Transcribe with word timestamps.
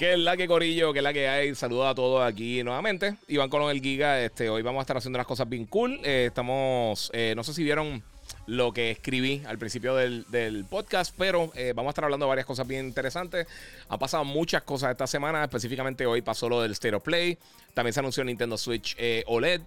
¿Qué 0.00 0.14
es 0.14 0.18
la 0.18 0.34
que 0.34 0.48
Corillo? 0.48 0.94
¿Qué 0.94 1.00
es 1.00 1.02
la 1.02 1.12
que 1.12 1.28
hay? 1.28 1.54
Saludos 1.54 1.86
a 1.86 1.94
todos 1.94 2.26
aquí 2.26 2.62
nuevamente. 2.62 3.16
Iván 3.28 3.50
Colón 3.50 3.70
el 3.70 3.82
Giga. 3.82 4.18
Este, 4.22 4.48
hoy 4.48 4.62
vamos 4.62 4.80
a 4.80 4.84
estar 4.84 4.96
haciendo 4.96 5.18
unas 5.18 5.26
cosas 5.26 5.46
bien 5.46 5.66
cool. 5.66 6.00
Eh, 6.02 6.24
estamos, 6.28 7.10
eh, 7.12 7.34
no 7.36 7.44
sé 7.44 7.52
si 7.52 7.62
vieron 7.62 8.02
lo 8.46 8.72
que 8.72 8.92
escribí 8.92 9.42
al 9.46 9.58
principio 9.58 9.94
del, 9.94 10.24
podcast, 10.70 11.14
pero 11.18 11.52
eh, 11.54 11.74
vamos 11.76 11.90
a 11.90 11.92
estar 11.92 12.04
hablando 12.04 12.24
de 12.24 12.30
varias 12.30 12.46
cosas 12.46 12.66
bien 12.66 12.86
interesantes. 12.86 13.46
Han 13.90 13.98
pasado 13.98 14.24
muchas 14.24 14.62
cosas 14.62 14.90
esta 14.90 15.06
semana, 15.06 15.44
específicamente 15.44 16.06
hoy 16.06 16.22
pasó 16.22 16.48
lo 16.48 16.62
del 16.62 16.72
State 16.72 16.94
of 16.94 17.02
Play, 17.02 17.36
también 17.74 17.92
se 17.92 18.00
anunció 18.00 18.24
Nintendo 18.24 18.56
Switch 18.56 18.96
OLED 19.26 19.60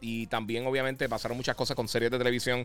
y 0.00 0.28
también 0.28 0.64
obviamente 0.68 1.08
pasaron 1.08 1.36
muchas 1.36 1.56
cosas 1.56 1.74
con 1.74 1.88
series 1.88 2.12
de 2.12 2.18
televisión, 2.18 2.64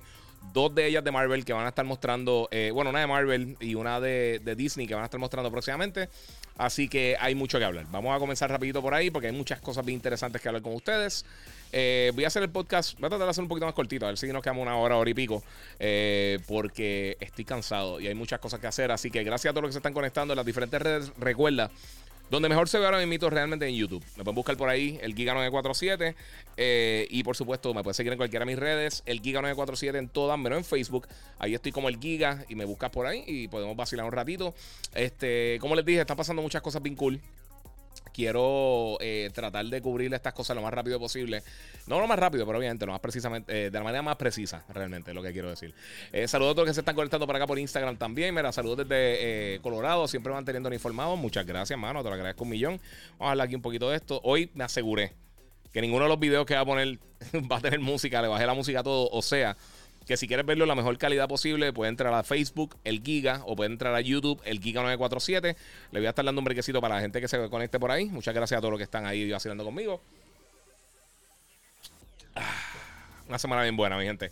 dos 0.54 0.74
de 0.74 0.88
ellas 0.88 1.04
de 1.04 1.12
Marvel 1.12 1.46
que 1.46 1.54
van 1.54 1.66
a 1.66 1.70
estar 1.70 1.86
mostrando, 1.86 2.50
bueno, 2.74 2.90
una 2.90 3.00
de 3.00 3.08
Marvel 3.08 3.58
y 3.60 3.76
una 3.76 4.00
de, 4.00 4.42
de 4.44 4.56
Disney 4.56 4.88
que 4.88 4.94
van 4.94 5.04
a 5.04 5.06
estar 5.06 5.20
mostrando 5.20 5.52
próximamente. 5.52 6.10
Así 6.58 6.88
que 6.88 7.16
hay 7.20 7.34
mucho 7.34 7.58
que 7.58 7.66
hablar. 7.66 7.86
Vamos 7.92 8.16
a 8.16 8.20
comenzar 8.20 8.50
rapidito 8.50 8.82
por 8.82 8.94
ahí 8.94 9.10
porque 9.10 9.28
hay 9.28 9.34
muchas 9.34 9.60
cosas 9.62 9.86
bien 9.86 9.96
interesantes 9.96 10.42
que 10.42 10.48
hablar 10.48 10.62
con 10.62 10.74
ustedes. 10.74 11.26
Eh, 11.72 12.12
voy 12.14 12.26
a 12.26 12.28
hacer 12.28 12.44
el 12.44 12.50
podcast, 12.50 13.00
voy 13.00 13.08
a 13.08 13.10
tratar 13.10 13.26
de 13.26 13.32
hacer 13.32 13.42
un 13.42 13.48
poquito 13.48 13.66
más 13.66 13.74
cortito, 13.74 14.06
a 14.06 14.10
ver 14.10 14.18
si 14.18 14.28
nos 14.28 14.44
quedamos 14.44 14.62
una 14.62 14.76
hora, 14.76 14.98
hora 14.98 15.10
y 15.10 15.14
pico, 15.14 15.42
eh, 15.80 16.38
porque 16.48 17.18
estoy 17.20 17.46
cansado 17.46 18.00
y 18.00 18.08
hay 18.08 18.14
muchas 18.14 18.40
cosas 18.40 18.60
que 18.60 18.68
hacer. 18.68 18.92
Así 18.92 19.10
que 19.10 19.24
gracias 19.24 19.52
a 19.52 19.54
todos 19.54 19.64
los 19.64 19.70
que 19.70 19.74
se 19.74 19.80
están 19.80 19.94
conectando 19.94 20.34
en 20.34 20.38
las 20.38 20.46
diferentes 20.46 20.82
redes. 20.82 21.12
Recuerda, 21.18 21.72
donde 22.32 22.48
mejor 22.48 22.70
se 22.70 22.80
ve 22.80 22.86
ahora 22.86 23.06
mismo 23.06 23.30
realmente 23.30 23.68
en 23.68 23.76
YouTube. 23.76 24.02
Me 24.16 24.24
pueden 24.24 24.36
buscar 24.36 24.56
por 24.56 24.70
ahí 24.70 24.98
el 25.02 25.14
Giga947. 25.14 26.16
Eh, 26.56 27.06
y 27.10 27.24
por 27.24 27.36
supuesto, 27.36 27.74
me 27.74 27.84
pueden 27.84 27.94
seguir 27.94 28.14
en 28.14 28.18
cualquiera 28.18 28.46
de 28.46 28.52
mis 28.54 28.58
redes. 28.58 29.04
El 29.06 29.22
Giga947 29.22 29.98
en 29.98 30.08
todas, 30.08 30.40
menos 30.40 30.58
en 30.60 30.64
Facebook. 30.64 31.10
Ahí 31.40 31.54
estoy 31.54 31.74
como 31.74 31.90
el 31.90 32.00
Giga 32.00 32.46
y 32.48 32.56
me 32.56 32.64
buscas 32.64 32.90
por 32.90 33.06
ahí 33.06 33.26
y 33.28 33.50
podemos 33.50 33.76
vacilar 33.76 34.06
un 34.06 34.14
ratito. 34.14 34.56
Este, 34.96 35.58
como 35.60 35.76
les 35.76 35.84
dije, 35.84 36.00
están 36.00 36.16
pasando 36.16 36.42
muchas 36.42 36.62
cosas 36.62 36.82
bien 36.82 36.96
cool 36.96 37.20
quiero 38.14 38.98
eh, 39.00 39.30
tratar 39.34 39.66
de 39.66 39.82
cubrir 39.82 40.14
estas 40.14 40.34
cosas 40.34 40.56
lo 40.56 40.62
más 40.62 40.74
rápido 40.74 41.00
posible. 41.00 41.44
No 41.88 42.00
lo 42.00 42.08
más 42.08 42.20
rápido, 42.20 42.46
pero 42.46 42.58
obviamente 42.58 42.86
lo 42.86 42.92
más 42.92 43.02
precisamente, 43.02 43.68
eh, 43.68 43.70
de 43.70 43.78
la 43.78 43.84
manera 43.84 44.02
más 44.02 44.16
precisa, 44.16 44.64
realmente, 44.70 45.14
lo 45.14 45.24
que 45.24 45.32
quiero 45.32 45.50
decir. 45.50 45.74
Eh, 46.12 46.28
saludos 46.28 46.52
a 46.52 46.56
todos 46.56 46.68
los 46.68 46.72
que 46.72 46.76
se 46.76 46.82
están 46.82 46.96
conectando 46.96 47.26
por 47.26 47.36
acá 47.36 47.48
por 47.48 47.58
Instagram 47.58 47.98
también. 47.98 48.34
Mira, 48.36 48.52
saludos 48.52 48.88
desde 48.88 49.60
Colorado, 49.62 50.08
siempre 50.08 50.32
manteniendo 50.32 50.72
informados. 50.74 51.18
Muchas 51.18 51.46
gracias, 51.46 51.78
mano, 51.78 52.04
te 52.04 52.10
lo 52.10 52.16
agradezco 52.16 52.44
un 52.44 52.50
millón. 52.50 52.80
Vamos 53.12 53.28
a 53.28 53.32
hablar 53.32 53.46
aquí 53.46 53.56
un 53.56 53.62
poquito 53.62 53.90
de 53.90 53.98
esto. 53.98 54.20
Hoy 54.24 54.52
me 54.54 54.64
aseguré 54.64 55.14
que 55.72 55.82
ninguno 55.82 56.04
de 56.04 56.10
los 56.10 56.20
videos 56.20 56.46
que 56.46 56.54
va 56.54 56.62
a 56.62 56.66
poner 56.66 57.00
va 57.52 57.58
a 57.58 57.62
tener 57.62 57.80
música, 57.80 58.22
le 58.22 58.28
bajé 58.28 58.46
la 58.46 58.54
música 58.54 58.82
a 58.82 58.84
todo, 58.84 59.10
o 59.10 59.22
sea 59.22 59.56
que 60.06 60.18
si 60.18 60.28
quieres 60.28 60.46
verlo 60.46 60.66
la 60.66 60.76
mejor 60.76 60.98
calidad 60.98 61.28
posible, 61.28 61.72
puede 61.74 61.90
entrar 61.90 62.14
a 62.14 62.24
Facebook, 62.24 62.76
el 62.84 63.02
Giga, 63.02 63.42
o 63.46 63.56
puede 63.56 63.72
entrar 63.72 63.94
a 63.94 64.02
YouTube, 64.02 64.42
el 64.46 64.60
Giga947. 64.60 65.56
Le 65.92 66.00
voy 66.00 66.08
a 66.08 66.10
estar 66.10 66.26
dando 66.26 66.40
un 66.40 66.46
brequecito 66.46 66.82
para 66.82 66.96
la 66.96 67.02
gente 67.02 67.22
que 67.22 67.28
se 67.28 67.50
conecte 67.50 67.80
por 67.80 67.92
ahí. 67.92 68.06
Muchas 68.06 68.34
gracias 68.34 68.58
a 68.58 68.62
todos 68.62 68.72
los 68.72 68.80
que 68.80 68.84
están 68.84 69.06
ahí 69.06 69.30
vacilando 69.30 69.64
conmigo. 69.64 70.02
Ah, 72.36 72.56
una 73.28 73.38
semana 73.38 73.64
bien 73.64 73.78
buena, 73.78 73.98
mi 73.98 74.06
gente. 74.06 74.32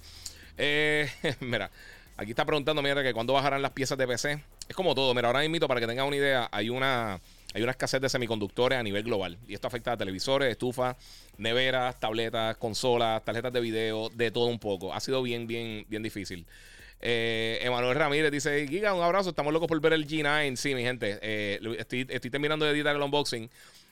Eh, 0.57 1.09
mira, 1.39 1.69
aquí 2.17 2.31
está 2.31 2.45
preguntando, 2.45 2.81
mira, 2.81 3.03
que 3.03 3.13
cuándo 3.13 3.33
bajarán 3.33 3.61
las 3.61 3.71
piezas 3.71 3.97
de 3.97 4.07
PC. 4.07 4.43
Es 4.67 4.75
como 4.75 4.95
todo, 4.95 5.13
mira, 5.13 5.27
ahora 5.27 5.47
mismo, 5.47 5.67
para 5.67 5.79
que 5.79 5.87
tengan 5.87 6.07
una 6.07 6.15
idea, 6.15 6.49
hay 6.51 6.69
una 6.69 7.19
hay 7.53 7.63
una 7.63 7.71
escasez 7.71 7.99
de 7.99 8.09
semiconductores 8.09 8.77
a 8.77 8.83
nivel 8.83 9.03
global. 9.03 9.37
Y 9.47 9.55
esto 9.55 9.67
afecta 9.67 9.93
a 9.93 9.97
televisores, 9.97 10.51
estufas, 10.51 10.95
neveras, 11.37 11.99
tabletas, 11.99 12.57
consolas, 12.57 13.23
tarjetas 13.25 13.51
de 13.51 13.59
video, 13.59 14.09
de 14.09 14.29
todo 14.29 14.45
un 14.45 14.59
poco. 14.59 14.93
Ha 14.93 14.99
sido 14.99 15.23
bien, 15.23 15.47
bien, 15.47 15.85
bien 15.89 16.03
difícil. 16.03 16.45
Eh, 17.01 17.59
Emanuel 17.61 17.95
Ramírez 17.95 18.31
dice: 18.31 18.67
Giga, 18.67 18.93
un 18.93 19.01
abrazo. 19.01 19.29
Estamos 19.29 19.51
locos 19.51 19.67
por 19.67 19.81
ver 19.81 19.93
el 19.93 20.07
G9. 20.07 20.55
Sí, 20.57 20.75
mi 20.75 20.83
gente. 20.83 21.17
Eh, 21.21 21.59
estoy, 21.79 22.05
terminando 22.05 22.65
de 22.65 22.71
editar 22.71 22.95
el 22.95 23.01
unboxing. 23.01 23.49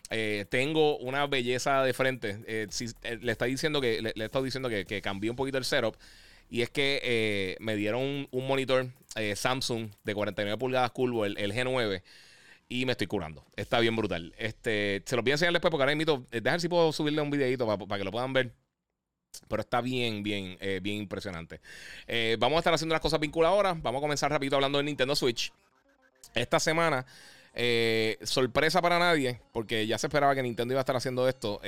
Eh, 0.10 0.46
tengo 0.50 0.98
una 1.00 1.26
belleza 1.26 1.84
de 1.84 1.94
frente. 1.94 2.38
le 2.46 3.32
está 3.32 3.46
diciendo 3.46 3.82
que 3.82 4.02
le, 4.02 4.14
he 4.16 4.26
estado 4.26 4.46
diciendo 4.46 4.70
que, 4.70 4.86
que 4.86 5.02
cambié 5.02 5.32
un 5.32 5.36
poquito 5.36 5.58
el 5.58 5.66
setup. 5.66 5.96
Y 6.50 6.62
es 6.62 6.70
que 6.70 7.58
me 7.60 7.76
dieron 7.76 8.28
un, 8.32 8.48
monitor 8.48 8.88
Samsung 9.36 9.90
de 10.04 10.14
49 10.14 10.58
pulgadas 10.58 10.92
curvo, 10.92 11.26
el, 11.26 11.38
el 11.38 11.54
G9 11.54 12.04
y 12.70 12.86
me 12.86 12.94
estoy 12.94 13.08
curando. 13.08 13.46
Está 13.56 13.80
bien 13.80 13.96
brutal. 13.96 14.34
Este, 14.38 15.02
se 15.06 15.16
los 15.16 15.24
voy 15.24 15.32
a 15.32 15.36
enseñar 15.36 15.54
después 15.54 15.72
porque 15.72 15.84
ahora 15.84 15.96
mismo, 15.96 16.26
eh, 16.32 16.42
dejar 16.42 16.60
si 16.60 16.68
puedo 16.68 16.92
subirle 16.92 17.22
un 17.22 17.30
videito 17.30 17.66
para, 17.66 17.98
que 17.98 18.04
lo 18.04 18.12
puedan 18.12 18.34
ver. 18.34 18.54
Pero 19.48 19.62
está 19.62 19.82
bien, 19.82 20.24
bien, 20.24 20.58
eh, 20.60 20.80
bien 20.82 20.98
impresionante. 20.98 21.62
Eh, 22.08 22.38
vamos 22.40 22.58
a 22.58 22.60
estar 22.60 22.74
haciendo 22.74 22.94
las 22.94 23.02
cosas 23.02 23.20
vinculadas 23.20 23.56
ahora. 23.56 23.74
Vamos 23.74 24.00
a 24.00 24.02
comenzar 24.02 24.32
rapidito 24.32 24.56
hablando 24.56 24.80
de 24.80 24.84
Nintendo 24.86 25.16
Switch. 25.16 25.52
Esta 26.34 26.60
semana, 26.60 27.06
sorpresa 28.24 28.82
para 28.82 29.00
nadie, 29.00 29.40
porque 29.52 29.88
ya 29.88 29.98
se 29.98 30.08
esperaba 30.08 30.36
que 30.36 30.44
Nintendo 30.44 30.74
iba 30.74 30.82
a 30.82 30.84
estar 30.84 30.96
haciendo 30.96 31.28
esto, 31.28 31.60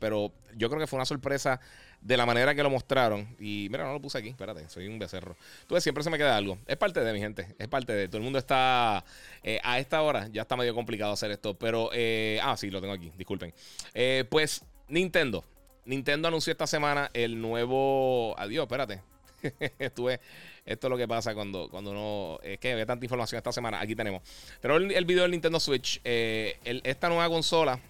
pero 0.00 0.32
yo 0.56 0.68
creo 0.68 0.80
que 0.80 0.86
fue 0.86 0.96
una 0.96 1.04
sorpresa 1.04 1.60
de 2.06 2.16
la 2.16 2.24
manera 2.24 2.54
que 2.54 2.62
lo 2.62 2.70
mostraron. 2.70 3.26
Y 3.40 3.66
mira, 3.70 3.84
no 3.84 3.92
lo 3.92 4.00
puse 4.00 4.18
aquí, 4.18 4.28
espérate, 4.28 4.68
soy 4.68 4.86
un 4.86 4.98
becerro. 4.98 5.36
Tú 5.66 5.78
siempre 5.80 6.04
se 6.04 6.10
me 6.10 6.16
queda 6.16 6.36
algo. 6.36 6.58
Es 6.66 6.76
parte 6.76 7.00
de 7.00 7.12
mi 7.12 7.18
gente, 7.18 7.54
es 7.58 7.68
parte 7.68 7.92
de. 7.92 8.06
Todo 8.06 8.18
el 8.18 8.22
mundo 8.22 8.38
está 8.38 9.04
eh, 9.42 9.58
a 9.64 9.80
esta 9.80 10.02
hora, 10.02 10.28
ya 10.28 10.42
está 10.42 10.56
medio 10.56 10.74
complicado 10.74 11.12
hacer 11.12 11.32
esto, 11.32 11.54
pero. 11.54 11.90
Eh, 11.92 12.38
ah, 12.42 12.56
sí, 12.56 12.70
lo 12.70 12.80
tengo 12.80 12.94
aquí, 12.94 13.10
disculpen. 13.16 13.52
Eh, 13.92 14.24
pues 14.30 14.62
Nintendo. 14.88 15.44
Nintendo 15.84 16.28
anunció 16.28 16.52
esta 16.52 16.66
semana 16.66 17.10
el 17.12 17.40
nuevo. 17.40 18.38
Adiós, 18.38 18.64
espérate. 18.64 19.02
Estuve. 19.78 20.20
Esto 20.64 20.86
es 20.86 20.90
lo 20.90 20.96
que 20.96 21.08
pasa 21.08 21.34
cuando, 21.34 21.68
cuando 21.68 21.90
uno. 21.90 22.38
Es 22.42 22.58
que 22.58 22.74
ve 22.76 22.86
tanta 22.86 23.04
información 23.04 23.38
esta 23.38 23.52
semana. 23.52 23.80
Aquí 23.80 23.96
tenemos. 23.96 24.22
Pero 24.60 24.76
el, 24.76 25.04
video 25.04 25.22
del 25.22 25.32
Nintendo 25.32 25.58
Switch. 25.58 26.00
esta 26.04 27.08
nueva 27.08 27.28
consola 27.28 27.80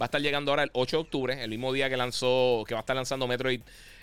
Va 0.00 0.04
a 0.04 0.06
estar 0.06 0.22
llegando 0.22 0.52
ahora 0.52 0.62
el 0.62 0.70
8 0.72 0.96
de 0.96 1.00
octubre, 1.02 1.44
el 1.44 1.50
mismo 1.50 1.72
día 1.74 1.90
que 1.90 1.96
lanzó, 1.96 2.64
que 2.66 2.72
va 2.72 2.80
a 2.80 2.82
estar 2.82 2.96
lanzando 2.96 3.26
Metroid 3.26 3.60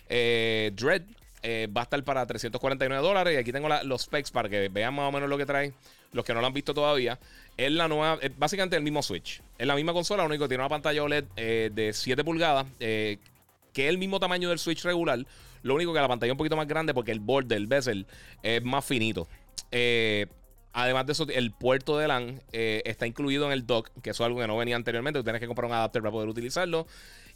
eh, 0.10 0.72
Dread. 0.76 1.02
Eh, 1.42 1.68
va 1.76 1.82
a 1.82 1.84
estar 1.86 2.04
para 2.04 2.26
349 2.26 3.02
dólares. 3.04 3.34
Y 3.34 3.38
aquí 3.38 3.52
tengo 3.52 3.68
los 3.84 4.04
specs 4.04 4.30
para 4.30 4.48
que 4.48 4.70
vean 4.70 4.94
más 4.94 5.10
o 5.10 5.12
menos 5.12 5.28
lo 5.28 5.38
que 5.38 5.46
trae. 5.48 5.74
Los 6.12 6.24
que 6.24 6.36
no 6.36 6.42
lo 6.42 6.48
han 6.48 6.54
visto 6.54 6.74
todavía. 6.74 7.18
Es 7.58 7.72
la 7.72 7.88
nueva, 7.88 8.20
básicamente 8.38 8.76
el 8.76 8.84
mismo 8.84 9.02
Switch. 9.02 9.42
Es 9.58 9.66
la 9.66 9.76
misma 9.76 9.92
consola, 9.92 10.22
lo 10.24 10.30
único 10.30 10.44
que 10.44 10.50
tiene 10.50 10.62
una 10.62 10.70
pantalla 10.70 11.02
OLED 11.02 11.26
eh, 11.36 11.72
de 11.74 11.94
7 11.94 12.24
pulgadas. 12.24 12.68
que 12.78 13.18
es 13.74 13.90
el 13.90 13.98
mismo 13.98 14.20
tamaño 14.20 14.50
del 14.50 14.60
Switch 14.60 14.84
regular. 14.84 15.26
Lo 15.64 15.74
único 15.74 15.94
que 15.94 16.00
la 16.00 16.08
pantalla 16.08 16.30
es 16.30 16.34
un 16.34 16.38
poquito 16.38 16.56
más 16.56 16.68
grande 16.68 16.94
porque 16.94 17.12
el 17.12 17.20
borde, 17.20 17.56
el 17.56 17.66
bezel, 17.66 18.06
es 18.44 18.64
más 18.64 18.86
finito. 18.86 19.28
Además 20.80 21.08
de 21.08 21.14
eso, 21.14 21.26
el 21.28 21.52
puerto 21.52 21.98
de 21.98 22.08
LAN 22.08 22.40
eh, 22.52 22.84
está 22.86 23.08
incluido 23.08 23.48
en 23.48 23.52
el 23.52 23.66
dock, 23.66 23.90
que 24.04 24.12
eso 24.12 24.24
es 24.24 24.28
algo 24.28 24.40
que 24.40 24.46
no 24.46 24.56
venía 24.56 24.76
anteriormente. 24.76 25.24
Tienes 25.24 25.42
que 25.42 25.48
comprar 25.48 25.66
un 25.66 25.74
adapter 25.74 26.04
para 26.04 26.12
poder 26.12 26.30
utilizarlo. 26.30 26.86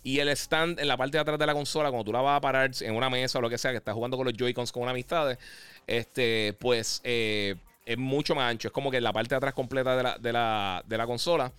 Y 0.03 0.19
el 0.19 0.29
stand 0.29 0.79
en 0.79 0.87
la 0.87 0.95
parte 0.95 1.17
de 1.17 1.21
atrás 1.21 1.39
de 1.39 1.47
la 1.47 1.55
consola, 1.55 1.89
cuando 1.89 2.05
tú 2.05 2.13
la 2.13 2.21
vas 2.21 2.37
a 2.37 2.41
parar 2.41 2.69
en 2.81 2.95
una 2.95 3.09
mesa 3.09 3.39
o 3.39 3.41
lo 3.41 3.49
que 3.49 3.57
sea, 3.57 3.71
que 3.71 3.77
estás 3.77 3.95
jugando 3.95 4.15
con 4.15 4.27
los 4.27 4.35
Joy-Cons 4.37 4.71
con 4.71 4.83
una 4.83 4.91
amistad, 4.91 5.39
este, 5.87 6.55
pues 6.59 7.01
eh, 7.03 7.55
es 7.83 7.97
mucho 7.97 8.35
más 8.35 8.51
ancho. 8.51 8.67
Es 8.67 8.71
como 8.71 8.91
que 8.91 9.01
la 9.01 9.11
parte 9.11 9.29
de 9.29 9.37
atrás 9.37 9.55
completa 9.55 9.97
de 9.97 10.03
la, 10.03 10.17
de 10.19 10.33
la, 10.33 10.83
de 10.85 10.97
la 10.99 11.07
consola 11.07 11.51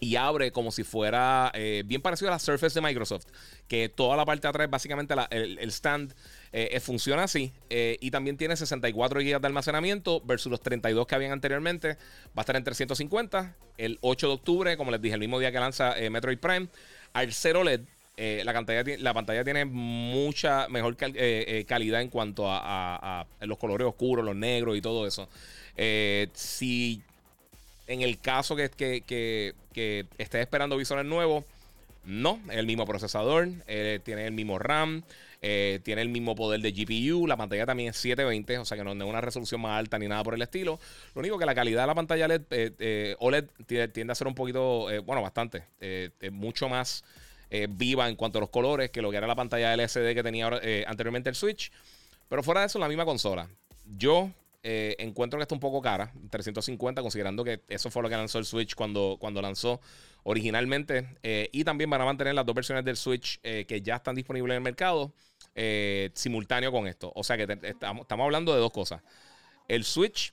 y 0.00 0.16
abre 0.16 0.52
como 0.52 0.70
si 0.70 0.84
fuera 0.84 1.50
eh, 1.54 1.82
bien 1.84 2.00
parecido 2.00 2.28
a 2.28 2.32
la 2.32 2.38
Surface 2.38 2.74
de 2.74 2.86
Microsoft, 2.86 3.26
que 3.66 3.88
toda 3.88 4.16
la 4.16 4.24
parte 4.24 4.42
de 4.42 4.48
atrás, 4.48 4.70
básicamente 4.70 5.14
el, 5.30 5.58
stand, 5.70 6.12
eh, 6.52 6.70
eh, 6.72 6.80
funciona 6.80 7.24
así. 7.24 7.52
y 7.68 8.10
también 8.10 8.36
tiene 8.36 8.56
64 8.56 9.20
GB 9.20 9.40
de 9.40 9.46
almacenamiento 9.46 10.20
versus 10.20 10.50
los 10.50 10.60
32 10.60 11.06
que 11.06 11.14
habían 11.14 11.32
anteriormente. 11.32 11.96
Va 12.28 12.38
a 12.38 12.40
estar 12.40 12.56
en 12.56 12.64
350. 12.64 13.56
El 13.76 13.98
8 14.00 14.28
de 14.28 14.32
octubre, 14.34 14.76
como 14.76 14.90
les 14.90 15.00
dije, 15.02 15.14
el 15.14 15.20
mismo 15.20 15.38
día 15.38 15.52
que 15.52 15.58
lanza 15.58 15.94
Metroid 16.10 16.38
Prime. 16.38 16.68
Al 17.12 17.32
0 17.32 17.64
LED, 17.64 17.80
la, 18.44 18.52
pantalla, 18.52 18.84
la 18.98 19.14
pantalla 19.14 19.44
tiene 19.44 19.64
mucha 19.64 20.68
mejor 20.68 20.96
calidad 20.96 22.00
en 22.00 22.08
cuanto 22.08 22.44
a, 22.46 23.26
los 23.40 23.58
colores 23.58 23.86
oscuros, 23.86 24.24
los 24.24 24.36
negros 24.36 24.76
y 24.76 24.80
todo 24.80 25.06
eso. 25.06 25.28
si 26.34 27.02
en 27.88 28.02
el 28.02 28.20
caso 28.20 28.54
que, 28.54 28.68
que, 28.68 29.02
que, 29.72 30.06
estés 30.18 30.42
esperando 30.42 30.76
visores 30.76 31.04
nuevos, 31.04 31.44
no, 32.04 32.40
es 32.50 32.56
el 32.56 32.66
mismo 32.66 32.86
procesador, 32.86 33.48
eh, 33.66 34.00
tiene 34.04 34.26
el 34.26 34.32
mismo 34.32 34.58
RAM, 34.58 35.02
eh, 35.40 35.80
tiene 35.82 36.02
el 36.02 36.08
mismo 36.10 36.34
poder 36.36 36.60
de 36.60 36.72
GPU, 36.72 37.26
la 37.26 37.36
pantalla 37.36 37.64
también 37.64 37.90
es 37.90 37.96
720, 37.96 38.58
o 38.58 38.64
sea 38.64 38.76
que 38.76 38.84
no 38.84 38.92
es 38.92 39.02
una 39.02 39.20
resolución 39.20 39.62
más 39.62 39.78
alta 39.78 39.98
ni 39.98 40.06
nada 40.06 40.22
por 40.22 40.34
el 40.34 40.42
estilo. 40.42 40.78
Lo 41.14 41.20
único 41.20 41.38
que 41.38 41.46
la 41.46 41.54
calidad 41.54 41.82
de 41.82 41.86
la 41.86 41.94
pantalla 41.94 42.28
LED, 42.28 42.42
eh, 42.50 43.16
OLED 43.18 43.46
tiende 43.66 44.12
a 44.12 44.14
ser 44.14 44.26
un 44.26 44.34
poquito, 44.34 44.88
bueno, 45.04 45.22
bastante, 45.22 45.64
mucho 46.30 46.68
más 46.68 47.04
viva 47.70 48.08
en 48.08 48.16
cuanto 48.16 48.38
a 48.38 48.40
los 48.42 48.50
colores 48.50 48.90
que 48.90 49.00
lo 49.00 49.10
que 49.10 49.16
era 49.16 49.26
la 49.26 49.34
pantalla 49.34 49.72
LCD 49.72 50.14
que 50.14 50.22
tenía 50.22 50.46
anteriormente 50.86 51.30
el 51.30 51.36
Switch. 51.36 51.72
Pero 52.28 52.42
fuera 52.42 52.60
de 52.60 52.66
eso, 52.66 52.78
la 52.78 52.88
misma 52.88 53.06
consola. 53.06 53.48
Yo 53.96 54.30
encuentro 54.62 55.38
que 55.38 55.42
está 55.42 55.54
un 55.54 55.60
poco 55.60 55.80
cara, 55.80 56.12
350, 56.30 57.00
considerando 57.02 57.44
que 57.44 57.62
eso 57.68 57.90
fue 57.90 58.02
lo 58.02 58.08
que 58.08 58.16
lanzó 58.16 58.38
el 58.38 58.44
Switch 58.44 58.74
cuando, 58.74 59.16
cuando 59.18 59.40
lanzó 59.40 59.80
originalmente. 60.24 61.16
y 61.22 61.64
también 61.64 61.88
van 61.90 62.00
a 62.02 62.04
mantener 62.04 62.34
las 62.34 62.44
dos 62.44 62.54
versiones 62.54 62.84
del 62.84 62.96
Switch 62.96 63.40
que 63.40 63.82
ya 63.82 63.96
están 63.96 64.14
disponibles 64.14 64.52
en 64.52 64.56
el 64.56 64.62
mercado 64.62 65.12
simultáneo 66.14 66.72
con 66.72 66.86
esto. 66.86 67.12
O 67.14 67.24
sea 67.24 67.36
que 67.36 67.58
estamos, 67.62 68.02
estamos 68.02 68.24
hablando 68.24 68.52
de 68.52 68.60
dos 68.60 68.72
cosas. 68.72 69.00
El 69.68 69.84
Switch 69.84 70.32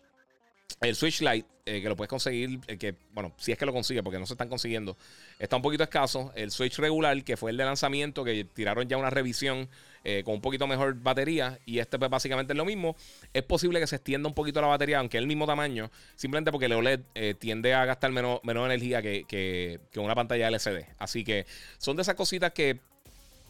el 0.81 0.95
Switch 0.95 1.21
Lite, 1.21 1.47
eh, 1.65 1.81
que 1.81 1.89
lo 1.89 1.95
puedes 1.95 2.09
conseguir, 2.09 2.59
eh, 2.67 2.77
que, 2.77 2.95
bueno, 3.11 3.33
si 3.37 3.51
es 3.51 3.57
que 3.57 3.65
lo 3.65 3.73
consigue, 3.73 4.03
porque 4.03 4.19
no 4.19 4.25
se 4.25 4.33
están 4.33 4.49
consiguiendo, 4.49 4.97
está 5.39 5.55
un 5.55 5.61
poquito 5.61 5.83
escaso. 5.83 6.31
El 6.35 6.51
Switch 6.51 6.77
regular, 6.77 7.23
que 7.23 7.37
fue 7.37 7.51
el 7.51 7.57
de 7.57 7.65
lanzamiento, 7.65 8.23
que 8.23 8.43
tiraron 8.43 8.87
ya 8.87 8.97
una 8.97 9.09
revisión 9.09 9.69
eh, 10.05 10.23
con 10.23 10.35
un 10.35 10.41
poquito 10.41 10.67
mejor 10.67 10.95
batería, 10.95 11.59
y 11.65 11.79
este 11.79 11.99
pues 11.99 12.09
básicamente 12.09 12.53
es 12.53 12.57
lo 12.57 12.63
mismo. 12.63 12.95
Es 13.33 13.43
posible 13.43 13.79
que 13.81 13.87
se 13.87 13.97
extienda 13.97 14.29
un 14.29 14.33
poquito 14.33 14.61
la 14.61 14.67
batería, 14.67 14.99
aunque 14.99 15.17
es 15.17 15.21
el 15.21 15.27
mismo 15.27 15.45
tamaño, 15.45 15.91
simplemente 16.15 16.51
porque 16.51 16.67
el 16.67 16.73
OLED 16.73 17.01
tiende 17.39 17.73
a 17.73 17.83
gastar 17.85 18.11
menos, 18.11 18.39
menos 18.43 18.65
energía 18.65 19.01
que, 19.01 19.25
que, 19.27 19.99
una 19.99 20.15
pantalla 20.15 20.47
LCD. 20.47 20.85
Así 20.97 21.23
que 21.23 21.45
son 21.77 21.97
de 21.97 22.03
esas 22.03 22.15
cositas 22.15 22.53
que 22.53 22.79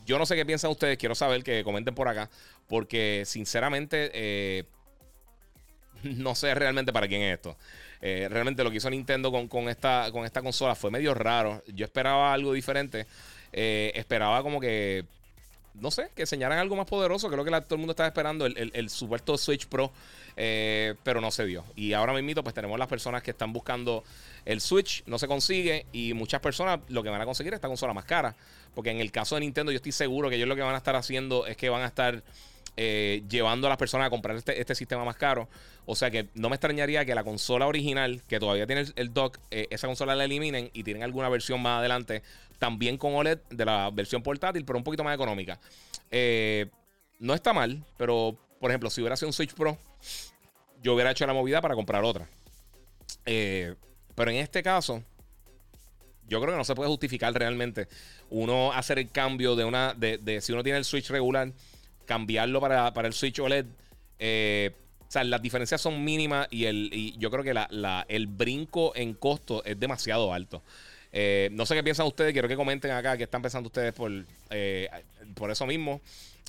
yo 0.06 0.18
no 0.18 0.26
sé 0.26 0.36
qué 0.36 0.46
piensan 0.46 0.72
ustedes, 0.72 0.98
quiero 0.98 1.14
saber 1.14 1.44
que 1.44 1.64
comenten 1.64 1.94
por 1.94 2.08
acá, 2.08 2.30
porque 2.68 3.24
sinceramente 3.26 4.66
no 6.04 6.36
sé 6.36 6.54
realmente 6.56 6.94
para 6.94 7.08
quién 7.08 7.22
es 7.22 7.36
esto. 7.36 7.58
Eh, 8.02 8.28
realmente 8.30 8.64
lo 8.64 8.70
que 8.70 8.78
hizo 8.78 8.90
Nintendo 8.90 9.32
con, 9.50 9.70
esta, 9.70 10.10
con 10.12 10.26
esta 10.26 10.42
consola 10.42 10.76
fue 10.76 10.92
medio 10.92 11.14
raro. 11.14 11.64
Yo 11.74 11.86
esperaba 11.86 12.34
algo 12.34 12.54
diferente. 12.54 13.08
Eh, 13.52 13.92
esperaba 13.96 14.44
como 14.44 14.60
que, 14.60 15.06
no 15.80 15.92
sé, 15.92 16.10
que 16.16 16.24
enseñaran 16.24 16.58
algo 16.60 16.76
más 16.76 16.86
poderoso. 16.86 17.30
Creo 17.30 17.44
que 17.44 17.52
todo 17.52 17.76
el 17.76 17.80
mundo 17.80 17.92
estaba 17.92 18.08
esperando 18.08 18.46
el, 18.46 18.72
el, 18.74 18.90
supuesto 18.90 19.38
Switch 19.38 19.68
Pro, 19.68 19.92
eh, 20.38 20.96
pero 21.04 21.22
no 21.22 21.32
se 21.32 21.46
dio. 21.46 21.64
Y 21.76 21.94
ahora 21.94 22.14
mismo 22.14 22.44
pues 22.44 22.56
tenemos 22.56 22.80
las 22.80 22.88
personas 22.88 23.24
que 23.24 23.32
están 23.32 23.54
buscando 23.54 24.04
el 24.46 24.62
Switch, 24.62 25.04
no 25.06 25.20
se 25.20 25.28
consigue. 25.28 25.86
Y 25.92 26.14
muchas 26.14 26.42
personas 26.42 26.80
lo 26.90 27.04
que 27.04 27.10
van 27.10 27.22
a 27.22 27.26
conseguir 27.26 27.54
es 27.54 27.58
esta 27.58 27.68
consola 27.68 27.94
más 27.94 28.06
cara. 28.06 28.36
Porque 28.74 28.92
en 28.92 29.00
el 29.00 29.12
caso 29.12 29.36
de 29.36 29.42
Nintendo 29.42 29.72
yo 29.72 29.78
estoy 29.78 29.92
seguro 29.92 30.30
que 30.30 30.36
ellos 30.36 30.48
lo 30.48 30.56
que 30.56 30.62
van 30.62 30.76
a 30.76 30.78
estar 30.78 30.96
haciendo 30.96 31.46
es 31.46 31.58
que 31.58 31.70
van 31.70 31.82
a 31.82 31.88
estar 31.88 32.24
eh, 32.78 33.24
llevando 33.30 33.68
a 33.68 33.70
las 33.70 33.78
personas 33.78 34.08
a 34.08 34.10
comprar 34.10 34.36
este, 34.36 34.60
este, 34.60 34.76
sistema 34.76 35.06
más 35.06 35.16
caro. 35.16 35.48
O 35.86 35.96
sea 35.96 36.12
que 36.12 36.28
no 36.34 36.50
me 36.50 36.56
extrañaría 36.56 37.06
que 37.06 37.16
la 37.16 37.24
consola 37.24 37.68
original, 37.68 38.22
que 38.28 38.40
todavía 38.40 38.68
tiene 38.68 38.86
el, 38.96 39.14
dock, 39.14 39.40
eh, 39.50 39.68
esa 39.70 39.88
consola 39.88 40.14
la 40.14 40.26
eliminen 40.26 40.70
y 40.74 40.84
tienen 40.84 41.04
alguna 41.04 41.30
versión 41.30 41.62
más 41.62 41.80
adelante, 41.80 42.22
también 42.60 42.98
con 42.98 43.16
OLED 43.16 43.40
de 43.50 43.66
la 43.66 43.90
versión 43.92 44.22
portátil, 44.22 44.66
pero 44.66 44.78
un 44.78 44.84
poquito 44.84 45.04
más 45.06 45.16
económica. 45.16 45.58
Eh, 46.12 46.66
no 47.20 47.34
está 47.34 47.54
mal, 47.54 47.82
pero 47.98 48.38
por 48.60 48.72
ejemplo, 48.72 48.90
si 48.90 49.00
hubiera 49.02 49.16
sido 49.16 49.30
un 49.30 49.34
Switch 49.34 49.54
Pro, 49.54 49.78
yo 50.84 50.96
hubiera 50.96 51.12
hecho 51.12 51.26
la 51.26 51.34
movida 51.34 51.62
para 51.62 51.76
comprar 51.76 52.04
otra. 52.04 52.28
pero 53.24 54.32
en 54.32 54.38
este 54.38 54.62
caso, 54.62 55.02
yo 56.28 56.42
creo 56.42 56.54
que 56.54 56.58
no 56.58 56.66
se 56.66 56.76
puede 56.76 56.90
justificar 56.90 57.34
realmente 57.34 57.88
uno 58.30 58.74
hacer 58.74 59.00
el 59.00 59.12
cambio 59.12 59.56
de 59.56 59.64
una. 59.64 59.94
De, 59.94 60.18
de 60.18 60.42
si 60.42 60.52
uno 60.52 60.64
tiene 60.64 60.80
el 60.80 60.86
Switch 60.86 61.10
regular 61.10 61.54
cambiarlo 62.06 62.62
para, 62.62 62.92
el 62.96 63.14
Switch 63.14 63.40
OLED. 63.40 63.66
Eh, 64.20 64.72
o 65.08 65.12
sea, 65.12 65.24
las 65.24 65.42
diferencias 65.42 65.82
son 65.82 66.04
mínimas 66.04 66.48
y, 66.50 66.66
el, 66.66 67.14
yo 67.18 67.30
creo 67.30 67.44
que 67.44 67.54
la, 67.54 68.06
el 68.08 68.28
brinco 68.28 68.96
en 68.96 69.14
costo 69.14 69.64
es 69.64 69.80
demasiado 69.80 70.34
alto. 70.34 70.64
Eh, 71.12 71.50
no 71.54 71.66
sé 71.66 71.76
qué 71.76 71.84
piensan 71.84 72.08
ustedes, 72.08 72.34
quiero 72.34 72.48
que 72.48 72.56
comenten 72.56 72.92
acá 72.92 73.16
qué 73.16 73.24
están 73.24 73.42
pensando 73.42 73.68
ustedes 73.68 73.94
por, 73.94 74.12
eh, 74.50 74.90
por 75.36 75.50
eso 75.50 75.66
mismo. 75.66 76.02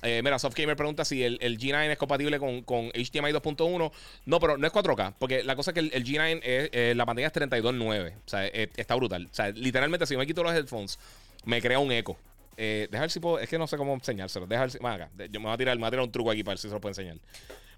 mira, 0.02 0.38
Softgamer 0.38 0.76
pregunta 0.76 1.04
si 1.04 1.22
el, 1.22 1.38
G9 1.38 1.92
es 1.92 1.98
compatible 1.98 2.38
con, 2.38 2.62
con 2.62 2.88
HDMI 2.88 3.32
2.1. 3.32 3.92
No, 4.24 4.40
pero 4.40 4.56
no 4.56 4.66
es 4.66 4.72
4K, 4.72 5.14
porque 5.18 5.44
la 5.44 5.54
cosa 5.54 5.70
es 5.70 5.74
que 5.74 5.80
el, 5.80 6.04
G9 6.04 6.40
es, 6.42 6.96
la 6.96 7.06
pantalla 7.06 7.28
es 7.28 7.32
32.9. 7.34 8.14
O 8.14 8.28
sea, 8.28 8.46
está 8.46 8.94
brutal. 8.96 9.28
O 9.30 9.34
sea, 9.34 9.50
literalmente, 9.50 10.06
si 10.06 10.16
me 10.16 10.26
quito 10.26 10.42
los 10.42 10.52
headphones, 10.52 10.98
me 11.44 11.60
crea 11.62 11.78
un 11.78 11.92
eco. 11.92 12.18
Eh, 12.56 12.88
dejar 12.90 13.10
si 13.10 13.20
puedo. 13.20 13.38
Es 13.38 13.48
que 13.48 13.58
no 13.58 13.66
sé 13.66 13.76
cómo 13.76 13.92
enseñárselo. 13.94 14.46
Dejar 14.46 14.70
si. 14.70 14.78
Acá, 14.78 15.10
yo 15.30 15.40
me 15.40 15.46
voy 15.46 15.54
a 15.54 15.56
tirar, 15.56 15.78
me 15.78 15.88
voy 15.88 15.98
a 15.98 16.02
un 16.02 16.12
truco 16.12 16.30
aquí 16.30 16.42
para 16.42 16.52
ver 16.52 16.58
si 16.58 16.68
se 16.68 16.74
lo 16.74 16.80
puedo 16.80 16.90
enseñar. 16.90 17.18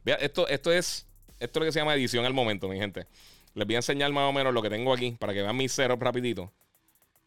Vea, 0.04 0.16
esto, 0.16 0.46
esto 0.48 0.72
es. 0.72 1.06
Esto 1.40 1.58
es 1.58 1.60
lo 1.60 1.66
que 1.66 1.72
se 1.72 1.78
llama 1.78 1.94
edición 1.94 2.24
al 2.24 2.34
momento, 2.34 2.68
mi 2.68 2.78
gente. 2.78 3.06
Les 3.54 3.66
voy 3.66 3.76
a 3.76 3.78
enseñar 3.78 4.12
más 4.12 4.28
o 4.28 4.32
menos 4.32 4.52
lo 4.52 4.60
que 4.62 4.70
tengo 4.70 4.92
aquí 4.92 5.12
para 5.12 5.32
que 5.32 5.42
vean 5.42 5.56
mi 5.56 5.68
cero 5.68 5.96
rapidito. 6.00 6.52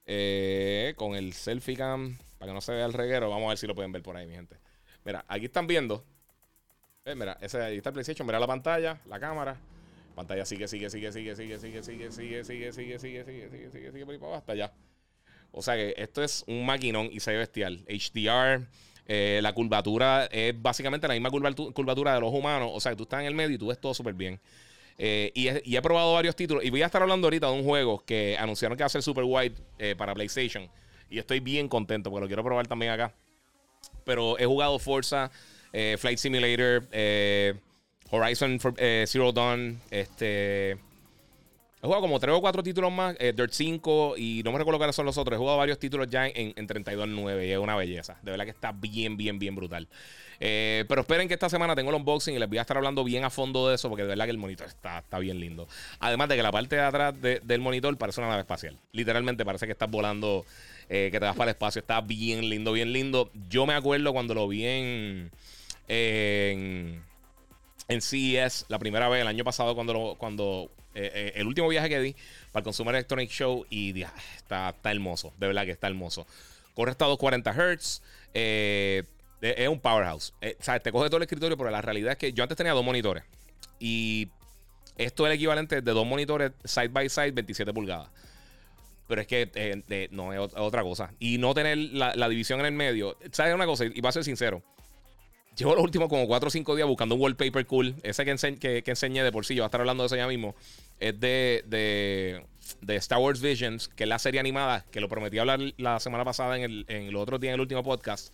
Eh, 0.05 0.93
con 0.97 1.15
el 1.15 1.33
selfie 1.33 1.77
cam. 1.77 2.17
Para 2.37 2.49
que 2.49 2.53
no 2.53 2.61
se 2.61 2.73
vea 2.73 2.85
el 2.85 2.93
reguero. 2.93 3.29
Vamos 3.29 3.45
a 3.45 3.49
ver 3.49 3.57
si 3.57 3.67
lo 3.67 3.75
pueden 3.75 3.91
ver 3.91 4.01
por 4.01 4.17
ahí, 4.17 4.25
mi 4.27 4.33
gente. 4.33 4.57
Mira, 5.05 5.23
aquí 5.27 5.45
están 5.45 5.67
viendo. 5.67 6.03
Eh, 7.05 7.15
mira, 7.15 7.37
ese, 7.41 7.61
ahí 7.61 7.77
está 7.77 7.89
el 7.89 7.93
PlayStation. 7.93 8.25
Mira 8.25 8.39
la 8.39 8.47
pantalla, 8.47 8.99
la 9.05 9.19
cámara. 9.19 9.57
Pantalla 10.15 10.45
sigue, 10.45 10.67
sigue, 10.67 10.89
sigue, 10.89 11.11
sigue, 11.11 11.35
sigue, 11.35 11.57
sigue, 11.57 11.83
sigue, 11.83 12.11
sigue, 12.11 12.43
sigue, 12.43 12.43
sigue, 12.43 12.73
sigue, 12.73 12.99
sigue, 12.99 12.99
sigue, 12.99 13.49
sigue, 13.49 13.71
sigue, 13.71 13.91
sigue, 13.91 14.05
por 14.05 14.13
ahí 14.13 14.19
para 14.19 14.37
hasta 14.37 14.51
allá. 14.51 14.73
O 15.51 15.61
sea 15.61 15.75
que 15.75 15.93
esto 15.97 16.23
es 16.23 16.43
un 16.47 16.65
maquinón 16.65 17.09
y 17.11 17.19
se 17.19 17.31
ve 17.31 17.37
bestial. 17.37 17.83
HDR, 17.87 18.67
eh, 19.05 19.39
la 19.41 19.53
curvatura 19.53 20.25
es 20.25 20.59
básicamente 20.59 21.07
la 21.07 21.13
misma 21.13 21.29
curvatura 21.29 22.15
de 22.15 22.21
los 22.21 22.33
humanos. 22.33 22.71
O 22.73 22.79
sea 22.79 22.93
que 22.93 22.95
tú 22.95 23.03
estás 23.03 23.21
en 23.21 23.27
el 23.27 23.35
medio 23.35 23.55
y 23.55 23.57
tú 23.57 23.67
ves 23.67 23.79
todo 23.79 23.93
súper 23.93 24.13
bien. 24.13 24.39
Eh, 24.97 25.31
y, 25.33 25.75
he, 25.75 25.81
probado 25.81 26.13
varios 26.13 26.35
títulos. 26.35 26.63
Y 26.63 26.69
voy 26.69 26.81
a 26.81 26.85
estar 26.85 27.01
hablando 27.01 27.27
ahorita 27.27 27.47
de 27.47 27.53
un 27.53 27.63
juego 27.63 28.03
que 28.05 28.37
anunciaron 28.39 28.77
que 28.77 28.83
va 28.83 28.87
a 28.87 28.89
ser 28.89 29.03
super 29.03 29.23
wide 29.25 29.55
eh, 29.79 29.95
para 29.97 30.13
PlayStation. 30.13 30.69
Y 31.09 31.19
estoy 31.19 31.39
bien 31.39 31.67
contento 31.67 32.09
porque 32.09 32.21
lo 32.21 32.27
quiero 32.27 32.43
probar 32.43 32.67
también 32.67 32.91
acá. 32.91 33.13
Pero 34.05 34.39
he 34.39 34.45
jugado 34.45 34.79
Forza, 34.79 35.31
Flight 35.71 36.17
Simulator, 36.17 36.87
Horizon 38.09 38.59
Zero 39.05 39.31
Dawn, 39.31 39.81
este. 39.89 40.77
He 41.81 41.87
jugado 41.87 42.01
como 42.01 42.19
3 42.19 42.35
o 42.35 42.41
4 42.41 42.61
títulos 42.61 42.91
más, 42.91 43.15
eh, 43.17 43.33
Dirt 43.35 43.53
5 43.53 44.15
y 44.15 44.43
no 44.43 44.51
me 44.51 44.59
recuerdo 44.59 44.77
cuáles 44.77 44.95
son 44.95 45.07
los 45.07 45.17
otros. 45.17 45.35
He 45.35 45.39
jugado 45.39 45.57
varios 45.57 45.79
títulos 45.79 46.07
ya 46.07 46.27
en, 46.27 46.53
en 46.55 46.67
32.9 46.67 47.47
y 47.47 47.51
es 47.51 47.57
una 47.57 47.75
belleza. 47.75 48.19
De 48.21 48.29
verdad 48.29 48.45
que 48.45 48.51
está 48.51 48.71
bien, 48.71 49.17
bien, 49.17 49.39
bien 49.39 49.55
brutal. 49.55 49.87
Eh, 50.39 50.85
pero 50.87 51.01
esperen 51.01 51.27
que 51.27 51.33
esta 51.33 51.49
semana 51.49 51.75
tengo 51.75 51.89
el 51.89 51.95
unboxing 51.95 52.35
y 52.35 52.39
les 52.39 52.47
voy 52.47 52.59
a 52.59 52.61
estar 52.61 52.77
hablando 52.77 53.03
bien 53.03 53.23
a 53.23 53.31
fondo 53.31 53.67
de 53.67 53.75
eso 53.75 53.89
porque 53.89 54.03
de 54.03 54.09
verdad 54.09 54.25
que 54.25 54.31
el 54.31 54.37
monitor 54.37 54.67
está, 54.67 54.99
está 54.99 55.17
bien 55.17 55.39
lindo. 55.39 55.67
Además 55.99 56.29
de 56.29 56.35
que 56.35 56.43
la 56.43 56.51
parte 56.51 56.75
de 56.75 56.83
atrás 56.83 57.15
del 57.19 57.61
monitor 57.61 57.97
parece 57.97 58.21
una 58.21 58.29
nave 58.29 58.41
espacial. 58.41 58.77
Literalmente 58.91 59.43
parece 59.43 59.65
que 59.65 59.71
estás 59.71 59.89
volando, 59.89 60.45
eh, 60.87 61.09
que 61.11 61.19
te 61.19 61.25
vas 61.25 61.35
para 61.35 61.49
el 61.49 61.55
espacio. 61.55 61.79
Está 61.79 62.01
bien 62.01 62.47
lindo, 62.47 62.73
bien 62.73 62.93
lindo. 62.93 63.31
Yo 63.49 63.65
me 63.65 63.73
acuerdo 63.73 64.13
cuando 64.13 64.35
lo 64.35 64.47
vi 64.47 64.67
en... 64.67 65.31
en 65.87 67.01
CES 67.87 68.65
la 68.69 68.77
primera 68.77 69.09
vez 69.09 69.21
el 69.21 69.27
año 69.27 69.43
pasado 69.43 69.73
cuando, 69.73 70.15
cuando 70.19 70.69
eh, 70.93 71.11
eh, 71.13 71.31
el 71.35 71.47
último 71.47 71.67
viaje 71.67 71.89
que 71.89 71.99
di 71.99 72.15
para 72.51 72.69
el 72.69 72.87
Electronic 72.87 73.29
Show 73.29 73.65
y 73.69 74.03
ah, 74.03 74.13
está, 74.35 74.69
está 74.69 74.91
hermoso, 74.91 75.33
de 75.37 75.47
verdad 75.47 75.65
que 75.65 75.71
está 75.71 75.87
hermoso. 75.87 76.27
Corre 76.73 76.91
hasta 76.91 77.05
240 77.05 77.53
Hz, 77.53 78.01
eh, 78.33 79.03
es 79.41 79.67
un 79.67 79.79
powerhouse. 79.79 80.33
sea, 80.59 80.79
te 80.79 80.91
coge 80.91 81.07
todo 81.07 81.17
el 81.17 81.23
escritorio, 81.23 81.57
pero 81.57 81.69
la 81.69 81.81
realidad 81.81 82.13
es 82.13 82.17
que 82.17 82.33
yo 82.33 82.43
antes 82.43 82.57
tenía 82.57 82.73
dos 82.73 82.83
monitores 82.83 83.23
y 83.79 84.29
esto 84.97 85.25
es 85.25 85.31
el 85.31 85.35
equivalente 85.35 85.81
de 85.81 85.91
dos 85.91 86.05
monitores 86.05 86.51
side 86.63 86.89
by 86.89 87.09
side 87.09 87.31
27 87.31 87.73
pulgadas. 87.73 88.09
Pero 89.07 89.21
es 89.21 89.27
que 89.27 90.09
no 90.11 90.31
es 90.31 90.39
otra 90.55 90.83
cosa. 90.83 91.11
Y 91.19 91.37
no 91.37 91.53
tener 91.53 91.77
la, 91.77 92.15
la 92.15 92.29
división 92.29 92.61
en 92.61 92.67
el 92.67 92.71
medio. 92.71 93.17
¿Sabes 93.33 93.53
una 93.53 93.65
cosa? 93.65 93.83
Y 93.85 93.99
va 93.99 94.07
a 94.07 94.13
ser 94.13 94.23
sincero. 94.23 94.63
Llevo 95.55 95.75
los 95.75 95.83
últimos 95.83 96.07
como 96.07 96.27
4 96.27 96.47
o 96.47 96.49
5 96.49 96.75
días 96.75 96.87
buscando 96.87 97.15
un 97.15 97.21
wallpaper 97.21 97.65
cool. 97.65 97.95
Ese 98.03 98.23
que, 98.23 98.83
enseñé 98.85 99.23
de 99.23 99.31
por 99.31 99.45
sí, 99.45 99.53
yo 99.53 99.63
voy 99.63 99.65
a 99.65 99.67
estar 99.67 99.81
hablando 99.81 100.03
de 100.03 100.07
eso 100.07 100.15
ya 100.15 100.27
mismo. 100.27 100.55
Es 100.99 101.19
de, 101.19 101.63
de, 101.67 102.95
Star 102.95 103.19
Wars 103.19 103.41
Visions, 103.41 103.89
que 103.89 104.03
es 104.03 104.09
la 104.09 104.17
serie 104.17 104.39
animada, 104.39 104.85
que 104.91 105.01
lo 105.01 105.09
prometí 105.09 105.39
hablar 105.39 105.59
la 105.77 105.99
semana 105.99 106.23
pasada 106.23 106.57
en 106.57 106.63
el, 106.63 106.85
en 106.87 107.13
otro 107.15 107.37
día, 107.37 107.49
en 107.51 107.55
el 107.55 107.61
último 107.61 107.83
podcast. 107.83 108.33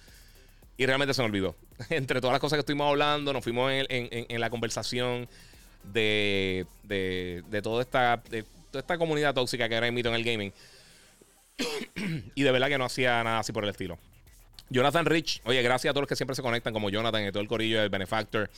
Y 0.78 0.86
realmente 0.86 1.16
se 1.16 1.22
me 1.24 1.28
olvidó. 1.28 1.56
Entre 1.90 2.22
todas 2.22 2.34
las 2.34 2.40
cosas 2.40 2.58
que 2.58 2.62
estuvimos 2.62 2.88
hablando, 2.88 3.34
nos 3.34 3.44
fuimos 3.44 3.72
en, 3.72 3.88
en, 3.90 4.40
la 4.40 4.52
conversación 4.52 5.28
de, 5.84 6.68
de, 6.84 7.44
de, 7.50 7.62
toda 7.64 7.82
esta, 7.82 8.22
de 8.30 8.44
toda 8.72 8.82
esta 8.82 8.98
comunidad 9.00 9.34
tóxica 9.34 9.68
que 9.68 9.74
ahora 9.74 9.88
invito 9.88 10.10
en 10.10 10.16
el 10.16 10.24
gaming. 10.24 10.54
y 12.36 12.44
de 12.44 12.52
verdad 12.52 12.68
que 12.68 12.78
no 12.78 12.86
hacía 12.86 13.24
nada 13.24 13.40
así 13.40 13.52
por 13.52 13.64
el 13.64 13.72
estilo. 13.72 13.98
Jonathan 14.70 15.06
Rich, 15.06 15.42
oye, 15.46 15.62
gracias 15.62 15.92
a 15.92 15.94
todos 15.94 16.04
los 16.04 16.10
que 16.10 16.16
siempre 16.16 16.36
se 16.36 16.42
conectan, 16.42 16.74
como 16.74 16.90
Jonathan 16.90 17.26
y 17.26 17.32
todo 17.32 17.42
el 17.42 17.48
corillo 17.48 17.80
del 17.80 17.90
Benefactor. 17.90 18.50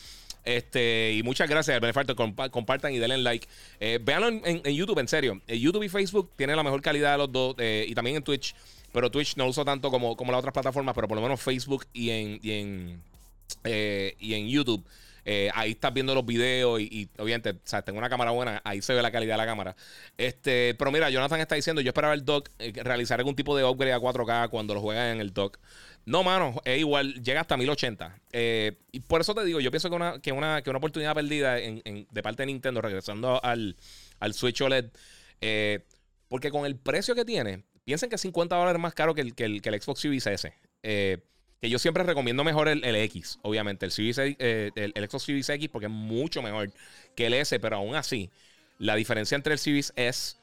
Este, 0.44 1.14
y 1.14 1.24
muchas 1.24 1.50
gracias 1.50 1.76
al 1.76 1.82
Benefactor. 1.82 2.16
compartan 2.50 2.94
y 2.94 2.98
denle 2.98 3.18
like. 3.20 3.48
Eh, 3.80 4.00
véanlo 4.02 4.28
en, 4.44 4.64
YouTube, 4.64 5.00
en 5.00 5.08
serio. 5.08 5.42
En 5.48 5.60
YouTube 5.60 5.84
y 5.84 5.90
Facebook 5.90 6.32
tienen 6.36 6.56
la 6.56 6.64
mejor 6.64 6.82
calidad 6.82 7.12
de 7.12 7.18
los 7.20 7.32
dos. 7.32 7.56
Eh, 7.60 7.86
y 7.88 7.94
también 7.94 8.18
en 8.18 8.24
Twitch. 8.24 8.56
Pero 8.92 9.12
Twitch 9.12 9.36
no 9.38 9.44
lo 9.44 9.52
uso 9.52 9.64
tanto 9.64 9.92
como, 9.92 10.16
como 10.16 10.32
las 10.32 10.40
otras 10.40 10.54
plataformas. 10.54 10.96
Pero 10.96 11.08
por 11.08 11.18
lo 11.18 11.22
menos 11.22 11.42
Facebook 11.42 11.86
y 11.94 12.10
en, 12.10 12.40
y 12.42 12.52
en, 12.52 13.02
eh, 13.64 14.16
y 14.20 14.34
en 14.34 14.48
YouTube 14.48 14.84
Eh, 15.26 15.52
ahí 15.54 15.72
estás 15.72 15.94
viendo 15.94 16.16
los 16.16 16.26
videos 16.26 16.80
y, 16.80 17.08
obviamente, 17.20 17.52
o 17.52 17.60
sea, 17.64 17.84
tengo 17.84 18.00
una 18.00 18.10
cámara 18.10 18.32
buena, 18.32 18.62
ahí 18.64 18.82
se 18.82 18.94
ve 18.94 19.02
la 19.04 19.12
calidad 19.12 19.36
de 19.36 19.38
la 19.38 19.46
cámara. 19.46 19.76
Este, 20.18 20.74
pero 20.74 20.92
mira, 20.92 21.10
Jonathan 21.12 21.40
está 21.40 21.54
diciendo, 21.54 21.82
yo 21.82 21.90
esperaba 21.90 22.16
el 22.16 22.26
dock 22.26 22.50
eh, 22.58 22.72
realizar 22.84 23.20
algún 23.20 23.36
tipo 23.36 23.56
de 23.56 23.64
upgrade 23.64 23.94
a 23.94 24.00
4K 24.00 24.50
cuando 24.50 24.74
lo 24.74 24.82
juegan 24.82 25.08
en 25.16 25.20
el 25.20 25.32
dock. 25.32 25.60
No, 26.10 26.24
mano, 26.24 26.60
es 26.66 26.80
igual, 26.80 27.22
llega 27.22 27.42
hasta 27.42 27.56
1080. 27.56 28.20
Eh, 28.32 28.78
y 28.92 29.00
por 29.02 29.22
eso 29.22 29.36
te 29.36 29.46
digo, 29.46 29.60
yo 29.60 29.70
pienso 29.70 29.90
que 29.90 29.96
una, 29.96 30.20
que 30.20 30.32
una, 30.32 30.62
que 30.62 30.70
una 30.70 30.78
oportunidad 30.78 31.14
perdida 31.14 31.56
de 31.56 32.24
parte 32.24 32.44
de 32.44 32.48
Nintendo, 32.48 32.82
regresando 32.82 33.40
al, 33.44 33.76
Switch 34.34 34.62
OLED, 34.62 34.86
porque 36.28 36.52
con 36.52 36.66
el 36.66 36.76
precio 36.76 37.14
que 37.16 37.26
tiene, 37.26 37.64
piensen 37.86 38.10
que 38.10 38.16
es 38.16 38.22
50 38.22 38.56
dólares 38.56 38.82
más 38.82 38.94
caro 38.94 39.14
que 39.14 39.22
el, 39.22 39.36
que 39.36 39.46
el, 39.46 39.62
el 39.64 39.82
Xbox 39.82 40.00
Series 40.02 40.28
S. 40.28 40.54
Eh, 40.84 41.18
que 41.62 41.70
yo 41.70 41.78
siempre 41.78 42.04
recomiendo 42.04 42.44
mejor 42.44 42.70
el, 42.70 42.84
X, 42.96 43.38
obviamente, 43.42 43.86
el, 43.86 43.92
eh, 43.98 44.72
el, 44.76 45.10
Xbox 45.10 45.24
Series 45.24 45.50
X, 45.50 45.70
porque 45.70 45.88
es 45.88 45.92
mucho 45.92 46.42
mejor 46.42 46.72
que 47.16 47.26
el 47.26 47.34
S, 47.34 47.60
pero 47.60 47.76
aún 47.76 47.96
así, 47.96 48.30
la 48.78 48.96
diferencia 48.96 49.36
entre 49.36 49.54
el 49.54 49.60
Series 49.60 49.92
S 49.98 50.38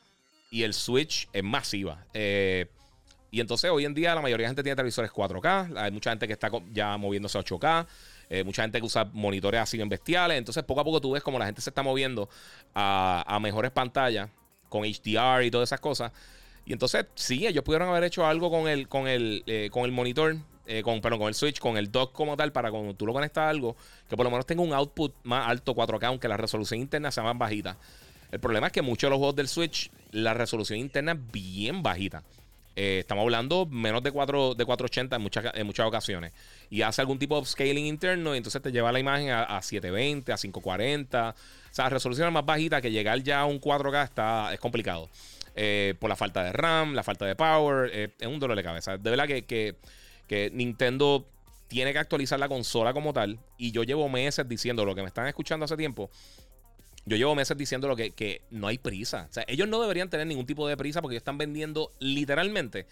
y 0.51 0.65
el 0.65 0.75
Switch 0.75 1.29
es 1.33 1.43
masiva. 1.43 2.05
Eh, 2.13 2.67
y 3.31 3.41
entonces 3.41 3.71
hoy 3.71 3.85
en 3.85 3.95
día 3.95 4.15
la 4.15 4.23
mayoría 4.23 4.45
de 4.45 4.49
la 4.49 4.49
gente 4.51 4.63
tiene 4.63 4.77
televisores 4.77 5.11
4K, 5.11 5.77
hay 5.77 5.91
mucha 5.91 6.11
gente 6.11 6.27
que 6.27 6.33
está 6.33 6.51
ya 6.73 6.97
moviéndose 6.97 7.39
a 7.39 7.43
8K, 7.43 7.87
eh, 8.29 8.45
mucha 8.45 8.63
gente 8.63 8.79
que 8.79 8.87
usa 8.87 9.05
monitores 9.13 9.61
así 9.61 9.81
en 9.81 9.89
bestiales, 9.89 10.39
entonces 10.39 10.63
poco 10.65 10.81
a 10.81 10.85
poco 10.85 11.01
tú 11.01 11.13
ves 11.13 11.23
como 11.23 11.39
la 11.39 11.47
gente 11.47 11.61
se 11.61 11.71
está 11.71 11.83
moviendo 11.83 12.29
a, 12.75 13.39
mejores 13.41 13.71
pantallas 13.71 14.31
con 14.69 14.83
HDR 14.83 15.45
y 15.45 15.51
todas 15.51 15.69
esas 15.69 15.81
cosas. 15.81 16.13
Y 16.65 16.73
entonces, 16.73 17.07
sí, 17.15 17.47
ellos 17.47 17.63
pudieron 17.63 17.89
haber 17.89 18.03
hecho 18.03 18.27
algo 18.27 18.51
con 18.51 18.67
el, 18.67 18.89
con 18.89 19.07
el, 19.07 19.45
con 19.71 19.85
el 19.85 19.93
monitor 19.93 20.37
eh, 20.69 20.83
con, 20.83 21.01
con 21.01 21.29
el 21.29 21.35
Switch, 21.35 21.61
con 21.61 21.77
el 21.77 21.93
dock 21.93 22.13
como 22.13 22.37
tal, 22.37 22.51
para 22.51 22.73
cuando 22.73 22.93
tú 22.95 23.07
lo 23.07 23.13
conectas 23.13 23.43
a 23.43 23.49
algo, 23.49 23.77
que 24.09 24.17
por 24.17 24.25
lo 24.25 24.31
menos 24.31 24.47
tenga 24.47 24.63
un 24.63 24.73
output 24.73 25.15
más 25.23 25.49
alto 25.49 25.77
4K, 25.77 26.07
aunque 26.07 26.27
la 26.27 26.37
resolución 26.37 26.81
interna 26.81 27.13
sea 27.13 27.23
más 27.23 27.39
bajita. 27.39 27.79
El 28.33 28.41
problema 28.41 28.67
es 28.67 28.73
que 28.73 28.83
muchos 28.83 29.07
de 29.07 29.11
los 29.11 29.19
juegos 29.19 29.37
del 29.37 29.47
Switch, 29.47 29.93
la 30.11 30.35
resolución 30.35 30.81
interna 30.81 31.13
es 31.13 31.19
bien 31.31 31.85
bajita. 31.85 32.25
Eh, 32.77 32.99
estamos 33.01 33.23
hablando 33.23 33.67
menos 33.67 34.03
de, 34.03 34.13
4, 34.13 34.55
de 34.55 34.65
480 34.65 35.17
en 35.17 35.23
muchas, 35.23 35.45
en 35.55 35.67
muchas 35.67 35.87
ocasiones. 35.87 36.33
Y 36.71 36.83
hace 36.83 37.01
algún 37.01 37.19
tipo 37.19 37.41
de 37.41 37.47
scaling 37.47 37.87
interno 37.87 38.35
y 38.35 38.39
entonces 38.39 38.61
te 38.61 38.71
lleva 38.71 38.93
la 38.93 39.01
imagen 39.01 39.31
a, 39.31 39.61
720, 39.63 40.33
a 40.33 40.37
540. 40.37 41.31
O 41.31 41.35
sea, 41.75 41.87
la 41.87 41.91
resolución 41.91 42.29
es 42.29 42.35
más 42.35 42.45
bajita 42.45 42.81
que 42.81 42.91
llegar 42.91 43.23
ya 43.23 43.41
a 43.41 43.47
un 43.47 43.61
4K 43.61 44.05
está, 44.05 44.55
es 44.55 44.61
complicado. 44.61 45.09
Eh, 45.55 45.95
por 45.99 46.11
la 46.11 46.17
falta 46.17 46.45
de 46.45 46.53
RAM, 46.53 46.95
la 46.95 47.03
falta 47.03 47.25
de 47.25 47.35
power, 47.35 48.15
es 48.19 48.27
un 48.27 48.39
dolor 48.39 48.57
de 48.57 48.63
cabeza. 48.63 48.99
De 48.99 49.11
verdad 49.11 49.27
que 49.27 49.75
que 50.27 50.51
Nintendo 50.53 51.27
tiene 51.69 51.93
que 51.93 51.99
actualizar 51.99 52.39
la 52.39 52.49
consola 52.49 52.93
como 52.93 53.13
tal. 53.13 53.39
Y 53.57 53.73
yo 53.73 53.83
llevo 53.83 54.09
meses 54.09 54.49
diciendo 54.49 54.85
lo 54.85 54.95
que 54.95 55.03
me 55.03 55.09
están 55.09 55.27
escuchando 55.27 55.65
hace 55.65 55.77
tiempo. 55.77 56.11
Yo 57.07 57.17
llevo 57.17 57.35
meses 57.35 57.57
diciendo 57.57 57.89
lo 57.89 57.97
que, 57.97 58.11
que 58.11 58.43
no 58.51 58.67
hay 58.67 58.79
prisa. 58.79 59.27
O 59.31 59.33
sea, 59.33 59.45
ellos 59.47 59.69
no 59.69 59.81
deberían 59.81 60.11
tener 60.11 60.27
ningún 60.27 60.45
tipo 60.45 60.67
de 60.67 60.77
prisa 60.77 61.01
porque 61.01 61.17
están 61.17 61.39
vendiendo 61.39 61.93
literalmente 62.01 62.87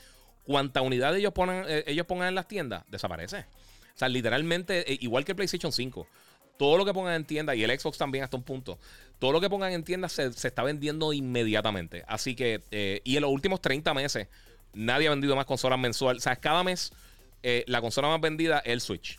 cuanta 0.45 0.83
unidad 0.83 1.17
ellos, 1.17 1.33
ponen, 1.33 1.65
eh, 1.67 1.85
ellos 1.87 2.07
pongan 2.07 2.29
en 2.29 2.35
las 2.35 2.47
tiendas, 2.47 2.85
desaparece. 2.89 3.39
O 3.39 3.99
sea, 3.99 4.09
literalmente, 4.09 4.93
eh, 4.93 4.99
igual 5.01 5.25
que 5.25 5.33
el 5.33 5.37
PlayStation 5.37 5.73
5. 5.73 6.07
Todo 6.57 6.79
lo 6.79 6.85
que 6.85 6.93
pongan 6.93 7.15
en 7.15 7.25
tienda 7.25 7.55
y 7.55 7.65
el 7.65 7.79
Xbox 7.79 7.99
también 7.99 8.23
hasta 8.23 8.37
un 8.37 8.45
punto. 8.45 8.79
Todo 9.19 9.33
lo 9.33 9.41
que 9.41 9.51
pongan 9.51 9.73
en 9.73 9.83
tienda 9.83 10.09
se, 10.09 10.27
está 10.27 10.63
vendiendo 10.63 11.13
inmediatamente. 11.13 12.05
Así 12.07 12.37
que, 12.37 12.63
eh, 12.71 13.01
y 13.03 13.17
en 13.17 13.23
los 13.23 13.33
últimos 13.33 13.61
30 13.61 13.93
meses, 13.95 14.29
nadie 14.73 15.09
ha 15.09 15.11
vendido 15.11 15.35
más 15.35 15.47
consolas 15.47 15.79
mensual. 15.79 16.19
O 16.19 16.21
sea, 16.21 16.37
cada 16.37 16.63
mes 16.63 16.93
la 17.67 17.83
consola 17.83 18.09
más 18.09 18.23
vendida 18.23 18.61
es 18.61 18.73
el 18.73 18.81
Switch. 18.81 19.19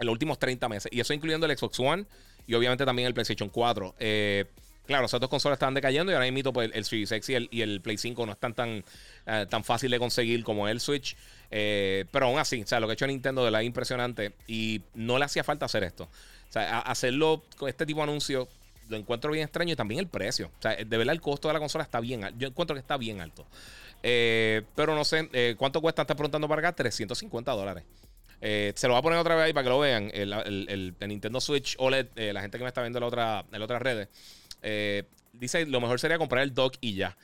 En 0.00 0.06
los 0.06 0.12
últimos 0.12 0.38
30 0.38 0.68
meses. 0.68 0.90
Y 0.92 0.98
eso 0.98 1.14
incluyendo 1.14 1.46
el 1.46 1.56
Xbox 1.56 1.78
One 1.78 2.06
y 2.46 2.54
obviamente 2.54 2.84
también 2.84 3.06
el 3.06 3.14
PlayStation 3.14 3.48
4. 3.48 3.94
Eh, 3.98 4.44
claro, 4.86 5.06
esas 5.06 5.20
dos 5.20 5.30
consolas 5.30 5.56
están 5.56 5.74
decayendo 5.74 6.12
y 6.12 6.14
ahora 6.14 6.30
mismo 6.30 6.52
pues, 6.52 6.70
el 6.72 6.84
Series 6.84 7.12
X 7.12 7.48
y 7.50 7.62
el, 7.62 7.80
Play 7.80 7.98
5 7.98 8.26
no 8.26 8.32
están 8.32 8.54
tan, 8.54 8.84
eh, 9.26 9.46
tan 9.48 9.64
fácil 9.64 9.90
de 9.90 9.98
conseguir 9.98 10.44
como 10.44 10.68
el 10.68 10.80
Switch. 10.80 11.16
pero 11.50 12.26
aún 12.26 12.38
así, 12.38 12.62
o 12.62 12.66
sea, 12.66 12.80
lo 12.80 12.86
que 12.86 12.92
ha 12.92 12.94
hecho 12.94 13.06
Nintendo 13.06 13.44
de 13.44 13.50
la 13.50 13.62
impresionante 13.62 14.32
y 14.46 14.82
no 14.94 15.18
le 15.18 15.24
hacía 15.24 15.44
falta 15.44 15.66
hacer 15.66 15.84
esto. 15.84 16.04
O 16.48 16.52
sea, 16.52 16.80
hacerlo 16.80 17.42
con 17.56 17.68
este 17.68 17.86
tipo 17.86 18.00
de 18.00 18.04
anuncios 18.04 18.48
lo 18.88 18.96
encuentro 18.96 19.30
bien 19.32 19.44
extraño 19.44 19.72
y 19.72 19.76
también 19.76 20.00
el 20.00 20.08
precio. 20.08 20.50
O 20.58 20.62
sea, 20.62 20.76
de 20.76 20.96
verdad 20.96 21.12
el 21.12 21.20
costo 21.20 21.48
de 21.48 21.54
la 21.54 21.60
consola 21.60 21.84
está 21.84 22.00
bien 22.00 22.24
alto. 22.24 22.38
Yo 22.38 22.48
encuentro 22.48 22.74
que 22.74 22.80
está 22.80 22.96
bien 22.96 23.20
alto. 23.20 23.46
Eh, 24.02 24.62
pero 24.74 24.94
no 24.94 25.04
sé, 25.04 25.28
eh, 25.32 25.54
¿cuánto 25.58 25.80
cuesta? 25.80 26.02
Está 26.02 26.14
preguntando 26.14 26.48
para 26.48 26.60
acá, 26.60 26.72
350 26.76 27.52
dólares. 27.52 27.84
Eh, 28.40 28.72
se 28.76 28.86
lo 28.86 28.94
voy 28.94 28.98
a 29.00 29.02
poner 29.02 29.18
otra 29.18 29.34
vez 29.34 29.44
ahí 29.44 29.52
para 29.52 29.64
que 29.64 29.70
lo 29.70 29.78
vean. 29.78 30.10
El, 30.12 30.94
Nintendo 31.06 31.40
Switch 31.40 31.76
OLED, 31.78 32.08
la 32.32 32.40
gente 32.40 32.58
que 32.58 32.64
me 32.64 32.68
está 32.68 32.82
viendo 32.82 32.98
en, 32.98 33.00
la 33.00 33.06
otra, 33.06 33.44
en 33.52 33.62
otras 33.62 33.82
redes, 33.82 34.08
dice 35.32 35.66
lo 35.66 35.80
mejor 35.80 36.00
sería 36.00 36.18
comprar 36.18 36.42
el 36.42 36.54
dock 36.54 36.76
y 36.80 36.94
ya. 36.94 37.16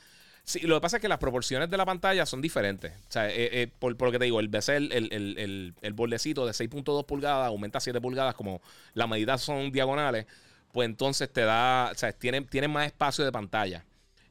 Sí, 0.45 0.61
lo 0.61 0.75
que 0.77 0.81
pasa 0.81 0.97
es 0.97 1.01
que 1.01 1.09
las 1.09 1.19
proporciones 1.19 1.71
de 1.71 1.77
la 1.77 1.87
pantalla 1.87 2.27
son 2.27 2.41
diferentes. 2.41 2.93
O 3.09 3.13
sea, 3.13 3.31
por, 3.79 4.01
lo 4.01 4.11
que 4.11 4.19
te 4.19 4.25
digo, 4.25 4.41
el 4.41 4.49
bezel, 4.49 4.91
el, 4.93 5.75
el, 5.81 5.93
bordecito 5.93 6.45
de 6.47 6.53
6.2 6.53 7.07
pulgadas 7.07 7.47
aumenta 7.47 7.79
a 7.79 7.81
7 7.81 8.01
pulgadas, 8.01 8.35
como 8.35 8.61
las 8.95 9.09
medidas 9.09 9.41
son 9.41 9.71
diagonales, 9.71 10.27
pues 10.73 10.87
entonces 10.87 11.33
te 11.33 11.43
da, 11.43 11.91
o 11.93 11.95
sea, 11.95 12.13
tiene, 12.13 12.41
tiene 12.43 12.67
más 12.67 12.87
espacio 12.87 13.25
de 13.25 13.31
pantalla. 13.31 13.85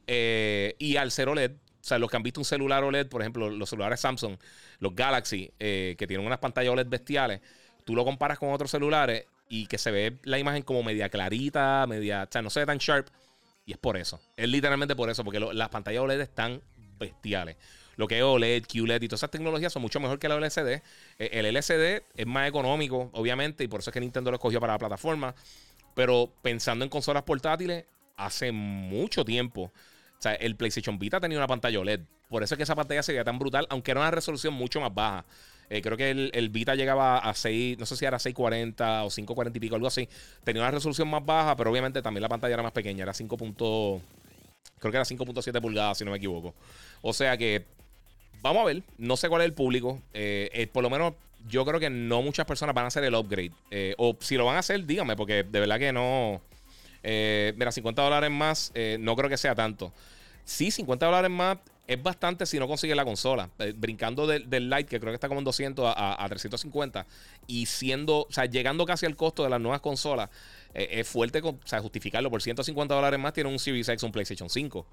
y 0.08 0.98
al 0.98 1.12
ser 1.12 1.30
OLED, 1.30 1.52
o 1.82 1.84
sea, 1.84 1.98
los 1.98 2.10
que 2.10 2.18
han 2.18 2.24
visto 2.24 2.40
un 2.40 2.46
celular 2.46 2.84
OLED, 2.84 3.08
por 3.08 3.22
ejemplo, 3.22 3.50
los 3.50 3.70
celulares 3.70 4.00
Samsung, 4.00 4.38
los 4.80 4.96
Galaxy, 4.96 5.52
eh, 5.60 5.96
que 5.98 6.06
tienen 6.06 6.26
unas 6.26 6.38
pantallas 6.38 6.72
OLED 6.72 6.88
bestiales, 6.88 7.42
tú 7.84 7.96
lo 7.96 8.06
comparas 8.06 8.38
con 8.38 8.54
otros 8.54 8.70
celulares 8.70 9.26
y 9.50 9.66
que 9.66 9.78
se 9.78 9.92
ve 9.92 10.18
la 10.24 10.38
imagen 10.38 10.62
como 10.62 10.84
media 10.84 11.10
clarita, 11.10 11.86
media, 11.88 12.24
o 12.30 12.32
sea, 12.32 12.42
no 12.42 12.50
se 12.50 12.62
ve 12.62 12.66
tan 12.66 12.78
sharp. 12.78 13.08
Y 13.66 13.74
es 13.74 13.78
por 13.78 13.98
eso. 13.98 14.20
Es 14.38 14.48
literalmente 14.48 14.96
por 14.96 15.10
eso, 15.10 15.24
porque 15.24 15.40
las 15.40 15.70
pantallas 15.70 16.02
OLED 16.02 16.22
están 16.22 16.62
bestiales. 16.98 17.58
Lo 17.96 18.08
que 18.08 18.18
es 18.18 18.24
OLED, 18.24 18.66
QLED 18.66 19.02
y 19.02 19.08
todas 19.08 19.20
esas 19.20 19.32
tecnologías 19.32 19.74
son 19.74 19.82
mucho 19.82 20.00
mejor 20.00 20.20
que 20.20 20.30
la 20.30 20.36
LCD. 20.36 20.82
Eh, 21.20 21.30
el 21.34 21.46
LCD 21.46 22.04
es 22.16 22.26
más 22.26 22.48
económico, 22.48 23.10
obviamente, 23.14 23.64
y 23.64 23.68
por 23.68 23.82
eso 23.82 23.90
es 23.90 23.94
que 23.94 24.00
Nintendo 24.00 24.32
lo 24.32 24.36
escogió 24.36 24.60
para 24.60 24.74
la 24.74 24.80
plataforma. 24.80 25.36
Pero 25.94 26.32
pensando 26.42 26.86
en 26.86 26.90
consolas 26.90 27.24
portátiles, 27.24 27.86
hace 28.16 28.52
mucho 28.52 29.26
tiempo 29.26 29.72
o 30.22 30.24
sea, 30.24 30.36
el 30.36 30.56
PlayStation 30.56 31.00
Vita 31.00 31.20
tenía 31.20 31.40
una 31.40 31.48
pantalla 31.48 31.80
OLED. 31.80 32.02
Por 32.30 32.44
eso 32.44 32.54
es 32.54 32.58
que 32.58 32.62
esa 32.64 32.76
pantalla 32.76 33.02
se 33.02 33.12
veía 33.12 33.24
tan 33.24 33.40
brutal, 33.40 33.66
aunque 33.72 33.90
era 33.90 34.02
una 34.02 34.12
resolución 34.12 34.54
mucho 34.54 34.80
más 34.80 34.94
baja. 34.94 35.26
Eh, 35.68 35.82
creo 35.82 35.98
que 35.98 36.12
el, 36.12 36.50
Vita 36.50 36.76
llegaba 36.76 37.18
a 37.18 37.34
6, 37.34 37.80
no 37.80 37.88
sé 37.88 37.98
si 37.98 38.06
era 38.06 38.20
640 38.20 39.04
o 39.04 39.10
540 39.10 39.58
y 39.58 39.60
pico, 39.60 39.74
algo 39.74 39.88
así. 39.88 40.08
Tenía 40.44 40.62
una 40.62 40.70
resolución 40.70 41.08
más 41.08 41.26
baja, 41.26 41.56
pero 41.56 41.72
obviamente 41.72 42.04
también 42.04 42.22
la 42.22 42.30
pantalla 42.30 42.54
era 42.54 42.62
más 42.62 42.72
pequeña, 42.72 43.02
era 43.02 43.16
5. 43.16 43.36
creo 43.36 44.92
que 44.92 44.98
era 44.98 45.06
5.7 45.06 45.60
pulgadas, 45.60 45.98
si 45.98 46.06
no 46.06 46.12
me 46.12 46.18
equivoco. 46.18 46.54
O 47.02 47.14
sea 47.14 47.36
que, 47.36 47.66
vamos 48.44 48.62
a 48.62 48.66
ver, 48.66 48.84
no 49.00 49.18
sé 49.18 49.28
cuál 49.28 49.42
es 49.42 49.46
el 49.46 49.54
público. 49.54 50.04
Eh, 50.14 50.52
eh, 50.54 50.68
por 50.68 50.84
lo 50.84 50.92
menos 50.92 51.16
yo 51.48 51.66
creo 51.66 51.80
que 51.80 51.90
no 51.90 52.22
muchas 52.22 52.46
personas 52.46 52.76
van 52.76 52.86
a 52.86 52.90
hacer 52.90 53.04
el 53.04 53.16
upgrade. 53.16 53.54
o 53.98 54.16
si 54.20 54.38
lo 54.38 54.46
van 54.46 54.58
a 54.58 54.60
hacer, 54.60 54.86
díganme, 54.86 55.16
porque 55.16 55.42
de 55.42 55.60
verdad 55.60 55.80
que 55.80 55.92
no. 55.92 56.44
Mira, 57.04 57.72
50 57.72 58.02
dólares 58.02 58.32
más, 58.32 58.72
no 59.00 59.16
creo 59.16 59.30
que 59.30 59.38
sea 59.38 59.56
tanto. 59.56 59.94
Sí, 60.44 60.72
50 60.72 61.06
dólares 61.06 61.32
más 61.32 61.58
es 61.88 62.02
bastante 62.02 62.46
si 62.46 62.58
no 62.58 62.68
consigues 62.68 62.96
la 62.96 63.04
consola. 63.04 63.50
Eh, 63.60 63.74
brincando 63.76 64.26
del, 64.26 64.50
del 64.50 64.70
Lite, 64.70 64.86
que 64.86 65.00
creo 65.00 65.12
que 65.12 65.16
está 65.16 65.28
como 65.28 65.40
en 65.40 65.46
200 65.46 65.94
a, 65.96 66.26
350, 66.28 67.06
y 67.48 67.66
siendo, 67.66 68.22
o 68.22 68.32
sea, 68.32 68.46
llegando 68.46 68.86
casi 68.86 69.06
al 69.06 69.16
costo 69.16 69.44
de 69.44 69.50
las 69.50 69.60
nuevas 69.60 69.82
consolas, 69.82 70.30
eh, 70.74 70.88
es 70.92 71.08
fuerte, 71.08 71.42
o 71.44 71.60
sea, 71.66 71.82
justificarlo. 71.82 72.30
Por 72.30 72.42
150 72.42 72.94
dólares 72.94 73.20
más 73.20 73.34
tiene 73.34 73.50
un 73.50 73.60
Series 73.60 73.90
X, 73.90 74.04
un 74.04 74.12
PlayStation 74.12 74.50
5. 74.50 74.86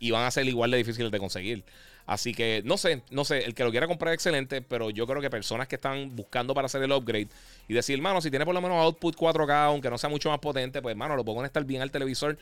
Y 0.00 0.10
van 0.10 0.24
a 0.24 0.30
ser 0.32 0.46
igual 0.46 0.72
de 0.72 0.78
difíciles 0.78 1.12
de 1.12 1.18
conseguir. 1.18 1.64
Así 2.06 2.34
que 2.34 2.62
no 2.64 2.76
sé, 2.76 3.02
no 3.10 3.24
sé, 3.24 3.44
el 3.44 3.54
que 3.54 3.62
lo 3.62 3.70
quiera 3.70 3.86
comprar 3.86 4.12
excelente, 4.12 4.62
pero 4.62 4.90
yo 4.90 5.06
creo 5.06 5.22
que 5.22 5.30
personas 5.30 5.68
que 5.68 5.76
están 5.76 6.16
buscando 6.16 6.54
para 6.54 6.66
hacer 6.66 6.82
el 6.82 6.90
upgrade 6.90 7.28
y 7.68 7.74
decir, 7.74 7.94
hermano, 7.94 8.20
si 8.20 8.30
tiene 8.30 8.44
por 8.44 8.52
lo 8.52 8.60
menos 8.60 8.78
output 8.78 9.14
4K, 9.14 9.66
aunque 9.66 9.88
no 9.90 9.96
sea 9.96 10.10
mucho 10.10 10.28
más 10.28 10.40
potente, 10.40 10.82
pues 10.82 10.92
hermano, 10.92 11.14
lo 11.14 11.24
puedo 11.24 11.36
conectar 11.36 11.64
bien 11.64 11.82
al 11.82 11.92
televisor. 11.92 12.36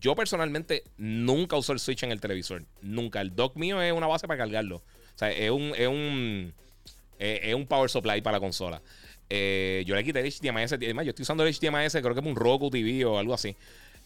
Yo 0.00 0.16
personalmente 0.16 0.82
nunca 0.96 1.56
uso 1.56 1.72
el 1.72 1.78
Switch 1.78 2.02
en 2.02 2.10
el 2.10 2.20
televisor. 2.20 2.64
Nunca. 2.80 3.20
El 3.20 3.36
dock 3.36 3.54
mío 3.54 3.80
es 3.80 3.92
una 3.92 4.08
base 4.08 4.26
para 4.26 4.38
cargarlo. 4.38 4.78
O 4.78 5.18
sea, 5.18 5.30
es 5.30 5.50
un, 5.50 5.72
es 5.76 5.86
un, 5.86 6.52
es 7.18 7.54
un 7.54 7.66
power 7.66 7.90
supply 7.90 8.22
para 8.22 8.38
la 8.38 8.40
consola. 8.40 8.82
Eh, 9.28 9.84
yo 9.86 9.94
le 9.94 10.02
quité 10.02 10.20
el 10.20 10.32
HDMI. 10.32 10.62
Además, 10.62 11.04
yo 11.04 11.10
estoy 11.10 11.22
usando 11.22 11.46
el 11.46 11.54
HDMI 11.54 11.88
creo 11.88 12.14
que 12.14 12.20
es 12.20 12.26
un 12.26 12.34
Roku 12.34 12.70
TV 12.70 13.04
o 13.04 13.18
algo 13.18 13.34
así. 13.34 13.54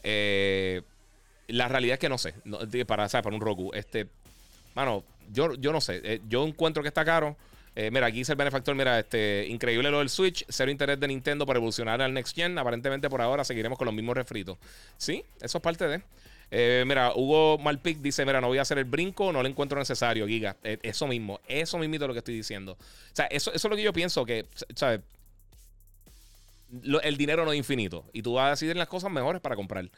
Eh, 0.02 0.82
la 1.48 1.68
realidad 1.68 1.94
es 1.94 2.00
que 2.00 2.08
no 2.08 2.18
sé. 2.18 2.34
para, 2.86 3.08
para 3.08 3.34
un 3.34 3.40
Roku. 3.40 3.70
Este, 3.74 4.06
mano, 4.74 5.04
yo, 5.32 5.54
yo 5.54 5.72
no 5.72 5.80
sé. 5.80 6.00
Eh, 6.04 6.20
yo 6.28 6.46
encuentro 6.46 6.82
que 6.82 6.88
está 6.88 7.04
caro. 7.04 7.36
Eh, 7.74 7.90
mira, 7.90 8.06
aquí 8.06 8.18
dice 8.18 8.32
el 8.32 8.38
benefactor, 8.38 8.74
mira, 8.74 8.98
este, 8.98 9.46
increíble 9.48 9.90
lo 9.90 9.98
del 9.98 10.08
Switch, 10.08 10.46
cero 10.48 10.70
interés 10.70 10.98
de 10.98 11.08
Nintendo 11.08 11.44
para 11.44 11.58
evolucionar 11.58 12.00
al 12.00 12.14
Next 12.14 12.34
Gen. 12.34 12.58
Aparentemente 12.58 13.10
por 13.10 13.20
ahora 13.20 13.44
seguiremos 13.44 13.78
con 13.78 13.84
los 13.86 13.94
mismos 13.94 14.16
refritos. 14.16 14.56
Sí, 14.96 15.24
eso 15.40 15.58
es 15.58 15.62
parte 15.62 15.86
de. 15.86 16.02
Eh, 16.50 16.84
mira, 16.86 17.12
Hugo 17.14 17.58
Malpic 17.58 17.98
dice: 17.98 18.24
Mira, 18.24 18.40
no 18.40 18.48
voy 18.48 18.58
a 18.58 18.62
hacer 18.62 18.78
el 18.78 18.84
brinco, 18.84 19.32
no 19.32 19.42
lo 19.42 19.48
encuentro 19.48 19.78
necesario, 19.78 20.26
Giga. 20.26 20.56
eso 20.62 21.06
mismo, 21.06 21.40
eso 21.48 21.76
mismo 21.78 21.96
es 21.96 22.00
lo 22.00 22.12
que 22.12 22.20
estoy 22.20 22.34
diciendo. 22.34 22.72
O 22.72 23.16
sea, 23.16 23.26
eso, 23.26 23.52
eso 23.52 23.68
es 23.68 23.70
lo 23.70 23.76
que 23.76 23.82
yo 23.82 23.92
pienso, 23.92 24.24
que, 24.24 24.46
¿sabes? 24.74 25.00
el 27.02 27.16
dinero 27.16 27.44
no 27.44 27.52
es 27.52 27.58
infinito. 27.58 28.04
Y 28.12 28.22
tú 28.22 28.34
vas 28.34 28.46
a 28.46 28.50
decidir 28.50 28.76
las 28.76 28.88
cosas 28.88 29.10
mejores 29.10 29.40
para 29.40 29.56
comprar. 29.56 29.88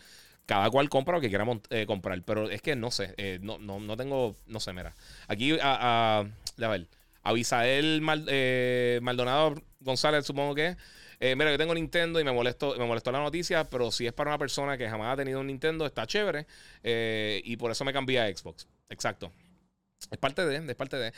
Cada 0.48 0.70
cual 0.70 0.88
compra 0.88 1.14
lo 1.14 1.20
que 1.20 1.28
quiera 1.28 1.44
eh, 1.68 1.84
comprar. 1.84 2.22
Pero 2.22 2.48
es 2.48 2.62
que 2.62 2.74
no 2.74 2.90
sé. 2.90 3.12
Eh, 3.18 3.38
no, 3.42 3.58
no, 3.58 3.78
no, 3.80 3.98
tengo. 3.98 4.34
No 4.46 4.60
sé, 4.60 4.72
mira. 4.72 4.94
Aquí, 5.26 5.52
a, 5.60 6.20
a, 6.20 6.20
a 6.20 6.68
ver. 6.68 6.86
Eh, 7.26 8.98
Maldonado 9.02 9.62
González, 9.80 10.24
supongo 10.24 10.54
que 10.54 10.74
mira, 11.20 11.50
yo 11.50 11.58
tengo 11.58 11.74
Nintendo 11.74 12.18
y 12.18 12.24
me 12.24 12.32
molestó, 12.32 12.74
me 12.78 12.86
molestó 12.86 13.12
la 13.12 13.18
noticia, 13.18 13.64
pero 13.64 13.90
si 13.90 14.06
es 14.06 14.14
para 14.14 14.30
una 14.30 14.38
persona 14.38 14.78
que 14.78 14.88
jamás 14.88 15.12
ha 15.12 15.16
tenido 15.16 15.40
un 15.40 15.48
Nintendo, 15.48 15.84
está 15.84 16.06
chévere. 16.06 16.46
y 16.82 17.56
por 17.58 17.70
eso 17.70 17.84
me 17.84 17.92
cambié 17.92 18.18
a 18.18 18.34
Xbox. 18.34 18.66
Exacto. 18.88 19.30
Es 20.10 20.16
parte 20.16 20.46
de, 20.46 20.56
es 20.66 20.76
parte 20.76 20.96
de. 20.96 21.12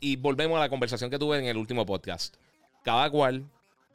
y 0.00 0.16
volvemos 0.16 0.56
a 0.56 0.60
la 0.60 0.68
conversación 0.68 1.10
que 1.10 1.18
tuve 1.20 1.38
en 1.38 1.44
el 1.44 1.56
último 1.56 1.86
podcast. 1.86 2.34
Cada 2.82 3.08
cual 3.08 3.44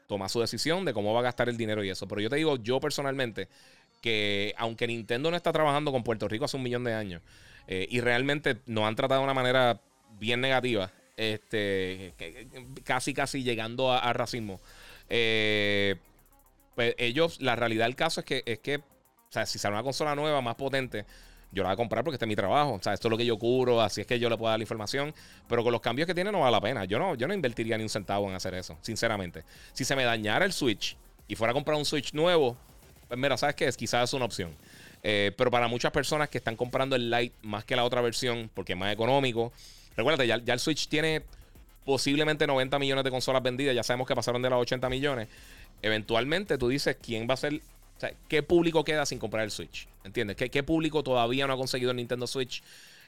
toma 0.08 0.30
su 0.30 0.40
decisión 0.40 0.86
de 0.86 0.94
cómo 0.94 1.14
va 1.14 1.20
a 1.22 1.24
gastar 1.24 1.50
el 1.50 1.58
dinero 1.58 1.84
y 1.84 1.90
eso. 1.90 2.08
Pero 2.08 2.22
yo 2.22 2.30
te 2.30 2.36
digo, 2.38 2.58
yo 2.58 2.80
personalmente, 2.80 3.50
que 4.04 4.54
aunque 4.58 4.86
Nintendo 4.86 5.32
no 5.32 5.38
está 5.38 5.54
trabajando 5.54 5.94
con 5.94 6.04
Puerto 6.04 6.28
Rico 6.28 6.44
hace 6.44 6.58
un 6.58 6.64
millón 6.64 6.84
de 6.84 6.94
años 6.94 7.22
eh, 7.68 7.88
y 7.90 8.02
realmente 8.02 8.58
nos 8.66 8.84
han 8.84 8.96
tratado 8.96 9.22
de 9.22 9.24
una 9.24 9.34
manera 9.34 9.80
bien 10.20 10.42
negativa, 10.42 10.92
este, 11.16 12.14
casi 12.84 13.14
casi 13.14 13.44
llegando 13.44 13.94
a, 13.94 14.12
racismo, 14.12 14.60
eh, 15.08 15.96
pues 16.76 16.96
ellos, 16.98 17.42
la 17.42 17.56
realidad 17.56 17.86
del 17.86 17.96
caso 17.96 18.20
es 18.20 18.26
que, 18.26 18.44
es 18.46 18.60
que, 18.60 18.78
o 18.78 18.82
sea, 19.30 19.46
si 19.46 19.58
sale 19.58 19.76
una 19.76 19.84
consola 19.84 20.16
nueva 20.16 20.42
más 20.42 20.56
potente, 20.56 21.06
yo 21.54 21.64
la 21.64 21.70
voy 21.70 21.74
a 21.74 21.78
comprar 21.78 22.04
porque 22.04 22.16
este 22.16 22.26
es 22.26 22.30
mi 22.30 22.36
trabajo. 22.36 22.74
O 22.74 22.82
sea, 22.82 22.94
esto 22.94 23.08
es 23.08 23.10
lo 23.12 23.18
que 23.18 23.26
yo 23.26 23.38
cubro, 23.38 23.80
así 23.80 24.02
es 24.02 24.08
que 24.08 24.20
yo 24.20 24.28
le 24.28 24.38
puedo 24.38 24.50
dar 24.50 24.60
la 24.60 24.64
información. 24.64 25.14
Pero 25.48 25.64
con 25.64 25.72
los 25.72 25.82
cambios 25.82 26.08
que 26.08 26.16
tiene 26.16 26.32
no 26.32 26.40
vale 26.40 26.52
la 26.52 26.62
pena. 26.62 26.86
Yo 26.86 26.98
no, 26.98 27.14
yo 27.14 27.28
no 27.28 27.34
invertiría 27.34 27.78
ni 27.78 27.84
un 27.84 27.90
centavo 27.90 28.28
en 28.28 28.36
hacer 28.36 28.56
eso, 28.56 28.76
sinceramente. 28.82 29.44
Si 29.72 29.86
se 29.86 29.96
me 29.96 30.04
dañara 30.04 30.46
el 30.46 30.52
Switch 30.52 30.98
y 31.28 31.36
fuera 31.36 31.52
a 31.52 31.54
comprar 31.54 31.78
un 31.78 31.86
Switch 31.86 32.12
nuevo, 32.14 32.58
pues 33.14 33.22
mira, 33.22 33.38
¿sabes 33.38 33.56
qué? 33.56 33.70
Quizás 33.72 34.10
es 34.10 34.14
una 34.14 34.26
opción. 34.26 34.56
Eh, 35.04 35.32
pero 35.38 35.52
para 35.52 35.68
muchas 35.68 35.92
personas 35.92 36.30
que 36.30 36.40
están 36.40 36.56
comprando 36.56 36.96
el 36.96 37.12
Lite 37.12 37.36
más 37.44 37.64
que 37.64 37.76
la 37.76 37.84
otra 37.84 38.02
versión, 38.02 38.50
porque 38.54 38.74
es 38.74 38.80
más 38.80 38.92
económico, 38.92 39.54
recuérdate, 39.96 40.26
ya, 40.26 40.38
ya 40.38 40.54
el 40.54 40.60
Switch 40.60 40.88
tiene 40.88 41.22
posiblemente 41.86 42.48
90 42.48 42.80
millones 42.80 43.04
de 43.04 43.12
consolas 43.12 43.44
vendidas. 43.44 43.76
Ya 43.76 43.84
sabemos 43.84 44.08
que 44.08 44.16
pasaron 44.16 44.42
de 44.42 44.50
los 44.50 44.60
80 44.62 44.90
millones. 44.90 45.28
Eventualmente 45.84 46.58
tú 46.58 46.70
dices 46.70 46.98
quién 47.00 47.28
va 47.30 47.36
a 47.36 47.38
ser 47.38 47.62
¿qué 48.28 48.42
público 48.44 48.84
queda 48.84 49.06
sin 49.06 49.20
comprar 49.20 49.44
el 49.44 49.52
Switch? 49.52 49.88
¿Entiendes? 50.04 50.36
¿Qué, 50.36 50.64
público 50.64 51.04
todavía 51.04 51.46
no 51.48 51.54
ha 51.54 51.58
conseguido 51.58 51.92
el 51.92 51.98
Nintendo 51.98 52.26
Switch? 52.26 52.64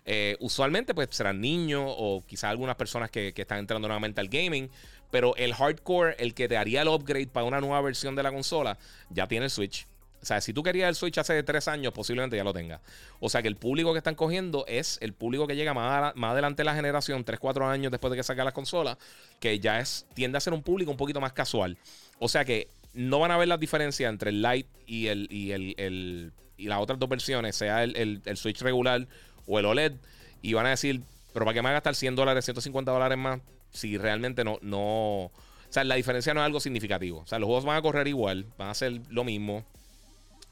Eh, 0.06 0.38
usualmente, 0.40 0.94
pues 0.94 1.10
serán 1.12 1.42
niños 1.42 1.84
o 1.88 2.24
quizás 2.28 2.52
algunas 2.52 2.76
personas 2.76 3.10
que, 3.10 3.34
están 3.36 3.60
entrando 3.60 3.88
nuevamente 3.88 4.22
al 4.22 4.28
gaming. 4.28 4.70
Pero 5.12 5.36
el 5.36 5.54
hardcore, 5.54 6.16
el 6.20 6.34
que 6.34 6.48
te 6.48 6.58
haría 6.58 6.82
el 6.82 6.88
upgrade 6.88 7.28
para 7.28 7.46
una 7.46 7.60
nueva 7.60 7.82
versión 7.82 8.16
de 8.16 8.24
la 8.24 8.32
consola, 8.32 8.78
ya 9.10 9.28
tiene 9.28 9.46
el 9.46 9.52
Switch. 9.52 9.88
O 10.26 10.28
sea, 10.28 10.42
si 10.42 10.54
tú 10.54 10.64
querías 10.64 10.90
el 10.90 10.96
Switch 10.96 11.20
hace 11.20 11.44
tres 11.44 11.68
años, 11.68 11.94
posiblemente 11.94 12.36
ya 12.36 12.44
lo 12.44 12.52
tenga. 12.52 12.82
O 13.20 13.30
sea 13.30 13.44
que 13.44 13.48
el 13.48 13.58
público 13.58 13.92
que 13.92 14.00
están 14.00 14.16
cogiendo 14.16 14.66
es 14.68 14.98
el 15.02 15.14
público 15.14 15.46
que 15.46 15.56
llega 15.56 15.76
más, 15.76 16.16
adelante 16.20 16.64
de 16.64 16.66
la 16.66 16.74
generación, 16.74 17.24
3, 17.24 17.40
4 17.40 17.68
años 17.68 17.92
después 17.92 18.10
de 18.10 18.18
que 18.18 18.24
saque 18.24 18.44
las 18.44 18.52
consolas, 18.52 18.98
que 19.40 19.60
ya 19.60 19.80
es, 19.80 20.08
tiende 20.16 20.40
a 20.40 20.42
ser 20.42 20.54
un 20.54 20.64
público 20.64 20.90
un 20.90 20.98
poquito 20.98 21.22
más 21.22 21.32
casual. 21.32 21.78
O 22.18 22.28
sea 22.28 22.44
que 22.44 22.70
no 22.96 23.20
van 23.20 23.30
a 23.30 23.38
ver 23.38 23.48
la 23.48 23.58
diferencia 23.58 24.10
entre 24.10 24.32
el 24.32 24.42
Lite 24.42 24.68
y, 24.88 25.08
el, 25.08 25.28
y, 25.30 25.52
el, 25.52 26.34
y 26.58 26.66
las 26.66 26.80
otras 26.80 26.98
dos 26.98 27.08
versiones, 27.08 27.56
sea 27.56 27.84
el, 27.84 28.22
Switch 28.36 28.64
regular 28.64 29.08
o 29.46 29.60
el 29.60 29.66
OLED, 29.66 29.94
y 30.42 30.54
van 30.54 30.66
a 30.66 30.70
decir, 30.70 31.04
pero 31.34 31.46
¿para 31.46 31.54
qué 31.54 31.62
me 31.62 31.66
va 31.66 31.70
a 31.70 31.74
gastar 31.74 31.94
100 31.94 32.16
dólares, 32.16 32.46
150 32.46 32.92
dólares 32.92 33.18
más 33.20 33.42
si 33.70 34.00
realmente 34.00 34.44
no, 34.44 34.58
no... 34.64 35.26
O 35.26 35.32
sea, 35.70 35.84
la 35.84 35.96
diferencia 35.96 36.34
no 36.34 36.40
es 36.40 36.46
algo 36.48 36.60
significativo. 36.60 37.20
O 37.20 37.28
sea, 37.28 37.38
los 37.38 37.46
juegos 37.46 37.66
van 37.66 37.78
a 37.78 37.82
correr 37.84 38.08
igual, 38.08 38.48
van 38.58 38.70
a 38.70 38.74
ser 38.74 39.02
lo 39.10 39.24
mismo. 39.24 39.66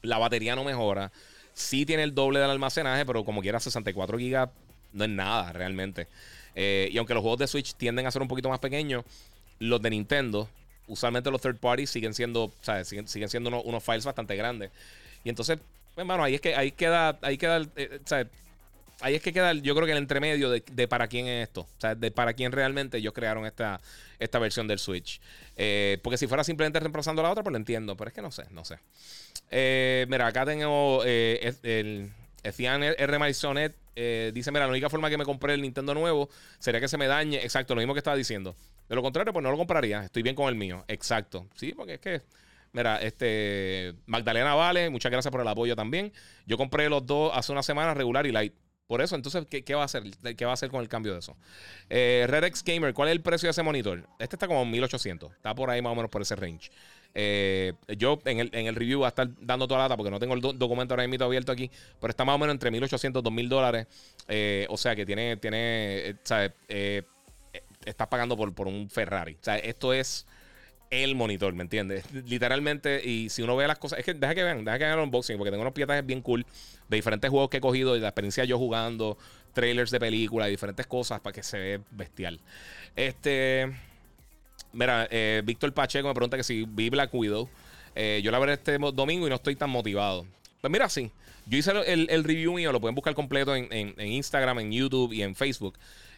La 0.04 0.18
batería 0.18 0.54
no 0.54 0.64
mejora. 0.64 1.10
Sí 1.52 1.86
tiene 1.86 2.02
el 2.02 2.14
doble 2.14 2.40
del 2.40 2.50
almacenaje, 2.50 3.04
pero 3.06 3.24
como 3.24 3.42
quiera 3.42 3.60
64 3.60 4.18
GB 4.18 4.48
no 4.92 5.04
es 5.04 5.10
nada 5.10 5.52
realmente. 5.52 6.08
Eh, 6.54 6.88
y 6.92 6.98
aunque 6.98 7.14
los 7.14 7.22
juegos 7.22 7.40
de 7.40 7.46
Switch 7.46 7.74
tienden 7.74 8.06
a 8.06 8.10
ser 8.10 8.22
un 8.22 8.28
poquito 8.28 8.48
más 8.48 8.58
pequeños, 8.60 9.04
los 9.58 9.80
de 9.82 9.90
Nintendo 9.90 10.48
usualmente 10.86 11.30
los 11.30 11.40
third 11.40 11.56
parties 11.56 11.90
siguen 11.90 12.14
siendo, 12.14 12.52
¿sabes? 12.60 12.88
Siguen, 12.88 13.08
siguen 13.08 13.28
siendo 13.28 13.62
unos, 13.62 13.82
files 13.82 14.04
bastante 14.04 14.36
grandes. 14.36 14.70
Y 15.22 15.28
entonces, 15.28 15.58
pues, 15.94 16.06
ahí 16.08 16.34
es 16.34 16.40
que 16.40 16.54
ahí 16.54 16.72
queda, 16.72 17.18
ahí 17.22 17.38
queda, 17.38 17.62
eh. 17.76 18.00
Ahí 19.04 19.16
es 19.16 19.20
que 19.20 19.34
queda, 19.34 19.52
yo 19.52 19.74
creo 19.74 19.84
que 19.84 19.92
el 19.92 19.98
entremedio 19.98 20.48
de, 20.48 20.88
para 20.88 21.08
quién 21.08 21.26
es 21.26 21.46
esto. 21.46 21.60
O 21.60 21.78
sea, 21.80 21.94
de 21.94 22.10
para 22.10 22.32
quién 22.32 22.52
realmente 22.52 22.96
ellos 22.96 23.12
crearon 23.12 23.44
esta, 23.44 23.78
esta 24.18 24.38
versión 24.38 24.66
del 24.66 24.78
Switch. 24.78 25.20
Eh, 25.58 25.98
porque 26.02 26.16
si 26.16 26.26
fuera 26.26 26.42
simplemente 26.42 26.80
reemplazando 26.80 27.22
la 27.22 27.30
otra, 27.30 27.42
pues 27.42 27.52
lo 27.52 27.58
entiendo. 27.58 27.98
Pero 27.98 28.08
es 28.08 28.14
que 28.14 28.22
no 28.22 28.30
sé, 28.30 28.44
no 28.50 28.64
sé. 28.64 28.78
Eh, 29.50 30.06
mira, 30.08 30.26
acá 30.26 30.46
tengo 30.46 31.04
el, 31.04 31.54
el 31.62 32.12
R. 32.42 33.18
Marisonet. 33.18 33.74
dice: 34.32 34.50
Mira, 34.50 34.64
la 34.64 34.70
única 34.70 34.88
forma 34.88 35.10
que 35.10 35.18
me 35.18 35.26
compré 35.26 35.52
el 35.52 35.60
Nintendo 35.60 35.92
nuevo 35.92 36.30
sería 36.58 36.80
que 36.80 36.88
se 36.88 36.96
me 36.96 37.06
dañe. 37.06 37.36
Exacto, 37.42 37.74
lo 37.74 37.82
mismo 37.82 37.92
que 37.92 37.98
estaba 37.98 38.16
diciendo. 38.16 38.56
De 38.88 38.94
lo 38.94 39.02
contrario, 39.02 39.34
pues 39.34 39.42
no 39.42 39.50
lo 39.50 39.58
compraría. 39.58 40.02
Estoy 40.02 40.22
bien 40.22 40.34
con 40.34 40.48
el 40.48 40.54
mío. 40.54 40.82
Exacto. 40.88 41.46
Sí, 41.56 41.74
porque 41.76 41.94
es 41.94 42.00
que. 42.00 42.22
Mira, 42.72 43.02
este. 43.02 43.96
Magdalena 44.06 44.54
Vale, 44.54 44.88
muchas 44.88 45.12
gracias 45.12 45.30
por 45.30 45.42
el 45.42 45.48
apoyo 45.48 45.76
también. 45.76 46.10
Yo 46.46 46.56
compré 46.56 46.88
los 46.88 47.04
dos 47.04 47.32
hace 47.34 47.52
una 47.52 47.62
semana, 47.62 47.92
regular 47.92 48.24
y 48.24 48.32
light. 48.32 48.54
Por 48.86 49.00
eso, 49.00 49.16
entonces, 49.16 49.46
¿qué, 49.48 49.74
va 49.74 49.82
a 49.82 49.84
hacer? 49.86 50.02
¿Qué 50.36 50.44
va 50.44 50.50
a 50.50 50.54
hacer 50.54 50.70
con 50.70 50.82
el 50.82 50.88
cambio 50.88 51.14
de 51.14 51.20
eso? 51.20 51.36
Eh, 51.88 52.26
RedX 52.28 52.62
Gamer, 52.62 52.92
¿cuál 52.92 53.08
es 53.08 53.12
el 53.12 53.22
precio 53.22 53.46
de 53.46 53.52
ese 53.52 53.62
monitor? 53.62 54.06
Este 54.18 54.36
está 54.36 54.46
como 54.46 54.64
1800. 54.66 55.32
Está 55.32 55.54
por 55.54 55.70
ahí 55.70 55.80
más 55.80 55.92
o 55.92 55.96
menos 55.96 56.10
por 56.10 56.20
ese 56.20 56.36
range. 56.36 56.70
Eh, 57.14 57.72
yo 57.96 58.20
en 58.26 58.40
el, 58.40 58.50
en 58.52 58.66
el, 58.66 58.74
review 58.74 58.98
voy 58.98 59.06
a 59.06 59.08
estar 59.08 59.28
dando 59.40 59.66
toda 59.66 59.78
la 59.78 59.84
data 59.84 59.96
porque 59.96 60.10
no 60.10 60.18
tengo 60.18 60.34
el 60.34 60.40
documento 60.40 60.94
ahora 60.94 61.06
mismo 61.06 61.24
abierto 61.24 61.52
aquí, 61.52 61.70
pero 62.00 62.10
está 62.10 62.24
más 62.24 62.34
o 62.34 62.38
menos 62.38 62.54
entre 62.54 62.70
1800 62.72 63.20
y 63.20 63.24
2000 63.24 63.48
dólares. 63.48 63.86
Eh, 64.28 64.66
o 64.68 64.76
sea 64.76 64.94
que 64.94 65.06
tiene, 65.06 65.36
tiene 65.38 66.08
eh, 66.08 66.14
¿sabes? 66.22 66.52
estás 67.86 68.08
pagando 68.08 68.36
por, 68.36 68.54
por 68.54 68.66
un 68.66 68.90
Ferrari. 68.90 69.34
O 69.40 69.44
sea, 69.44 69.56
esto 69.56 69.94
es 69.94 70.26
el 71.02 71.14
monitor, 71.14 71.52
¿me 71.54 71.62
entiendes? 71.62 72.04
Literalmente, 72.12 73.02
y 73.04 73.28
si 73.28 73.42
uno 73.42 73.56
ve 73.56 73.66
las 73.66 73.78
cosas, 73.78 73.98
es 73.98 74.04
que 74.04 74.14
deja 74.14 74.34
que 74.34 74.42
vean, 74.42 74.64
deja 74.64 74.78
que 74.78 74.84
vean 74.84 74.98
el 74.98 75.04
unboxing, 75.04 75.36
porque 75.36 75.50
tengo 75.50 75.62
unos 75.62 75.74
pietajes 75.74 76.04
bien 76.06 76.20
cool 76.20 76.46
de 76.88 76.96
diferentes 76.96 77.30
juegos 77.30 77.50
que 77.50 77.58
he 77.58 77.60
cogido 77.60 77.96
y 77.96 78.00
la 78.00 78.08
experiencia 78.08 78.44
yo 78.44 78.58
jugando, 78.58 79.18
trailers 79.52 79.90
de 79.90 80.00
películas, 80.00 80.48
diferentes 80.48 80.86
cosas 80.86 81.20
para 81.20 81.32
que 81.32 81.42
se 81.42 81.58
ve 81.58 81.80
bestial. 81.90 82.40
Este, 82.94 83.72
mira, 84.72 85.08
eh, 85.10 85.42
Víctor 85.44 85.72
Pacheco 85.72 86.08
me 86.08 86.14
pregunta 86.14 86.36
que 86.36 86.44
si 86.44 86.64
vi 86.64 86.90
Black 86.90 87.12
Widow. 87.12 87.48
Eh, 87.96 88.20
yo 88.24 88.30
la 88.30 88.38
veré 88.40 88.54
este 88.54 88.76
domingo 88.78 89.26
y 89.26 89.30
no 89.30 89.36
estoy 89.36 89.56
tan 89.56 89.70
motivado. 89.70 90.26
Pues 90.60 90.70
mira, 90.70 90.88
sí. 90.88 91.10
Yo 91.46 91.58
hice 91.58 91.72
el, 91.86 92.24
review 92.24 92.54
mío, 92.54 92.72
lo 92.72 92.80
pueden 92.80 92.94
buscar 92.94 93.14
completo 93.14 93.54
en, 93.54 93.68
en 93.70 94.06
Instagram, 94.06 94.60
en 94.60 94.72
YouTube 94.72 95.12
y 95.12 95.22
en 95.22 95.34
Facebook. 95.34 95.74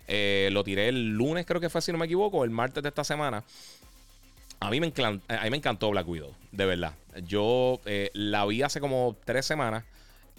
Eh, 0.08 0.50
lo 0.52 0.62
tiré 0.62 0.88
el 0.88 1.10
lunes, 1.10 1.46
creo 1.46 1.60
que 1.60 1.68
fue, 1.68 1.82
si 1.82 1.90
no 1.92 1.98
me 1.98 2.06
equivoco, 2.06 2.44
el 2.44 2.50
martes 2.50 2.82
de 2.82 2.88
esta 2.88 3.04
semana. 3.04 3.42
A 4.60 4.70
mí 4.70 4.80
me, 4.80 4.86
encantó, 4.86 5.24
a 5.28 5.44
mí 5.44 5.50
me 5.50 5.56
encantó 5.58 5.90
Black 5.90 6.08
Widow, 6.08 6.34
de 6.50 6.66
verdad. 6.66 6.94
Yo 7.24 7.80
eh, 7.84 8.10
la 8.14 8.44
vi 8.46 8.62
hace 8.62 8.80
como 8.80 9.16
tres 9.24 9.44
semanas. 9.44 9.84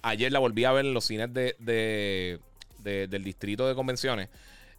Ayer 0.02 0.32
la 0.32 0.40
volví 0.40 0.66
a 0.66 0.72
ver 0.72 0.86
en 0.86 0.94
los 0.94 1.06
cines 1.06 1.34
de, 1.34 2.40
del 2.80 3.24
distrito 3.24 3.68
de 3.68 3.76
convenciones. 3.76 4.30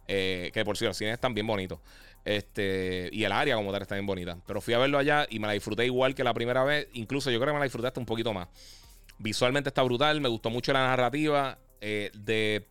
Eh, 0.07 0.49
que 0.53 0.65
por 0.65 0.77
cierto, 0.77 0.89
los 0.89 0.97
cines 0.97 1.13
están 1.13 1.33
bien 1.33 1.47
bonitos. 1.47 1.79
Este, 2.25 3.09
y 3.13 3.23
el 3.23 3.31
área 3.31 3.55
como 3.55 3.71
tal 3.71 3.81
está 3.81 3.95
bien 3.95 4.05
bonita. 4.05 4.37
Pero 4.45 4.59
fui 4.59 4.73
a 4.73 4.77
verlo 4.77 4.97
allá 4.97 5.25
y 5.29 5.39
me 5.39 5.47
la 5.47 5.53
disfruté 5.53 5.85
igual 5.85 6.15
que 6.15 6.23
la 6.23 6.33
primera 6.33 6.63
vez. 6.63 6.87
Incluso 6.93 7.31
yo 7.31 7.39
creo 7.39 7.51
que 7.51 7.53
me 7.53 7.59
la 7.59 7.65
disfruté 7.65 7.87
hasta 7.87 7.99
un 7.99 8.05
poquito 8.05 8.33
más. 8.33 8.47
Visualmente 9.19 9.69
está 9.69 9.83
brutal. 9.83 10.19
Me 10.19 10.29
gustó 10.29 10.49
mucho 10.49 10.73
la 10.73 10.87
narrativa. 10.87 11.57
de 11.79 12.65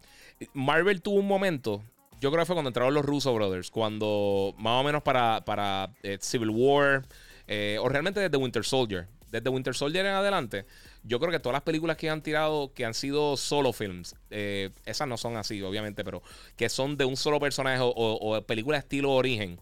Marvel 0.52 1.00
tuvo 1.00 1.16
un 1.16 1.26
momento 1.26 1.82
yo 2.20 2.30
creo 2.30 2.42
que 2.42 2.46
fue 2.46 2.56
cuando 2.56 2.68
entraron 2.70 2.94
los 2.94 3.04
Russo 3.04 3.32
Brothers, 3.34 3.70
cuando 3.70 4.54
más 4.58 4.80
o 4.80 4.84
menos 4.84 5.02
para, 5.02 5.44
para 5.44 5.90
eh, 6.02 6.18
Civil 6.20 6.50
War, 6.50 7.06
eh, 7.46 7.78
o 7.80 7.88
realmente 7.88 8.20
desde 8.20 8.36
Winter 8.36 8.64
Soldier, 8.64 9.06
desde 9.30 9.48
Winter 9.50 9.74
Soldier 9.74 10.06
en 10.06 10.12
adelante, 10.12 10.64
yo 11.04 11.20
creo 11.20 11.30
que 11.30 11.38
todas 11.38 11.54
las 11.54 11.62
películas 11.62 11.96
que 11.96 12.10
han 12.10 12.22
tirado, 12.22 12.72
que 12.74 12.84
han 12.84 12.94
sido 12.94 13.36
solo 13.36 13.72
films, 13.72 14.16
eh, 14.30 14.70
esas 14.84 15.06
no 15.06 15.16
son 15.16 15.36
así, 15.36 15.62
obviamente, 15.62 16.04
pero 16.04 16.22
que 16.56 16.68
son 16.68 16.96
de 16.96 17.04
un 17.04 17.16
solo 17.16 17.38
personaje 17.38 17.80
o, 17.82 18.42
películas 18.46 18.84
estilo 18.84 19.12
origen. 19.12 19.58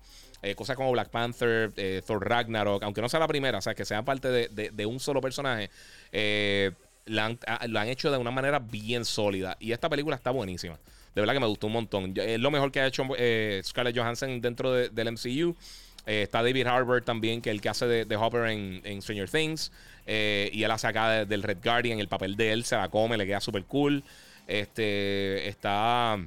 cosas 0.56 0.76
como 0.76 0.92
Black 0.92 1.10
Panther, 1.10 1.72
Thor 2.06 2.28
Ragnarok, 2.28 2.82
aunque 2.84 3.02
no 3.02 3.08
sea 3.08 3.20
la 3.20 3.28
primera, 3.28 3.58
o 3.58 3.62
sea, 3.62 3.74
que 3.74 3.84
sean 3.84 4.04
parte 4.04 4.48
de, 4.48 4.86
un 4.86 5.00
solo 5.00 5.20
personaje, 5.20 5.70
lo 7.06 7.22
han 7.80 7.88
hecho 7.88 8.10
de 8.10 8.18
una 8.18 8.30
manera 8.30 8.60
bien 8.60 9.04
sólida. 9.04 9.56
Y 9.58 9.72
esta 9.72 9.88
película 9.88 10.16
está 10.16 10.30
buenísima. 10.30 10.78
De 11.16 11.22
verdad 11.22 11.32
que 11.32 11.40
me 11.40 11.46
gustó 11.46 11.68
un 11.68 11.72
montón. 11.72 12.12
es 12.14 12.38
lo 12.38 12.50
mejor 12.50 12.70
que 12.70 12.78
ha 12.78 12.86
hecho 12.86 13.02
eh, 13.16 13.62
Scarlett 13.64 13.96
Johansson 13.96 14.38
dentro 14.42 14.70
del 14.70 15.12
MCU. 15.12 15.56
Eh, 16.04 16.24
está 16.24 16.42
David 16.42 16.66
Harbour 16.66 17.00
también, 17.02 17.40
que 17.40 17.48
es 17.48 17.54
el 17.54 17.62
que 17.62 17.70
hace 17.70 17.86
de, 17.86 18.16
Hopper 18.16 18.50
en, 18.50 19.00
Stranger 19.00 19.30
Things. 19.30 19.72
Eh, 20.06 20.50
y 20.52 20.62
él 20.62 20.70
hace 20.70 20.86
acá 20.86 21.24
del 21.24 21.42
Red 21.42 21.64
Guardian. 21.64 21.98
El 22.00 22.08
papel 22.08 22.36
de 22.36 22.52
él 22.52 22.64
se 22.64 22.76
la 22.76 22.90
come, 22.90 23.16
le 23.16 23.24
queda 23.24 23.40
súper 23.40 23.64
cool. 23.64 24.04
Este, 24.46 25.48
está 25.48 26.18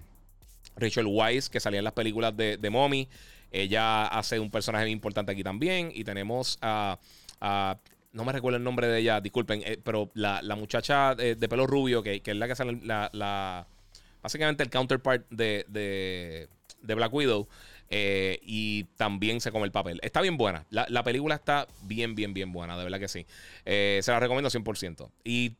Rachel 0.75 1.05
Weisz, 1.05 1.49
que 1.49 1.59
salía 1.59 1.77
en 1.77 1.85
las 1.85 1.93
películas 1.93 2.35
de, 2.35 2.57
de 2.57 2.69
Mommy. 2.71 3.07
Ella 3.51 4.07
hace 4.07 4.39
un 4.39 4.49
personaje 4.49 4.85
muy 4.85 4.91
importante 4.91 5.31
aquí 5.31 5.43
también. 5.43 5.91
Y 5.93 6.03
tenemos 6.03 6.57
a 6.61 6.97
no 8.11 8.25
me 8.25 8.31
recuerdo 8.31 8.57
el 8.57 8.63
nombre 8.63 8.87
de 8.87 8.99
ella, 8.99 9.21
disculpen, 9.21 9.61
eh, 9.63 9.79
pero 9.83 10.09
la, 10.13 10.41
muchacha 10.55 11.15
de, 11.15 11.35
pelo 11.35 11.67
rubio, 11.67 12.01
que, 12.01 12.21
es 12.25 12.35
la 12.35 12.47
que 12.47 12.55
sale 12.55 12.79
la, 12.83 13.67
básicamente 14.21 14.63
el 14.63 14.69
counterpart 14.69 15.27
de, 15.29 15.65
de, 15.69 16.95
Black 16.95 17.13
Widow. 17.13 17.47
Eh, 17.91 18.39
y 18.43 18.83
también 18.97 19.41
se 19.41 19.51
come 19.51 19.65
el 19.65 19.71
papel. 19.71 19.99
Está 20.03 20.21
bien 20.21 20.37
buena. 20.37 20.65
La, 20.69 21.03
película 21.03 21.35
está 21.35 21.67
bien, 21.83 22.15
bien, 22.15 22.33
bien 22.33 22.51
buena. 22.51 22.77
De 22.77 22.83
verdad 22.83 22.99
que 22.99 23.07
sí. 23.07 23.25
se 23.65 24.03
la 24.05 24.19
recomiendo 24.19 24.49
100%. 24.49 25.09
Y 25.23 25.55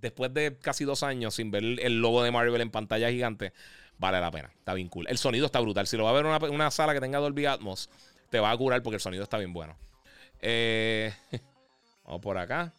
después 0.00 0.32
de 0.32 0.56
casi 0.58 0.84
dos 0.84 1.02
años 1.02 1.34
sin 1.34 1.50
ver 1.50 1.64
el 1.64 2.00
logo 2.00 2.22
de 2.22 2.30
Marvel 2.30 2.60
en 2.60 2.70
pantalla 2.70 3.10
gigante, 3.10 3.52
vale 3.98 4.20
la 4.20 4.30
pena. 4.30 4.52
Está 4.58 4.74
bien 4.74 4.88
cool. 4.88 5.06
El 5.08 5.18
sonido 5.18 5.46
está 5.46 5.60
brutal. 5.60 5.86
Si 5.86 5.96
lo 5.96 6.04
va 6.04 6.10
a 6.10 6.12
ver 6.12 6.26
en 6.26 6.32
una, 6.32 6.38
una, 6.50 6.70
sala 6.70 6.94
que 6.94 7.00
tenga 7.00 7.18
Dolby 7.18 7.46
Atmos, 7.46 7.90
te 8.30 8.40
va 8.40 8.50
a 8.50 8.56
curar 8.56 8.82
porque 8.82 8.96
el 8.96 9.00
sonido 9.00 9.22
está 9.22 9.38
bien 9.38 9.52
bueno. 9.52 9.76
Eh, 10.40 11.14
vamos 12.04 12.20
por 12.20 12.38
acá. 12.38 12.72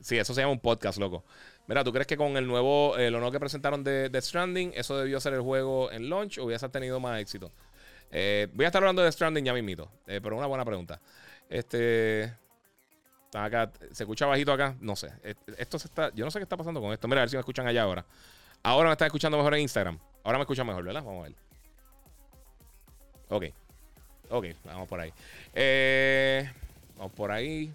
Sí, 0.00 0.16
eso 0.16 0.34
se 0.34 0.40
llama 0.40 0.52
un 0.52 0.60
podcast, 0.60 0.98
loco. 0.98 1.24
Mira, 1.70 1.84
¿tú 1.84 1.92
crees 1.92 2.08
que 2.08 2.16
con 2.16 2.36
el 2.36 2.48
nuevo, 2.48 2.98
eh, 2.98 3.12
lo 3.12 3.20
nuevo 3.20 3.30
que 3.30 3.38
presentaron 3.38 3.84
de 3.84 4.08
Death 4.08 4.24
Stranding, 4.24 4.72
eso 4.74 4.98
debió 4.98 5.20
ser 5.20 5.34
el 5.34 5.40
juego 5.40 5.92
en 5.92 6.10
launch 6.10 6.38
o 6.38 6.46
hubiese 6.46 6.68
tenido 6.68 6.98
más 6.98 7.20
éxito? 7.20 7.52
Eh, 8.10 8.48
voy 8.54 8.64
a 8.64 8.68
estar 8.70 8.82
hablando 8.82 9.02
de 9.02 9.12
Stranding 9.12 9.44
ya 9.44 9.54
mismito, 9.54 9.88
eh, 10.08 10.18
pero 10.20 10.36
una 10.36 10.46
buena 10.46 10.64
pregunta. 10.64 11.00
Este. 11.48 12.34
Acá, 13.32 13.70
¿se 13.92 14.02
escucha 14.02 14.26
bajito 14.26 14.52
acá? 14.52 14.74
No 14.80 14.96
sé. 14.96 15.12
Esto 15.58 15.78
se 15.78 15.86
está. 15.86 16.12
Yo 16.12 16.24
no 16.24 16.32
sé 16.32 16.40
qué 16.40 16.42
está 16.42 16.56
pasando 16.56 16.80
con 16.80 16.92
esto. 16.92 17.06
Mira, 17.06 17.20
a 17.20 17.22
ver 17.22 17.30
si 17.30 17.36
me 17.36 17.40
escuchan 17.40 17.68
allá 17.68 17.84
ahora. 17.84 18.04
Ahora 18.64 18.88
me 18.88 18.92
están 18.94 19.06
escuchando 19.06 19.36
mejor 19.36 19.54
en 19.54 19.60
Instagram. 19.60 19.96
Ahora 20.24 20.38
me 20.38 20.42
escuchan 20.42 20.66
mejor, 20.66 20.82
¿verdad? 20.82 21.04
Vamos 21.04 21.24
a 21.24 21.28
ver. 21.28 21.36
Ok. 23.28 23.44
Ok, 24.30 24.46
vamos 24.64 24.88
por 24.88 24.98
ahí. 24.98 25.12
Eh, 25.54 26.50
vamos 26.96 27.12
por 27.12 27.30
ahí. 27.30 27.72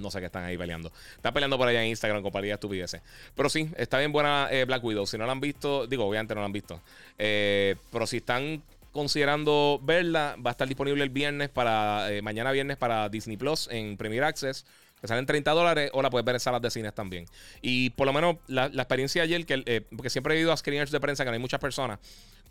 No 0.00 0.10
sé 0.10 0.20
qué 0.20 0.26
están 0.26 0.44
ahí 0.44 0.56
peleando. 0.56 0.92
Están 1.16 1.32
peleando 1.32 1.58
por 1.58 1.68
allá 1.68 1.82
en 1.82 1.88
Instagram 1.90 2.22
con 2.22 2.32
paridad 2.32 2.54
estupideces. 2.54 3.02
Pero 3.34 3.48
sí, 3.48 3.70
está 3.76 3.98
bien 3.98 4.12
buena 4.12 4.48
eh, 4.50 4.64
Black 4.64 4.82
Widow. 4.82 5.06
Si 5.06 5.18
no 5.18 5.26
la 5.26 5.32
han 5.32 5.40
visto, 5.40 5.86
digo, 5.86 6.04
obviamente 6.04 6.34
no 6.34 6.40
la 6.40 6.46
han 6.46 6.52
visto. 6.52 6.80
Eh, 7.18 7.76
pero 7.92 8.06
si 8.06 8.18
están 8.18 8.62
considerando 8.92 9.80
verla, 9.82 10.36
va 10.44 10.50
a 10.50 10.52
estar 10.52 10.66
disponible 10.66 11.04
el 11.04 11.10
viernes 11.10 11.48
para. 11.48 12.08
mañana 12.22 12.50
viernes 12.52 12.76
para 12.76 13.08
Disney 13.08 13.36
Plus 13.36 13.68
en 13.70 13.96
Premier 13.96 14.24
Access 14.24 14.64
que 15.00 15.08
salen 15.08 15.26
30 15.26 15.50
dólares, 15.52 15.90
o 15.94 16.02
la 16.02 16.10
puedes 16.10 16.24
ver 16.24 16.36
en 16.36 16.40
salas 16.40 16.60
de 16.60 16.70
cines 16.70 16.94
también. 16.94 17.26
Y 17.62 17.90
por 17.90 18.06
lo 18.06 18.12
menos 18.12 18.36
la, 18.46 18.66
experiencia 18.66 19.22
de 19.22 19.34
ayer, 19.34 19.46
que, 19.46 19.62
eh, 19.66 19.82
porque 19.96 20.10
siempre 20.10 20.36
he 20.36 20.40
ido 20.40 20.52
a 20.52 20.56
screeners 20.56 20.90
de 20.90 21.00
prensa 21.00 21.24
que 21.24 21.30
no 21.30 21.34
hay 21.34 21.40
muchas 21.40 21.60
personas, 21.60 21.98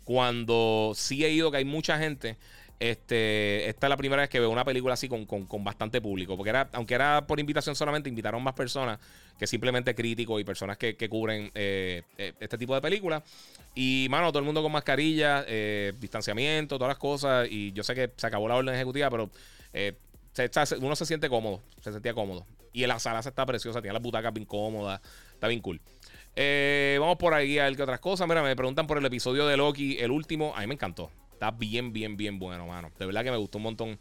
cuando 0.04 0.92
sí 0.96 1.24
he 1.24 1.30
ido 1.30 1.50
que 1.50 1.58
hay 1.58 1.64
mucha 1.64 1.98
gente, 1.98 2.36
este, 2.80 3.68
esta 3.68 3.86
es 3.86 3.88
la 3.88 3.96
primera 3.96 4.22
vez 4.22 4.28
que 4.28 4.40
veo 4.40 4.50
una 4.50 4.64
película 4.64 4.94
así 4.94 5.08
con, 5.08 5.26
bastante 5.62 6.00
público. 6.00 6.36
Porque 6.36 6.50
era, 6.50 6.68
aunque 6.72 6.94
era 6.94 7.26
por 7.26 7.38
invitación 7.38 7.76
solamente, 7.76 8.08
invitaron 8.08 8.42
más 8.42 8.54
personas 8.54 8.98
que 9.38 9.46
simplemente 9.46 9.94
críticos 9.94 10.40
y 10.40 10.44
personas 10.44 10.76
que, 10.76 10.96
cubren 11.08 11.50
eh, 11.54 12.02
eh, 12.18 12.32
este 12.40 12.58
tipo 12.58 12.74
de 12.74 12.80
películas. 12.80 13.22
Y, 13.74 14.08
mano, 14.10 14.28
todo 14.30 14.40
el 14.40 14.44
mundo 14.44 14.62
con 14.62 14.72
mascarilla, 14.72 15.44
distanciamiento, 15.92 16.76
todas 16.76 16.90
las 16.90 16.98
cosas. 16.98 17.46
Y 17.48 17.72
yo 17.72 17.84
sé 17.84 17.94
que 17.94 18.10
se 18.16 18.26
acabó 18.26 18.48
la 18.48 18.56
orden 18.56 18.74
ejecutiva, 18.74 19.08
pero 19.10 19.30
uno 20.80 20.96
se 20.96 21.06
siente 21.06 21.28
cómodo, 21.28 21.62
se 21.80 21.92
sentía 21.92 22.14
cómodo. 22.14 22.46
Y 22.72 22.86
la 22.86 22.98
sala 22.98 23.20
está 23.20 23.46
preciosa, 23.46 23.80
tiene 23.80 23.94
las 23.94 24.02
butacas 24.02 24.32
bien 24.32 24.46
cómodas, 24.46 25.00
está 25.34 25.48
bien 25.48 25.60
cool. 25.60 25.80
Eh, 26.36 26.96
vamos 27.00 27.16
por 27.16 27.34
ahí 27.34 27.58
a 27.58 27.64
ver 27.64 27.76
qué 27.76 27.82
otras 27.82 28.00
cosas. 28.00 28.28
Mira, 28.28 28.42
me 28.42 28.54
preguntan 28.56 28.86
por 28.86 28.98
el 28.98 29.04
episodio 29.04 29.46
de 29.46 29.56
Loki, 29.56 29.98
el 29.98 30.10
último. 30.10 30.54
A 30.56 30.60
mí 30.60 30.66
me 30.66 30.74
encantó. 30.74 31.10
Está 31.40 31.52
bien, 31.52 31.90
bien, 31.90 32.18
bien 32.18 32.38
bueno, 32.38 32.66
mano. 32.66 32.92
De 32.98 33.06
verdad 33.06 33.24
que 33.24 33.30
me 33.30 33.38
gustó 33.38 33.56
un 33.56 33.64
montón. 33.64 33.98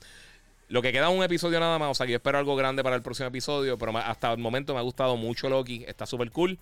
Lo 0.67 0.81
que 0.81 0.91
queda 0.91 1.07
un 1.07 1.23
episodio 1.23 1.57
nada 1.61 1.79
más. 1.79 1.89
O 1.89 1.93
sea, 1.93 2.05
que 2.05 2.11
yo 2.11 2.17
espero 2.17 2.37
algo 2.37 2.53
grande 2.57 2.83
para 2.83 2.97
el 2.97 3.01
próximo 3.01 3.29
episodio. 3.29 3.77
Pero 3.77 3.97
hasta 3.97 4.33
el 4.33 4.39
momento 4.39 4.73
me 4.73 4.79
ha 4.79 4.83
gustado 4.83 5.15
mucho 5.15 5.47
Loki. 5.47 5.85
Está 5.87 6.05
súper 6.05 6.31
cool. 6.31 6.59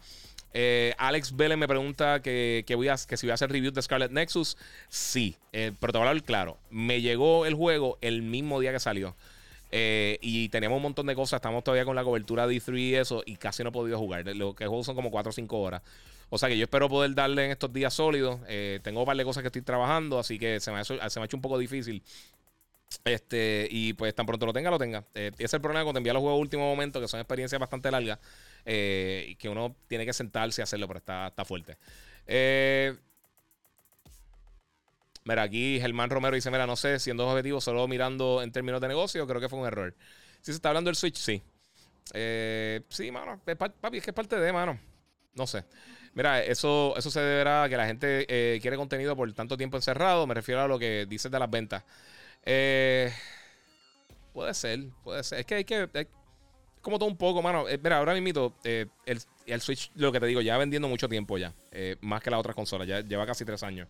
Eh, 0.54 0.94
Alex 1.00 1.36
Vélez 1.36 1.58
me 1.58 1.68
pregunta 1.68 2.22
que, 2.22 2.64
voy 2.76 2.90
a, 2.90 2.96
que 3.08 3.18
si 3.18 3.26
voy 3.26 3.32
a 3.32 3.34
hacer 3.34 3.52
review 3.52 3.72
de 3.72 3.82
Scarlet 3.82 4.12
Nexus. 4.12 4.56
Sí. 4.88 5.36
Eh, 5.52 5.72
pero 5.80 5.94
te 5.94 5.98
voy 5.98 6.06
a 6.06 6.10
hablar 6.12 6.24
claro. 6.24 6.60
Me 6.70 7.02
llegó 7.02 7.48
el 7.48 7.56
juego 7.56 7.98
el 8.02 8.22
mismo 8.22 8.60
día 8.60 8.72
que 8.72 8.80
salió. 8.80 9.16
Eh, 9.72 10.20
y 10.22 10.50
teníamos 10.50 10.76
un 10.76 10.84
montón 10.84 11.08
de 11.08 11.16
cosas. 11.16 11.40
Estamos 11.40 11.64
todavía 11.64 11.86
con 11.86 11.96
la 11.96 12.04
cobertura 12.04 12.46
de 12.46 12.56
E3 12.56 12.80
y 12.80 12.94
eso. 12.94 13.24
Y 13.26 13.38
casi 13.38 13.64
no 13.64 13.70
he 13.70 13.72
podido 13.72 13.98
jugar. 13.98 14.28
Lo 14.36 14.54
que 14.54 14.68
juego 14.68 14.84
son 14.84 14.94
como 14.94 15.10
4 15.10 15.32
o 15.32 15.34
5 15.34 15.60
horas. 15.60 15.82
O 16.30 16.38
sea 16.38 16.50
que 16.50 16.58
yo 16.58 16.64
espero 16.64 16.90
poder 16.90 17.14
darle 17.16 17.46
en 17.46 17.52
estos 17.52 17.72
días 17.72 17.94
sólidos. 17.94 18.40
Eh, 18.48 18.80
tengo 18.84 19.02
un 19.02 19.06
par 19.06 19.16
de 19.16 19.24
cosas 19.24 19.42
que 19.42 19.48
estoy 19.48 19.62
trabajando. 19.62 20.20
Así 20.20 20.38
que 20.38 20.60
se 20.60 20.72
me 20.72 20.84
se 20.84 20.94
ha 21.00 21.24
hecho 21.24 21.38
un 21.38 21.42
poco 21.42 21.58
difícil. 21.58 22.04
Este, 23.04 23.68
y 23.70 23.94
pues 23.94 24.16
tan 24.16 24.26
pronto 24.26 24.46
lo 24.46 24.54
tenga, 24.54 24.70
lo 24.70 24.78
tenga. 24.78 25.04
Eh, 25.14 25.32
ese 25.36 25.46
es 25.46 25.54
el 25.54 25.62
problema 25.62 25.84
cuando 25.84 26.00
envía 26.00 26.14
los 26.14 26.22
juegos 26.22 26.38
a 26.38 26.42
último 26.42 26.68
momento, 26.68 27.00
que 27.00 27.08
son 27.08 27.20
experiencias 27.20 27.60
bastante 27.60 27.92
largas. 27.92 28.20
y 28.66 29.36
que 29.36 29.50
uno 29.50 29.76
tiene 29.88 30.06
que 30.06 30.14
sentarse 30.14 30.62
y 30.62 30.64
hacerlo, 30.64 30.88
pero 30.88 31.00
está, 31.00 31.28
está 31.28 31.46
fuerte. 31.46 31.78
Eh, 32.26 32.96
Mira, 35.28 35.44
aquí 35.44 35.78
Germán 35.82 36.10
Romero 36.10 36.36
dice: 36.36 36.50
Mira, 36.50 36.66
no 36.66 36.78
sé, 36.78 37.00
siendo 37.00 37.28
objetivo, 37.28 37.60
solo 37.60 37.86
mirando 37.88 38.42
en 38.42 38.52
términos 38.54 38.80
de 38.80 38.88
negocio, 38.88 39.28
creo 39.28 39.42
que 39.42 39.50
fue 39.50 39.60
un 39.60 39.68
error. 39.68 39.94
Si 40.40 40.54
se 40.54 40.56
está 40.56 40.70
hablando 40.70 40.88
del 40.88 40.96
Switch, 40.96 41.18
sí. 41.18 41.42
Eh, 42.14 42.82
sí, 42.88 43.12
mano. 43.12 43.42
papi, 43.44 43.98
es 43.98 44.04
que 44.06 44.12
es 44.12 44.16
parte 44.16 44.38
de, 44.40 44.54
mano. 44.54 44.80
No 45.34 45.46
sé. 45.46 45.66
Mira, 46.18 46.44
eso, 46.44 46.96
eso 46.98 47.12
se 47.12 47.20
deberá 47.20 47.62
a 47.62 47.70
que 47.70 47.78
la 47.78 47.86
gente 47.86 48.26
eh, 48.28 48.60
quiere 48.60 48.76
contenido 48.76 49.16
por 49.16 49.32
tanto 49.34 49.56
tiempo 49.56 49.78
encerrado. 49.78 50.26
Me 50.26 50.34
refiero 50.34 50.62
a 50.62 50.68
lo 50.68 50.80
que 50.80 51.06
dices 51.08 51.32
de 51.32 51.38
las 51.38 51.48
ventas. 51.48 51.84
Eh, 52.44 53.14
puede 54.34 54.52
ser, 54.56 54.80
puede 55.04 55.24
ser. 55.24 55.42
Es 55.42 55.46
que 55.46 55.54
hay 55.54 55.64
que. 55.64 56.08
como 56.82 56.98
todo 56.98 57.08
un 57.08 57.18
poco, 57.18 57.44
mano. 57.44 57.66
mira, 57.84 58.00
ahora 58.00 58.16
mismo 58.16 58.56
el, 58.64 58.90
el, 59.46 59.62
Switch, 59.62 59.92
lo 59.94 60.12
que 60.12 60.20
te 60.20 60.26
digo, 60.26 60.42
ya 60.42 60.58
vendiendo 60.58 60.88
mucho 60.88 61.08
tiempo 61.08 61.38
ya. 61.38 61.54
más 62.02 62.24
que 62.24 62.32
las 62.32 62.40
otras 62.40 62.56
consolas. 62.56 62.88
Ya 62.88 63.02
lleva 63.02 63.28
casi 63.28 63.46
tres 63.46 63.62
años. 63.62 63.88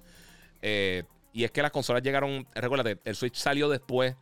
Eh, 0.62 1.04
y 1.32 1.46
es 1.46 1.52
que 1.52 1.62
las 1.62 1.72
consolas 1.72 2.04
llegaron. 2.04 2.46
Recuérdate, 2.54 3.00
el 3.06 3.16
Switch 3.16 3.36
salió 3.36 3.70
después 3.70 4.18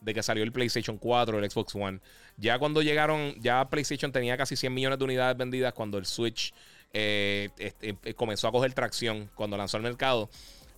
de 0.00 0.14
que 0.14 0.22
salió 0.22 0.44
el 0.44 0.52
PlayStation 0.52 0.96
4, 0.96 1.38
el 1.38 1.50
Xbox 1.50 1.74
One. 1.74 2.00
Ya 2.38 2.58
cuando 2.58 2.80
llegaron, 2.80 3.34
ya 3.38 3.68
PlayStation 3.68 4.12
tenía 4.12 4.38
casi 4.38 4.56
100 4.56 4.72
millones 4.72 4.98
de 4.98 5.04
unidades 5.04 5.36
vendidas 5.36 5.74
cuando 5.74 5.98
el 5.98 6.06
Switch 6.06 6.54
eh, 6.92 7.50
este, 7.58 7.96
eh, 8.02 8.14
comenzó 8.14 8.48
a 8.48 8.52
coger 8.52 8.72
tracción, 8.74 9.30
cuando 9.34 9.56
lanzó 9.56 9.76
al 9.76 9.82
mercado. 9.82 10.28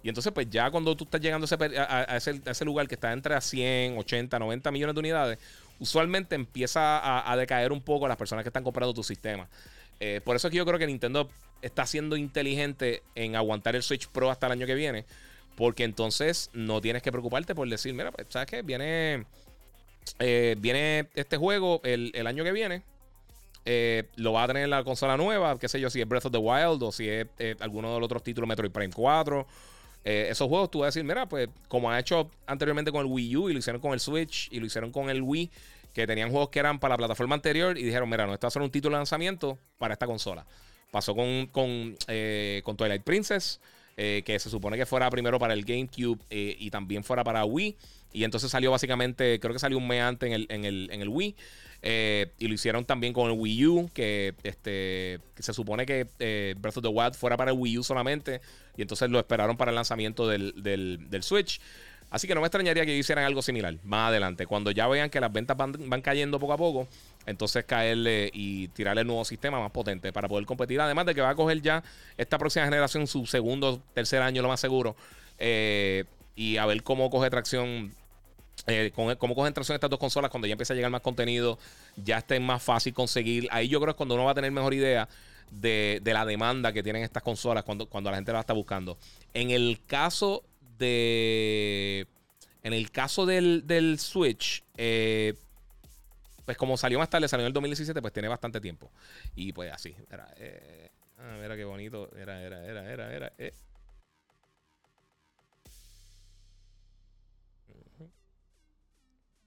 Y 0.02 0.08
entonces, 0.08 0.32
pues 0.32 0.48
ya 0.50 0.70
cuando 0.70 0.96
tú 0.96 1.04
estás 1.04 1.20
llegando 1.20 1.46
a 1.48 2.16
ese, 2.16 2.64
lugar 2.64 2.88
que 2.88 2.96
está 2.96 3.12
entre 3.12 3.40
100, 3.40 3.98
80, 3.98 4.38
90 4.38 4.70
millones 4.72 4.94
de 4.94 4.98
unidades, 4.98 5.38
usualmente 5.78 6.34
empieza 6.34 7.30
a, 7.30 7.36
decaer 7.36 7.70
un 7.70 7.80
poco 7.80 8.08
las 8.08 8.16
personas 8.16 8.42
que 8.42 8.48
están 8.48 8.64
comprando 8.64 8.92
tu 8.92 9.04
sistema. 9.04 9.48
Eh, 10.00 10.20
por 10.24 10.34
eso 10.34 10.48
es 10.48 10.50
que 10.50 10.56
yo 10.56 10.66
creo 10.66 10.78
que 10.78 10.88
Nintendo 10.88 11.30
está 11.62 11.86
siendo 11.86 12.16
inteligente 12.16 13.02
en 13.14 13.36
aguantar 13.36 13.76
el 13.76 13.84
Switch 13.84 14.08
Pro 14.08 14.30
hasta 14.30 14.46
el 14.46 14.52
año 14.52 14.66
que 14.66 14.74
viene. 14.74 15.04
Porque 15.56 15.84
entonces 15.84 16.50
no 16.52 16.80
tienes 16.80 17.02
que 17.02 17.12
preocuparte 17.12 17.54
por 17.54 17.68
decir, 17.68 17.94
mira, 17.94 18.10
pues, 18.10 18.26
¿sabes 18.30 18.48
qué? 18.48 18.62
Viene, 18.62 19.24
viene 20.18 21.06
este 21.14 21.36
juego 21.36 21.80
el, 21.84 22.26
año 22.26 22.42
que 22.42 22.52
viene. 22.52 22.82
Eh, 23.64 24.08
lo 24.16 24.32
va 24.32 24.44
a 24.44 24.46
tener 24.48 24.64
en 24.64 24.70
la 24.70 24.82
consola 24.82 25.16
nueva, 25.16 25.56
qué 25.58 25.68
sé 25.68 25.80
yo, 25.80 25.88
si 25.88 26.00
es 26.00 26.08
Breath 26.08 26.26
of 26.26 26.32
the 26.32 26.38
Wild 26.38 26.82
o 26.82 26.90
si 26.90 27.08
es 27.08 27.26
eh, 27.38 27.54
alguno 27.60 27.94
de 27.94 28.00
los 28.00 28.06
otros 28.06 28.22
títulos 28.22 28.48
Metroid 28.48 28.72
Prime 28.72 28.92
4. 28.92 29.46
esos 30.04 30.48
juegos 30.48 30.70
tú 30.70 30.80
vas 30.80 30.86
a 30.86 30.88
decir, 30.88 31.04
mira, 31.04 31.28
pues 31.28 31.48
como 31.68 31.90
ha 31.90 31.98
hecho 31.98 32.30
anteriormente 32.46 32.90
con 32.90 33.06
el 33.06 33.12
Wii 33.12 33.36
U 33.36 33.50
y 33.50 33.52
lo 33.52 33.60
hicieron 33.60 33.80
con 33.80 33.92
el 33.92 34.00
Switch 34.00 34.48
y 34.50 34.58
lo 34.58 34.66
hicieron 34.66 34.90
con 34.90 35.10
el 35.10 35.22
Wii, 35.22 35.50
que 35.94 36.06
tenían 36.06 36.30
juegos 36.30 36.48
que 36.48 36.58
eran 36.58 36.80
para 36.80 36.94
la 36.94 36.98
plataforma 36.98 37.34
anterior 37.36 37.78
y 37.78 37.84
dijeron, 37.84 38.08
mira, 38.08 38.26
no, 38.26 38.32
a 38.32 38.50
ser 38.50 38.62
un 38.62 38.70
título 38.70 38.96
de 38.96 39.00
lanzamiento 39.00 39.58
para 39.78 39.94
esta 39.94 40.06
consola. 40.06 40.44
Pasó 40.90 41.14
con, 41.14 41.46
con 41.46 41.96
Twilight 42.76 43.02
Princess. 43.02 43.60
Eh, 43.98 44.22
que 44.24 44.38
se 44.38 44.48
supone 44.48 44.78
que 44.78 44.86
fuera 44.86 45.10
primero 45.10 45.38
para 45.38 45.52
el 45.52 45.66
GameCube 45.66 46.18
eh, 46.30 46.56
y 46.58 46.70
también 46.70 47.04
fuera 47.04 47.22
para 47.22 47.44
Wii. 47.44 47.76
Y 48.14 48.24
entonces 48.24 48.50
salió 48.50 48.70
básicamente, 48.70 49.38
creo 49.38 49.52
que 49.52 49.58
salió 49.58 49.76
un 49.76 49.86
mes 49.86 50.00
antes 50.00 50.46
en 50.48 50.64
el 50.64 51.08
Wii. 51.08 51.36
Eh, 51.82 52.30
y 52.38 52.46
lo 52.46 52.54
hicieron 52.54 52.84
también 52.84 53.12
con 53.12 53.30
el 53.30 53.36
Wii 53.36 53.66
U, 53.66 53.90
que, 53.92 54.34
este, 54.44 55.18
se 55.38 55.52
supone 55.52 55.84
que 55.84 56.06
Breath 56.58 56.76
of 56.76 56.82
the 56.82 56.88
Wild 56.88 57.14
fuera 57.14 57.36
para 57.36 57.50
el 57.50 57.58
Wii 57.58 57.78
U 57.78 57.82
solamente. 57.82 58.40
Y 58.76 58.82
entonces 58.82 59.10
lo 59.10 59.18
esperaron 59.18 59.56
para 59.56 59.70
el 59.70 59.74
lanzamiento 59.74 60.26
del, 60.28 60.62
del, 60.62 61.10
del 61.10 61.22
Switch. 61.22 61.60
Así 62.12 62.28
que 62.28 62.34
no 62.34 62.42
me 62.42 62.46
extrañaría 62.46 62.84
que 62.84 62.94
hicieran 62.94 63.24
algo 63.24 63.40
similar 63.40 63.74
más 63.84 64.10
adelante. 64.10 64.46
Cuando 64.46 64.70
ya 64.70 64.86
vean 64.86 65.08
que 65.08 65.18
las 65.18 65.32
ventas 65.32 65.56
van, 65.56 65.72
van 65.88 66.02
cayendo 66.02 66.38
poco 66.38 66.52
a 66.52 66.58
poco, 66.58 66.86
entonces 67.24 67.64
caerle 67.64 68.30
y 68.34 68.68
tirarle 68.68 69.00
el 69.00 69.06
nuevo 69.06 69.24
sistema 69.24 69.58
más 69.58 69.70
potente 69.70 70.12
para 70.12 70.28
poder 70.28 70.44
competir. 70.44 70.78
Además 70.82 71.06
de 71.06 71.14
que 71.14 71.22
va 71.22 71.30
a 71.30 71.34
coger 71.34 71.62
ya 71.62 71.82
esta 72.18 72.36
próxima 72.36 72.66
generación 72.66 73.06
su 73.06 73.24
segundo, 73.24 73.82
tercer 73.94 74.20
año, 74.20 74.42
lo 74.42 74.48
más 74.48 74.60
seguro. 74.60 74.94
Eh, 75.38 76.04
y 76.36 76.58
a 76.58 76.66
ver 76.66 76.82
cómo 76.82 77.08
coge 77.08 77.30
tracción. 77.30 77.94
Eh, 78.66 78.92
cómo 78.94 79.34
cogen 79.34 79.52
tracción 79.52 79.74
estas 79.74 79.90
dos 79.90 79.98
consolas 79.98 80.30
cuando 80.30 80.46
ya 80.46 80.52
empieza 80.52 80.72
a 80.72 80.76
llegar 80.76 80.90
más 80.90 81.00
contenido, 81.00 81.58
ya 81.96 82.18
esté 82.18 82.38
más 82.38 82.62
fácil 82.62 82.94
conseguir. 82.94 83.48
Ahí 83.50 83.68
yo 83.68 83.80
creo 83.80 83.88
que 83.88 83.90
es 83.92 83.96
cuando 83.96 84.14
uno 84.14 84.24
va 84.24 84.32
a 84.32 84.34
tener 84.34 84.52
mejor 84.52 84.74
idea 84.74 85.08
de, 85.50 86.00
la 86.04 86.24
demanda 86.24 86.72
que 86.72 86.82
tienen 86.82 87.02
estas 87.02 87.22
consolas 87.22 87.64
cuando, 87.64 87.88
la 88.10 88.14
gente 88.14 88.32
la 88.32 88.40
está 88.40 88.52
buscando. 88.52 88.98
En 89.34 89.50
el 89.50 89.80
caso 89.86 90.44
de 90.78 92.06
En 92.62 92.72
el 92.72 92.90
caso 92.90 93.26
del, 93.26 93.66
del 93.66 93.98
Switch, 93.98 94.62
eh, 94.76 95.34
pues 96.44 96.56
como 96.56 96.76
salió 96.76 96.98
más 96.98 97.10
tarde, 97.10 97.28
salió 97.28 97.44
en 97.44 97.48
el 97.48 97.52
2017, 97.52 98.00
pues 98.00 98.12
tiene 98.12 98.28
bastante 98.28 98.60
tiempo. 98.60 98.90
Y 99.34 99.52
pues 99.52 99.72
así. 99.72 99.94
Era, 100.10 100.32
eh, 100.36 100.88
ah, 101.18 101.38
mira 101.40 101.56
qué 101.56 101.64
bonito. 101.64 102.10
Era, 102.16 102.40
era, 102.40 102.64
era, 102.64 102.92
era, 102.92 103.12
era. 103.14 103.32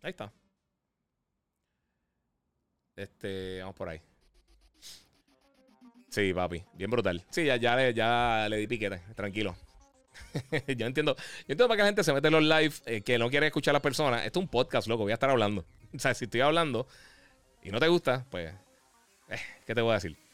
Ahí 0.05 0.11
está. 0.11 0.31
Este, 2.95 3.59
vamos 3.59 3.75
por 3.75 3.89
ahí. 3.89 3.99
Sí, 6.11 6.31
papi, 6.31 6.63
bien 6.73 6.91
brutal. 6.91 7.25
Sí, 7.31 7.43
ya, 7.43 7.55
ya, 7.55 7.75
le, 7.75 7.91
ya 7.91 8.45
le 8.47 8.57
di 8.57 8.67
piquete, 8.67 9.01
tranquilo. 9.15 9.55
yo 10.77 10.85
entiendo, 10.85 11.15
yo 11.15 11.23
entiendo 11.47 11.67
para 11.67 11.77
que 11.77 11.81
la 11.81 11.87
gente 11.87 12.03
se 12.03 12.13
mete 12.13 12.27
en 12.27 12.33
los 12.35 12.43
live 12.43 12.73
eh, 12.85 13.01
que 13.01 13.17
no 13.17 13.31
quiere 13.31 13.47
escuchar 13.47 13.71
a 13.71 13.77
las 13.77 13.81
personas. 13.81 14.23
Esto 14.23 14.39
es 14.39 14.43
un 14.43 14.47
podcast, 14.47 14.87
loco, 14.87 15.01
voy 15.01 15.11
a 15.11 15.15
estar 15.15 15.31
hablando. 15.31 15.65
O 15.95 15.99
sea, 15.99 16.13
si 16.13 16.25
estoy 16.25 16.41
hablando 16.41 16.87
y 17.63 17.71
no 17.71 17.79
te 17.79 17.87
gusta, 17.87 18.27
pues, 18.29 18.53
eh, 19.29 19.39
¿qué 19.65 19.73
te 19.73 19.81
voy 19.81 19.91
a 19.91 19.95
decir? 19.95 20.24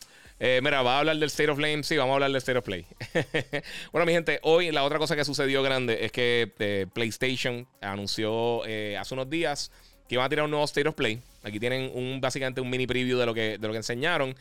Eh, 0.44 0.60
mira, 0.64 0.82
¿va 0.82 0.96
a 0.96 1.00
hablar 1.00 1.18
del 1.18 1.28
State 1.28 1.52
of 1.52 1.58
Flame? 1.58 1.84
Sí, 1.84 1.98
vamos 1.98 2.14
a 2.14 2.16
hablar 2.16 2.32
del 2.32 2.38
State 2.38 2.58
of 2.58 2.66
Play. 2.66 2.88
bueno, 3.92 4.08
mi 4.08 4.12
gente, 4.12 4.40
hoy 4.42 4.72
la 4.72 4.84
otra 4.84 4.98
cosa 4.98 5.16
que 5.16 5.24
sucedió 5.24 5.62
grande 5.62 6.04
es 6.04 6.12
que 6.12 6.90
PlayStation 6.94 7.68
anunció 7.80 8.64
hace 8.64 9.14
unos 9.14 9.30
días 9.30 9.72
que 10.10 10.16
iban 10.16 10.26
a 10.26 10.30
tirar 10.30 10.46
un 10.46 10.52
nuevo 10.52 10.66
State 10.66 10.90
of 10.90 10.96
Play. 10.96 11.22
Aquí 11.44 11.60
tienen 11.60 11.92
un, 11.94 12.20
básicamente 12.20 12.60
un 12.60 12.72
mini 12.72 12.88
preview 12.88 13.20
de 13.20 13.26
lo 13.28 13.36
que, 13.36 13.60
de 13.60 13.68
lo 13.68 13.72
que 13.72 13.78
enseñaron. 13.78 14.36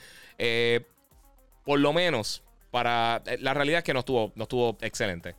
por 1.65 1.79
lo 1.79 1.93
menos, 1.93 2.43
para. 2.71 3.23
La 3.41 3.53
realidad 3.53 3.79
es 3.79 3.85
que 3.85 3.93
no 3.93 4.01
estuvo, 4.01 4.33
no 4.37 4.45
estuvo 4.45 4.79
excelente 4.81 5.35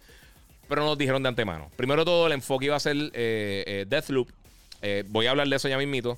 pero 0.72 0.86
nos 0.86 0.98
dijeron 0.98 1.22
de 1.22 1.28
antemano. 1.28 1.70
Primero 1.76 2.06
todo, 2.06 2.28
el 2.28 2.32
enfoque 2.32 2.68
iba 2.68 2.78
a 2.78 2.80
ser 2.80 2.96
eh, 2.96 3.64
eh, 3.68 3.86
Deathloop. 3.90 4.30
Eh, 4.82 5.04
voy 5.06 5.26
a 5.26 5.32
hablar 5.32 5.46
de 5.50 5.58
eso 5.58 5.68
ya 5.68 5.78
mismito. 5.78 6.18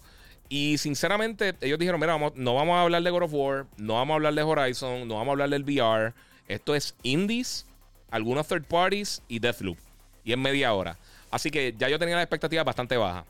Y 0.50 0.78
sinceramente, 0.78 1.56
ellos 1.62 1.80
dijeron: 1.80 2.00
Mira, 2.00 2.18
no 2.36 2.56
vamos 2.56 2.76
a 2.76 2.82
hablar 2.82 3.02
de 3.02 3.10
God 3.10 3.24
of 3.24 3.34
War, 3.34 3.66
no 3.78 3.96
vamos 3.96 4.14
a 4.14 4.16
hablar 4.16 4.34
de 4.34 4.44
Horizon, 4.44 5.08
no 5.08 5.16
vamos 5.16 5.30
a 5.30 5.32
hablar 5.32 5.50
del 5.50 5.64
VR. 5.64 6.14
Esto 6.48 6.76
es 6.76 6.96
indies, 7.04 7.66
algunos 8.12 8.48
third 8.48 8.66
parties 8.66 9.24
y 9.28 9.40
Deathloop. 9.40 9.78
Y 10.24 10.34
en 10.34 10.42
media 10.42 10.74
hora. 10.74 10.98
Así 11.32 11.50
que 11.50 11.74
ya 11.78 11.90
yo 11.90 11.98
tenía 11.98 12.16
la 12.16 12.22
expectativa 12.22 12.64
bastante 12.64 12.98
baja. 12.98 13.26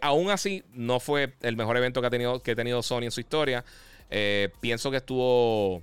aún 0.00 0.30
así, 0.30 0.62
no 0.74 1.00
fue 1.00 1.34
el 1.40 1.56
mejor 1.56 1.76
evento 1.76 2.00
que 2.00 2.06
ha 2.06 2.10
tenido, 2.10 2.40
que 2.40 2.52
ha 2.52 2.56
tenido 2.56 2.82
Sony 2.82 3.02
en 3.02 3.10
su 3.10 3.20
historia. 3.20 3.64
pienso 4.60 4.90
que 4.90 4.98
estuvo. 4.98 5.82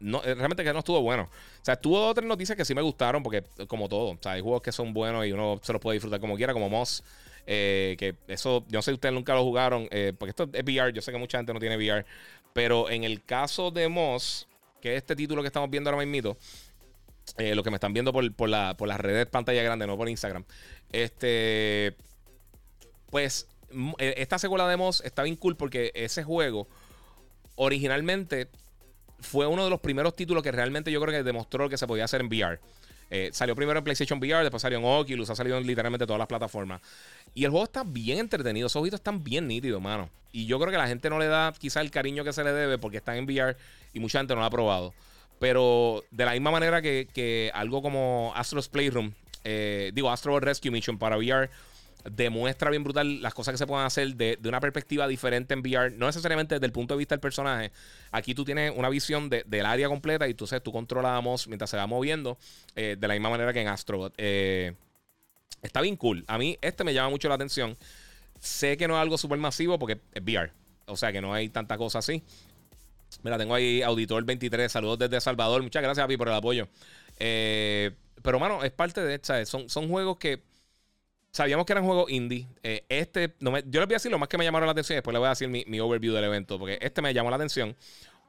no, 0.00 0.22
realmente 0.22 0.64
que 0.64 0.72
no 0.72 0.80
estuvo 0.80 1.00
bueno. 1.00 1.30
O 1.60 1.64
sea, 1.64 1.76
tuvo 1.76 2.08
otras 2.08 2.26
noticias 2.26 2.56
que 2.56 2.64
sí 2.64 2.74
me 2.74 2.82
gustaron, 2.82 3.22
porque 3.22 3.44
como 3.68 3.88
todo, 3.88 4.12
o 4.12 4.18
sea, 4.20 4.32
hay 4.32 4.40
juegos 4.40 4.62
que 4.62 4.72
son 4.72 4.92
buenos 4.92 5.26
y 5.26 5.32
uno 5.32 5.60
se 5.62 5.72
los 5.72 5.80
puede 5.80 5.94
disfrutar 5.94 6.18
como 6.18 6.36
quiera, 6.36 6.52
como 6.52 6.68
Moss. 6.68 7.04
Eh, 7.50 7.96
que 7.98 8.14
eso, 8.26 8.62
yo 8.68 8.76
no 8.76 8.82
sé 8.82 8.90
si 8.90 8.96
ustedes 8.96 9.14
nunca 9.14 9.34
lo 9.34 9.42
jugaron, 9.42 9.88
eh, 9.90 10.12
porque 10.18 10.28
esto 10.28 10.50
es 10.52 10.62
VR, 10.62 10.92
yo 10.92 11.00
sé 11.00 11.10
que 11.12 11.16
mucha 11.16 11.38
gente 11.38 11.54
no 11.54 11.58
tiene 11.58 11.78
VR, 11.78 12.04
pero 12.52 12.90
en 12.90 13.04
el 13.04 13.24
caso 13.24 13.70
de 13.70 13.88
Moss, 13.88 14.46
que 14.82 14.92
es 14.92 14.98
este 14.98 15.16
título 15.16 15.40
que 15.40 15.46
estamos 15.46 15.70
viendo 15.70 15.88
ahora 15.88 16.04
mismo, 16.04 16.36
eh, 17.38 17.54
lo 17.54 17.62
que 17.62 17.70
me 17.70 17.76
están 17.76 17.94
viendo 17.94 18.12
por, 18.12 18.34
por, 18.34 18.50
la, 18.50 18.76
por 18.76 18.86
las 18.86 19.00
redes 19.00 19.24
pantalla 19.28 19.62
grande, 19.62 19.86
no 19.86 19.96
por 19.96 20.10
Instagram, 20.10 20.44
este, 20.92 21.96
pues 23.08 23.46
esta 23.96 24.38
secuela 24.38 24.68
de 24.68 24.76
Moss 24.76 25.00
está 25.02 25.22
bien 25.22 25.36
cool 25.36 25.56
porque 25.56 25.90
ese 25.94 26.24
juego 26.24 26.68
originalmente 27.54 28.48
fue 29.20 29.46
uno 29.46 29.64
de 29.64 29.70
los 29.70 29.80
primeros 29.80 30.14
títulos 30.14 30.42
que 30.42 30.52
realmente 30.52 30.92
yo 30.92 31.00
creo 31.00 31.14
que 31.14 31.22
demostró 31.22 31.70
que 31.70 31.78
se 31.78 31.86
podía 31.86 32.04
hacer 32.04 32.20
en 32.20 32.26
VR. 32.26 32.60
Eh, 33.10 33.30
salió 33.32 33.56
primero 33.56 33.78
en 33.78 33.84
PlayStation 33.84 34.18
VR, 34.18 34.42
después 34.42 34.60
salió 34.60 34.78
en 34.78 34.84
Oculus, 34.84 35.30
ha 35.30 35.34
salido 35.34 35.56
en 35.56 35.66
literalmente 35.66 36.06
todas 36.06 36.18
las 36.18 36.28
plataformas. 36.28 36.80
Y 37.34 37.44
el 37.44 37.50
juego 37.50 37.64
está 37.64 37.82
bien 37.84 38.18
entretenido, 38.18 38.66
esos 38.66 38.80
ojitos 38.80 39.00
están 39.00 39.24
bien 39.24 39.46
nítidos, 39.46 39.80
mano. 39.80 40.10
Y 40.32 40.46
yo 40.46 40.58
creo 40.58 40.70
que 40.70 40.76
la 40.76 40.88
gente 40.88 41.08
no 41.08 41.18
le 41.18 41.26
da 41.26 41.52
quizá 41.58 41.80
el 41.80 41.90
cariño 41.90 42.24
que 42.24 42.32
se 42.32 42.44
le 42.44 42.52
debe 42.52 42.78
porque 42.78 42.98
está 42.98 43.16
en 43.16 43.24
VR 43.24 43.56
y 43.94 44.00
mucha 44.00 44.18
gente 44.18 44.34
no 44.34 44.40
lo 44.40 44.46
ha 44.46 44.50
probado. 44.50 44.92
Pero 45.38 46.04
de 46.10 46.24
la 46.24 46.32
misma 46.32 46.50
manera 46.50 46.82
que, 46.82 47.50
algo 47.54 47.80
como 47.80 48.32
Astro's 48.34 48.68
Playroom, 48.68 49.12
eh, 49.44 49.90
digo 49.94 50.10
Astro 50.10 50.38
Rescue 50.40 50.70
Mission 50.70 50.98
para 50.98 51.16
VR, 51.16 51.48
demuestra 52.04 52.70
bien 52.70 52.84
brutal 52.84 53.20
las 53.22 53.34
cosas 53.34 53.52
que 53.52 53.58
se 53.58 53.66
pueden 53.66 53.84
hacer 53.84 54.14
de, 54.14 54.38
una 54.44 54.60
perspectiva 54.60 55.06
diferente 55.08 55.54
en 55.54 55.60
VR, 55.60 55.90
no 55.92 56.06
necesariamente 56.06 56.54
desde 56.54 56.66
el 56.66 56.72
punto 56.72 56.94
de 56.94 56.98
vista 56.98 57.14
del 57.14 57.20
personaje. 57.20 57.72
Aquí 58.12 58.34
tú 58.34 58.44
tienes 58.44 58.72
una 58.74 58.88
visión 58.88 59.28
del 59.28 59.66
área 59.66 59.88
completa 59.88 60.26
y 60.26 60.30
entonces 60.30 60.62
tú 60.62 60.72
controlas 60.72 61.46
mientras 61.48 61.70
se 61.70 61.76
va 61.76 61.86
moviendo 61.86 62.38
eh, 62.76 62.96
de 62.98 63.08
la 63.08 63.14
misma 63.14 63.30
manera 63.30 63.52
que 63.52 63.60
en 63.60 63.68
Astro. 63.68 64.12
Eh, 64.16 64.74
está 65.62 65.80
bien 65.80 65.96
cool. 65.96 66.24
A 66.28 66.38
mí 66.38 66.58
este 66.60 66.84
me 66.84 66.94
llama 66.94 67.10
mucho 67.10 67.28
la 67.28 67.34
atención. 67.34 67.76
Sé 68.38 68.76
que 68.76 68.86
no 68.86 68.94
es 68.94 69.00
algo 69.00 69.18
súper 69.18 69.38
masivo 69.38 69.78
porque 69.78 70.00
es 70.12 70.22
VR. 70.22 70.52
O 70.86 70.96
sea 70.96 71.12
que 71.12 71.20
no 71.20 71.34
hay 71.34 71.48
tanta 71.48 71.76
cosa 71.76 71.98
así. 71.98 72.22
Mira, 73.22 73.38
tengo 73.38 73.54
ahí 73.54 73.82
Auditor 73.82 74.24
23. 74.24 74.70
Saludos 74.70 74.98
desde 74.98 75.20
Salvador. 75.20 75.62
Muchas 75.62 75.82
gracias, 75.82 76.04
a 76.04 76.08
ti 76.08 76.16
por 76.16 76.28
el 76.28 76.34
apoyo. 76.34 76.68
Eh, 77.18 77.90
pero, 78.22 78.38
mano, 78.38 78.62
es 78.62 78.70
parte 78.70 79.02
de 79.02 79.14
esta. 79.14 79.44
Son, 79.46 79.68
son 79.68 79.88
juegos 79.88 80.18
que 80.18 80.42
Sabíamos 81.38 81.66
que 81.66 81.72
eran 81.72 81.84
juegos 81.84 82.10
indie. 82.10 82.48
Eh, 82.64 82.84
este, 82.88 83.32
yo 83.38 83.52
les 83.52 83.64
voy 83.64 83.80
a 83.80 83.86
decir 83.86 84.10
lo 84.10 84.18
más 84.18 84.28
que 84.28 84.36
me 84.36 84.42
llamaron 84.42 84.66
la 84.66 84.72
atención 84.72 84.96
después 84.96 85.12
les 85.12 85.20
voy 85.20 85.26
a 85.28 85.30
decir 85.30 85.48
mi, 85.48 85.78
overview 85.78 86.12
del 86.12 86.24
evento, 86.24 86.58
porque 86.58 86.80
este 86.80 87.00
me 87.00 87.14
llamó 87.14 87.30
la 87.30 87.36
atención. 87.36 87.76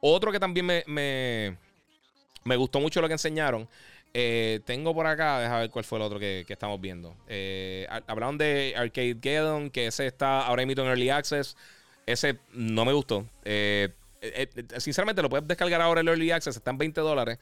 Otro 0.00 0.30
que 0.30 0.38
también 0.38 0.64
me, 0.64 0.84
me, 0.86 2.56
gustó 2.56 2.78
mucho 2.78 3.00
lo 3.00 3.08
que 3.08 3.14
enseñaron. 3.14 3.68
Eh, 4.14 4.60
tengo 4.64 4.94
por 4.94 5.08
acá, 5.08 5.40
déjame 5.40 5.62
ver 5.62 5.70
cuál 5.70 5.84
fue 5.84 5.98
el 5.98 6.02
otro 6.02 6.20
que, 6.20 6.46
estamos 6.48 6.80
viendo. 6.80 7.16
Eh, 7.26 7.88
hablaron 8.06 8.38
de 8.38 8.74
Arcade 8.76 9.16
Geddon, 9.20 9.70
que 9.70 9.88
ese 9.88 10.06
está 10.06 10.46
ahora 10.46 10.64
mismo 10.64 10.84
en 10.84 10.90
Early 10.90 11.10
Access. 11.10 11.56
Ese 12.06 12.38
no 12.52 12.84
me 12.84 12.92
gustó. 12.92 13.26
sinceramente, 14.78 15.20
lo 15.20 15.28
puedes 15.28 15.48
descargar 15.48 15.82
ahora 15.82 16.00
en 16.00 16.06
Early 16.06 16.30
Access, 16.30 16.54
está 16.54 16.70
en 16.70 16.78
20 16.78 17.00
dólares. 17.00 17.40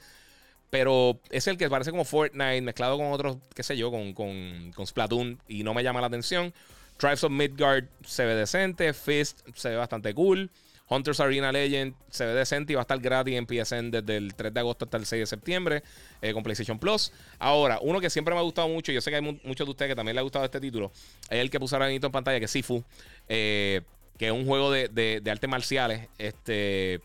Pero 0.70 1.18
es 1.30 1.46
el 1.46 1.56
que 1.56 1.68
parece 1.70 1.90
como 1.90 2.04
Fortnite 2.04 2.60
mezclado 2.60 2.98
con 2.98 3.12
otros, 3.12 3.38
qué 3.54 3.62
sé 3.62 3.76
yo, 3.76 3.90
con, 3.90 4.12
con, 4.12 4.86
Splatoon 4.86 5.40
y 5.48 5.62
no 5.62 5.72
me 5.74 5.82
llama 5.82 6.00
la 6.00 6.08
atención. 6.08 6.52
Tribes 6.98 7.24
of 7.24 7.30
Midgard 7.30 7.84
se 8.04 8.24
ve 8.26 8.34
decente. 8.34 8.92
Fist 8.92 9.40
se 9.54 9.70
ve 9.70 9.76
bastante 9.76 10.12
cool. 10.12 10.50
Hunters 10.90 11.20
Arena 11.20 11.52
Legend 11.52 11.94
se 12.10 12.24
ve 12.24 12.32
decente 12.32 12.72
y 12.72 12.76
va 12.76 12.80
a 12.80 12.82
estar 12.82 12.98
gratis 12.98 13.34
en 13.34 13.46
PSN 13.46 13.90
desde 13.90 14.16
el 14.16 14.34
3 14.34 14.54
de 14.54 14.60
agosto 14.60 14.86
hasta 14.86 14.96
el 14.96 15.06
6 15.06 15.20
de 15.20 15.26
septiembre 15.26 15.82
eh, 16.22 16.32
con 16.32 16.42
PlayStation 16.42 16.78
Plus. 16.78 17.12
Ahora, 17.38 17.78
uno 17.82 18.00
que 18.00 18.08
siempre 18.08 18.34
me 18.34 18.40
ha 18.40 18.42
gustado 18.42 18.68
mucho, 18.68 18.90
yo 18.90 19.00
sé 19.00 19.10
que 19.10 19.16
hay 19.16 19.22
muchos 19.22 19.66
de 19.66 19.70
ustedes 19.70 19.90
que 19.90 19.96
también 19.96 20.16
les 20.16 20.20
ha 20.20 20.24
gustado 20.24 20.44
este 20.46 20.60
título, 20.60 20.90
es 21.28 21.38
el 21.38 21.50
que 21.50 21.60
puse 21.60 21.74
ahora 21.74 21.90
en 21.90 22.00
pantalla, 22.00 22.38
que 22.38 22.46
es 22.46 22.50
Sifu, 22.50 22.82
eh, 23.28 23.82
que 24.16 24.26
es 24.28 24.32
un 24.32 24.46
juego 24.46 24.70
de, 24.70 24.88
de, 24.88 25.20
de 25.22 25.30
artes 25.30 25.48
marciales. 25.48 26.08
Este 26.16 27.02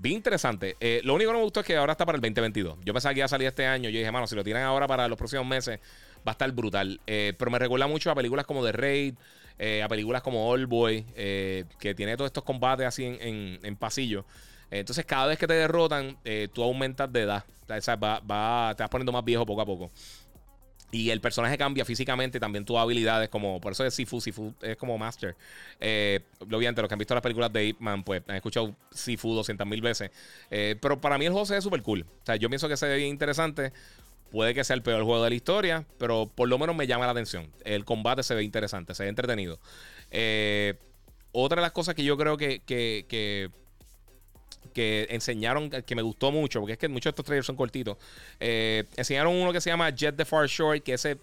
Bien 0.00 0.14
interesante. 0.14 0.76
Eh, 0.78 1.00
lo 1.02 1.14
único 1.14 1.30
que 1.30 1.32
no 1.32 1.38
me 1.40 1.44
gustó 1.44 1.58
es 1.58 1.66
que 1.66 1.76
ahora 1.76 1.90
está 1.90 2.06
para 2.06 2.14
el 2.14 2.22
2022. 2.22 2.78
Yo 2.84 2.92
pensaba 2.92 3.12
que 3.12 3.18
iba 3.18 3.24
a 3.24 3.28
salir 3.28 3.48
este 3.48 3.66
año. 3.66 3.90
Yo 3.90 3.98
dije, 3.98 4.12
mano, 4.12 4.28
si 4.28 4.36
lo 4.36 4.44
tiran 4.44 4.62
ahora 4.62 4.86
para 4.86 5.08
los 5.08 5.18
próximos 5.18 5.44
meses, 5.44 5.80
va 6.18 6.30
a 6.30 6.30
estar 6.30 6.50
brutal. 6.52 7.00
Eh, 7.08 7.32
pero 7.36 7.50
me 7.50 7.58
recuerda 7.58 7.88
mucho 7.88 8.08
a 8.08 8.14
películas 8.14 8.46
como 8.46 8.64
The 8.64 8.70
Raid, 8.70 9.14
eh, 9.58 9.82
a 9.82 9.88
películas 9.88 10.22
como 10.22 10.48
Old 10.48 10.68
Boy, 10.68 11.04
que 11.14 11.94
tiene 11.96 12.16
todos 12.16 12.28
estos 12.28 12.44
combates 12.44 12.86
así 12.86 13.04
en, 13.06 13.76
pasillo. 13.76 14.24
entonces, 14.70 15.04
cada 15.04 15.26
vez 15.26 15.36
que 15.36 15.48
te 15.48 15.54
derrotan, 15.54 16.16
tú 16.52 16.62
aumentas 16.62 17.12
de 17.12 17.22
edad. 17.22 17.44
O 17.68 17.80
sea, 17.80 17.96
va, 17.96 18.74
te 18.76 18.82
vas 18.84 18.90
poniendo 18.90 19.10
más 19.10 19.24
viejo 19.24 19.44
poco 19.44 19.62
a 19.62 19.66
poco. 19.66 19.90
Y 20.90 21.10
el 21.10 21.20
personaje 21.20 21.58
cambia 21.58 21.84
físicamente, 21.84 22.40
también 22.40 22.64
tus 22.64 22.78
habilidades, 22.78 23.28
como 23.28 23.60
por 23.60 23.72
eso 23.72 23.84
es 23.84 23.92
Sifu, 23.92 24.20
Sifu 24.20 24.54
es 24.62 24.76
como 24.76 24.96
Master. 24.96 25.36
Eh, 25.80 26.20
obviamente, 26.40 26.80
los 26.80 26.88
que 26.88 26.94
han 26.94 26.98
visto 26.98 27.14
las 27.14 27.22
películas 27.22 27.52
de 27.52 27.70
Ape 27.70 27.76
Man, 27.78 28.02
pues 28.02 28.22
han 28.26 28.36
escuchado 28.36 28.74
Sifu 28.90 29.34
200 29.34 29.66
mil 29.66 29.82
veces. 29.82 30.10
Eh, 30.50 30.76
pero 30.80 31.00
para 31.00 31.18
mí 31.18 31.26
el 31.26 31.32
juego 31.32 31.44
se 31.44 31.54
ve 31.54 31.60
súper 31.60 31.82
cool. 31.82 32.06
O 32.22 32.24
sea, 32.24 32.36
yo 32.36 32.48
pienso 32.48 32.68
que 32.68 32.76
se 32.76 32.86
ve 32.86 32.96
bien 32.96 33.08
interesante. 33.08 33.72
Puede 34.30 34.54
que 34.54 34.64
sea 34.64 34.76
el 34.76 34.82
peor 34.82 35.04
juego 35.04 35.24
de 35.24 35.30
la 35.30 35.36
historia, 35.36 35.86
pero 35.98 36.30
por 36.34 36.48
lo 36.48 36.58
menos 36.58 36.74
me 36.74 36.86
llama 36.86 37.04
la 37.06 37.12
atención. 37.12 37.50
El 37.64 37.84
combate 37.84 38.22
se 38.22 38.34
ve 38.34 38.42
interesante, 38.42 38.94
se 38.94 39.02
ve 39.02 39.08
entretenido. 39.10 39.58
Eh, 40.10 40.74
otra 41.32 41.56
de 41.56 41.62
las 41.62 41.72
cosas 41.72 41.94
que 41.94 42.04
yo 42.04 42.16
creo 42.16 42.36
que, 42.36 42.60
que 42.60 43.06
que 43.08 43.50
enseñaron, 45.10 45.70
que 45.70 45.94
me 45.94 46.02
gustó 46.02 46.30
mucho, 46.30 46.60
porque 46.60 46.74
es 46.74 46.78
que 46.78 46.88
muchos 46.88 47.04
de 47.04 47.10
estos 47.10 47.24
trailers 47.24 47.46
son 47.46 47.56
cortitos. 47.56 47.96
Eh, 48.40 48.84
enseñaron 48.96 49.34
uno 49.34 49.52
que 49.52 49.60
se 49.60 49.70
llama 49.70 49.90
Jet 49.90 50.16
the 50.16 50.24
Far 50.24 50.46
Shore, 50.46 50.80
que 50.80 50.94
ese 50.94 51.18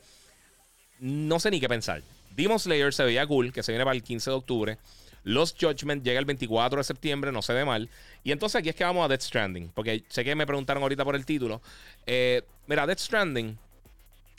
no 1.00 1.40
sé 1.40 1.52
ni 1.52 1.60
qué 1.60 1.70
pensar. 1.70 2.02
Demon 2.36 2.60
Slayer 2.60 2.94
se 2.94 3.04
veía 3.04 3.26
cool, 3.26 3.54
que 3.54 3.64
se 3.64 3.72
viene 3.72 3.84
para 3.86 3.96
el 3.96 4.04
15 4.04 4.30
de 4.30 4.36
octubre. 4.36 4.78
Lost 5.24 5.58
Judgment 5.60 6.04
llega 6.04 6.20
el 6.20 6.26
24 6.26 6.78
de 6.78 6.84
septiembre, 6.84 7.32
no 7.32 7.42
se 7.42 7.54
ve 7.54 7.66
mal. 7.66 7.90
Y 8.24 8.32
entonces 8.32 8.60
aquí 8.60 8.70
es 8.70 8.76
que 8.76 8.84
vamos 8.84 9.04
a 9.04 9.08
Death 9.08 9.22
Stranding, 9.22 9.72
porque 9.74 10.04
sé 10.08 10.24
que 10.24 10.36
me 10.36 10.46
preguntaron 10.46 10.84
ahorita 10.84 11.04
por 11.04 11.16
el 11.16 11.26
título. 11.26 11.62
Eh, 12.06 12.44
mira, 12.68 12.86
Death 12.86 13.00
Stranding, 13.00 13.58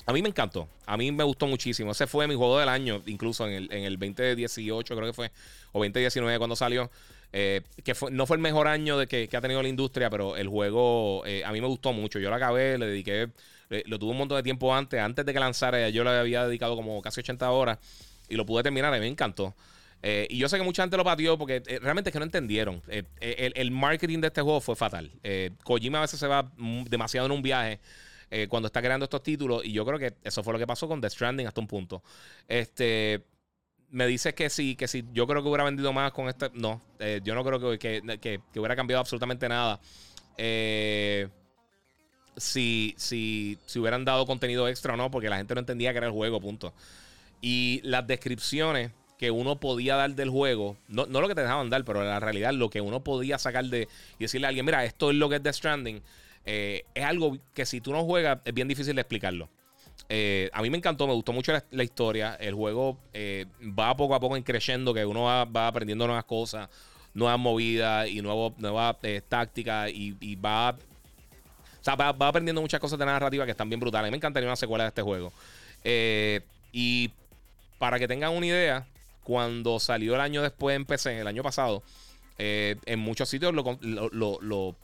a 0.06 0.12
mí 0.12 0.22
me 0.22 0.28
encantó, 0.28 0.68
a 0.86 0.96
mí 0.96 1.10
me 1.10 1.24
gustó 1.24 1.46
muchísimo. 1.48 1.90
Ese 1.90 2.06
fue 2.06 2.28
mi 2.28 2.36
juego 2.36 2.58
del 2.60 2.68
año, 2.68 3.02
incluso 3.06 3.46
en 3.48 3.54
el, 3.54 3.72
en 3.72 3.84
el 3.84 3.98
2018 3.98 4.94
creo 4.94 5.08
que 5.08 5.12
fue, 5.12 5.32
o 5.72 5.80
2019 5.80 6.38
cuando 6.38 6.54
salió. 6.54 6.90
Eh, 7.32 7.62
que 7.84 7.94
no 8.12 8.26
fue 8.26 8.36
el 8.36 8.42
mejor 8.42 8.68
año 8.68 8.98
de 8.98 9.06
que, 9.06 9.28
ha 9.36 9.40
tenido 9.40 9.62
la 9.62 9.68
industria, 9.68 10.08
pero 10.10 10.36
el 10.36 10.48
juego 10.48 11.24
eh, 11.26 11.44
a 11.44 11.52
mí 11.52 11.60
me 11.60 11.66
gustó 11.66 11.92
mucho. 11.92 12.18
Yo 12.18 12.30
lo 12.30 12.36
acabé, 12.36 12.78
le 12.78 12.86
dediqué, 12.86 13.28
lo 13.86 13.98
tuve 13.98 14.12
un 14.12 14.18
montón 14.18 14.36
de 14.36 14.42
tiempo 14.42 14.74
antes, 14.74 15.00
antes 15.00 15.26
de 15.26 15.32
que 15.32 15.40
lanzara, 15.40 15.88
yo 15.90 16.04
le 16.04 16.10
había 16.10 16.46
dedicado 16.46 16.76
como 16.76 17.02
casi 17.02 17.20
80 17.20 17.50
horas 17.50 17.78
y 18.28 18.36
lo 18.36 18.46
pude 18.46 18.62
terminar, 18.62 18.92
a 18.92 18.98
me 18.98 19.06
encantó. 19.06 19.54
Eh, 20.02 20.26
y 20.30 20.38
yo 20.38 20.48
sé 20.48 20.56
que 20.56 20.62
mucha 20.62 20.82
gente 20.82 20.96
lo 20.96 21.04
pateó 21.04 21.36
porque 21.36 21.62
realmente 21.80 22.10
es 22.10 22.12
que 22.12 22.18
no 22.18 22.24
entendieron. 22.24 22.82
el, 23.20 23.70
marketing 23.70 24.20
de 24.20 24.28
este 24.28 24.40
juego 24.40 24.60
fue 24.60 24.76
fatal. 24.76 25.10
Kojima 25.64 25.98
a 25.98 26.02
veces 26.02 26.20
se 26.20 26.26
va 26.26 26.50
demasiado 26.88 27.26
en 27.26 27.32
un 27.32 27.42
viaje 27.42 27.80
cuando 28.48 28.68
está 28.68 28.80
creando 28.80 29.04
estos 29.04 29.22
títulos. 29.22 29.64
Y 29.64 29.72
yo 29.72 29.84
creo 29.84 29.98
que 29.98 30.14
eso 30.22 30.42
fue 30.42 30.52
lo 30.52 30.58
que 30.58 30.66
pasó 30.66 30.86
con 30.86 31.00
The 31.00 31.10
Stranding 31.10 31.46
hasta 31.46 31.60
un 31.60 31.66
punto. 31.66 32.02
Este 32.46 33.24
me 33.90 34.06
dices 34.06 34.34
que 34.34 34.50
sí, 34.50 34.76
que 34.76 34.88
sí, 34.88 35.04
yo 35.12 35.26
creo 35.26 35.42
que 35.42 35.48
hubiera 35.48 35.64
vendido 35.64 35.92
más 35.92 36.12
con 36.12 36.28
este. 36.28 36.50
No, 36.54 36.80
eh, 36.98 37.20
yo 37.24 37.34
no 37.34 37.44
creo 37.44 37.78
que, 37.78 38.40
hubiera 38.54 38.76
cambiado 38.76 39.00
absolutamente 39.00 39.48
nada. 39.48 39.80
Eh, 40.36 41.28
si, 42.36 42.94
si, 42.98 43.58
si 43.66 43.78
hubieran 43.78 44.04
dado 44.04 44.26
contenido 44.26 44.68
extra 44.68 44.94
o 44.94 44.96
no, 44.96 45.10
porque 45.10 45.28
la 45.28 45.38
gente 45.38 45.54
no 45.54 45.60
entendía 45.60 45.92
que 45.92 45.98
era 45.98 46.06
el 46.06 46.12
juego, 46.12 46.40
punto. 46.40 46.74
Y 47.40 47.80
las 47.84 48.06
descripciones 48.06 48.90
que 49.18 49.30
uno 49.30 49.58
podía 49.58 49.96
dar 49.96 50.14
del 50.14 50.30
juego, 50.30 50.76
no, 50.88 51.06
lo 51.06 51.28
que 51.28 51.34
te 51.34 51.40
dejaban 51.40 51.70
dar, 51.70 51.84
pero 51.84 52.04
la 52.04 52.20
realidad 52.20 52.52
lo 52.52 52.68
que 52.68 52.80
uno 52.80 53.02
podía 53.02 53.38
sacar 53.38 53.64
de 53.64 53.88
y 54.18 54.24
decirle 54.24 54.46
a 54.46 54.48
alguien, 54.48 54.66
mira, 54.66 54.84
esto 54.84 55.10
es 55.10 55.16
lo 55.16 55.28
que 55.28 55.36
es 55.36 55.42
The 55.42 55.52
Stranding, 55.52 56.02
eh, 56.44 56.84
es 56.94 57.04
algo 57.04 57.38
que 57.54 57.64
si 57.64 57.80
tú 57.80 57.92
no 57.92 58.04
juegas 58.04 58.40
es 58.44 58.52
bien 58.52 58.68
difícil 58.68 58.94
de 58.94 59.00
explicarlo. 59.00 59.48
Eh, 60.08 60.50
a 60.52 60.62
mí 60.62 60.70
me 60.70 60.78
encantó, 60.78 61.06
me 61.06 61.14
gustó 61.14 61.32
mucho 61.32 61.52
la, 61.70 61.84
historia. 61.84 62.36
El 62.38 62.54
juego 62.54 62.98
eh, 63.12 63.46
va 63.60 63.96
poco 63.96 64.14
a 64.14 64.20
poco 64.20 64.40
creciendo, 64.44 64.94
que 64.94 65.04
uno 65.04 65.24
va, 65.24 65.66
aprendiendo 65.66 66.06
nuevas 66.06 66.24
cosas, 66.24 66.68
nuevas 67.14 67.38
movidas 67.38 68.08
y 68.08 68.22
nuevas 68.22 68.96
eh, 69.02 69.22
tácticas 69.28 69.90
y, 69.92 70.36
va, 70.36 70.76
va, 71.88 72.28
aprendiendo 72.28 72.60
muchas 72.60 72.80
cosas 72.80 72.98
de 72.98 73.06
narrativa 73.06 73.44
que 73.44 73.50
están 73.50 73.68
bien 73.68 73.80
brutales. 73.80 74.10
Me 74.10 74.16
encantaría 74.16 74.48
una 74.48 74.56
secuela 74.56 74.84
de 74.84 74.88
este 74.88 75.02
juego. 75.02 75.32
y 76.72 77.10
para 77.78 77.98
que 77.98 78.08
tengan 78.08 78.32
una 78.32 78.46
idea, 78.46 78.86
cuando 79.22 79.78
salió 79.80 80.14
el 80.14 80.20
año 80.20 80.40
después 80.40 80.76
en 80.76 80.86
PC, 80.86 81.20
el 81.20 81.26
año 81.26 81.42
pasado, 81.42 81.82
en 82.38 82.98
muchos 82.98 83.28
sitios 83.28 83.52
lo, 83.52 84.76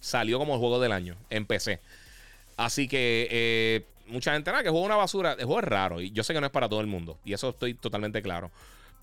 salió 0.00 0.38
como 0.38 0.54
el 0.54 0.60
juego 0.60 0.80
del 0.80 0.92
año 0.92 1.16
en 1.30 1.46
PC. 1.46 1.80
Así 2.56 2.86
que 2.86 3.84
mucha 4.06 4.32
gente, 4.32 4.50
nada, 4.50 4.62
que 4.62 4.70
juega 4.70 4.86
una 4.86 4.96
basura. 4.96 5.32
El 5.32 5.44
juego 5.44 5.60
es 5.60 5.64
raro 5.64 6.00
y 6.00 6.10
yo 6.10 6.22
sé 6.22 6.32
que 6.34 6.40
no 6.40 6.46
es 6.46 6.52
para 6.52 6.68
todo 6.68 6.80
el 6.80 6.86
mundo. 6.86 7.18
Y 7.24 7.32
eso 7.32 7.50
estoy 7.50 7.74
totalmente 7.74 8.22
claro. 8.22 8.50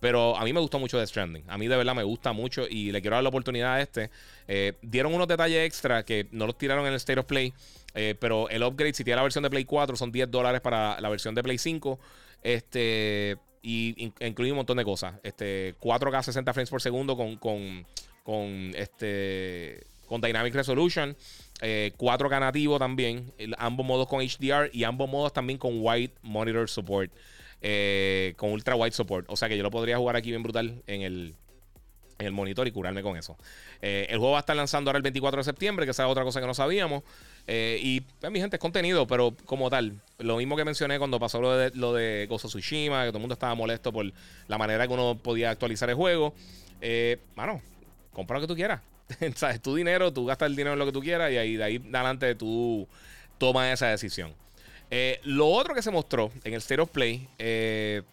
Pero 0.01 0.35
a 0.35 0.43
mí 0.43 0.51
me 0.51 0.59
gustó 0.59 0.79
mucho 0.79 0.97
The 0.97 1.05
Stranding. 1.05 1.43
A 1.47 1.59
mí 1.59 1.67
de 1.67 1.77
verdad 1.77 1.93
me 1.93 2.01
gusta 2.01 2.33
mucho 2.33 2.67
y 2.67 2.91
le 2.91 3.01
quiero 3.01 3.15
dar 3.15 3.23
la 3.23 3.29
oportunidad 3.29 3.75
a 3.75 3.81
este. 3.81 4.09
Eh, 4.47 4.73
dieron 4.81 5.13
unos 5.13 5.27
detalles 5.27 5.63
extra 5.65 6.03
que 6.03 6.27
no 6.31 6.47
los 6.47 6.57
tiraron 6.57 6.85
en 6.87 6.93
el 6.93 6.97
State 6.97 7.19
of 7.19 7.27
Play. 7.27 7.53
Eh, 7.93 8.15
pero 8.19 8.49
el 8.49 8.63
upgrade, 8.63 8.95
si 8.95 9.03
tiene 9.03 9.17
la 9.17 9.23
versión 9.23 9.43
de 9.43 9.51
Play 9.51 9.63
4, 9.63 9.95
son 9.95 10.11
10 10.11 10.31
dólares 10.31 10.59
para 10.61 10.99
la 10.99 11.07
versión 11.07 11.35
de 11.35 11.43
Play 11.43 11.59
5. 11.59 11.99
Este. 12.41 13.37
Y 13.61 14.11
incluye 14.21 14.51
un 14.51 14.57
montón 14.57 14.77
de 14.77 14.83
cosas. 14.83 15.15
Este. 15.21 15.75
4K 15.79 16.23
60 16.23 16.51
frames 16.51 16.69
por 16.71 16.81
segundo 16.81 17.15
con. 17.15 17.37
con. 17.37 17.85
con 18.23 18.71
este. 18.75 19.85
Con 20.11 20.19
Dynamic 20.19 20.53
Resolution. 20.53 21.15
4K 21.61 22.35
eh, 22.35 22.39
nativo 22.41 22.77
también, 22.77 23.31
ambos 23.57 23.85
modos 23.85 24.09
con 24.09 24.19
HDR 24.19 24.69
y 24.73 24.83
ambos 24.83 25.09
modos 25.09 25.31
también 25.31 25.57
con 25.57 25.75
White 25.75 26.15
Monitor 26.21 26.69
Support, 26.69 27.13
eh, 27.61 28.33
con 28.35 28.51
Ultra 28.51 28.75
Wide 28.75 28.91
Support. 28.91 29.27
O 29.29 29.37
sea 29.37 29.47
que 29.47 29.55
yo 29.55 29.63
lo 29.63 29.71
podría 29.71 29.97
jugar 29.97 30.17
aquí 30.17 30.31
bien 30.31 30.43
brutal 30.43 30.83
en 30.85 31.01
el, 31.03 31.35
en 32.19 32.25
el 32.25 32.33
monitor 32.33 32.67
y 32.67 32.71
curarme 32.71 33.01
con 33.03 33.15
eso. 33.15 33.37
Eh, 33.81 34.07
el 34.09 34.17
juego 34.17 34.33
va 34.33 34.39
a 34.39 34.41
estar 34.41 34.53
lanzando 34.53 34.89
ahora 34.89 34.97
el 34.97 35.03
24 35.03 35.37
de 35.39 35.43
septiembre, 35.45 35.85
que 35.85 35.91
esa 35.91 36.03
es 36.03 36.09
otra 36.09 36.25
cosa 36.25 36.41
que 36.41 36.47
no 36.47 36.53
sabíamos. 36.53 37.03
y 37.47 38.01
pues, 38.01 38.33
mi 38.33 38.41
gente, 38.41 38.57
es 38.57 38.59
contenido, 38.59 39.07
pero 39.07 39.33
como 39.45 39.69
tal, 39.69 40.01
lo 40.17 40.35
mismo 40.35 40.57
que 40.57 40.65
mencioné 40.65 40.97
cuando 40.97 41.21
pasó 41.21 41.39
lo 41.39 41.55
de, 41.55 41.71
lo 41.73 41.93
de 41.93 42.25
Gozo 42.27 42.49
Tsushima, 42.49 43.03
que 43.03 43.11
todo 43.11 43.19
el 43.19 43.21
mundo 43.21 43.33
estaba 43.33 43.55
molesto 43.55 43.93
por 43.93 44.11
la 44.49 44.57
manera 44.57 44.87
que 44.87 44.93
uno 44.93 45.17
podía 45.23 45.51
actualizar 45.51 45.89
el 45.89 45.95
juego. 45.95 46.33
mano, 47.35 47.61
compra 48.11 48.35
lo 48.35 48.41
que 48.41 48.47
tú 48.47 48.55
quieras. 48.55 48.81
¿Sabes? 49.35 49.61
Tu 49.61 49.75
dinero, 49.75 50.11
tú 50.11 50.25
gastas 50.25 50.47
el 50.47 50.55
dinero 50.55 50.73
en 50.73 50.79
lo 50.79 50.85
que 50.85 50.91
tú 50.91 51.01
quieras 51.01 51.31
y 51.31 51.37
ahí 51.37 51.55
de 51.55 51.63
ahí 51.63 51.77
adelante 51.77 52.35
tú 52.35 52.87
tomas 53.37 53.73
esa 53.73 53.87
decisión. 53.87 54.33
Eh, 54.89 55.19
lo 55.23 55.47
otro 55.47 55.73
que 55.73 55.81
se 55.81 55.89
mostró 55.89 56.31
en 56.43 56.53
el 56.53 56.61
Stereo 56.61 56.85
Play, 56.85 57.27
eh, 57.39 58.03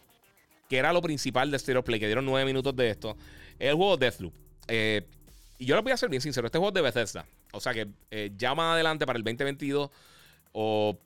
que 0.69 0.77
era 0.77 0.93
lo 0.93 1.01
principal 1.01 1.51
de 1.51 1.59
Stereo 1.59 1.83
Play, 1.83 1.99
que 1.99 2.05
dieron 2.05 2.25
nueve 2.25 2.45
minutos 2.45 2.75
de 2.75 2.89
esto, 2.89 3.17
es 3.59 3.69
el 3.69 3.75
juego 3.75 3.97
Deathloop. 3.97 4.33
Eh, 4.67 5.03
y 5.57 5.65
yo 5.65 5.75
les 5.75 5.83
voy 5.83 5.91
a 5.91 5.97
ser 5.97 6.09
bien 6.09 6.21
sincero, 6.21 6.47
este 6.47 6.57
juego 6.57 6.69
es 6.69 6.75
de 6.75 6.81
Bethesda. 6.81 7.25
O 7.51 7.59
sea 7.59 7.73
que 7.73 7.87
ya 8.37 8.55
más 8.55 8.75
adelante 8.75 9.05
para 9.05 9.17
el 9.17 9.23
2022 9.23 9.89
o 10.53 10.97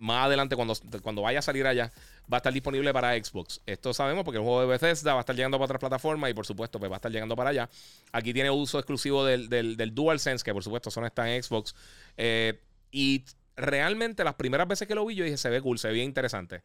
más 0.00 0.26
adelante 0.26 0.56
cuando, 0.56 0.74
cuando 1.02 1.22
vaya 1.22 1.38
a 1.38 1.42
salir 1.42 1.66
allá, 1.66 1.92
va 2.22 2.36
a 2.36 2.38
estar 2.38 2.52
disponible 2.52 2.92
para 2.92 3.12
Xbox. 3.22 3.60
Esto 3.66 3.94
sabemos 3.94 4.24
porque 4.24 4.38
el 4.38 4.42
juego 4.42 4.62
de 4.62 4.66
Bethesda 4.66 5.12
va 5.12 5.20
a 5.20 5.22
estar 5.22 5.36
llegando 5.36 5.58
para 5.58 5.66
otras 5.66 5.78
plataformas 5.78 6.30
y 6.30 6.34
por 6.34 6.46
supuesto 6.46 6.78
pues 6.78 6.90
va 6.90 6.96
a 6.96 6.98
estar 6.98 7.12
llegando 7.12 7.36
para 7.36 7.50
allá. 7.50 7.68
Aquí 8.10 8.32
tiene 8.32 8.50
uso 8.50 8.78
exclusivo 8.78 9.24
del, 9.24 9.48
del, 9.48 9.94
DualSense, 9.94 10.44
que 10.44 10.52
por 10.52 10.64
supuesto 10.64 10.90
son 10.90 11.04
está 11.04 11.32
en 11.32 11.42
Xbox. 11.42 11.74
Eh, 12.16 12.58
y 12.90 13.24
realmente 13.56 14.24
las 14.24 14.34
primeras 14.34 14.66
veces 14.66 14.88
que 14.88 14.94
lo 14.94 15.04
vi 15.04 15.14
yo 15.14 15.24
dije, 15.24 15.36
se 15.36 15.50
ve 15.50 15.60
cool, 15.60 15.78
se 15.78 15.88
ve 15.88 15.98
interesante. 15.98 16.62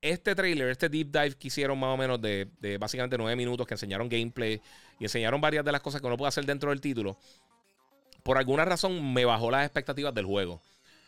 Este 0.00 0.34
trailer, 0.34 0.68
este 0.68 0.88
deep 0.88 1.10
dive 1.10 1.34
que 1.36 1.48
hicieron 1.48 1.78
más 1.78 1.94
o 1.94 1.96
menos 1.96 2.20
de, 2.20 2.48
de 2.60 2.78
básicamente 2.78 3.16
nueve 3.16 3.36
minutos, 3.36 3.66
que 3.66 3.74
enseñaron 3.74 4.08
gameplay 4.08 4.60
y 4.98 5.04
enseñaron 5.04 5.40
varias 5.40 5.64
de 5.64 5.72
las 5.72 5.80
cosas 5.80 6.00
que 6.00 6.06
uno 6.06 6.16
puede 6.16 6.28
hacer 6.28 6.44
dentro 6.44 6.70
del 6.70 6.80
título, 6.80 7.18
por 8.22 8.38
alguna 8.38 8.64
razón 8.64 9.12
me 9.12 9.24
bajó 9.24 9.50
las 9.50 9.64
expectativas 9.64 10.14
del 10.14 10.24
juego. 10.24 10.60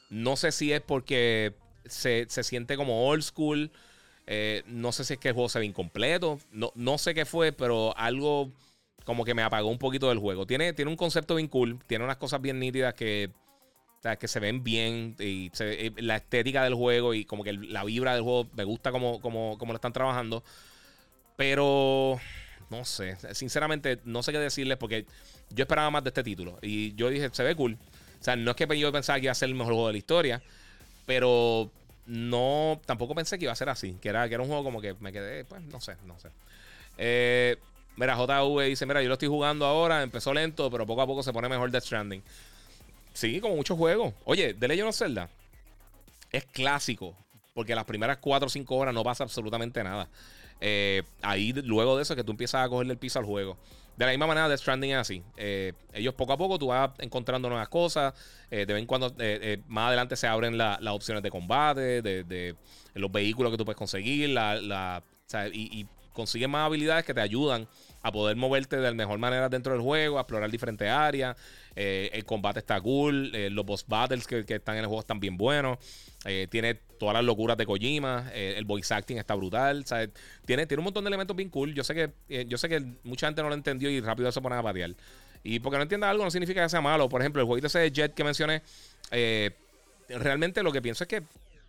No 0.08 0.36
sé 0.36 0.52
si 0.52 0.72
es 0.72 0.80
porque 0.80 1.54
se, 1.84 2.26
siente 2.28 2.76
como 2.76 3.08
old 3.08 3.22
school. 3.22 3.70
Eh, 4.26 4.62
no 4.66 4.92
sé 4.92 5.04
si 5.04 5.14
es 5.14 5.18
que 5.18 5.28
el 5.28 5.34
juego 5.34 5.48
se 5.48 5.58
ve 5.58 5.66
incompleto. 5.66 6.38
No, 6.50 6.72
no 6.74 6.98
sé 6.98 7.14
qué 7.14 7.24
fue, 7.24 7.52
pero 7.52 7.96
algo 7.96 8.52
como 9.04 9.24
que 9.24 9.34
me 9.34 9.42
apagó 9.42 9.68
un 9.68 9.78
poquito 9.78 10.08
del 10.08 10.18
juego. 10.18 10.46
Tiene, 10.46 10.72
tiene 10.72 10.90
un 10.90 10.96
concepto 10.96 11.36
bien 11.36 11.48
cool. 11.48 11.78
Tiene 11.86 12.04
unas 12.04 12.16
cosas 12.16 12.40
bien 12.40 12.58
nítidas 12.58 12.94
que, 12.94 13.30
que 14.18 14.28
se 14.28 14.40
ven 14.40 14.64
bien. 14.64 15.16
Y 15.18 15.50
eh, 15.60 15.92
la 15.98 16.16
estética 16.16 16.64
del 16.64 16.74
juego 16.74 17.14
y 17.14 17.24
como 17.24 17.44
que 17.44 17.52
la 17.52 17.84
vibra 17.84 18.14
del 18.14 18.22
juego 18.22 18.48
me 18.54 18.64
gusta 18.64 18.90
como, 18.90 19.20
como, 19.20 19.58
como 19.58 19.72
lo 19.72 19.76
están 19.76 19.92
trabajando. 19.92 20.42
Pero 21.36 22.18
no 22.70 22.84
sé. 22.84 23.16
Sinceramente, 23.34 24.00
no 24.04 24.22
sé 24.22 24.32
qué 24.32 24.38
decirles 24.38 24.76
porque 24.76 25.06
yo 25.50 25.62
esperaba 25.62 25.90
más 25.90 26.02
de 26.02 26.10
este 26.10 26.22
título. 26.22 26.58
Y 26.62 26.94
yo 26.94 27.08
dije, 27.08 27.28
se 27.32 27.42
ve 27.42 27.54
cool. 27.54 27.78
Sea, 28.26 28.34
no 28.34 28.50
es 28.50 28.56
que 28.56 28.66
yo 28.76 28.90
pensaba 28.90 29.20
que 29.20 29.26
iba 29.26 29.32
a 29.32 29.36
ser 29.36 29.48
el 29.48 29.54
mejor 29.54 29.74
juego 29.74 29.86
de 29.86 29.92
la 29.92 29.98
historia. 29.98 30.42
Pero 31.06 31.70
no, 32.06 32.80
tampoco 32.84 33.14
pensé 33.14 33.38
que 33.38 33.44
iba 33.44 33.52
a 33.52 33.56
ser 33.56 33.68
así. 33.68 33.96
Que 34.02 34.08
era, 34.08 34.28
que 34.28 34.34
era 34.34 34.42
un 34.42 34.48
juego 34.48 34.64
como 34.64 34.80
que 34.80 34.94
me 34.94 35.12
quedé, 35.12 35.44
pues, 35.44 35.62
no 35.62 35.80
sé, 35.80 35.96
no 36.04 36.18
sé. 36.18 36.30
Eh, 36.98 37.56
mira, 37.94 38.16
JV 38.16 38.64
dice, 38.64 38.84
mira, 38.84 39.00
yo 39.00 39.06
lo 39.06 39.14
estoy 39.14 39.28
jugando 39.28 39.64
ahora, 39.64 40.02
empezó 40.02 40.34
lento, 40.34 40.68
pero 40.72 40.84
poco 40.84 41.02
a 41.02 41.06
poco 41.06 41.22
se 41.22 41.32
pone 41.32 41.48
mejor 41.48 41.70
Death 41.70 41.84
Stranding. 41.84 42.20
Sí, 43.12 43.40
como 43.40 43.54
muchos 43.54 43.78
juegos. 43.78 44.12
Oye, 44.24 44.54
The 44.54 44.66
Legend 44.66 44.88
of 44.88 44.96
Zelda 44.96 45.30
es 46.32 46.46
clásico, 46.46 47.16
porque 47.54 47.76
las 47.76 47.84
primeras 47.84 48.16
4 48.16 48.48
o 48.48 48.50
5 48.50 48.74
horas 48.74 48.92
no 48.92 49.04
pasa 49.04 49.22
absolutamente 49.22 49.84
nada. 49.84 50.08
Eh, 50.60 51.04
ahí, 51.22 51.52
luego 51.52 51.96
de 51.96 52.02
eso, 52.02 52.16
que 52.16 52.24
tú 52.24 52.32
empiezas 52.32 52.66
a 52.66 52.68
cogerle 52.68 52.94
el 52.94 52.98
piso 52.98 53.20
al 53.20 53.24
juego. 53.24 53.56
De 53.96 54.04
la 54.04 54.10
misma 54.10 54.26
manera, 54.26 54.48
The 54.48 54.58
Stranding 54.58 54.90
es 54.90 54.98
así. 54.98 55.22
Eh, 55.36 55.72
ellos 55.92 56.14
poco 56.14 56.32
a 56.32 56.36
poco 56.36 56.58
tú 56.58 56.66
vas 56.68 56.90
encontrando 56.98 57.48
nuevas 57.48 57.68
cosas. 57.68 58.12
Eh, 58.50 58.66
de 58.66 58.72
vez 58.74 58.80
en 58.80 58.86
cuando, 58.86 59.14
eh, 59.18 59.62
más 59.68 59.88
adelante 59.88 60.16
se 60.16 60.26
abren 60.26 60.58
las 60.58 60.86
opciones 60.88 61.22
de 61.22 61.30
combate, 61.30 62.02
de, 62.02 62.56
los 62.94 63.10
vehículos 63.10 63.52
que 63.52 63.58
tú 63.58 63.64
puedes 63.64 63.78
conseguir, 63.78 64.30
la, 64.30 65.02
y, 65.52 65.80
y 65.80 65.86
consigues 66.12 66.48
más 66.48 66.66
habilidades 66.66 67.04
que 67.04 67.14
te 67.14 67.20
ayudan 67.20 67.68
a 68.06 68.12
poder 68.12 68.36
moverte 68.36 68.76
de 68.76 68.82
la 68.82 68.92
mejor 68.92 69.18
manera 69.18 69.48
dentro 69.48 69.72
del 69.72 69.82
juego, 69.82 70.18
a 70.18 70.22
explorar 70.22 70.50
diferentes 70.50 70.88
áreas. 70.88 71.36
el 71.74 72.24
combate 72.24 72.60
está 72.60 72.80
cool, 72.80 73.30
los 73.52 73.66
boss 73.66 73.84
battles 73.86 74.26
que, 74.26 74.44
que, 74.44 74.54
están 74.56 74.76
en 74.76 74.82
el 74.82 74.86
juego 74.86 75.00
están 75.00 75.20
bien 75.20 75.36
buenos. 75.36 75.78
Eh, 76.28 76.48
tiene 76.50 76.74
todas 76.74 77.14
las 77.14 77.24
locuras 77.24 77.56
de 77.56 77.66
Kojima. 77.66 78.30
Eh, 78.32 78.54
el 78.56 78.64
voice 78.64 78.92
acting 78.92 79.16
está 79.16 79.34
brutal. 79.34 79.84
Tiene, 80.44 80.66
tiene 80.66 80.80
un 80.80 80.84
montón 80.84 81.04
de 81.04 81.08
elementos 81.08 81.36
bien 81.36 81.50
cool. 81.50 81.72
Yo 81.72 81.84
sé 81.84 81.94
que, 81.94 82.10
eh, 82.28 82.44
yo 82.48 82.58
sé 82.58 82.68
que 82.68 82.84
mucha 83.04 83.28
gente 83.28 83.42
no 83.42 83.48
lo 83.48 83.54
entendió 83.54 83.88
y 83.90 84.00
rápido 84.00 84.30
se 84.32 84.40
pone 84.40 84.56
a 84.56 84.62
patear. 84.62 84.94
Y 85.44 85.60
porque 85.60 85.76
no 85.76 85.84
entienda 85.84 86.10
algo 86.10 86.24
no 86.24 86.30
significa 86.30 86.62
que 86.62 86.68
sea 86.68 86.80
malo. 86.80 87.08
Por 87.08 87.20
ejemplo, 87.20 87.40
el 87.40 87.46
jueguito 87.46 87.68
ese 87.68 87.78
de 87.78 87.92
Jet 87.92 88.14
que 88.14 88.24
mencioné. 88.24 88.62
realmente 90.08 90.62
lo 90.62 90.72
que 90.72 90.82
pienso 90.82 91.04
es 91.04 91.08
que 91.08 91.22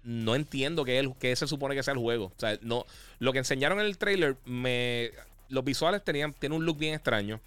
no 0.03 0.35
entiendo 0.35 0.85
qué, 0.85 1.11
qué 1.19 1.35
se 1.35 1.47
supone 1.47 1.75
que 1.75 1.83
sea 1.83 1.93
el 1.93 1.99
juego. 1.99 2.25
O 2.25 2.39
sea, 2.39 2.57
no, 2.61 2.85
lo 3.19 3.31
que 3.33 3.39
enseñaron 3.39 3.79
en 3.79 3.85
el 3.85 3.97
trailer, 3.97 4.37
me, 4.45 5.11
los 5.49 5.63
visuales 5.63 6.03
tenían, 6.03 6.33
tienen 6.33 6.57
un 6.57 6.65
look 6.65 6.77
bien 6.77 6.93
extraño. 6.93 7.39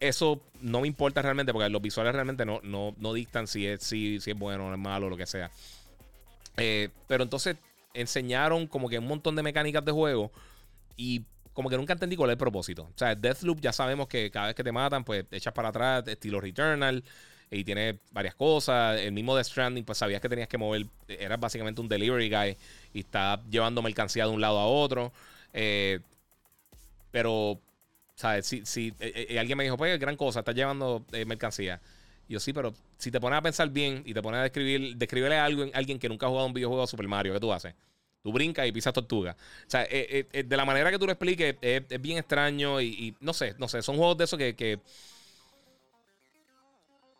Eso 0.00 0.40
no 0.60 0.80
me 0.80 0.88
importa 0.88 1.22
realmente 1.22 1.52
porque 1.52 1.68
los 1.68 1.82
visuales 1.82 2.12
realmente 2.12 2.44
no, 2.44 2.60
no, 2.62 2.94
no 2.98 3.12
dictan 3.12 3.46
si 3.46 3.66
es, 3.66 3.82
si, 3.82 4.16
es 4.16 4.38
bueno 4.38 4.68
o 4.68 4.72
es 4.72 4.78
malo 4.78 5.06
o 5.06 5.10
lo 5.10 5.16
que 5.16 5.26
sea. 5.26 5.50
Eh, 6.56 6.90
pero 7.06 7.24
entonces 7.24 7.56
enseñaron 7.94 8.66
como 8.66 8.88
que 8.88 8.98
un 8.98 9.06
montón 9.06 9.34
de 9.34 9.42
mecánicas 9.42 9.84
de 9.84 9.92
juego 9.92 10.30
y 10.96 11.22
como 11.52 11.68
que 11.68 11.76
nunca 11.76 11.92
entendí 11.92 12.14
cuál 12.14 12.30
es 12.30 12.34
el 12.34 12.38
propósito. 12.38 12.84
O 12.84 12.98
sea, 12.98 13.14
Deathloop 13.16 13.60
ya 13.60 13.72
sabemos 13.72 14.06
que 14.06 14.30
cada 14.30 14.46
vez 14.46 14.54
que 14.54 14.62
te 14.62 14.70
matan, 14.70 15.02
pues 15.02 15.24
echas 15.32 15.52
para 15.52 15.70
atrás, 15.70 16.06
estilo 16.06 16.40
Returnal, 16.40 17.02
y 17.50 17.64
tiene 17.64 17.98
varias 18.12 18.34
cosas. 18.34 19.00
El 19.00 19.12
mismo 19.12 19.34
Death 19.34 19.46
Stranding, 19.46 19.84
pues 19.84 19.98
sabías 19.98 20.20
que 20.20 20.28
tenías 20.28 20.48
que 20.48 20.58
mover, 20.58 20.86
eras 21.08 21.40
básicamente 21.40 21.80
un 21.80 21.88
delivery 21.88 22.28
guy 22.28 22.56
y 22.92 23.00
está 23.00 23.42
llevando 23.50 23.82
mercancía 23.82 24.24
de 24.26 24.30
un 24.30 24.40
lado 24.40 24.58
a 24.58 24.66
otro. 24.66 25.12
Eh, 25.52 26.00
pero, 27.10 27.60
¿sabes? 28.14 28.46
Si, 28.46 28.64
si 28.64 28.94
eh, 29.00 29.26
eh, 29.30 29.38
alguien 29.38 29.58
me 29.58 29.64
dijo, 29.64 29.76
pues, 29.76 29.98
gran 29.98 30.16
cosa, 30.16 30.40
estás 30.40 30.54
llevando 30.54 31.04
mercancía. 31.26 31.80
yo 32.28 32.40
sí, 32.40 32.52
pero 32.52 32.74
si 32.98 33.10
te 33.10 33.20
pones 33.20 33.38
a 33.38 33.42
pensar 33.42 33.70
bien 33.70 34.02
y 34.04 34.14
te 34.14 34.22
pones 34.22 34.40
a 34.40 34.42
describir, 34.42 34.96
describirle 34.96 35.36
a 35.36 35.44
alguien, 35.44 35.98
que 35.98 36.08
nunca 36.08 36.26
ha 36.26 36.28
jugado 36.28 36.46
un 36.46 36.54
videojuego 36.54 36.82
de 36.82 36.88
Super 36.88 37.08
Mario, 37.08 37.32
¿qué 37.32 37.40
tú 37.40 37.52
haces? 37.52 37.74
Tú 38.22 38.32
brincas 38.32 38.66
y 38.66 38.72
pisas 38.72 38.92
tortuga. 38.92 39.36
O 39.66 39.70
sea, 39.70 39.84
de 39.84 40.56
la 40.56 40.64
manera 40.64 40.90
que 40.90 40.98
tú 40.98 41.06
lo 41.06 41.12
expliques, 41.12 41.56
es, 41.60 42.02
bien 42.02 42.18
extraño 42.18 42.80
y, 42.80 43.14
no 43.20 43.32
sé, 43.32 43.54
no 43.58 43.68
sé, 43.68 43.82
son 43.82 43.96
juegos 43.96 44.18
de 44.18 44.24
esos 44.24 44.38
que 44.38 44.80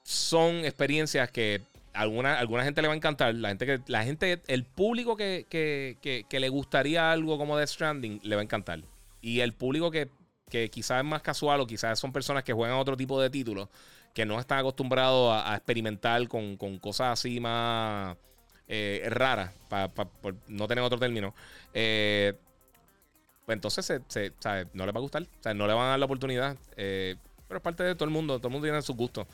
son 0.02 0.64
experiencias 0.64 1.30
que 1.30 1.60
alguna, 1.92 2.38
alguna 2.38 2.64
gente 2.64 2.80
le 2.80 2.88
va 2.88 2.94
a 2.94 2.96
encantar. 2.96 3.34
La 3.34 3.48
gente 3.48 3.66
que, 3.66 3.80
la 3.86 4.04
gente, 4.04 4.40
el 4.46 4.64
público 4.64 5.16
que, 5.16 6.26
le 6.30 6.48
gustaría 6.48 7.12
algo 7.12 7.36
como 7.38 7.56
Death 7.56 7.68
Stranding 7.68 8.20
le 8.22 8.36
va 8.36 8.40
a 8.40 8.44
encantar. 8.44 8.80
Y 9.20 9.40
el 9.40 9.52
público 9.52 9.90
que, 9.90 10.08
quizás 10.70 10.98
es 10.98 11.04
más 11.04 11.22
casual 11.22 11.60
o 11.60 11.66
quizás 11.66 11.98
son 11.98 12.12
personas 12.12 12.44
que 12.44 12.52
juegan 12.52 12.78
otro 12.78 12.96
tipo 12.96 13.20
de 13.20 13.30
títulos, 13.30 13.68
que 14.14 14.24
no 14.24 14.38
están 14.40 14.58
acostumbrados 14.58 15.42
a, 15.44 15.54
experimentar 15.54 16.26
con, 16.28 16.56
cosas 16.78 17.18
así 17.18 17.40
más 17.40 18.16
eh, 18.66 19.06
raras, 19.10 19.52
para 19.68 19.90
no 20.48 20.66
tener 20.66 20.84
otro 20.84 20.98
término. 20.98 21.34
Eh, 21.74 22.34
pues 23.48 23.56
entonces 23.56 23.86
se, 24.08 24.32
no 24.74 24.84
les 24.84 24.94
va 24.94 24.98
a 24.98 25.00
gustar. 25.00 25.22
O 25.22 25.42
sea, 25.42 25.54
no 25.54 25.66
le 25.66 25.72
van 25.72 25.86
a 25.86 25.88
dar 25.90 25.98
la 25.98 26.04
oportunidad. 26.04 26.54
Eh, 26.76 27.16
pero 27.48 27.56
es 27.56 27.64
parte 27.64 27.82
de 27.82 27.94
todo 27.94 28.04
el 28.04 28.10
mundo. 28.10 28.38
Todo 28.38 28.48
el 28.48 28.52
mundo 28.52 28.66
tiene 28.66 28.82
sus 28.82 28.94
gustos. 28.94 29.26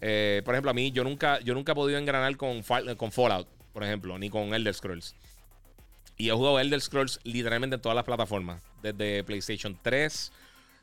Eh, 0.00 0.42
por 0.44 0.54
ejemplo, 0.54 0.72
a 0.72 0.74
mí 0.74 0.90
yo 0.90 1.04
nunca, 1.04 1.38
yo 1.38 1.54
nunca 1.54 1.70
he 1.70 1.74
podido 1.76 1.96
engranar 1.96 2.36
con, 2.36 2.62
con 2.96 3.12
Fallout, 3.12 3.46
por 3.72 3.84
ejemplo, 3.84 4.18
ni 4.18 4.28
con 4.28 4.52
Elder 4.54 4.74
Scrolls. 4.74 5.14
Y 6.20 6.28
he 6.28 6.32
jugado 6.32 6.60
Elder 6.60 6.78
Scrolls 6.82 7.18
literalmente 7.24 7.76
en 7.76 7.80
todas 7.80 7.96
las 7.96 8.04
plataformas. 8.04 8.62
Desde 8.82 9.24
PlayStation 9.24 9.78
3, 9.80 10.32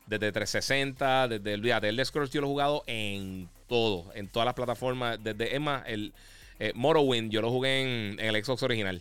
desde 0.08 0.32
360, 0.32 1.28
desde 1.28 1.54
el 1.54 1.64
Elder 1.64 2.04
Scrolls 2.04 2.32
yo 2.32 2.40
lo 2.40 2.48
he 2.48 2.50
jugado 2.50 2.82
en 2.88 3.48
todo, 3.68 4.10
en 4.14 4.26
todas 4.26 4.46
las 4.46 4.54
plataformas. 4.54 5.22
Desde, 5.22 5.54
es 5.54 5.62
el 5.86 6.12
eh, 6.58 6.72
Morrowind 6.74 7.30
yo 7.30 7.40
lo 7.40 7.52
jugué 7.52 7.82
en, 7.82 8.18
el 8.18 8.44
Xbox 8.44 8.64
original. 8.64 9.00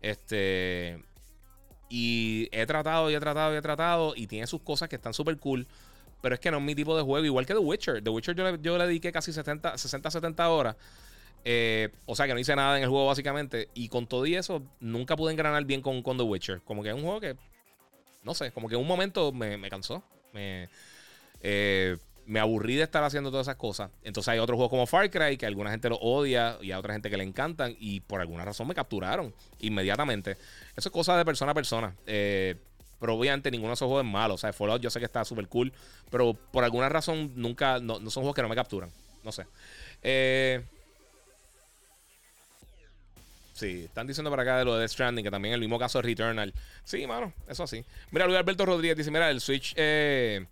Este. 0.00 1.04
Y 1.90 2.48
he 2.52 2.64
tratado 2.64 3.10
y 3.10 3.14
he 3.14 3.20
tratado 3.20 3.52
y 3.52 3.58
he 3.58 3.62
tratado. 3.62 4.14
Y 4.16 4.28
tiene 4.28 4.46
sus 4.46 4.62
cosas 4.62 4.88
que 4.88 4.96
están 4.96 5.12
súper 5.12 5.36
cool 5.36 5.66
pero 6.22 6.34
es 6.34 6.40
que 6.40 6.50
no 6.50 6.56
es 6.56 6.62
mi 6.62 6.74
tipo 6.74 6.96
de 6.96 7.02
juego. 7.02 7.24
Igual 7.26 7.44
que 7.44 7.52
The 7.52 7.60
Witcher. 7.60 8.02
The 8.02 8.08
Witcher 8.08 8.34
yo 8.34 8.50
le, 8.50 8.58
yo 8.62 8.78
le 8.78 8.86
dediqué 8.86 9.12
casi 9.12 9.30
70, 9.30 9.76
60, 9.76 10.10
70 10.10 10.48
horas. 10.48 10.76
Eh, 11.48 11.90
o 12.06 12.16
sea 12.16 12.26
que 12.26 12.34
no 12.34 12.40
hice 12.40 12.56
nada 12.56 12.76
en 12.76 12.82
el 12.82 12.88
juego 12.88 13.06
básicamente. 13.06 13.68
Y 13.72 13.88
con 13.88 14.08
todo 14.08 14.26
y 14.26 14.34
eso, 14.34 14.64
nunca 14.80 15.14
pude 15.14 15.32
engranar 15.32 15.64
bien 15.64 15.80
con, 15.80 16.02
con 16.02 16.16
The 16.16 16.24
Witcher. 16.24 16.60
Como 16.62 16.82
que 16.82 16.88
es 16.88 16.94
un 16.96 17.02
juego 17.02 17.20
que, 17.20 17.36
no 18.24 18.34
sé, 18.34 18.50
como 18.50 18.68
que 18.68 18.74
en 18.74 18.80
un 18.80 18.86
momento 18.88 19.30
me, 19.30 19.56
me 19.56 19.70
cansó. 19.70 20.02
Me, 20.32 20.68
eh, 21.40 21.96
me 22.26 22.40
aburrí 22.40 22.74
de 22.74 22.82
estar 22.82 23.04
haciendo 23.04 23.30
todas 23.30 23.46
esas 23.46 23.54
cosas. 23.54 23.92
Entonces 24.02 24.28
hay 24.28 24.40
otros 24.40 24.56
juegos 24.56 24.70
como 24.70 24.86
Far 24.88 25.08
Cry 25.08 25.36
que 25.36 25.46
alguna 25.46 25.70
gente 25.70 25.88
lo 25.88 25.98
odia 25.98 26.58
y 26.60 26.72
a 26.72 26.80
otra 26.80 26.94
gente 26.94 27.08
que 27.08 27.16
le 27.16 27.22
encantan. 27.22 27.76
Y 27.78 28.00
por 28.00 28.20
alguna 28.20 28.44
razón 28.44 28.66
me 28.66 28.74
capturaron 28.74 29.32
inmediatamente. 29.60 30.32
Eso 30.74 30.88
es 30.88 30.90
cosa 30.90 31.16
de 31.16 31.24
persona 31.24 31.52
a 31.52 31.54
persona. 31.54 31.94
Eh, 32.08 32.56
pero 32.98 33.14
obviamente 33.14 33.52
ninguno 33.52 33.70
de 33.70 33.74
esos 33.74 33.86
juegos 33.86 34.04
es 34.04 34.10
malo. 34.10 34.34
O 34.34 34.38
sea, 34.38 34.52
Fallout 34.52 34.82
yo 34.82 34.90
sé 34.90 34.98
que 34.98 35.04
está 35.04 35.24
súper 35.24 35.46
cool. 35.46 35.72
Pero 36.10 36.34
por 36.34 36.64
alguna 36.64 36.88
razón 36.88 37.34
nunca. 37.36 37.78
No, 37.78 37.98
son 38.10 38.24
juegos 38.24 38.34
que 38.34 38.42
no 38.42 38.48
me 38.48 38.56
capturan. 38.56 38.90
No 39.22 39.30
sé. 39.30 39.46
Eh, 40.02 40.64
sí, 43.56 43.84
están 43.84 44.06
diciendo 44.06 44.30
para 44.30 44.42
acá 44.42 44.58
de 44.58 44.64
lo 44.64 44.74
de 44.74 44.80
Death 44.80 44.90
Stranding, 44.90 45.24
que 45.24 45.30
también 45.30 45.54
el 45.54 45.60
mismo 45.60 45.78
caso 45.78 45.98
de 45.98 46.02
Returnal. 46.02 46.54
Sí, 46.84 47.06
mano, 47.06 47.32
eso 47.48 47.64
así. 47.64 47.84
Mira, 48.10 48.26
Luis 48.26 48.38
Alberto 48.38 48.66
Rodríguez 48.66 48.96
dice: 48.96 49.10
Mira, 49.10 49.30
el 49.30 49.40
Switch 49.40 49.74
eh, 49.76 50.46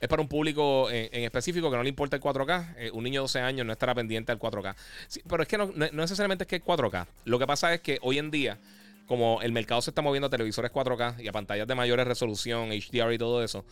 es 0.00 0.08
para 0.08 0.22
un 0.22 0.28
público 0.28 0.90
en, 0.90 1.22
específico 1.24 1.70
que 1.70 1.76
no 1.76 1.82
le 1.82 1.88
importa 1.88 2.16
el 2.16 2.22
4K. 2.22 2.74
Eh, 2.78 2.90
un 2.92 3.04
niño 3.04 3.20
de 3.20 3.24
12 3.24 3.40
años 3.40 3.66
no 3.66 3.72
estará 3.72 3.94
pendiente 3.94 4.32
al 4.32 4.38
4K. 4.38 4.74
Sí, 5.08 5.22
pero 5.28 5.42
es 5.42 5.48
que 5.48 5.58
no, 5.58 5.66
no 5.74 5.88
necesariamente 5.90 6.44
es 6.44 6.48
que 6.48 6.56
es 6.56 6.64
4K. 6.64 7.06
Lo 7.24 7.38
que 7.38 7.46
pasa 7.46 7.72
es 7.74 7.80
que 7.80 7.98
hoy 8.02 8.18
en 8.18 8.30
día 8.30 8.58
como 9.06 9.40
el 9.42 9.52
mercado 9.52 9.80
se 9.80 9.90
está 9.90 10.02
moviendo 10.02 10.26
a 10.26 10.30
televisores 10.30 10.70
4K 10.72 11.22
y 11.22 11.28
a 11.28 11.32
pantallas 11.32 11.66
de 11.66 11.74
mayores 11.74 12.06
resolución, 12.06 12.70
HDR 12.70 13.12
y 13.12 13.18
todo 13.18 13.42
eso, 13.42 13.64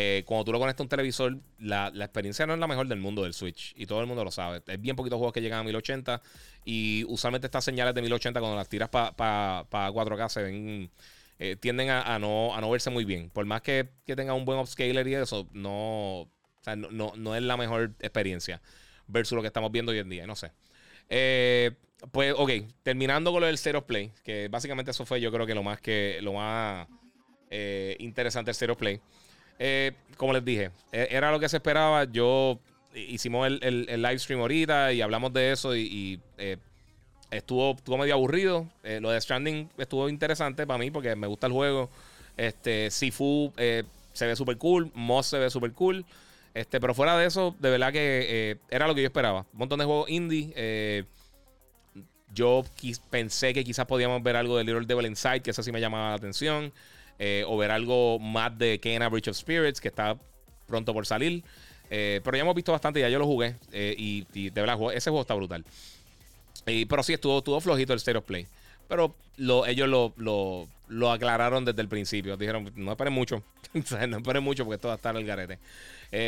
eh, 0.00 0.22
cuando 0.24 0.44
tú 0.44 0.52
lo 0.52 0.60
conectas 0.60 0.78
a 0.78 0.84
un 0.84 0.88
televisor, 0.88 1.38
la, 1.58 1.88
experiencia 1.88 2.46
no 2.46 2.54
es 2.54 2.60
la 2.60 2.68
mejor 2.68 2.86
del 2.86 3.00
mundo 3.00 3.24
del 3.24 3.34
Switch. 3.34 3.74
Y 3.76 3.86
todo 3.86 4.00
el 4.00 4.06
mundo 4.06 4.22
lo 4.22 4.30
sabe. 4.30 4.62
Es 4.68 4.80
bien 4.80 4.94
poquitos 4.94 5.16
juegos 5.16 5.32
que 5.32 5.40
llegan 5.40 5.58
a 5.58 5.64
1080. 5.64 6.22
Y 6.64 7.02
usualmente 7.08 7.48
estas 7.48 7.64
señales 7.64 7.96
de 7.96 8.02
1080, 8.02 8.38
cuando 8.38 8.56
las 8.56 8.68
tiras 8.68 8.90
para 8.90 9.64
4K, 9.68 10.28
se 10.28 10.42
ven. 10.44 10.90
Eh, 11.40 11.56
tienden 11.56 11.90
a, 11.90 12.16
no, 12.20 12.54
a 12.54 12.60
no 12.60 12.70
verse 12.70 12.90
muy 12.90 13.04
bien. 13.04 13.28
Por 13.30 13.44
más 13.46 13.60
que, 13.60 13.88
tenga 14.06 14.34
un 14.34 14.44
buen 14.44 14.60
upscaler 14.60 15.06
y 15.08 15.14
eso, 15.14 15.48
no, 15.52 16.28
no, 16.76 17.12
no, 17.16 17.34
es 17.34 17.42
la 17.42 17.56
mejor 17.56 17.92
experiencia 17.98 18.62
versus 19.08 19.34
lo 19.34 19.42
que 19.42 19.48
estamos 19.48 19.72
viendo 19.72 19.90
hoy 19.90 19.98
en 19.98 20.08
día. 20.08 20.28
No 20.28 20.36
sé. 20.36 20.52
Eh, 21.08 21.72
pues, 22.12 22.34
ok, 22.36 22.50
terminando 22.84 23.32
con 23.32 23.40
lo 23.40 23.48
del 23.48 23.58
Zero 23.58 23.84
Play, 23.84 24.12
que 24.22 24.46
básicamente 24.46 24.92
eso 24.92 25.04
fue 25.04 25.20
yo 25.20 25.32
creo 25.32 25.44
que 25.44 25.56
lo 25.56 25.64
más 25.64 25.80
que 25.80 26.20
lo 26.22 26.34
más 26.34 26.86
interesante 27.98 28.50
del 28.50 28.54
Zero 28.54 28.76
Play. 28.76 29.00
Eh, 29.58 29.92
como 30.16 30.32
les 30.32 30.44
dije, 30.44 30.70
e, 30.92 31.08
era 31.10 31.32
lo 31.32 31.40
que 31.40 31.48
se 31.48 31.56
esperaba. 31.56 32.04
Yo 32.04 32.58
hicimos 32.94 33.46
el, 33.46 33.86
el, 33.88 34.02
live 34.02 34.18
stream 34.18 34.40
ahorita 34.40 34.92
y 34.92 35.00
hablamos 35.00 35.32
de 35.32 35.52
eso 35.52 35.76
y, 35.76 36.20
eh, 36.38 36.56
estuvo, 37.30 37.72
estuvo 37.72 37.98
medio 37.98 38.14
aburrido. 38.14 38.66
lo 39.00 39.10
de 39.10 39.20
Stranding 39.20 39.68
estuvo 39.78 40.08
interesante 40.08 40.66
para 40.66 40.78
mí 40.78 40.90
porque 40.90 41.14
me 41.16 41.26
gusta 41.26 41.46
el 41.46 41.52
juego. 41.52 41.90
Este, 42.36 42.90
Sifu 42.90 43.52
se 43.56 44.26
ve 44.26 44.36
súper 44.36 44.58
cool, 44.58 44.90
Moss 44.94 45.26
se 45.26 45.38
ve 45.38 45.50
súper 45.50 45.72
cool. 45.72 46.04
Este, 46.54 46.80
pero 46.80 46.94
fuera 46.94 47.16
de 47.16 47.26
eso, 47.26 47.54
de 47.60 47.70
verdad 47.70 47.92
que 47.92 48.58
era 48.70 48.86
lo 48.86 48.94
que 48.94 49.02
yo 49.02 49.06
esperaba. 49.06 49.40
Un 49.52 49.58
montón 49.58 49.78
de 49.78 49.84
juegos 49.84 50.10
indie. 50.10 51.06
Yo 52.34 52.64
pensé 53.10 53.54
que 53.54 53.64
quizás 53.64 53.86
podíamos 53.86 54.22
ver 54.22 54.36
algo 54.36 54.56
de 54.56 54.64
Little 54.64 54.86
Devil 54.86 55.06
Inside, 55.06 55.40
que 55.40 55.50
eso 55.50 55.62
sí 55.62 55.72
me 55.72 55.80
llamaba 55.80 56.10
la 56.10 56.14
atención. 56.14 56.72
Eh, 57.18 57.44
o 57.46 57.56
ver 57.56 57.70
algo 57.70 58.18
más 58.18 58.56
de 58.56 58.78
Kena 58.78 59.08
Bridge 59.08 59.28
of 59.28 59.36
Spirits, 59.36 59.80
que 59.80 59.88
está 59.88 60.16
pronto 60.66 60.92
por 60.92 61.06
salir. 61.06 61.42
Eh, 61.90 62.20
pero 62.22 62.36
ya 62.36 62.42
hemos 62.42 62.54
visto 62.54 62.72
bastante, 62.72 63.00
ya 63.00 63.08
yo 63.08 63.18
lo 63.18 63.26
jugué. 63.26 63.56
Eh, 63.72 63.94
y, 63.98 64.50
de 64.50 64.60
verdad, 64.60 64.78
ese 64.94 65.10
juego 65.10 65.22
está 65.22 65.34
brutal. 65.34 65.64
pero 66.64 67.02
sí, 67.02 67.14
estuvo, 67.14 67.38
estuvo 67.38 67.60
flojito 67.60 67.92
el 67.92 67.98
State 67.98 68.18
of 68.18 68.24
Play. 68.24 68.46
Pero 68.88 69.14
ellos 69.66 69.88
lo, 70.16 71.10
aclararon 71.10 71.64
desde 71.64 71.82
el 71.82 71.88
principio. 71.88 72.36
Dijeron, 72.36 72.72
no 72.76 72.92
esperen 72.92 73.12
mucho. 73.12 73.42
no 74.08 74.16
esperen 74.18 74.42
mucho 74.42 74.64
porque 74.64 74.76
esto 74.76 74.88
va 74.88 74.94
a 74.94 74.96
estar 74.96 75.16
el 75.16 75.26
garete. 75.26 75.58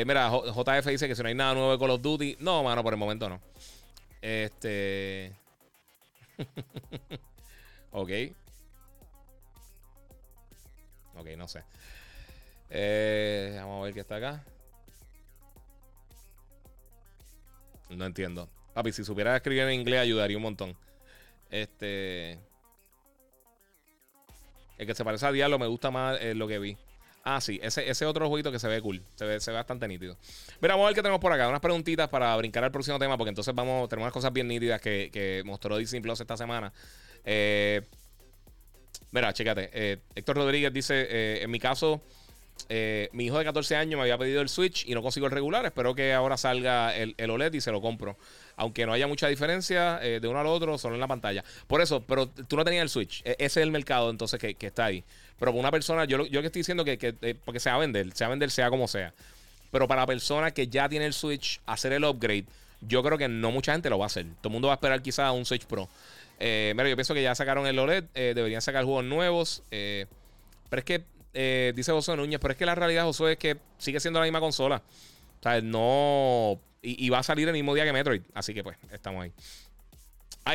mira, 0.05 0.31
JF 0.31 0.87
dice 0.87 1.07
que 1.07 1.15
si 1.15 1.23
no 1.23 1.29
hay 1.29 1.35
nada 1.35 1.55
nuevo 1.55 1.73
de 1.73 1.79
Call 1.79 1.91
of 1.91 2.03
Duty. 2.03 2.39
No, 2.41 2.65
mano, 2.65 2.83
por 2.83 2.93
el 2.93 2.99
momento 2.99 3.29
no. 3.29 3.41
Este. 4.21 5.33
ok. 7.93 8.11
Ok, 11.21 11.29
no 11.37 11.47
sé. 11.49 11.63
Eh, 12.71 13.55
vamos 13.57 13.83
a 13.83 13.85
ver 13.85 13.95
qué 13.95 14.01
está 14.01 14.17
acá. 14.17 14.45
No 17.91 18.07
entiendo. 18.07 18.49
Papi, 18.73 18.93
si 18.93 19.05
supiera 19.05 19.37
escribir 19.37 19.65
en 19.65 19.81
inglés 19.81 20.01
ayudaría 20.01 20.37
un 20.37 20.45
montón. 20.45 20.77
Este. 21.51 22.39
El 24.79 24.87
que 24.87 24.95
se 24.95 25.05
parece 25.05 25.27
a 25.27 25.33
Diablo 25.33 25.59
me 25.59 25.67
gusta 25.67 25.91
más 25.91 26.19
eh, 26.23 26.35
lo 26.35 26.49
que 26.49 26.59
vi. 26.59 26.79
Ah, 27.23 27.43
sí, 27.43 27.61
ese, 27.63 27.91
ese 27.91 28.07
otro 28.07 28.27
jueguito 28.29 28.51
que 28.51 28.59
se 28.59 28.67
ve 28.67 28.81
cool, 28.81 29.03
se 29.15 29.27
ve, 29.27 29.41
se 29.41 29.51
ve 29.51 29.59
bastante 29.59 29.87
nítido. 29.87 30.17
Mira, 30.63 30.73
vamos 30.73 30.85
a 30.85 30.89
ver 30.89 30.95
qué 30.95 31.03
tenemos 31.03 31.21
por 31.21 31.31
acá. 31.33 31.49
Unas 31.49 31.61
preguntitas 31.61 32.09
para 32.09 32.35
brincar 32.37 32.65
al 32.65 32.73
próximo 32.73 32.99
tema, 32.99 33.19
porque 33.19 33.29
entonces 33.29 33.55
vamos, 33.55 33.91
tenemos 33.91 34.07
unas 34.07 34.15
cosas 34.15 34.33
bien 34.33 34.49
nítidas 34.49 34.81
que, 34.81 35.11
que 35.13 35.43
mostró 35.45 35.77
Disney 35.77 36.01
Plus 36.01 36.19
esta 36.19 36.39
semana. 36.39 36.73
Eh, 37.25 37.83
mira, 39.13 39.33
chécate. 39.33 39.71
Eh, 39.73 39.99
Héctor 40.15 40.37
Rodríguez 40.37 40.73
dice: 40.73 41.07
eh, 41.09 41.43
En 41.43 41.51
mi 41.51 41.59
caso, 41.59 42.01
mi 43.13 43.25
hijo 43.25 43.39
de 43.39 43.45
14 43.45 43.77
años 43.77 43.97
me 43.97 44.03
había 44.03 44.19
pedido 44.19 44.41
el 44.43 44.49
Switch 44.49 44.87
y 44.87 44.95
no 44.95 45.03
consigo 45.03 45.27
el 45.27 45.33
regular. 45.33 45.65
Espero 45.65 45.95
que 45.95 46.13
ahora 46.13 46.37
salga 46.37 46.97
el, 46.97 47.15
el 47.17 47.31
OLED 47.31 47.55
y 47.55 47.61
se 47.61 47.73
lo 47.73 47.81
compro 47.81 48.17
aunque 48.57 48.85
no 48.85 48.93
haya 48.93 49.07
mucha 49.07 49.27
diferencia 49.27 49.99
de 50.01 50.29
uno 50.29 50.39
al 50.39 50.47
otro, 50.47 50.77
solo 50.77 50.95
en 50.95 51.01
la 51.01 51.07
pantalla. 51.07 51.43
Por 51.67 51.81
eso, 51.81 52.03
pero 52.03 52.29
tú 52.29 52.57
no 52.57 52.65
tenías 52.65 52.83
el 52.83 52.91
Switch. 52.91 53.23
E, 53.25 53.31
ese 53.39 53.61
es 53.61 53.65
el 53.65 53.71
mercado 53.71 54.11
entonces 54.11 54.39
que, 54.39 54.55
que 54.55 54.67
está 54.67 54.85
ahí. 54.85 55.03
Pero 55.41 55.53
para 55.53 55.61
una 55.61 55.71
persona, 55.71 56.05
yo, 56.05 56.27
yo 56.27 56.43
que 56.43 56.49
estoy 56.49 56.61
diciendo 56.61 56.85
que, 56.85 56.99
eh, 57.01 57.35
porque 57.47 57.59
se 57.59 57.71
va 57.71 57.77
a 57.77 57.79
vender, 57.79 58.13
se 58.13 58.25
va 58.25 58.27
a 58.27 58.31
vender 58.31 58.51
sea 58.51 58.69
como 58.69 58.87
sea. 58.87 59.15
Pero 59.71 59.89
para 59.89 60.03
la 60.03 60.07
persona 60.07 60.51
que 60.51 60.69
ya 60.69 60.89
tiene 60.89 61.07
el 61.07 61.15
Switch, 61.15 61.61
hacer 61.65 61.95
el 61.95 62.05
upgrade, 62.05 62.45
yo 62.83 63.03
creo 63.03 63.17
que 63.17 63.27
no 63.27 63.51
mucha 63.51 63.73
gente 63.73 63.89
lo 63.89 63.99
va 63.99 64.05
a 64.05 64.07
hacer. 64.07 64.27
Todo 64.43 64.49
el 64.49 64.53
mundo 64.53 64.69
va 64.69 64.75
a 64.75 64.77
esperar 64.77 65.01
quizás 65.01 65.33
un 65.33 65.47
Switch 65.47 65.65
Pro. 65.65 65.89
Eh, 66.41 66.73
mira, 66.75 66.89
yo 66.89 66.97
pienso 66.97 67.15
que 67.15 67.23
ya 67.23 67.35
sacaron 67.35 67.67
el 67.67 67.79
OLED, 67.79 68.05
eh, 68.15 68.33
deberían 68.35 68.63
sacar 68.63 68.85
juegos 68.85 69.05
nuevos. 69.05 69.63
pero 69.71 70.09
es 70.79 70.85
que 70.85 71.05
eh, 71.33 71.73
dice 71.77 71.93
José 71.93 72.17
Núñez, 72.17 72.41
pero 72.41 72.53
es 72.53 72.59
que 72.59 72.67
la 72.67 72.75
realidad, 72.75 73.05
José, 73.05 73.33
es 73.33 73.39
que 73.39 73.57
sigue 73.79 74.01
siendo 74.01 74.19
la 74.19 74.25
misma 74.25 74.41
consola. 74.41 74.83
O 75.39 75.43
sea, 75.43 75.61
no. 75.61 76.61
Y, 76.83 77.11
va 77.11 77.19
a 77.19 77.23
salir 77.23 77.47
el 77.47 77.53
mismo 77.53 77.75
día 77.75 77.85
que 77.85 77.93
Metroid. 77.93 78.23
Así 78.35 78.55
que 78.55 78.63
pues, 78.63 78.77
estamos 78.91 79.23
ahí. 79.23 79.33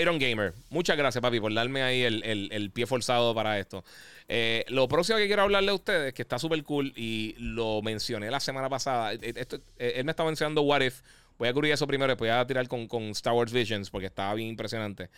Iron 0.01 0.17
Gamer, 0.17 0.53
muchas 0.69 0.97
gracias, 0.97 1.21
papi, 1.21 1.39
por 1.39 1.53
darme 1.53 1.83
ahí 1.83 2.01
el, 2.01 2.71
pie 2.73 2.87
forzado 2.87 3.35
para 3.35 3.59
esto. 3.59 3.85
Eh, 4.27 4.65
lo 4.69 4.87
próximo 4.87 5.19
que 5.19 5.27
quiero 5.27 5.43
hablarle 5.43 5.69
a 5.69 5.75
ustedes, 5.75 6.13
que 6.13 6.23
está 6.23 6.39
súper 6.39 6.63
cool 6.63 6.91
y 6.95 7.35
lo 7.37 7.83
mencioné 7.83 8.31
la 8.31 8.39
semana 8.39 8.67
pasada. 8.67 9.13
Eh, 9.13 9.45
él 9.77 10.03
me 10.03 10.11
estaba 10.11 10.27
mencionando 10.27 10.61
What 10.63 10.81
If. 10.81 11.01
Voy 11.37 11.49
a 11.49 11.53
cubrir 11.53 11.71
eso 11.71 11.85
primero, 11.85 12.11
después 12.11 12.31
voy 12.31 12.39
a 12.39 12.47
tirar 12.47 12.67
con, 12.67 12.87
con 12.87 13.03
Star 13.09 13.33
Wars 13.33 13.51
Visions 13.51 13.89
porque 13.89 14.07
estaba 14.07 14.33
bien 14.33 14.49
impresionante. 14.49 15.09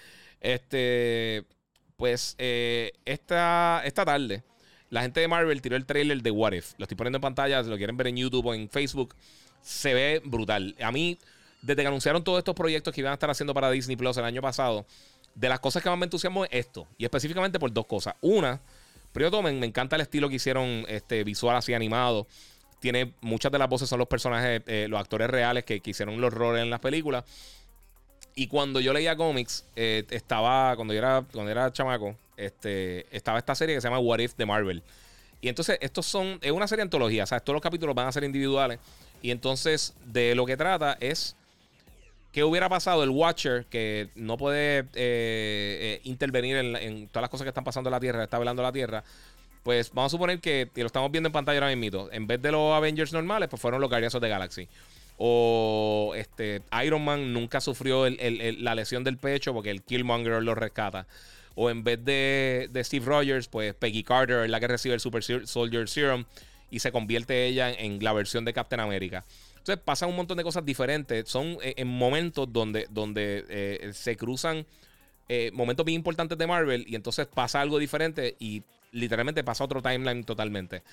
Este, 0.42 1.44
pues, 1.96 2.36
esta, 2.38 3.82
esta 3.86 4.06
tarde 4.06 4.44
la 4.90 5.02
gente 5.02 5.20
de 5.20 5.28
Marvel 5.28 5.62
tiró 5.62 5.76
el 5.76 5.86
trailer 5.86 6.22
de 6.22 6.32
What 6.32 6.54
If. 6.54 6.74
Lo 6.78 6.84
estoy 6.84 6.96
poniendo 6.96 7.18
en 7.18 7.22
pantalla, 7.22 7.64
si 7.64 7.70
lo 7.70 7.78
quieren 7.78 7.98
ver 7.98 8.08
en 8.08 8.18
YouTube 8.18 8.46
o 8.46 8.54
en 8.54 8.70
Facebook. 8.70 9.16
Se 9.62 9.94
ve 9.94 10.22
brutal. 10.24 10.76
A 10.82 10.92
mí, 10.92 11.18
desde 11.62 11.82
que 11.82 11.88
anunciaron 11.88 12.24
todos 12.24 12.38
estos 12.38 12.56
proyectos 12.56 12.94
que 12.94 13.02
iban 13.02 13.12
a 13.12 13.16
estar 13.16 13.30
haciendo 13.30 13.54
para 13.54 13.70
Disney 13.70 13.98
Plus 13.98 14.16
el 14.18 14.24
año 14.24 14.42
pasado, 14.42 14.86
de 15.36 15.50
las 15.50 15.60
cosas 15.60 15.84
que 15.84 15.90
más 15.90 15.98
me 15.98 16.06
entusiasmó 16.06 16.46
es 16.46 16.52
esto. 16.54 16.88
Y 16.98 17.04
específicamente 17.04 17.60
por 17.60 17.72
dos 17.72 17.86
cosas. 17.86 18.16
Una, 18.22 18.62
primero 19.12 19.42
me, 19.42 19.52
me 19.52 19.66
encanta 19.66 19.98
el 19.98 20.04
estilo 20.04 20.30
que 20.30 20.36
hicieron 20.36 20.86
este, 20.88 21.24
visual 21.24 21.58
así 21.58 21.74
animado. 21.74 22.28
Tiene 22.80 23.14
muchas 23.22 23.52
de 23.52 23.58
las 23.58 23.68
voces 23.68 23.90
son 23.90 24.00
los 24.00 24.08
personajes, 24.08 24.62
eh, 24.68 24.88
los 24.88 25.00
actores 25.00 25.30
reales 25.30 25.66
que, 25.66 25.82
que 25.82 25.90
hicieron 25.90 26.22
los 26.22 26.34
roles 26.34 26.64
en 26.64 26.70
las 26.70 26.80
películas. 26.80 27.26
Y 28.40 28.46
cuando 28.46 28.80
yo 28.80 28.94
leía 28.94 29.18
cómics, 29.18 29.66
eh, 29.76 30.06
estaba, 30.12 30.76
cuando 30.76 30.94
yo 30.94 31.00
era, 31.00 31.26
cuando 31.34 31.52
era 31.52 31.74
chamaco, 31.74 32.16
este, 32.38 33.08
estaba 33.10 33.40
esta 33.40 33.56
serie 33.56 33.74
que 33.74 33.82
se 33.82 33.88
llama 33.88 33.98
What 33.98 34.20
If 34.20 34.36
de 34.36 34.46
Marvel. 34.46 34.84
Y 35.42 35.50
entonces, 35.50 35.80
estos 35.82 36.06
son, 36.06 36.38
es 36.44 36.52
una 36.52 36.68
serie 36.68 36.82
de 36.82 36.84
antología, 36.84 37.24
o 37.24 37.26
sea, 37.26 37.40
todos 37.40 37.56
los 37.56 37.64
capítulos 37.64 37.96
van 37.96 38.06
a 38.06 38.12
ser 38.12 38.24
individuales. 38.24 38.78
Y 39.24 39.32
entonces, 39.32 39.96
de 40.06 40.36
lo 40.36 40.46
que 40.46 40.56
trata 40.56 41.00
es 41.00 41.36
qué 42.32 42.44
hubiera 42.44 42.70
pasado 42.70 43.02
el 43.02 43.10
Watcher, 43.10 43.66
que 43.72 44.10
no 44.14 44.38
puede 44.38 44.82
eh, 44.82 44.86
eh, 44.94 46.02
intervenir 46.04 46.58
en, 46.58 47.08
todas 47.08 47.24
las 47.24 47.32
cosas 47.32 47.44
que 47.44 47.50
están 47.50 47.64
pasando 47.64 47.90
en 47.90 47.94
la 47.94 48.00
Tierra, 48.00 48.24
está 48.24 48.38
velando 48.38 48.62
la 48.62 48.72
Tierra. 48.72 49.04
Pues 49.64 49.92
vamos 49.92 50.12
a 50.12 50.16
suponer 50.16 50.40
que, 50.40 50.70
y 50.76 50.82
lo 50.82 50.86
estamos 50.86 51.10
viendo 51.12 51.30
en 51.30 51.34
pantalla 51.34 51.58
ahora 51.58 51.76
mismo, 51.76 52.08
en 52.12 52.28
vez 52.28 52.40
de 52.40 52.52
los 52.52 52.72
Avengers 52.76 53.14
normales, 53.14 53.50
pues 53.50 53.60
fueron 53.60 53.82
los 53.82 53.90
Guardians 53.90 54.14
of 54.14 54.22
the 54.22 54.30
Galaxy. 54.30 54.70
O 55.18 56.14
este, 56.16 56.62
Iron 56.86 57.04
Man 57.04 57.34
nunca 57.34 57.60
sufrió 57.60 58.08
la 58.10 58.76
lesión 58.76 59.04
del 59.04 59.18
pecho 59.18 59.54
porque 59.54 59.72
el 59.72 59.82
Killmonger 59.82 60.44
lo 60.44 60.56
rescata. 60.56 61.08
O 61.56 61.72
en 61.72 61.84
vez 61.84 62.06
de, 62.06 62.70
Steve 62.84 63.06
Rogers, 63.06 63.48
pues 63.48 63.74
Peggy 63.74 64.04
Carter 64.04 64.44
es 64.44 64.50
la 64.50 64.60
que 64.60 64.68
recibe 64.68 64.94
el 64.94 65.00
Super 65.00 65.24
Soldier 65.24 65.90
Serum 65.90 66.26
y 66.70 66.80
se 66.80 66.92
convierte 66.92 67.48
ella 67.48 67.72
en, 67.72 68.04
la 68.04 68.14
versión 68.14 68.46
de 68.46 68.54
Captain 68.54 68.80
America. 68.80 69.26
Entonces 69.58 69.84
pasan 69.84 70.10
un 70.10 70.18
montón 70.18 70.38
de 70.38 70.44
cosas 70.44 70.64
diferentes. 70.64 71.28
Son 71.28 71.58
eh, 71.64 71.74
en 71.78 71.88
momentos 71.88 72.54
donde, 72.54 72.86
donde 72.92 73.44
eh, 73.50 73.90
se 73.94 74.16
cruzan 74.16 74.68
eh, 75.30 75.50
momentos 75.52 75.84
bien 75.84 75.96
importantes 75.96 76.38
de 76.38 76.46
Marvel 76.46 76.86
y 76.88 76.96
entonces 76.96 77.26
pasa 77.26 77.60
algo 77.60 77.80
diferente 77.80 78.36
y 78.40 78.62
literalmente 78.92 79.44
pasa 79.44 79.64
otro 79.64 79.82
timeline 79.82 80.24
totalmente. 80.24 80.84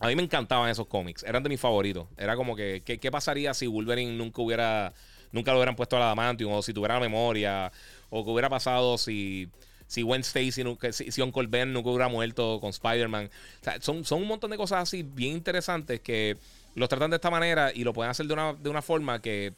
A 0.00 0.06
mí 0.06 0.14
me 0.14 0.22
encantaban 0.22 0.70
esos 0.70 0.86
cómics. 0.86 1.24
Eran 1.24 1.42
de 1.42 1.48
mis 1.48 1.60
favoritos. 1.60 2.06
Era 2.16 2.36
como 2.36 2.54
que, 2.54 2.82
¿qué, 2.84 3.10
pasaría 3.10 3.52
si 3.54 3.66
Wolverine 3.66 4.12
nunca 4.12 4.42
hubiera, 4.42 4.92
nunca 5.32 5.52
lo 5.52 5.58
hubieran 5.58 5.74
puesto 5.74 5.96
a 5.96 6.00
la 6.00 6.06
Adamantium? 6.06 6.52
O 6.52 6.62
si 6.62 6.72
tuviera 6.72 6.94
la 6.94 7.00
memoria. 7.00 7.72
O 8.10 8.24
qué 8.24 8.30
hubiera 8.30 8.48
pasado 8.48 8.96
si, 8.96 9.48
si 9.88 10.02
Gwen 10.02 10.22
si, 10.22 10.52
si 10.52 11.22
Uncle 11.22 11.48
Ben 11.48 11.72
nunca 11.72 11.90
hubiera 11.90 12.08
muerto 12.08 12.60
con 12.60 12.70
Spider-Man. 12.70 13.28
O 13.60 13.64
sea, 13.64 13.80
son, 13.80 14.04
son 14.04 14.22
un 14.22 14.28
montón 14.28 14.50
de 14.50 14.56
cosas 14.56 14.82
así 14.82 15.02
bien 15.02 15.32
interesantes 15.32 16.00
que 16.00 16.36
los 16.76 16.88
tratan 16.88 17.10
de 17.10 17.16
esta 17.16 17.30
manera 17.30 17.72
y 17.74 17.82
lo 17.82 17.92
pueden 17.92 18.10
hacer 18.10 18.26
de 18.26 18.34
una, 18.34 18.52
de 18.52 18.70
una 18.70 18.82
forma 18.82 19.20
que 19.20 19.54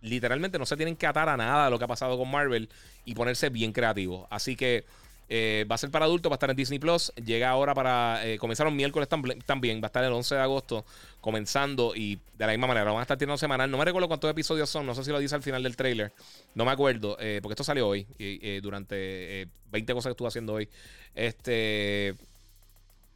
literalmente 0.00 0.58
no 0.58 0.66
se 0.66 0.76
tienen 0.76 0.96
que 0.96 1.06
atar 1.06 1.28
a 1.28 1.36
nada 1.36 1.70
lo 1.70 1.78
que 1.78 1.84
ha 1.84 1.88
pasado 1.88 2.16
con 2.18 2.30
Marvel 2.30 2.68
y 3.04 3.14
ponerse 3.14 3.50
bien 3.50 3.72
creativos. 3.72 4.26
Así 4.30 4.56
que 4.56 4.84
eh, 5.30 5.66
va 5.70 5.74
a 5.74 5.78
ser 5.78 5.90
para 5.90 6.06
adultos, 6.06 6.30
va 6.30 6.34
a 6.34 6.36
estar 6.36 6.50
en 6.50 6.56
Disney 6.56 6.78
Plus. 6.78 7.12
Llega 7.16 7.50
ahora 7.50 7.74
para. 7.74 8.26
Eh, 8.26 8.38
comenzaron 8.38 8.74
miércoles 8.74 9.08
también. 9.44 9.80
Va 9.80 9.86
a 9.86 9.88
estar 9.88 10.02
el 10.04 10.12
11 10.12 10.34
de 10.34 10.40
agosto 10.40 10.84
comenzando. 11.20 11.94
Y 11.94 12.18
de 12.36 12.46
la 12.46 12.52
misma 12.52 12.66
manera, 12.66 12.90
van 12.90 13.00
a 13.00 13.02
estar 13.02 13.18
tirando 13.18 13.36
semanal. 13.36 13.70
No 13.70 13.76
me 13.76 13.84
recuerdo 13.84 14.08
cuántos 14.08 14.30
episodios 14.30 14.70
son. 14.70 14.86
No 14.86 14.94
sé 14.94 15.04
si 15.04 15.10
lo 15.10 15.18
dice 15.18 15.34
al 15.34 15.42
final 15.42 15.62
del 15.62 15.76
trailer. 15.76 16.12
No 16.54 16.64
me 16.64 16.70
acuerdo. 16.70 17.16
Eh, 17.20 17.40
porque 17.42 17.52
esto 17.52 17.64
salió 17.64 17.88
hoy. 17.88 18.06
Y, 18.18 18.60
durante 18.60 19.48
20 19.70 19.92
cosas 19.92 20.10
que 20.10 20.12
estuve 20.12 20.28
haciendo 20.28 20.54
hoy. 20.54 20.68
Este. 21.14 22.14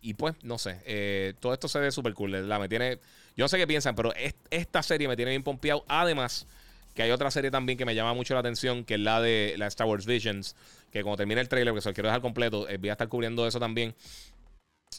Y 0.02 0.14
pues, 0.14 0.34
no 0.42 0.58
sé. 0.58 1.34
todo 1.40 1.54
esto 1.54 1.68
se 1.68 1.78
ve 1.78 1.90
súper 1.90 2.12
cool. 2.12 2.48
La 2.48 2.58
me 2.58 2.68
tiene. 2.68 2.98
Yo 3.36 3.44
no 3.44 3.48
sé 3.48 3.56
qué 3.56 3.66
piensan, 3.66 3.94
pero 3.94 4.12
esta 4.50 4.82
serie 4.82 5.08
me 5.08 5.16
tiene 5.16 5.30
bien 5.30 5.42
pompeado. 5.42 5.86
Además, 5.88 6.46
que 6.94 7.02
hay 7.02 7.10
otra 7.10 7.30
serie 7.30 7.50
también 7.50 7.78
que 7.78 7.86
me 7.86 7.94
llama 7.94 8.12
mucho 8.12 8.34
la 8.34 8.40
atención, 8.40 8.84
que 8.84 8.94
es 8.94 9.00
la 9.00 9.22
de 9.22 9.54
la 9.56 9.66
Star 9.68 9.86
Wars 9.86 10.04
Visions 10.04 10.54
que 10.92 11.02
cuando 11.02 11.16
termine 11.16 11.40
el 11.40 11.48
trailer, 11.48 11.74
que 11.74 11.80
se 11.80 11.88
lo 11.88 11.94
quiero 11.94 12.08
dejar 12.08 12.20
completo, 12.20 12.68
eh, 12.68 12.76
voy 12.76 12.90
a 12.90 12.92
estar 12.92 13.08
cubriendo 13.08 13.46
eso 13.46 13.58
también. 13.58 13.94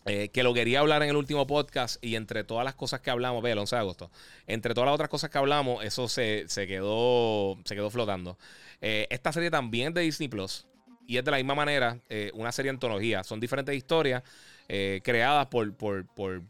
Eh, 0.06 0.30
que 0.30 0.42
lo 0.42 0.56
quería 0.56 0.80
hablar 0.80 1.04
en 1.04 1.10
el 1.10 1.16
último 1.16 1.46
podcast 1.46 2.04
y 2.04 2.16
entre 2.16 2.44
todas 2.44 2.66
las 2.66 2.74
cosas 2.74 3.00
que 3.00 3.12
hablamos, 3.12 3.44
ve, 3.44 3.52
el 3.52 3.60
11 3.60 3.76
de 3.76 3.80
agosto, 3.80 4.12
entre 4.48 4.74
todas 4.74 4.88
las 4.88 4.96
otras 4.96 5.08
cosas 5.08 5.30
que 5.30 5.38
hablamos, 5.38 5.86
eso 5.86 6.08
se, 6.08 6.48
quedó, 6.68 7.60
se 7.64 7.76
quedó 7.76 7.92
flotando. 7.92 8.40
Eh, 8.82 9.06
esta 9.12 9.32
serie 9.32 9.52
también 9.52 9.90
es 9.90 9.94
de 9.94 10.02
Disney 10.02 10.28
Plus 10.28 10.66
y 11.08 11.18
es 11.18 11.24
de 11.24 11.30
la 11.30 11.38
misma 11.38 11.54
manera 11.54 12.00
una 12.34 12.52
serie 12.52 12.72
antología. 12.72 13.24
Son 13.24 13.40
diferentes 13.40 13.76
historias 13.76 14.24
creadas 14.68 15.46
por, 15.48 15.76
por, 15.76 16.08
por, 16.08 16.42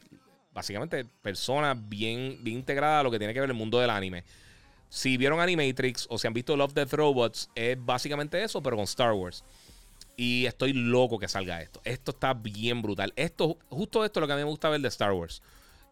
básicamente 0.53 1.03
personas 1.21 1.77
bien, 1.89 2.37
bien 2.41 2.59
integradas 2.59 3.01
a 3.01 3.03
lo 3.03 3.11
que 3.11 3.17
tiene 3.17 3.33
que 3.33 3.41
ver 3.41 3.49
el 3.49 3.55
mundo 3.55 3.77
del 3.79 3.89
anime. 3.89 4.23
Si 4.93 5.17
vieron 5.17 5.39
Animatrix 5.39 6.05
o 6.11 6.19
si 6.19 6.27
han 6.27 6.35
visto 6.35 6.55
Love 6.55 6.75
Death 6.75 6.93
Robots, 6.93 7.49
es 7.55 7.83
básicamente 7.83 8.43
eso, 8.43 8.61
pero 8.61 8.75
con 8.75 8.83
Star 8.83 9.13
Wars. 9.13 9.43
Y 10.15 10.45
estoy 10.45 10.71
loco 10.71 11.17
que 11.17 11.27
salga 11.27 11.63
esto. 11.63 11.81
Esto 11.83 12.11
está 12.11 12.35
bien 12.35 12.83
brutal. 12.83 13.11
Esto, 13.15 13.57
justo 13.69 14.05
esto 14.05 14.19
es 14.19 14.21
lo 14.21 14.27
que 14.27 14.33
a 14.33 14.35
mí 14.35 14.43
me 14.43 14.49
gusta 14.51 14.69
ver 14.69 14.81
de 14.81 14.89
Star 14.89 15.13
Wars. 15.13 15.41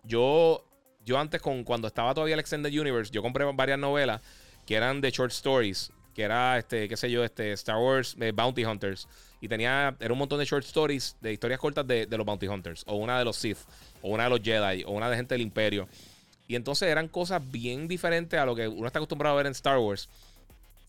Yo, 0.04 0.64
yo 1.04 1.18
antes, 1.18 1.42
con, 1.42 1.64
cuando 1.64 1.88
estaba 1.88 2.14
todavía 2.14 2.36
el 2.36 2.40
Extended 2.42 2.80
Universe, 2.80 3.12
yo 3.12 3.24
compré 3.24 3.44
varias 3.52 3.80
novelas 3.80 4.22
que 4.68 4.76
eran 4.76 5.02
de 5.02 5.10
short 5.10 5.32
stories. 5.32 5.92
Que 6.14 6.22
era, 6.22 6.60
este, 6.60 6.88
qué 6.88 6.96
sé 6.96 7.10
yo, 7.10 7.24
este, 7.24 7.54
Star 7.54 7.78
Wars 7.78 8.16
eh, 8.20 8.32
Bounty 8.32 8.66
Hunters. 8.66 9.08
Y 9.42 9.48
tenía, 9.48 9.96
era 10.00 10.14
un 10.14 10.20
montón 10.20 10.38
de 10.38 10.46
short 10.46 10.64
stories, 10.64 11.18
de 11.22 11.34
historias 11.34 11.60
cortas 11.60 11.88
de, 11.88 12.06
de 12.06 12.18
los 12.18 12.26
Bounty 12.28 12.48
Hunters. 12.48 12.84
O 12.86 12.98
una 12.98 13.18
de 13.18 13.26
los 13.26 13.36
Sith. 13.36 13.58
O 14.04 14.10
una 14.10 14.26
de 14.26 14.30
los 14.30 14.42
Jedi. 14.42 14.84
O 14.84 14.92
una 14.92 15.10
de 15.10 15.16
gente 15.16 15.34
del 15.34 15.42
Imperio. 15.42 15.90
Y 16.52 16.56
entonces 16.58 16.90
eran 16.90 17.08
cosas 17.08 17.42
bien 17.50 17.88
diferentes 17.88 18.38
a 18.38 18.46
lo 18.46 18.54
que 18.54 18.68
uno 18.68 18.86
está 18.86 19.00
acostumbrado 19.00 19.36
a 19.36 19.38
ver 19.38 19.46
en 19.46 19.54
Star 19.54 19.78
Wars. 19.78 20.10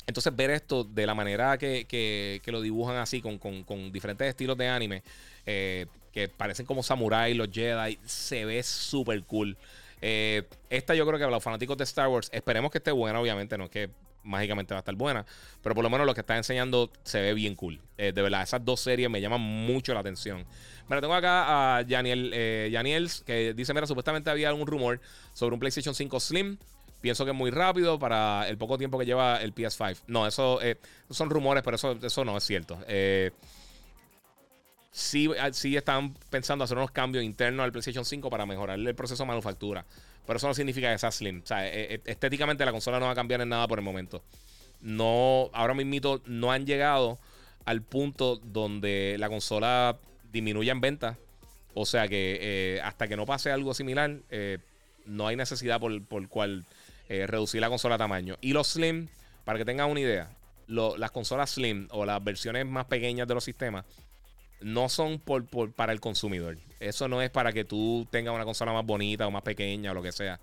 Entonces 0.08 0.34
ver 0.34 0.50
esto 0.50 0.82
de 0.82 1.06
la 1.06 1.14
manera 1.14 1.56
que, 1.56 2.42
lo 2.46 2.60
dibujan 2.60 2.96
así, 2.96 3.22
con, 3.22 3.92
diferentes 3.92 4.26
estilos 4.26 4.58
de 4.58 4.66
anime, 4.66 5.04
eh, 5.46 5.86
que 6.12 6.26
parecen 6.28 6.66
como 6.66 6.82
samurai, 6.82 7.32
los 7.34 7.48
Jedi, 7.48 7.96
se 8.04 8.44
ve 8.44 8.60
súper 8.64 9.22
cool. 9.22 9.56
Eh, 10.00 10.42
esta 10.68 10.96
yo 10.96 11.06
creo 11.06 11.16
que 11.16 11.26
a 11.26 11.30
los 11.30 11.40
fanáticos 11.40 11.76
de 11.76 11.84
Star 11.84 12.08
Wars, 12.08 12.28
esperemos 12.32 12.72
que 12.72 12.78
esté 12.78 12.90
buena, 12.90 13.20
obviamente, 13.20 13.56
no 13.56 13.66
es 13.66 13.70
que 13.70 13.88
mágicamente 14.22 14.74
va 14.74 14.78
a 14.78 14.82
estar 14.82 14.94
buena, 14.94 15.26
pero 15.62 15.74
por 15.74 15.84
lo 15.84 15.90
menos 15.90 16.06
lo 16.06 16.14
que 16.14 16.20
está 16.20 16.36
enseñando 16.36 16.90
se 17.02 17.20
ve 17.20 17.34
bien 17.34 17.54
cool. 17.54 17.80
Eh, 17.98 18.12
de 18.12 18.22
verdad, 18.22 18.42
esas 18.42 18.64
dos 18.64 18.80
series 18.80 19.10
me 19.10 19.20
llaman 19.20 19.40
mucho 19.40 19.94
la 19.94 20.00
atención. 20.00 20.44
Mira, 20.88 21.00
tengo 21.00 21.14
acá 21.14 21.78
a 21.78 21.84
Janiel, 21.88 22.30
eh, 22.34 23.08
que 23.24 23.54
dice, 23.54 23.72
mira, 23.72 23.86
supuestamente 23.86 24.30
había 24.30 24.48
algún 24.48 24.66
rumor 24.66 25.00
sobre 25.32 25.54
un 25.54 25.60
PlayStation 25.60 25.94
5 25.94 26.20
Slim. 26.20 26.58
Pienso 27.00 27.24
que 27.24 27.32
es 27.32 27.36
muy 27.36 27.50
rápido 27.50 27.98
para 27.98 28.48
el 28.48 28.56
poco 28.58 28.78
tiempo 28.78 28.98
que 28.98 29.06
lleva 29.06 29.42
el 29.42 29.54
PS5. 29.54 30.02
No, 30.06 30.26
eso 30.26 30.60
eh, 30.62 30.76
son 31.10 31.30
rumores, 31.30 31.62
pero 31.64 31.76
eso, 31.76 31.98
eso 32.00 32.24
no 32.24 32.36
es 32.36 32.44
cierto. 32.44 32.78
Eh, 32.86 33.32
sí, 34.90 35.28
ah, 35.40 35.52
sí 35.52 35.76
están 35.76 36.14
pensando 36.30 36.64
hacer 36.64 36.76
unos 36.76 36.90
cambios 36.92 37.24
internos 37.24 37.64
al 37.64 37.72
PlayStation 37.72 38.04
5 38.04 38.30
para 38.30 38.46
mejorar 38.46 38.78
el 38.78 38.94
proceso 38.94 39.24
de 39.24 39.28
manufactura. 39.28 39.84
Pero 40.26 40.36
eso 40.36 40.46
no 40.46 40.54
significa 40.54 40.92
que 40.92 40.98
sea 40.98 41.10
slim. 41.10 41.40
O 41.42 41.46
sea, 41.46 41.66
estéticamente 41.68 42.64
la 42.64 42.72
consola 42.72 43.00
no 43.00 43.06
va 43.06 43.12
a 43.12 43.16
cambiar 43.16 43.40
en 43.40 43.48
nada 43.48 43.66
por 43.66 43.78
el 43.78 43.84
momento. 43.84 44.22
No, 44.80 45.50
ahora 45.52 45.74
mismo 45.74 46.20
no 46.26 46.52
han 46.52 46.66
llegado 46.66 47.18
al 47.64 47.82
punto 47.82 48.36
donde 48.36 49.16
la 49.18 49.28
consola 49.28 49.98
disminuya 50.32 50.72
en 50.72 50.80
venta. 50.80 51.18
O 51.74 51.86
sea 51.86 52.08
que 52.08 52.38
eh, 52.40 52.80
hasta 52.82 53.08
que 53.08 53.16
no 53.16 53.26
pase 53.26 53.50
algo 53.50 53.74
similar, 53.74 54.18
eh, 54.30 54.58
no 55.06 55.26
hay 55.26 55.36
necesidad 55.36 55.80
por, 55.80 56.04
por 56.04 56.28
cual 56.28 56.64
eh, 57.08 57.26
reducir 57.26 57.60
la 57.60 57.68
consola 57.68 57.94
a 57.94 57.98
tamaño. 57.98 58.36
Y 58.40 58.52
los 58.52 58.68
Slim, 58.68 59.08
para 59.44 59.58
que 59.58 59.64
tengan 59.64 59.90
una 59.90 60.00
idea, 60.00 60.30
las 60.66 61.10
consolas 61.10 61.50
Slim 61.50 61.88
o 61.90 62.04
las 62.04 62.22
versiones 62.22 62.66
más 62.66 62.86
pequeñas 62.86 63.26
de 63.28 63.34
los 63.34 63.44
sistemas 63.44 63.84
no 64.62 64.88
son 64.88 65.18
por, 65.18 65.44
para 65.72 65.92
el 65.92 66.00
consumidor. 66.00 66.58
Eso 66.80 67.08
no 67.08 67.22
es 67.22 67.30
para 67.30 67.52
que 67.52 67.64
tú 67.64 68.06
tengas 68.10 68.34
una 68.34 68.44
consola 68.44 68.72
más 68.72 68.84
bonita 68.84 69.26
o 69.26 69.30
más 69.30 69.42
pequeña 69.42 69.92
o 69.92 69.94
lo 69.94 70.02
que 70.02 70.12
sea. 70.12 70.40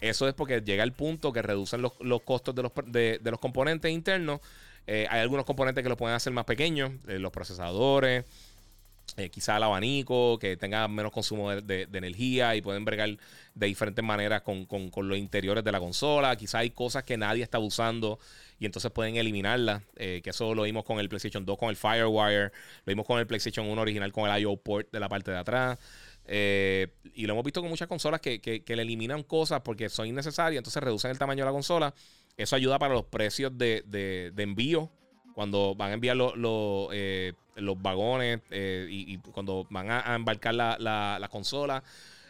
Eso 0.00 0.28
es 0.28 0.34
porque 0.34 0.60
llega 0.60 0.84
el 0.84 0.92
punto 0.92 1.32
que 1.32 1.42
reducen 1.42 1.82
los, 1.82 1.92
costos 2.22 2.54
de 2.54 2.62
los, 2.62 2.72
de, 2.86 3.20
los 3.24 3.40
componentes 3.40 3.90
internos. 3.90 4.40
hay 4.86 5.20
algunos 5.20 5.46
componentes 5.46 5.82
que 5.82 5.88
los 5.88 5.96
pueden 5.96 6.14
hacer 6.14 6.32
más 6.32 6.44
pequeños, 6.44 6.92
los 7.06 7.32
procesadores, 7.32 8.24
eh, 9.16 9.30
quizá 9.30 9.56
el 9.56 9.62
abanico, 9.62 10.38
que 10.40 10.56
tenga 10.56 10.88
menos 10.88 11.12
consumo 11.12 11.54
de, 11.54 11.88
energía 11.92 12.56
y 12.56 12.62
pueden 12.62 12.84
bregar 12.84 13.16
de 13.54 13.66
diferentes 13.66 14.04
maneras 14.04 14.42
con, 14.42 14.66
los 15.08 15.18
interiores 15.18 15.62
de 15.62 15.70
la 15.70 15.78
consola. 15.78 16.34
Quizá 16.36 16.58
hay 16.58 16.70
cosas 16.70 17.04
que 17.04 17.16
nadie 17.16 17.44
está 17.44 17.60
usando 17.60 18.18
y 18.58 18.66
entonces 18.66 18.90
pueden 18.90 19.16
eliminarlas. 19.16 19.82
Eh, 19.96 20.20
que 20.24 20.30
eso 20.30 20.54
lo 20.54 20.62
vimos 20.64 20.84
con 20.84 20.98
el 20.98 21.08
PlayStation 21.08 21.44
2 21.44 21.58
con 21.58 21.68
el 21.68 21.76
Firewire, 21.76 22.46
lo 22.84 22.90
vimos 22.90 23.06
con 23.06 23.20
el 23.20 23.26
PlayStation 23.26 23.66
1 23.66 23.80
original 23.80 24.12
con 24.12 24.28
el 24.28 24.42
IO 24.42 24.56
port 24.56 24.90
de 24.90 24.98
la 24.98 25.08
parte 25.08 25.30
de 25.30 25.38
atrás. 25.38 25.78
Eh, 26.26 26.88
y 27.14 27.26
lo 27.26 27.34
hemos 27.34 27.44
visto 27.44 27.60
con 27.60 27.70
muchas 27.70 27.86
consolas 27.86 28.20
que, 28.20 28.64
le 28.66 28.82
eliminan 28.82 29.22
cosas 29.22 29.60
porque 29.60 29.88
son 29.88 30.08
innecesarias, 30.08 30.58
entonces 30.58 30.82
reducen 30.82 31.12
el 31.12 31.18
tamaño 31.18 31.44
de 31.44 31.46
la 31.46 31.52
consola. 31.52 31.94
Eso 32.36 32.56
ayuda 32.56 32.80
para 32.80 32.94
los 32.94 33.04
precios 33.04 33.56
de 33.56 34.32
envío 34.36 34.90
cuando 35.34 35.74
van 35.74 35.90
a 35.90 35.94
enviar 35.94 36.16
eh, 36.92 37.32
los 37.56 37.82
vagones 37.82 38.40
eh, 38.50 38.86
y, 38.88 39.18
cuando 39.18 39.66
van 39.68 39.90
a, 39.90 40.14
embarcar 40.14 40.54
la, 40.54 40.76
la, 40.78 41.28
consola. 41.28 41.82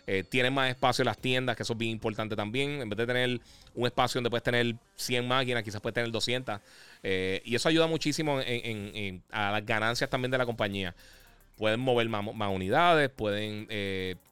Eh, 0.07 0.23
tienen 0.23 0.53
más 0.53 0.69
espacio 0.69 1.03
en 1.03 1.07
las 1.07 1.19
tiendas, 1.19 1.57
que 1.57 1.63
eso 1.63 1.73
es 1.73 1.79
bien 1.79 1.93
importante 1.93 2.37
también. 2.37 2.83
En 2.83 2.89
vez 2.89 2.97
de 2.97 3.07
tener 3.07 3.41
un 3.75 3.87
espacio 3.87 4.19
donde 4.19 4.31
puedes 4.31 4.43
tener 4.43 4.75
100 4.97 5.27
máquinas, 5.27 5.63
quizás 5.63 5.81
puedes 5.81 5.95
tener 5.95 6.11
200. 6.11 6.61
y 7.03 7.55
eso 7.55 7.69
ayuda 7.69 7.87
muchísimo 7.87 8.41
a 9.31 9.53
las 9.53 9.65
ganancias 9.65 10.11
también 10.11 10.31
de 10.31 10.39
la 10.39 10.47
compañía. 10.47 10.95
Pueden 11.57 11.81
mover 11.81 12.09
más, 12.09 12.51
unidades, 12.51 13.11
pueden... 13.11 13.69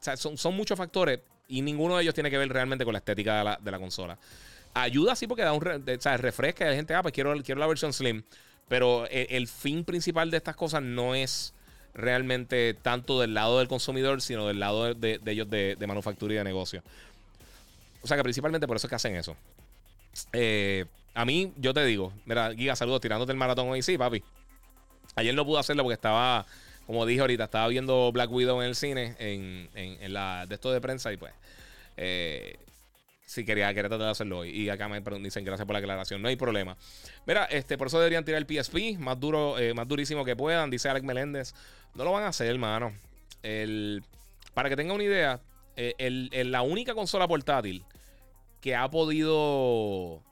son, 0.01 0.55
muchos 0.55 0.77
factores 0.77 1.21
y 1.49 1.63
ninguno 1.63 1.97
de 1.97 2.03
ellos 2.03 2.15
tiene 2.15 2.31
que 2.31 2.39
ver 2.39 2.49
realmente 2.49 2.85
con 2.85 2.93
la 2.93 2.99
estética 2.99 3.39
de 3.39 3.45
la, 3.45 3.59
de 3.63 3.71
la 3.71 3.79
consola. 3.79 4.19
Ayuda 4.75 5.15
sí 5.15 5.27
porque 5.27 5.43
da 5.43 5.53
un 5.53 5.61
refresca 5.61 6.65
y 6.65 6.69
la 6.69 6.75
gente, 6.75 6.95
ah, 6.95 7.03
pues 7.03 7.13
quiero, 7.13 7.35
quiero 7.43 7.61
la 7.61 7.67
versión 7.67 7.93
slim. 7.93 8.23
Pero 8.69 9.07
eh, 9.11 9.29
el, 9.31 9.49
fin 9.49 9.85
principal 9.85 10.31
de 10.31 10.39
estas 10.39 10.57
cosas 10.57 10.83
no 10.83 11.15
es 11.15 11.53
realmente 11.95 12.75
tanto 12.75 13.21
del 13.21 13.35
lado 13.35 13.59
del 13.59 13.69
consumidor, 13.69 14.23
sino 14.23 14.47
del 14.47 14.61
lado 14.61 14.95
de, 14.95 15.21
ellos 15.27 15.49
de, 15.51 15.77
manufactura 15.87 16.35
y 16.35 16.37
de 16.39 16.45
negocio. 16.45 16.83
O 18.03 18.07
sea 18.07 18.17
que 18.17 18.23
principalmente 18.23 18.67
por 18.67 18.77
eso 18.77 18.87
es 18.87 18.89
que 18.89 18.97
hacen 18.97 19.17
eso. 19.17 19.37
Eh, 20.33 20.87
a 21.15 21.25
mí, 21.25 21.53
yo 21.57 21.75
te 21.75 21.85
digo, 21.85 22.13
mira, 22.25 22.55
Giga, 22.55 22.75
saludos, 22.75 23.01
tirándote 23.01 23.33
el 23.33 23.39
maratón 23.39 23.69
hoy, 23.69 23.83
sí, 23.83 23.99
papi. 23.99 24.23
Ayer 25.15 25.35
no 25.35 25.45
pude 25.45 25.61
hacerlo 25.61 25.83
porque 25.83 25.95
estaba, 25.95 26.47
como 26.87 27.05
dije 27.05 27.21
ahorita, 27.21 27.45
estaba 27.45 27.69
viendo 27.69 28.11
Black 28.13 28.31
Widow 28.31 28.63
en 28.63 28.69
el 28.69 28.75
cine, 28.75 29.15
en, 29.19 29.69
en, 29.75 30.13
la 30.13 30.47
de 30.47 30.55
esto 30.55 30.73
de 30.73 30.81
prensa, 30.81 31.13
y 31.13 31.19
pues 31.19 31.33
eh, 31.99 32.59
si 33.33 33.47
quería, 33.47 33.69
quería 33.69 33.89
tratar 33.89 34.07
de 34.07 34.11
hacerlo 34.11 34.41
hoy. 34.41 34.51
Y 34.51 34.69
acá 34.69 34.89
me 34.89 35.01
dicen 35.01 35.43
gracias 35.43 35.65
por 35.67 35.73
la 35.73 35.79
aclaración. 35.79 36.21
No 36.21 36.29
hay 36.29 36.37
problema. 36.37 36.77
Mira, 37.27 37.47
este, 37.47 37.79
por 37.79 37.87
eso 37.87 37.99
deberían 37.99 38.27
tirar 38.27 38.43
el 38.43 38.47
PSP 38.47 38.99
más 38.99 39.19
duro, 39.19 39.59
eh, 39.59 39.73
más 39.73 39.89
durísimo 39.89 40.23
que 40.23 40.37
puedan, 40.37 40.69
dice 40.69 40.91
Alex 40.91 41.03
Meléndez. 41.05 41.55
No 41.95 42.05
lo 42.05 42.13
van 42.13 42.25
a 42.25 42.29
hacer, 42.29 42.49
hermano. 42.49 42.93
El, 43.43 44.05
para 44.53 44.69
que 44.69 44.77
tenga 44.77 44.93
una 44.93 45.05
idea, 45.05 45.41
eh, 45.77 45.95
el, 45.97 46.53
la 46.53 46.61
única 46.61 46.95
consola 46.95 47.27
portátil 47.27 47.87
que 48.61 48.77
ha 48.77 48.91
podido 48.91 50.23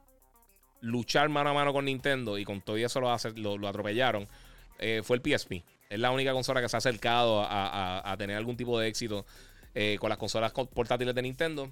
luchar 0.82 1.30
mano 1.30 1.50
a 1.50 1.54
mano 1.54 1.72
con 1.72 1.86
Nintendo 1.86 2.36
y 2.36 2.44
con 2.44 2.60
todo 2.60 2.76
eso 2.76 3.00
lo, 3.00 3.10
hace, 3.10 3.30
lo, 3.32 3.66
atropellaron 3.66 4.28
eh, 4.78 5.00
fue 5.02 5.16
el 5.16 5.22
PSP. 5.22 5.64
Es 5.88 5.98
la 5.98 6.10
única 6.10 6.34
consola 6.34 6.60
que 6.60 6.68
se 6.68 6.76
ha 6.76 6.78
acercado 6.78 7.46
a 7.48 8.14
tener 8.18 8.36
algún 8.36 8.58
tipo 8.58 8.78
de 8.78 8.88
éxito 8.88 9.24
con 9.98 10.08
las 10.10 10.18
consolas 10.18 10.52
portátiles 10.52 11.14
de 11.14 11.22
Nintendo. 11.22 11.70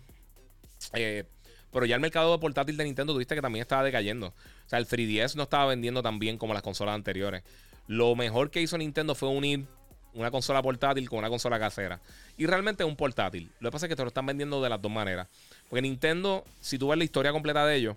Eh, 0.94 1.24
pero 1.72 1.86
ya 1.86 1.96
el 1.96 2.00
mercado 2.00 2.38
portátil 2.40 2.76
de 2.76 2.84
Nintendo 2.84 3.12
tuviste 3.12 3.34
que 3.34 3.42
también 3.42 3.62
estaba 3.62 3.82
decayendo. 3.82 4.28
O 4.28 4.68
sea, 4.68 4.78
el 4.78 4.86
3DS 4.86 5.34
no 5.34 5.44
estaba 5.44 5.66
vendiendo 5.66 6.02
tan 6.02 6.18
bien 6.18 6.38
como 6.38 6.54
las 6.54 6.62
consolas 6.62 6.94
anteriores. 6.94 7.42
Lo 7.86 8.14
mejor 8.16 8.50
que 8.50 8.60
hizo 8.60 8.78
Nintendo 8.78 9.14
fue 9.14 9.28
unir 9.28 9.66
una 10.14 10.30
consola 10.30 10.62
portátil 10.62 11.08
con 11.08 11.18
una 11.18 11.28
consola 11.28 11.58
casera. 11.58 12.00
Y 12.36 12.46
realmente 12.46 12.82
es 12.82 12.88
un 12.88 12.96
portátil. 12.96 13.50
Lo 13.60 13.70
que 13.70 13.72
pasa 13.72 13.86
es 13.86 13.90
que 13.90 13.96
te 13.96 14.02
lo 14.02 14.08
están 14.08 14.26
vendiendo 14.26 14.62
de 14.62 14.68
las 14.68 14.80
dos 14.80 14.90
maneras. 14.90 15.28
Porque 15.68 15.82
Nintendo, 15.82 16.44
si 16.60 16.78
tú 16.78 16.88
ves 16.88 16.98
la 16.98 17.04
historia 17.04 17.32
completa 17.32 17.66
de 17.66 17.76
ellos, 17.76 17.96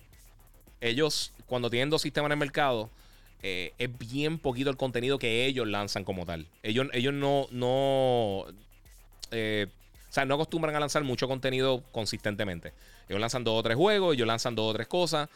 ellos 0.81 1.31
cuando 1.45 1.69
tienen 1.69 1.89
dos 1.89 2.01
sistemas 2.01 2.27
en 2.27 2.33
el 2.33 2.39
mercado, 2.39 2.89
eh, 3.43 3.73
es 3.77 3.97
bien 3.97 4.37
poquito 4.37 4.69
el 4.69 4.77
contenido 4.77 5.17
que 5.17 5.45
ellos 5.45 5.67
lanzan 5.67 6.03
como 6.03 6.25
tal. 6.25 6.47
Ellos, 6.63 6.87
ellos 6.93 7.13
no, 7.13 7.47
no 7.51 8.45
eh, 9.31 9.67
o 10.11 10.13
sea, 10.13 10.25
no 10.25 10.35
acostumbran 10.35 10.75
a 10.75 10.79
lanzar 10.81 11.05
mucho 11.05 11.25
contenido 11.29 11.85
consistentemente. 11.93 12.73
Ellos 13.07 13.21
lanzan 13.21 13.45
dos 13.45 13.57
o 13.57 13.63
tres 13.63 13.77
juegos, 13.77 14.13
ellos 14.13 14.27
lanzan 14.27 14.55
dos 14.55 14.69
o 14.69 14.73
tres 14.73 14.85
cosas. 14.85 15.29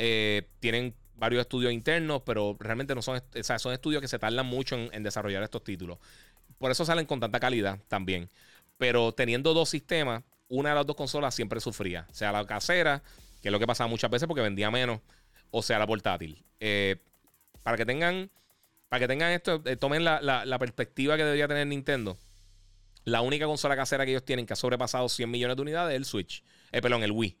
Eh, 0.00 0.42
tienen 0.58 0.94
varios 1.14 1.42
estudios 1.42 1.72
internos, 1.72 2.22
pero 2.26 2.56
realmente 2.58 2.92
no 2.96 3.02
son, 3.02 3.18
o 3.18 3.42
sea, 3.44 3.60
son 3.60 3.72
estudios 3.72 4.02
que 4.02 4.08
se 4.08 4.18
tardan 4.18 4.44
mucho 4.44 4.74
en, 4.74 5.02
desarrollar 5.04 5.44
estos 5.44 5.62
títulos. 5.62 5.98
Por 6.58 6.72
eso 6.72 6.84
salen 6.84 7.06
con 7.06 7.20
tanta 7.20 7.38
calidad 7.38 7.78
también. 7.86 8.28
Pero 8.78 9.12
teniendo 9.12 9.54
dos 9.54 9.68
sistemas, 9.68 10.24
una 10.48 10.70
de 10.70 10.74
las 10.74 10.86
dos 10.86 10.96
consolas 10.96 11.32
siempre 11.32 11.60
sufría. 11.60 12.08
Sea 12.10 12.32
la 12.32 12.44
casera, 12.44 13.04
que 13.40 13.50
es 13.50 13.52
lo 13.52 13.60
que 13.60 13.66
pasaba 13.68 13.86
muchas 13.86 14.10
veces 14.10 14.26
porque 14.26 14.42
vendía 14.42 14.72
menos, 14.72 15.02
o 15.52 15.62
sea 15.62 15.78
la 15.78 15.86
portátil. 15.86 16.42
Eh, 16.58 16.96
para 17.62 17.76
que 17.76 17.86
tengan, 17.86 18.28
para 18.88 18.98
que 18.98 19.06
tengan 19.06 19.30
esto, 19.30 19.62
eh, 19.66 19.76
tomen 19.76 20.02
la, 20.02 20.20
la 20.20 20.58
perspectiva 20.58 21.16
que 21.16 21.22
debería 21.22 21.46
tener 21.46 21.68
Nintendo. 21.68 22.18
La 23.06 23.20
única 23.20 23.46
consola 23.46 23.76
casera 23.76 24.04
que 24.04 24.10
ellos 24.10 24.24
tienen 24.24 24.46
que 24.46 24.52
ha 24.52 24.56
sobrepasado 24.56 25.08
100 25.08 25.30
millones 25.30 25.54
de 25.54 25.62
unidades 25.62 25.92
es 25.92 25.96
el 25.96 26.04
Switch. 26.04 26.42
Eh, 26.72 26.82
perdón, 26.82 27.04
el 27.04 27.12
Wii. 27.12 27.36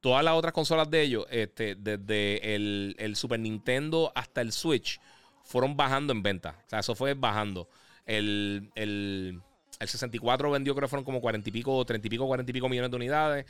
Todas 0.00 0.24
las 0.24 0.34
otras 0.34 0.52
consolas 0.52 0.88
de 0.90 1.02
ellos, 1.02 1.26
este, 1.28 1.74
desde 1.74 2.54
el, 2.54 3.16
Super 3.16 3.40
Nintendo 3.40 4.12
hasta 4.14 4.40
el 4.40 4.52
Switch, 4.52 5.00
fueron 5.42 5.76
bajando 5.76 6.12
en 6.12 6.22
venta. 6.22 6.56
O 6.66 6.68
sea, 6.68 6.78
eso 6.78 6.94
fue 6.94 7.14
bajando. 7.14 7.68
El, 8.06 9.40
64 9.80 10.52
vendió, 10.52 10.72
creo 10.76 10.86
que 10.86 10.90
fueron 10.90 11.04
como 11.04 11.20
40 11.20 11.48
y 11.48 11.52
pico, 11.52 11.84
30 11.84 12.06
y 12.06 12.10
pico, 12.10 12.28
40 12.28 12.48
y 12.48 12.52
pico 12.52 12.68
millones 12.68 12.92
de 12.92 12.96
unidades. 12.96 13.46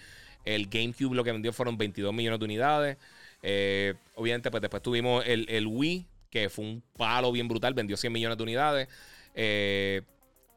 El 0.46 0.68
GameCube 0.68 1.14
lo 1.14 1.22
que 1.22 1.32
vendió 1.32 1.52
fueron 1.52 1.76
22 1.76 2.14
millones 2.14 2.38
de 2.38 2.44
unidades. 2.46 2.96
Eh, 3.42 3.92
obviamente, 4.14 4.50
pues 4.50 4.62
después 4.62 4.82
tuvimos 4.82 5.22
el, 5.26 5.44
el, 5.50 5.66
Wii, 5.66 6.06
que 6.30 6.48
fue 6.48 6.64
un 6.64 6.82
palo 6.96 7.30
bien 7.30 7.46
brutal, 7.46 7.74
vendió 7.74 7.98
100 7.98 8.10
millones 8.10 8.38
de 8.38 8.42
unidades. 8.42 8.88
Eh, 9.34 10.00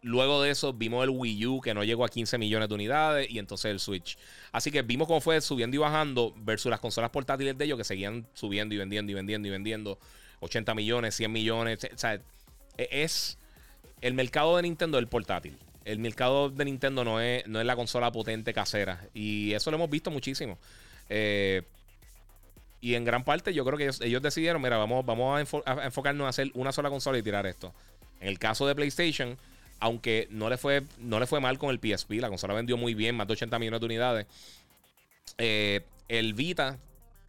Luego 0.06 0.44
de 0.44 0.52
eso 0.52 0.72
vimos 0.72 1.04
el 1.04 1.10
Wii 1.10 1.48
U 1.48 1.62
que 1.62 1.74
no 1.74 1.84
llegó 1.84 2.06
a 2.06 2.10
15 2.10 2.38
millones 2.38 2.70
de 2.70 2.76
unidades 2.76 3.28
y 3.28 3.40
entonces 3.40 3.72
el 3.72 3.80
Switch. 3.80 4.20
Así 4.52 4.70
que 4.70 4.84
vimos 4.84 5.08
cómo 5.08 5.20
fue 5.20 5.42
subiendo 5.42 5.74
y 5.76 5.80
bajando 5.80 6.32
versus 6.38 6.70
las 6.70 6.80
consolas 6.80 7.10
portátiles 7.10 7.58
de 7.58 7.66
ellos 7.66 7.76
que 7.76 7.84
seguían 7.84 8.28
subiendo 8.36 8.76
y 8.76 8.78
vendiendo 8.78 9.12
y 9.12 9.16
vendiendo 9.16 9.48
y 9.48 9.52
vendiendo 9.52 9.98
80 10.42 10.76
millones, 10.76 11.16
100 11.16 11.32
millones. 11.32 11.80
O 11.92 11.98
sea, 11.98 12.14
e-, 12.14 12.22
es 12.92 13.40
el 14.00 14.14
mercado 14.14 14.56
de 14.58 14.62
Nintendo 14.62 15.00
el 15.00 15.08
portátil. 15.08 15.58
El 15.86 15.98
mercado 15.98 16.52
de 16.52 16.66
Nintendo 16.66 17.04
no 17.04 17.20
es, 17.20 17.48
no 17.48 17.60
es 17.60 17.66
la 17.66 17.76
consola 17.76 18.12
potente 18.12 18.54
casera. 18.54 19.08
Y 19.16 19.54
eso 19.54 19.72
lo 19.72 19.78
hemos 19.78 19.90
visto 19.90 20.12
muchísimo. 20.12 20.60
Eh, 21.10 21.64
y 22.80 22.94
en 22.94 23.06
gran 23.06 23.24
parte 23.24 23.56
yo 23.56 23.66
creo 23.66 23.80
que 23.80 24.06
ellos, 24.06 24.22
decidieron, 24.22 24.62
mira, 24.62 24.78
vamos, 24.78 25.04
vamos 25.04 25.36
a, 25.66 25.84
enfocarnos 25.84 26.26
a 26.28 26.30
hacer 26.30 26.52
una 26.54 26.72
sola 26.72 26.92
consola 26.92 27.18
y 27.18 27.24
tirar 27.24 27.48
esto. 27.48 27.74
En 28.20 28.28
el 28.28 28.38
caso 28.38 28.68
de 28.68 28.76
PlayStation 28.76 29.36
aunque 29.80 30.28
no 30.32 30.50
le 30.50 30.58
fue, 30.58 30.84
no 31.00 31.20
le 31.20 31.28
fue 31.28 31.40
mal 31.40 31.58
con 31.58 31.70
el 31.70 31.80
PSP, 31.80 32.14
la 32.14 32.30
consola 32.30 32.54
vendió 32.54 32.78
muy 32.78 32.94
bien, 32.94 33.16
más 33.16 33.28
de 33.28 33.34
80 33.34 33.60
millones 33.60 33.80
de 33.80 33.86
unidades. 33.86 34.28
Eh, 35.38 35.82
el 36.08 36.34
Vita, 36.34 36.78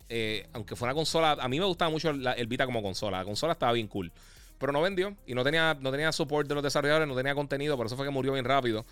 eh, 0.09 0.47
aunque 0.53 0.77
fue 0.77 0.87
una 0.87 0.95
consola, 0.95 1.33
a 1.33 1.49
mí 1.49 1.59
me 1.59 1.67
gustaba 1.67 1.91
mucho 1.91 2.11
el 2.11 2.47
Vita 2.47 2.67
como 2.67 2.83
consola, 2.83 3.19
la 3.19 3.25
consola 3.25 3.53
estaba 3.55 3.73
bien 3.73 3.89
cool. 3.89 4.13
Pero 4.59 4.73
no 4.73 4.81
vendió 4.81 5.15
y 5.27 5.35
no 5.35 5.45
tenía, 5.45 5.77
no 5.81 5.91
tenía 5.91 6.13
support 6.13 6.49
de 6.49 6.55
los 6.55 6.65
desarrolladores, 6.65 7.07
no 7.07 7.15
tenía 7.15 7.35
contenido, 7.35 7.77
por 7.77 7.87
eso 7.87 7.97
fue 7.97 8.07
que 8.07 8.11
murió 8.11 8.33
bien 8.33 8.45
rápido. 8.45 8.87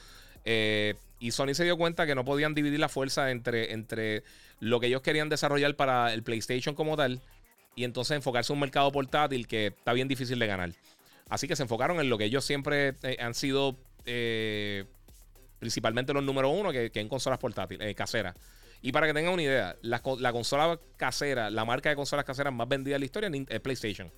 Eh, 0.45 0.95
y 1.21 1.31
Sony 1.31 1.55
se 1.55 1.65
dio 1.65 1.79
cuenta 1.79 2.07
que 2.07 2.15
no 2.15 2.25
podían 2.25 2.55
dividir 2.55 2.79
la 2.79 2.91
fuerza 2.91 3.31
entre, 3.31 3.73
entre 3.73 4.25
lo 4.61 4.79
que 4.79 4.89
ellos 4.89 5.01
querían 5.01 5.31
desarrollar 5.31 5.75
para 5.75 6.13
el 6.13 6.23
PlayStation 6.23 6.75
como 6.75 6.97
tal 6.97 7.23
y 7.77 7.85
entonces 7.85 8.17
enfocarse 8.17 8.53
en 8.53 8.57
un 8.57 8.61
mercado 8.61 8.93
portátil 8.93 9.47
que 9.47 9.69
está 9.69 9.93
bien 9.93 10.09
difícil 10.09 10.39
de 10.39 10.47
ganar. 10.47 10.71
Así 11.29 11.49
que 11.49 11.57
se 11.57 11.63
enfocaron 11.63 12.01
en 12.01 12.09
lo 12.09 12.19
que 12.19 12.25
ellos 12.25 12.45
siempre 12.45 12.95
eh, 13.03 13.17
han 13.19 13.35
sido 13.35 13.77
eh, 14.05 14.85
principalmente 15.59 16.13
los 16.13 16.23
número 16.23 16.51
uno, 16.51 16.71
que, 16.71 16.91
en 16.95 17.09
consolas 17.09 17.39
portátiles, 17.39 17.89
eh, 17.89 17.95
caseras. 17.95 18.35
Y 18.83 18.93
para 18.93 19.07
que 19.07 19.15
tengan 19.15 19.33
una 19.33 19.43
idea, 19.43 19.77
la, 19.81 20.01
consola 20.01 20.79
casera, 20.99 21.49
la 21.49 21.65
marca 21.65 21.89
de 21.89 21.97
consolas 21.97 22.27
caseras 22.27 22.53
más 22.53 22.69
vendida 22.69 22.97
en 22.97 23.01
la 23.01 23.07
historia 23.07 23.31
es 23.49 23.61
PlayStation. 23.61 24.11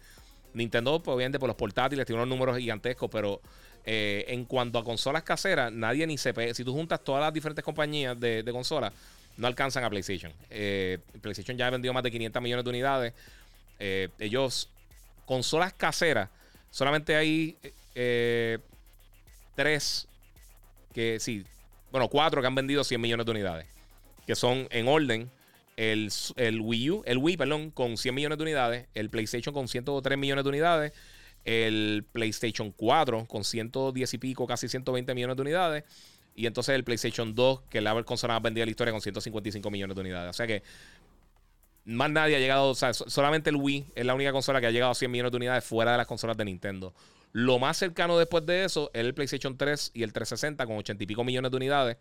Nintendo, 0.55 1.01
pues, 1.01 1.15
obviamente, 1.15 1.39
por 1.39 1.47
los 1.47 1.57
portátiles 1.57 2.05
tiene 2.05 2.21
unos 2.21 2.29
números 2.29 2.59
gigantescos, 2.59 3.09
pero 3.11 3.41
en 3.85 4.45
cuanto 4.47 4.81
a 4.81 4.85
consolas 4.85 5.23
caseras, 5.23 5.71
nadie 5.71 6.05
ni 6.09 6.19
se... 6.19 6.35
Si 6.53 6.65
tú 6.65 6.73
juntas 6.73 7.05
todas 7.05 7.23
las 7.23 7.33
diferentes 7.33 7.65
compañías 7.65 8.19
de, 8.19 8.45
consolas, 8.51 8.93
no 9.37 9.47
alcanzan 9.47 9.85
a 9.85 9.91
PlayStation. 9.91 10.33
PlayStation 11.21 11.57
ya 11.57 11.69
ha 11.69 11.71
vendido 11.71 11.95
más 11.95 12.03
de 12.03 12.11
500 12.11 12.43
millones 12.43 12.65
de 12.65 12.71
unidades. 12.71 13.13
ellos, 14.19 14.69
consolas 15.27 15.73
caseras, 15.75 16.29
Solamente 16.71 17.17
hay 17.17 17.57
eh, 17.95 18.59
tres 19.55 20.09
que 20.93 21.19
sí, 21.21 21.45
bueno, 21.91 22.09
cuatro 22.09 22.41
que 22.41 22.47
han 22.47 22.55
vendido 22.55 22.85
100 22.85 23.01
millones 23.01 23.27
de 23.27 23.33
unidades. 23.33 23.67
Que 24.27 24.35
son 24.35 24.67
en 24.71 24.89
orden 24.89 25.31
el, 25.77 26.11
Wii 26.61 26.91
U, 26.91 27.03
el 27.07 27.19
Wii, 27.19 27.37
perdón, 27.37 27.71
con 27.71 27.97
100 27.97 28.15
millones 28.15 28.39
de 28.39 28.45
unidades, 28.45 28.87
el 28.95 29.11
PlayStation 29.11 29.55
con 29.55 29.69
103 29.69 30.19
millones 30.19 30.45
de 30.45 30.49
unidades, 30.49 30.93
el 31.45 32.05
PlayStation 32.13 32.73
4 32.73 33.27
con 33.27 33.45
110 33.45 34.15
y 34.15 34.19
pico, 34.19 34.47
casi 34.47 34.69
120 34.69 35.15
millones 35.15 35.37
de 35.37 35.43
unidades. 35.43 35.85
Y 36.35 36.47
entonces 36.47 36.75
el 36.75 36.85
PlayStation 36.85 37.35
2, 37.35 37.63
que 37.71 37.79
es 37.79 37.85
la 37.85 38.03
consola 38.03 38.35
más 38.35 38.43
vendida 38.43 38.63
de 38.63 38.67
la 38.67 38.71
historia, 38.71 38.93
con 38.93 39.01
155 39.01 39.71
millones 39.71 39.95
de 39.95 40.01
unidades. 40.01 40.31
O 40.31 40.33
sea 40.35 40.47
que 40.47 40.63
más 41.87 42.11
nadie 42.11 42.37
ha 42.37 42.39
llegado, 42.39 42.71
o 42.71 42.75
sea, 42.75 42.93
solamente 42.93 43.51
el 43.51 43.57
Wii 43.57 43.87
es 43.95 44.05
la 44.05 44.15
única 44.15 44.33
consola 44.33 44.61
que 44.61 44.67
ha 44.67 44.71
llegado 44.71 44.93
a 44.93 44.95
100 44.95 45.11
millones 45.11 45.33
de 45.33 45.37
unidades 45.37 45.65
fuera 45.65 45.93
de 45.93 45.99
las 45.99 46.07
consolas 46.07 46.37
de 46.37 46.45
Nintendo. 46.45 46.93
Lo 47.33 47.59
más 47.59 47.77
cercano 47.77 48.19
después 48.19 48.45
de 48.45 48.65
eso 48.65 48.91
es 48.93 49.05
el 49.05 49.15
PlayStation 49.15 49.57
3 49.57 49.93
y 49.95 50.03
el 50.03 50.13
360 50.13 50.67
con 50.67 50.79
80 50.79 51.05
y 51.05 51.07
pico 51.07 51.23
millones 51.23 51.51
de 51.51 51.57
unidades. 51.57 51.97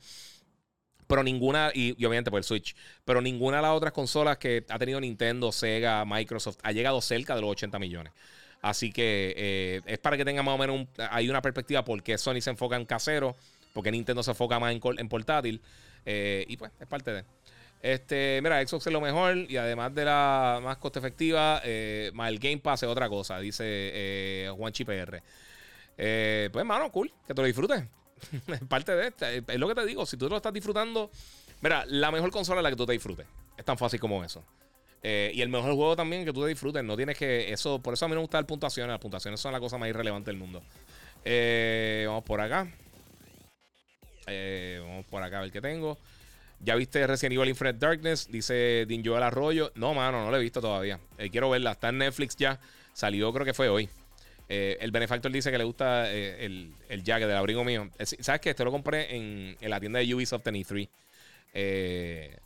Pero 1.08 1.24
ninguna, 1.24 1.72
y, 1.74 1.92
obviamente 2.04 2.32
por 2.32 2.40
el 2.40 2.44
Switch, 2.44 2.76
pero 3.04 3.22
ninguna 3.22 3.58
de 3.58 3.64
las 3.64 3.72
otras 3.72 3.94
consolas 3.94 4.38
que 4.38 4.66
ha 4.70 4.80
tenido 4.80 5.00
Nintendo, 5.00 5.52
Sega, 5.52 6.04
Microsoft 6.04 6.58
ha 6.64 6.72
llegado 6.72 7.00
cerca 7.00 7.36
de 7.36 7.42
los 7.42 7.52
80 7.52 7.78
millones. 7.78 8.14
Así 8.62 8.92
que 8.92 9.36
eh, 9.38 9.82
es 9.86 10.00
para 10.00 10.18
que 10.18 10.26
tengan 10.26 10.44
más 10.46 10.56
o 10.56 10.58
menos 10.58 10.88
hay 11.12 11.30
una 11.30 11.42
perspectiva 11.44 11.86
por 11.86 12.02
qué 12.02 12.18
Sony 12.18 12.42
se 12.42 12.50
enfoca 12.50 12.76
en 12.76 12.86
casero, 12.86 13.36
porque 13.74 13.92
Nintendo 13.92 14.24
se 14.24 14.32
enfoca 14.32 14.58
más 14.58 14.74
en, 14.74 15.10
portátil. 15.10 15.62
Eh, 16.08 16.46
y 16.48 16.58
pues 16.58 16.72
es 16.80 16.88
parte 16.88 17.12
de. 17.12 17.24
Este, 17.86 18.40
mira, 18.42 18.66
Xbox 18.66 18.88
es 18.88 18.94
lo 18.94 19.00
mejor 19.00 19.38
y 19.48 19.58
además 19.58 19.94
de 19.94 20.06
la 20.06 20.60
más 20.64 20.78
coste 20.78 20.98
efectiva, 20.98 21.62
eh, 21.64 22.12
el 22.12 22.40
Game 22.40 22.58
Pass 22.58 22.82
es 22.82 22.90
otra 22.90 23.08
cosa, 23.08 23.38
dice 23.38 23.64
eh, 23.64 24.52
Juan. 24.58 24.74
Eh, 25.96 26.50
pues, 26.52 26.66
mano, 26.66 26.92
cool, 26.92 27.14
que 27.28 27.36
te 27.36 27.42
lo 27.42 27.46
disfrutes. 27.46 27.84
es 28.48 28.60
parte 28.68 28.96
de 28.96 29.10
esto. 29.10 29.28
Es 29.28 29.60
lo 29.60 29.68
que 29.68 29.76
te 29.76 29.86
digo, 29.86 30.04
si 30.08 30.18
tú 30.18 30.28
lo 30.28 30.38
estás 30.38 30.52
disfrutando, 30.52 31.12
mira, 31.62 31.86
la 31.86 32.10
mejor 32.10 32.32
consola 32.32 32.62
es 32.62 32.64
la 32.64 32.72
que 32.72 32.76
tú 32.76 32.88
te 32.88 32.94
disfrutes. 32.94 33.28
Es 33.56 33.64
tan 33.64 33.78
fácil 33.78 34.00
como 34.00 34.24
eso. 34.24 34.44
y 35.04 35.40
el 35.40 35.50
mejor 35.50 35.76
juego 35.76 35.96
también 35.96 36.26
que 36.26 36.34
tú 36.34 36.42
te 36.42 36.48
disfrutes. 36.48 36.84
No 36.84 36.98
tienes 36.98 37.16
que. 37.16 37.54
Eso, 37.54 37.78
por 37.78 37.94
eso 37.94 38.06
a 38.06 38.08
mí 38.08 38.16
me 38.16 38.22
gusta 38.22 38.40
el 38.40 38.48
puntuaciones. 38.48 38.94
Las 38.94 39.00
puntuaciones 39.00 39.40
son 39.40 39.52
la 39.52 39.60
cosa 39.60 39.78
más 39.78 39.90
irrelevante 39.90 40.32
del 40.32 40.40
mundo. 40.40 40.64
vamos 41.24 42.24
por 42.24 42.42
acá. 42.42 42.68
vamos 44.26 45.06
por 45.06 45.22
acá 45.22 45.38
a 45.38 45.42
ver 45.42 45.52
qué 45.52 45.62
tengo. 45.62 46.00
¿Ya 46.60 46.76
viste 46.76 47.06
Resident 47.06 47.34
Evil 47.34 47.50
Infinite 47.50 47.78
Darkness? 47.78 48.30
Dice 48.32 48.86
Din 48.88 49.04
Joel 49.06 49.24
Arroyo. 49.24 49.72
No, 49.76 49.94
mano, 49.94 50.24
no 50.24 50.32
lo 50.32 50.38
he 50.38 50.40
visto 50.40 50.62
todavía. 50.62 51.00
Eh, 51.18 51.30
quiero 51.30 51.50
verla. 51.50 51.72
Está 51.72 51.90
en 51.90 52.00
Netflix 52.00 52.36
ya. 52.36 52.60
Salió, 52.94 53.32
creo 53.34 53.46
que 53.46 53.54
fue 53.54 53.70
hoy. 53.70 53.90
Eh, 54.48 54.78
el 54.80 54.92
benefactor 54.92 55.32
dice 55.32 55.52
que 55.52 55.58
le 55.58 55.64
gusta 55.64 56.12
eh, 56.12 56.46
el, 56.46 56.74
el 56.88 57.04
jacket 57.04 57.28
del 57.28 57.38
abrigo 57.38 57.64
mío. 57.64 57.90
¿Sabes 58.00 58.42
qué? 58.42 58.52
Este 58.52 58.64
lo 58.64 58.72
compré 58.72 59.16
en, 59.16 59.58
la 59.62 59.80
tienda 59.80 60.00
de 60.00 60.14
Ubisoft 60.14 60.48
en 60.48 60.56
E3 60.56 60.90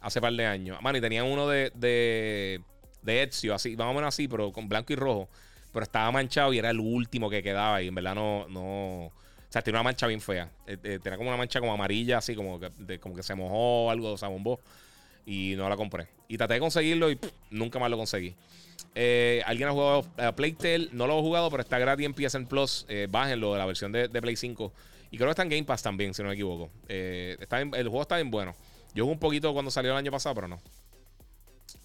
hace 0.01 0.21
par 0.21 0.33
de 0.33 0.45
años. 0.45 0.81
Mano, 0.81 0.97
y 0.97 1.01
tenía 1.01 1.23
uno 1.23 1.47
de, 1.47 1.71
de, 1.75 2.61
de 3.01 3.23
Ezio, 3.23 3.55
así, 3.55 3.75
más 3.75 3.87
o 3.87 3.93
menos 3.93 4.09
así, 4.09 4.27
pero 4.27 4.51
con 4.51 4.69
blanco 4.69 4.93
y 4.93 4.95
rojo. 4.95 5.29
Pero 5.71 5.83
estaba 5.83 6.11
manchado 6.11 6.53
y 6.53 6.57
era 6.57 6.71
el 6.71 6.79
último 6.79 7.29
que 7.29 7.43
quedaba. 7.43 7.81
Y 7.81 7.87
en 7.87 7.95
verdad 7.95 8.15
no, 8.15 8.47
no, 8.49 9.11
o 9.49 9.51
sea, 9.51 9.63
tiene 9.63 9.77
una 9.77 9.83
mancha 9.83 10.05
bien 10.05 10.21
fea. 10.21 10.47
Eh, 10.67 10.77
eh, 10.83 10.99
tenía 11.01 11.17
como 11.17 11.29
una 11.29 11.37
mancha 11.37 11.59
como 11.59 11.73
amarilla, 11.73 12.19
así 12.19 12.35
como 12.35 12.59
que, 12.59 12.99
como 12.99 13.15
que 13.15 13.23
se 13.23 13.33
mojó 13.33 13.85
o 13.85 13.89
algo, 13.89 14.15
se 14.15 14.27
bombó. 14.27 14.59
Y 15.25 15.55
no 15.57 15.67
la 15.67 15.75
compré. 15.75 16.07
Y 16.27 16.37
traté 16.37 16.53
de 16.55 16.59
conseguirlo 16.59 17.09
y 17.09 17.19
nunca 17.49 17.79
más 17.79 17.89
lo 17.89 17.97
conseguí. 17.97 18.35
Eh, 18.93 19.41
¿Alguien 19.47 19.69
ha 19.69 19.71
jugado 19.71 20.05
a 20.17 20.35
Playtel? 20.35 20.89
No 20.93 21.07
lo 21.07 21.17
he 21.17 21.21
jugado, 21.21 21.49
pero 21.49 21.61
está 21.63 21.79
gratis 21.79 22.05
en 22.05 22.13
PSN 22.13 22.45
Plus. 22.45 22.85
bájenlo 23.09 23.53
de 23.53 23.59
la 23.59 23.65
versión 23.65 23.91
de, 23.91 24.07
Play 24.09 24.35
5. 24.35 24.71
Y 25.09 25.17
creo 25.17 25.27
que 25.27 25.31
está 25.31 25.43
en 25.43 25.49
Game 25.49 25.63
Pass 25.63 25.81
también, 25.81 26.13
si 26.13 26.21
no 26.21 26.29
me 26.29 26.35
equivoco. 26.35 26.69
está 26.87 27.59
el 27.59 27.71
juego 27.71 28.03
está 28.03 28.17
bien 28.17 28.29
bueno. 28.29 28.55
Yo 28.93 29.03
jugué 29.03 29.13
un 29.13 29.19
poquito 29.19 29.51
cuando 29.53 29.71
salió 29.71 29.91
el 29.91 29.97
año 29.97 30.11
pasado, 30.11 30.35
pero 30.35 30.47
no. 30.47 30.61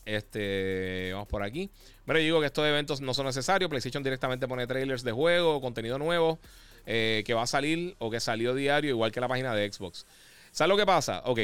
Este, 0.05 1.11
vamos 1.15 1.29
por 1.29 1.43
aquí. 1.43 1.71
Pero 2.05 2.19
yo 2.19 2.25
digo 2.25 2.41
que 2.41 2.47
estos 2.47 2.67
eventos 2.67 3.01
no 3.01 3.15
son 3.15 3.25
necesarios. 3.25 3.71
PlayStation 3.71 4.03
directamente 4.03 4.47
pone 4.47 4.67
trailers 4.67 5.03
de 5.03 5.13
juego, 5.13 5.63
contenido 5.63 5.99
nuevo. 5.99 6.39
Eh, 6.87 7.23
que 7.25 7.33
va 7.33 7.43
a 7.43 7.47
salir 7.47 7.97
o 7.99 8.11
que 8.11 8.21
salió 8.21 8.55
diario, 8.55 8.91
igual 8.91 9.11
que 9.11 9.21
la 9.21 9.29
página 9.29 9.55
de 9.55 9.73
Xbox. 9.73 10.05
¿Sabes 10.53 10.69
lo 10.69 10.77
que 10.77 10.85
pasa? 10.85 11.23
Ok. 11.25 11.41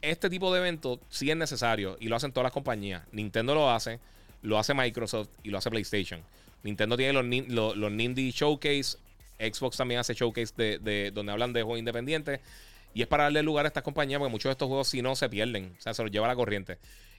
Este 0.00 0.30
tipo 0.30 0.52
de 0.52 0.60
evento 0.60 0.98
sí 1.10 1.30
es 1.30 1.36
necesario 1.36 1.96
y 2.00 2.08
lo 2.08 2.16
hacen 2.16 2.32
todas 2.32 2.44
las 2.44 2.52
compañías. 2.52 3.02
Nintendo 3.12 3.54
lo 3.54 3.70
hace, 3.70 4.00
lo 4.40 4.58
hace 4.58 4.74
Microsoft 4.74 5.28
y 5.42 5.50
lo 5.50 5.58
hace 5.58 5.70
PlayStation. 5.70 6.20
Nintendo 6.62 6.96
tiene 6.96 7.12
los, 7.12 7.76
los, 7.76 7.92
Showcase. 7.92 8.96
Xbox 9.38 9.76
también 9.76 10.00
hace 10.00 10.14
showcase 10.14 10.52
de, 10.56 11.10
donde 11.12 11.32
hablan 11.32 11.52
de 11.52 11.62
juegos 11.62 11.78
independientes. 11.78 12.40
Y 12.94 13.02
es 13.02 13.08
para 13.08 13.24
darle 13.24 13.42
lugar 13.42 13.66
a 13.66 13.68
estas 13.68 13.82
compañías 13.82 14.18
porque 14.18 14.30
muchos 14.30 14.50
de 14.50 14.52
estos 14.52 14.68
juegos 14.68 14.88
si 14.88 15.02
no 15.02 15.14
se 15.14 15.28
pierden. 15.28 15.74
O 15.78 15.80
sea, 15.80 15.94
se 15.94 16.02
los 16.02 16.10
lleva 16.10 16.26
la 16.26 16.36
corriente. 16.36 16.78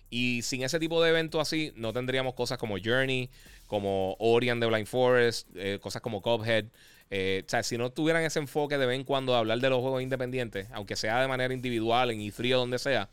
Y 0.09 0.41
sin 0.41 0.63
ese 0.63 0.79
tipo 0.79 1.01
de 1.01 1.09
evento 1.09 1.41
así, 1.41 1.73
no 1.75 1.91
tendríamos 1.91 2.33
cosas 2.33 2.57
como 2.57 2.77
Journey, 2.83 3.29
como 3.67 4.15
Ori 4.19 4.47
de 4.47 4.65
Blind 4.67 4.87
Forest, 4.87 5.47
eh, 5.55 5.79
cosas 5.81 6.01
como 6.01 6.21
Cuphead. 6.21 6.65
Eh, 7.09 7.43
o 7.45 7.49
sea, 7.49 7.63
si 7.63 7.77
no 7.77 7.91
tuvieran 7.91 8.23
ese 8.23 8.39
enfoque 8.39 8.77
de 8.77 8.85
vez 8.85 8.95
en 8.95 9.03
cuando 9.03 9.35
hablar 9.35 9.59
de 9.59 9.69
los 9.69 9.79
juegos 9.81 10.01
independientes, 10.01 10.67
aunque 10.71 10.95
sea 10.95 11.21
de 11.21 11.27
manera 11.27 11.53
individual, 11.53 12.11
en 12.11 12.19
E3 12.19 12.55
o 12.55 12.59
donde 12.59 12.79
sea, 12.79 13.09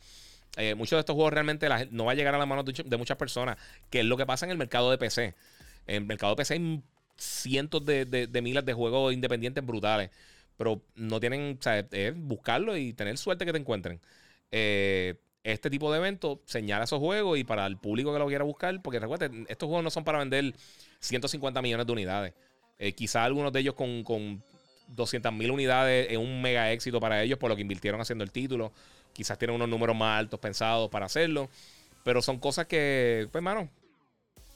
eh, 0.56 0.74
muchos 0.74 0.96
de 0.96 1.00
estos 1.00 1.14
juegos 1.14 1.32
realmente 1.32 1.68
no 1.90 2.06
va 2.06 2.12
a 2.12 2.14
llegar 2.14 2.34
a 2.34 2.38
las 2.38 2.48
manos 2.48 2.64
de, 2.64 2.96
muchas 2.96 3.16
personas, 3.16 3.56
que 3.88 4.00
es 4.00 4.06
lo 4.06 4.16
que 4.16 4.26
pasa 4.26 4.46
en 4.46 4.52
el 4.52 4.58
mercado 4.58 4.90
de 4.90 4.98
PC. 4.98 5.34
En 5.86 5.96
el 5.96 6.04
mercado 6.06 6.32
de 6.32 6.36
PC 6.36 6.54
hay 6.54 6.82
cientos 7.16 7.84
de, 7.84 8.28
miles 8.42 8.64
de 8.64 8.72
juegos 8.72 9.12
independientes 9.12 9.64
brutales, 9.64 10.10
pero 10.56 10.82
no 10.94 11.20
tienen, 11.20 11.56
o 11.58 11.62
sea, 11.62 11.78
es 11.78 12.14
buscarlo 12.16 12.76
y 12.76 12.92
tener 12.92 13.16
suerte 13.18 13.44
que 13.44 13.52
te 13.52 13.58
encuentren. 13.58 14.00
Eh, 14.50 15.14
este 15.42 15.70
tipo 15.70 15.90
de 15.90 15.98
eventos 15.98 16.38
señala 16.44 16.84
esos 16.84 16.98
juegos 16.98 17.38
y 17.38 17.44
para 17.44 17.66
el 17.66 17.78
público 17.78 18.12
que 18.12 18.18
lo 18.18 18.26
quiera 18.26 18.44
buscar, 18.44 18.82
porque 18.82 18.98
recuerden, 18.98 19.46
estos 19.48 19.68
juegos 19.68 19.84
no 19.84 19.90
son 19.90 20.04
para 20.04 20.18
vender 20.18 20.54
150 21.00 21.62
millones 21.62 21.86
de 21.86 21.92
unidades. 21.92 22.34
Eh, 22.82 22.92
quizá 22.92 23.24
algunos 23.24 23.52
de 23.52 23.60
ellos 23.60 23.74
con, 23.74 24.02
con 24.02 24.42
200 24.88 25.30
mil 25.34 25.50
unidades 25.50 26.06
es 26.10 26.16
un 26.16 26.40
mega 26.40 26.72
éxito 26.72 26.98
para 26.98 27.22
ellos 27.22 27.38
por 27.38 27.50
lo 27.50 27.54
que 27.54 27.60
invirtieron 27.60 28.00
haciendo 28.00 28.24
el 28.24 28.32
título. 28.32 28.72
Quizás 29.12 29.36
tienen 29.36 29.56
unos 29.56 29.68
números 29.68 29.94
más 29.94 30.18
altos 30.18 30.40
pensados 30.40 30.88
para 30.88 31.04
hacerlo. 31.04 31.50
Pero 32.04 32.22
son 32.22 32.38
cosas 32.38 32.66
que, 32.66 33.28
pues, 33.30 33.44
mano, 33.44 33.68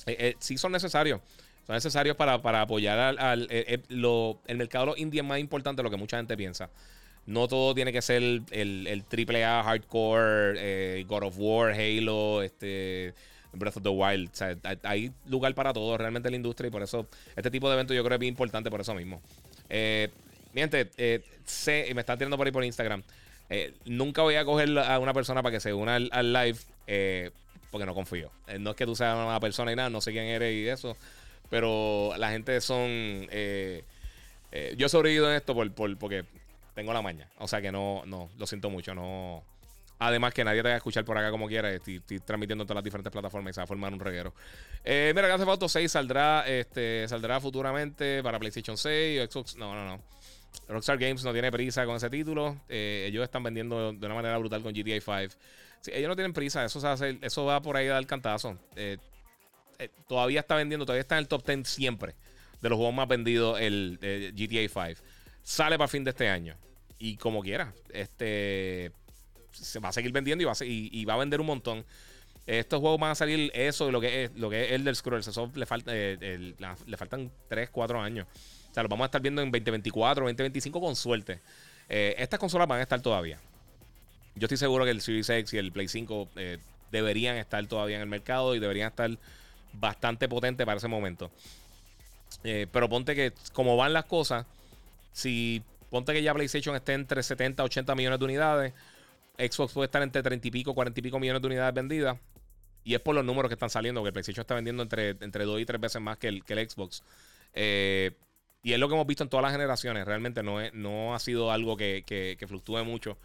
eh, 0.06 0.16
eh, 0.18 0.34
sí 0.38 0.56
son 0.56 0.72
necesarios. 0.72 1.20
Son 1.66 1.74
necesarios 1.74 2.16
para, 2.16 2.62
apoyar 2.62 2.98
al, 2.98 3.46
el 3.50 4.56
mercado 4.56 4.94
indie 4.96 5.20
es 5.20 5.26
más 5.26 5.38
importante 5.38 5.80
de 5.80 5.84
lo 5.84 5.90
que 5.90 5.98
mucha 5.98 6.16
gente 6.16 6.34
piensa. 6.34 6.70
No 7.26 7.46
todo 7.46 7.74
tiene 7.74 7.92
que 7.92 8.00
ser 8.00 8.22
el, 8.22 8.86
el, 8.86 9.04
AAA 9.10 9.62
hardcore, 9.62 11.04
God 11.04 11.22
of 11.24 11.34
War, 11.38 11.72
Halo, 11.72 12.42
este, 12.42 13.14
Breath 13.54 13.76
of 13.76 13.82
the 13.82 13.88
Wild. 13.88 14.30
O 14.32 14.34
sea, 14.34 14.56
hay 14.82 15.12
lugar 15.26 15.54
para 15.54 15.72
todo 15.72 15.96
realmente 15.96 16.28
en 16.28 16.32
la 16.32 16.36
industria 16.36 16.68
y 16.68 16.70
por 16.70 16.82
eso 16.82 17.06
este 17.36 17.50
tipo 17.50 17.68
de 17.68 17.74
eventos 17.74 17.96
yo 17.96 18.02
creo 18.02 18.10
que 18.10 18.14
es 18.16 18.20
bien 18.20 18.32
importante 18.32 18.70
por 18.70 18.80
eso 18.80 18.94
mismo. 18.94 19.20
Eh, 19.68 20.10
mi 20.52 20.60
gente, 20.60 20.90
eh, 20.96 21.20
sé, 21.44 21.90
me 21.94 22.00
están 22.00 22.16
tirando 22.16 22.36
por 22.36 22.46
ahí 22.46 22.52
por 22.52 22.64
Instagram. 22.64 23.02
Eh, 23.50 23.74
nunca 23.84 24.22
voy 24.22 24.36
a 24.36 24.44
coger 24.44 24.78
a 24.78 24.98
una 24.98 25.12
persona 25.12 25.42
para 25.42 25.52
que 25.52 25.60
se 25.60 25.74
una 25.74 25.96
al, 25.96 26.32
live 26.32 26.58
eh, 26.86 27.30
porque 27.70 27.84
no 27.84 27.94
confío. 27.94 28.30
no 28.60 28.70
es 28.70 28.76
que 28.76 28.86
tú 28.86 28.94
seas 28.94 29.16
una 29.16 29.40
persona 29.40 29.72
y 29.72 29.76
nada, 29.76 29.90
no 29.90 30.00
sé 30.00 30.12
quién 30.12 30.26
eres 30.26 30.54
y 30.54 30.68
eso. 30.68 30.96
Pero 31.50 32.14
la 32.16 32.30
gente 32.30 32.60
son. 32.60 33.26
yo 33.26 34.86
he 34.86 34.88
sobrevivido 34.88 35.28
en 35.28 35.36
esto 35.36 35.54
por, 35.54 35.96
porque 35.96 36.24
tengo 36.74 36.92
la 36.92 37.02
maña. 37.02 37.28
O 37.38 37.48
sea 37.48 37.60
que 37.60 37.72
no, 37.72 38.02
no, 38.06 38.30
lo 38.38 38.46
siento 38.46 38.70
mucho. 38.70 38.94
No, 38.94 39.42
Además, 40.06 40.34
que 40.34 40.44
nadie 40.44 40.62
te 40.62 40.68
va 40.68 40.74
a 40.74 40.76
escuchar 40.76 41.04
por 41.04 41.16
acá 41.16 41.30
como 41.30 41.48
quiera. 41.48 41.70
Estoy, 41.72 42.00
transmitiendo 42.24 42.62
en 42.62 42.66
todas 42.66 42.76
las 42.76 42.84
diferentes 42.84 43.10
plataformas 43.10 43.50
y 43.50 43.54
se 43.54 43.60
va 43.60 43.64
a 43.64 43.66
formar 43.66 43.92
un 43.92 44.00
reguero. 44.00 44.34
Eh, 44.84 45.12
mira, 45.14 45.26
Grand 45.28 45.40
Theft 45.40 45.50
Auto 45.50 45.68
6 45.68 45.90
saldrá, 45.90 46.44
este, 46.46 47.06
saldrá 47.08 47.40
futuramente 47.40 48.22
para 48.22 48.38
PlayStation 48.38 48.76
6 48.76 49.20
o 49.20 49.30
Xbox. 49.30 49.56
No, 49.56 49.74
no, 49.74 49.86
no. 49.86 50.02
Rockstar 50.68 50.98
Games 50.98 51.24
no 51.24 51.32
tiene 51.32 51.50
prisa 51.50 51.86
con 51.86 51.96
ese 51.96 52.10
título. 52.10 52.60
Eh, 52.68 53.06
ellos 53.08 53.24
están 53.24 53.42
vendiendo 53.42 53.92
de 53.92 54.06
una 54.06 54.14
manera 54.14 54.36
brutal 54.38 54.62
con 54.62 54.72
GTA 54.72 55.00
5. 55.00 55.36
ellos 55.86 56.08
no 56.08 56.14
tienen 56.14 56.32
prisa. 56.32 56.64
Eso, 56.64 56.80
se 56.96 57.18
eso 57.22 57.44
va 57.46 57.62
por 57.62 57.76
ahí 57.76 57.88
a 57.88 57.94
dar 57.94 58.06
cantazo. 58.06 58.58
Eh, 58.76 58.98
todavía 60.06 60.40
está 60.40 60.54
vendiendo, 60.54 60.84
todavía 60.84 61.00
está 61.02 61.16
en 61.16 61.20
el 61.20 61.28
top 61.28 61.46
10 61.46 61.66
siempre 61.66 62.14
de 62.60 62.68
los 62.68 62.76
juegos 62.76 62.94
más 62.94 63.08
vendidos 63.08 63.58
el 63.60 63.98
GTA 64.34 64.86
5. 64.86 65.02
Sale 65.42 65.78
para 65.78 65.88
fin 65.88 66.04
de 66.04 66.10
este 66.10 66.28
año. 66.28 66.56
Y 66.98 67.16
como 67.16 67.42
quiera. 67.42 67.74
Este 67.90 68.92
se 69.64 69.80
va 69.80 69.88
a 69.88 69.92
seguir 69.92 70.12
vendiendo 70.12 70.42
y 70.42 70.44
va 70.44 70.52
a, 70.52 70.64
y, 70.64 71.04
va 71.04 71.14
a 71.14 71.16
vender 71.16 71.40
un 71.40 71.46
montón. 71.46 71.84
Estos 72.46 72.80
juegos 72.80 73.00
van 73.00 73.12
a 73.12 73.14
salir 73.14 73.50
eso, 73.54 73.90
lo 73.90 74.00
que 74.00 74.24
es, 74.24 74.30
lo 74.36 74.50
que 74.50 74.66
es 74.66 74.72
Elder 74.72 74.94
Scrolls. 74.94 75.26
Eso 75.26 75.50
le, 75.54 75.66
eh, 75.86 76.54
faltan 76.96 77.30
3, 77.48 77.70
4 77.70 78.00
años. 78.00 78.26
O 78.70 78.74
sea, 78.74 78.82
lo 78.82 78.88
vamos 78.88 79.04
a 79.04 79.06
estar 79.06 79.22
viendo 79.22 79.40
en 79.40 79.50
2024, 79.50 80.24
2025 80.24 80.80
con 80.80 80.94
suerte. 80.94 81.40
Eh, 81.88 82.14
estas 82.18 82.38
consolas 82.38 82.68
van 82.68 82.80
a 82.80 82.82
estar 82.82 83.00
todavía. 83.00 83.38
Yo 84.34 84.46
estoy 84.46 84.58
seguro 84.58 84.84
que 84.84 84.90
el 84.90 85.00
Series 85.00 85.30
X 85.30 85.54
y 85.54 85.58
el 85.58 85.72
Play 85.72 85.88
5 85.88 86.28
eh, 86.36 86.58
deberían 86.90 87.36
estar 87.36 87.64
todavía 87.66 87.96
en 87.96 88.02
el 88.02 88.08
mercado 88.08 88.54
y 88.54 88.58
deberían 88.58 88.90
estar 88.90 89.10
bastante 89.72 90.28
potentes 90.28 90.66
para 90.66 90.76
ese 90.76 90.88
momento. 90.88 91.30
pero 92.42 92.88
ponte 92.88 93.14
que, 93.14 93.32
como 93.52 93.76
van 93.76 93.92
las 93.92 94.04
cosas, 94.04 94.44
si 95.12 95.62
ponte 95.88 96.12
que 96.12 96.22
ya 96.22 96.34
PlayStation 96.34 96.74
esté 96.74 96.92
entre 96.92 97.22
70 97.22 97.62
80 97.62 97.94
millones 97.94 98.18
de 98.18 98.24
unidades 98.24 98.72
Xbox 99.38 99.72
puede 99.72 99.86
estar 99.86 100.02
entre 100.02 100.22
30 100.22 100.48
y 100.48 100.50
pico, 100.50 100.74
40 100.74 100.98
y 100.98 101.02
pico 101.02 101.18
millones 101.18 101.42
de 101.42 101.46
unidades 101.46 101.74
vendidas. 101.74 102.18
Y 102.84 102.94
es 102.94 103.00
por 103.00 103.14
los 103.14 103.24
números 103.24 103.48
que 103.48 103.54
están 103.54 103.70
saliendo, 103.70 104.02
que 104.02 104.08
el 104.08 104.12
PlayStation 104.12 104.42
está 104.42 104.54
vendiendo 104.54 104.82
entre, 104.82 105.10
entre 105.20 105.44
2 105.44 105.60
y 105.60 105.64
3 105.64 105.80
veces 105.80 106.02
más 106.02 106.18
que 106.18 106.28
el, 106.28 106.44
que 106.44 106.52
el 106.52 106.68
Xbox. 106.68 107.02
Eh, 107.54 108.12
y 108.62 108.72
es 108.72 108.78
lo 108.78 108.88
que 108.88 108.94
hemos 108.94 109.06
visto 109.06 109.22
en 109.24 109.30
todas 109.30 109.42
las 109.42 109.52
generaciones. 109.52 110.04
Realmente 110.04 110.42
no, 110.42 110.58
no 110.72 111.14
ha 111.14 111.18
sido 111.18 111.50
algo 111.50 111.76
que, 111.76 112.36
fluctúe 112.46 112.84
mucho. 112.84 113.18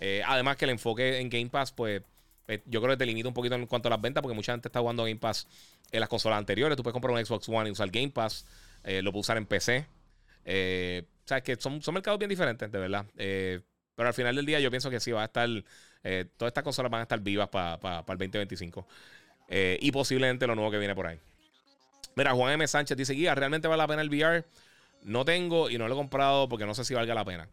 Eh, 0.00 0.22
además 0.26 0.56
que 0.56 0.66
el 0.66 0.72
enfoque 0.72 1.18
en 1.18 1.30
Game 1.30 1.48
Pass, 1.48 1.72
pues 1.72 2.02
eh, 2.48 2.62
yo 2.66 2.80
creo 2.82 2.92
que 2.92 2.98
te 2.98 3.06
limita 3.06 3.28
un 3.28 3.34
poquito 3.34 3.54
en 3.54 3.66
cuanto 3.66 3.88
a 3.88 3.90
las 3.90 4.00
ventas, 4.00 4.22
porque 4.22 4.34
mucha 4.34 4.52
gente 4.52 4.68
está 4.68 4.80
jugando 4.80 5.04
Game 5.04 5.16
Pass 5.16 5.48
en 5.90 6.00
las 6.00 6.08
consolas 6.08 6.38
anteriores. 6.38 6.76
Tú 6.76 6.82
puedes 6.82 6.92
comprar 6.92 7.14
un 7.14 7.24
Xbox 7.24 7.48
One 7.48 7.70
y 7.70 7.72
usar 7.72 7.90
Game 7.90 8.10
Pass. 8.10 8.44
Lo 8.84 9.12
puedes 9.12 9.26
usar 9.26 9.38
en 9.38 9.46
PC. 9.46 9.86
o 10.44 11.26
sea, 11.26 11.40
que 11.40 11.56
son, 11.56 11.82
son 11.82 11.94
mercados 11.94 12.18
bien 12.18 12.28
diferentes, 12.28 12.70
de 12.70 12.78
verdad. 12.78 13.06
Pero 13.96 14.08
al 14.08 14.14
final 14.14 14.36
del 14.36 14.46
día 14.46 14.60
yo 14.60 14.70
pienso 14.70 14.90
que 14.90 15.00
sí 15.00 15.10
va 15.10 15.22
a 15.22 15.24
estar... 15.24 15.48
todas 16.36 16.50
estas 16.50 16.62
consolas 16.62 16.92
van 16.92 17.00
a 17.00 17.02
estar 17.02 17.18
vivas 17.18 17.48
para 17.48 17.98
el 17.98 18.18
2025. 18.18 18.86
y 19.80 19.90
posiblemente 19.90 20.46
lo 20.46 20.54
nuevo 20.54 20.70
que 20.70 20.78
viene 20.78 20.94
por 20.94 21.08
ahí. 21.08 21.18
Mira, 22.16 22.32
Juan 22.32 22.54
M. 22.54 22.66
Sánchez 22.66 22.96
dice, 22.96 23.12
guía, 23.12 23.34
¿realmente 23.34 23.68
vale 23.68 23.82
la 23.82 23.86
pena 23.86 24.02
el 24.02 24.08
VR? 24.08 24.44
No 25.02 25.24
tengo 25.24 25.68
y 25.68 25.76
no 25.76 25.86
lo 25.86 25.94
he 25.94 25.96
comprado 25.96 26.48
porque 26.48 26.64
no 26.64 26.74
sé 26.74 26.84
si 26.84 26.94
valga 26.94 27.14
la 27.14 27.24
pena. 27.24 27.48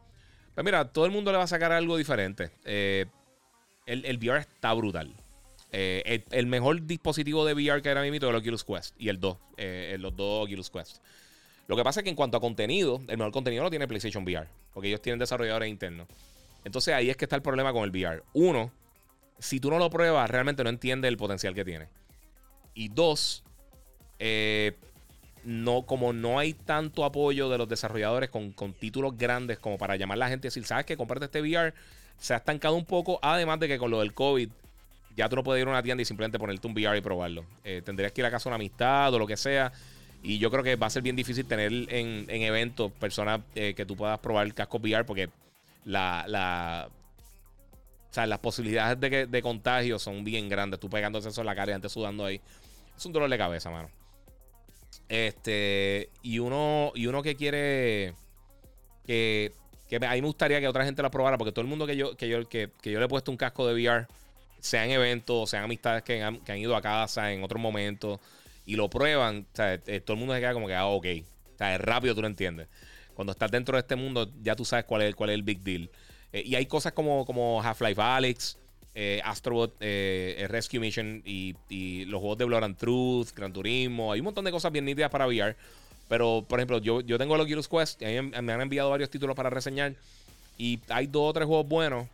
Pues 0.56 0.64
mira, 0.64 0.86
todo 0.92 1.06
el 1.06 1.12
mundo 1.12 1.32
le 1.32 1.38
va 1.38 1.44
a 1.44 1.48
sacar 1.48 1.72
algo 1.72 1.98
diferente. 1.98 2.52
Eh, 2.64 3.06
el, 3.86 4.06
el, 4.06 4.18
VR 4.18 4.40
está 4.40 4.74
brutal. 4.74 5.14
Eh, 5.72 6.24
el, 6.32 6.46
mejor 6.46 6.86
dispositivo 6.86 7.46
de 7.46 7.54
VR 7.54 7.82
que 7.82 7.90
era 7.90 8.02
mismo 8.02 8.16
es 8.16 8.24
el 8.24 8.36
Oculus 8.36 8.64
Quest 8.64 8.96
y 8.98 9.10
el 9.10 9.20
2, 9.20 9.38
eh, 9.58 9.98
los 10.00 10.16
dos 10.16 10.46
Oculus 10.46 10.70
Quest. 10.70 10.98
Lo 11.68 11.76
que 11.76 11.84
pasa 11.84 12.00
es 12.00 12.04
que 12.04 12.10
en 12.10 12.16
cuanto 12.16 12.38
a 12.38 12.40
contenido, 12.40 13.02
el 13.08 13.18
mejor 13.18 13.34
contenido 13.34 13.64
lo 13.64 13.70
tiene 13.70 13.88
PlayStation 13.88 14.24
VR, 14.24 14.48
porque 14.74 14.88
ellos 14.90 15.02
tienen 15.02 15.20
desarrolladores 15.20 15.70
internos. 15.70 16.08
Entonces 16.64 16.94
ahí 16.94 17.10
es 17.10 17.18
que 17.18 17.26
está 17.26 17.36
el 17.36 17.42
problema 17.42 17.74
con 17.74 17.84
el 17.84 17.90
VR. 17.90 18.24
Uno, 18.34 18.72
si 19.40 19.60
tú 19.60 19.70
no 19.70 19.78
lo 19.78 19.90
pruebas, 19.90 20.30
realmente 20.30 20.64
no 20.64 20.70
entiendes 20.70 21.10
el 21.10 21.18
potencial 21.18 21.54
que 21.54 21.66
tiene. 21.66 21.88
Y 22.74 22.90
dos, 22.90 23.44
eh, 24.20 24.76
no, 25.44 25.84
como 25.84 26.14
no 26.14 26.40
hay 26.40 26.54
tanto 26.54 27.04
apoyo 27.04 27.50
de 27.50 27.58
los 27.58 27.68
desarrolladores 27.68 28.30
con, 28.30 28.54
títulos 28.74 29.18
grandes 29.18 29.60
como 29.60 29.78
para 29.78 29.96
llamar 29.96 30.16
a 30.16 30.20
la 30.20 30.30
gente 30.30 30.48
y 30.48 30.50
decir, 30.50 30.66
¿sabes 30.66 30.86
qué? 30.86 30.98
Comparte 30.98 31.26
este 31.26 31.42
VR. 31.42 31.74
Se 32.18 32.34
ha 32.34 32.38
estancado 32.38 32.76
un 32.76 32.86
poco, 32.86 33.20
además 33.22 33.60
de 33.60 33.68
que 33.68 33.78
con 33.78 33.92
lo 33.92 34.00
del 34.00 34.14
COVID, 34.14 34.50
ya 35.16 35.30
tú 35.30 35.36
no 35.36 35.44
puedes 35.44 35.62
ir 35.62 35.68
a 35.68 35.72
una 35.72 35.84
tienda 35.84 36.02
y 36.02 36.06
simplemente 36.06 36.40
ponerte 36.40 36.66
un 36.66 36.74
VR 36.74 36.98
y 36.98 37.02
probarlo. 37.02 37.46
Eh, 37.64 37.82
tendrías 37.84 38.12
que 38.12 38.22
ir 38.22 38.26
a 38.26 38.32
casa 38.32 38.50
a 38.50 38.52
una 38.52 38.56
amistad 38.56 39.14
o 39.14 39.20
lo 39.20 39.28
que 39.28 39.38
sea. 39.38 39.72
Y 40.24 40.38
yo 40.38 40.50
creo 40.50 40.64
que 40.64 40.78
va 40.78 40.88
a 40.88 40.90
ser 40.90 41.04
bien 41.04 41.18
difícil 41.18 41.46
tener 41.46 41.72
en, 41.90 42.26
eventos 42.30 42.92
personas 42.94 43.42
eh, 43.56 43.74
que 43.76 43.86
tú 43.86 43.98
puedas 43.98 44.18
probar 44.20 44.46
el 44.46 44.54
casco 44.54 44.78
VR 44.78 45.06
porque 45.06 45.30
la, 45.86 46.26
la, 46.28 46.90
o 46.90 48.14
sea, 48.14 48.28
las 48.28 48.40
posibilidades 48.40 49.00
de, 49.00 49.28
de 49.28 49.42
contagio 49.42 49.98
son 50.00 50.24
bien 50.24 50.50
grandes. 50.50 50.80
Tú 50.80 50.90
pegándose 50.90 51.30
eso 51.30 51.42
en 51.42 51.48
la 51.48 51.56
cara 51.56 51.72
y 51.72 51.76
antes 51.76 51.92
sudando 51.92 52.26
ahí. 52.26 52.40
Es 52.96 53.06
un 53.06 53.14
dolor 53.14 53.30
de 53.30 53.38
cabeza, 53.38 53.70
mano. 53.70 53.90
Este, 55.10 56.10
y 56.22 56.40
uno, 56.40 56.92
y 56.96 57.08
uno 57.08 57.22
que 57.22 57.36
quiere 57.36 58.14
que, 59.06 59.52
que 59.90 59.96
a 59.98 60.00
mí 60.00 60.22
me 60.22 60.28
gustaría 60.28 60.60
que 60.60 60.68
otra 60.68 60.86
gente 60.86 61.02
lo 61.02 61.12
probara, 61.12 61.38
porque 61.38 61.52
todo 61.52 61.62
el 61.62 61.68
mundo 61.68 61.86
que 61.86 61.98
yo, 61.98 62.16
que 62.16 62.30
yo, 62.30 62.48
que, 62.48 62.70
yo 62.84 63.00
le 63.00 63.06
he 63.06 63.10
puesto 63.10 63.32
un 63.32 63.38
casco 63.38 63.68
de 63.68 63.74
VR, 63.74 64.08
sean 64.60 64.90
eventos, 64.92 65.50
sean 65.50 65.64
amistades 65.64 66.04
que 66.04 66.24
han, 66.24 66.38
que 66.40 66.52
han 66.52 66.58
ido 66.58 66.76
a 66.76 66.82
casa 66.82 67.32
en 67.32 67.44
otros 67.44 67.62
momentos 67.62 68.20
y 68.66 68.76
lo 68.76 68.90
prueban, 68.90 69.46
eh, 69.58 70.02
todo 70.06 70.14
el 70.14 70.20
mundo 70.20 70.34
se 70.34 70.40
queda 70.40 70.54
como 70.54 70.68
que, 70.68 70.76
ah, 70.76 70.86
ok. 70.86 71.06
O 71.54 71.58
sea, 71.58 71.76
es 71.76 71.82
rápido, 71.82 72.16
tú 72.16 72.22
lo 72.22 72.28
entiendes. 72.28 72.68
Cuando 73.14 73.32
estás 73.32 73.52
dentro 73.52 73.76
de 73.76 73.82
este 73.82 73.96
mundo, 73.96 74.30
ya 74.42 74.56
tú 74.56 74.66
sabes 74.66 74.86
cuál 74.86 75.04
es, 75.04 75.16
cuál 75.16 75.30
es 75.30 75.36
el 75.36 75.44
big 75.44 75.62
deal. 75.62 75.90
Eh, 76.34 76.44
y 76.46 76.56
hay 76.56 76.66
cosas 76.66 76.94
como, 76.94 77.26
como 77.26 77.62
Half-Life 77.62 78.02
Alyx, 78.02 78.58
eh, 78.96 79.22
Astrobot 79.24 79.76
eh, 79.80 80.46
Rescue 80.50 80.80
Mission 80.80 81.22
y, 81.26 81.56
los 82.06 82.20
juegos 82.20 82.38
de 82.38 82.46
Blood 82.46 82.64
and 82.64 82.78
Truth, 82.78 83.30
Gran 83.36 83.54
Turismo. 83.54 84.12
Hay 84.12 84.20
un 84.20 84.26
montón 84.26 84.46
de 84.46 84.52
cosas 84.52 84.72
bien 84.72 84.86
nítidas 84.86 85.10
para 85.10 85.28
VR. 85.28 85.56
Pero, 86.10 86.46
por 86.48 86.60
ejemplo, 86.60 86.80
yo, 86.80 87.02
yo 87.02 87.18
tengo 87.18 87.36
el 87.36 87.42
Oculus 87.42 87.68
Quest 87.68 88.02
y 88.02 88.22
me, 88.22 88.54
han 88.54 88.62
enviado 88.62 88.90
varios 88.90 89.10
títulos 89.10 89.36
para 89.36 89.50
reseñar. 89.50 89.96
Y 90.58 90.80
hay 90.90 91.08
dos 91.08 91.30
o 91.30 91.34
tres 91.34 91.48
juegos 91.48 91.68
buenos 91.68 92.08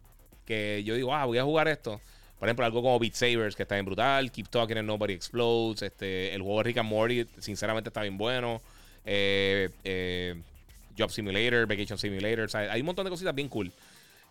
que 0.46 0.84
yo 0.86 0.96
digo, 0.96 1.14
ah, 1.14 1.26
voy 1.26 1.38
a 1.38 1.44
jugar 1.44 1.68
esto. 1.68 2.00
Por 2.40 2.48
ejemplo, 2.48 2.66
algo 2.66 2.82
como 2.82 2.98
Beat 3.00 3.14
Sabers, 3.16 3.56
que 3.56 3.64
está 3.64 3.76
bien 3.76 3.86
brutal. 3.86 4.32
Keep 4.32 4.48
Talking 4.50 4.78
and 4.78 4.88
Nobody 4.88 5.14
Explodes. 5.14 5.82
Este, 5.82 6.34
el 6.34 6.42
juego 6.42 6.60
de 6.60 6.64
Rick 6.64 6.78
and 6.78 6.90
Morty, 6.90 7.26
sinceramente, 7.40 7.90
está 7.90 8.02
bien 8.02 8.18
bueno. 8.18 8.62
Eh, 9.06 9.70
Job 11.00 11.12
Simulator, 11.12 11.66
Vacation 11.66 11.98
Simulator. 11.98 12.50
hay 12.56 12.80
un 12.82 12.86
montón 12.86 13.06
de 13.06 13.12
cositas 13.12 13.34
bien 13.34 13.48
cool. 13.50 13.72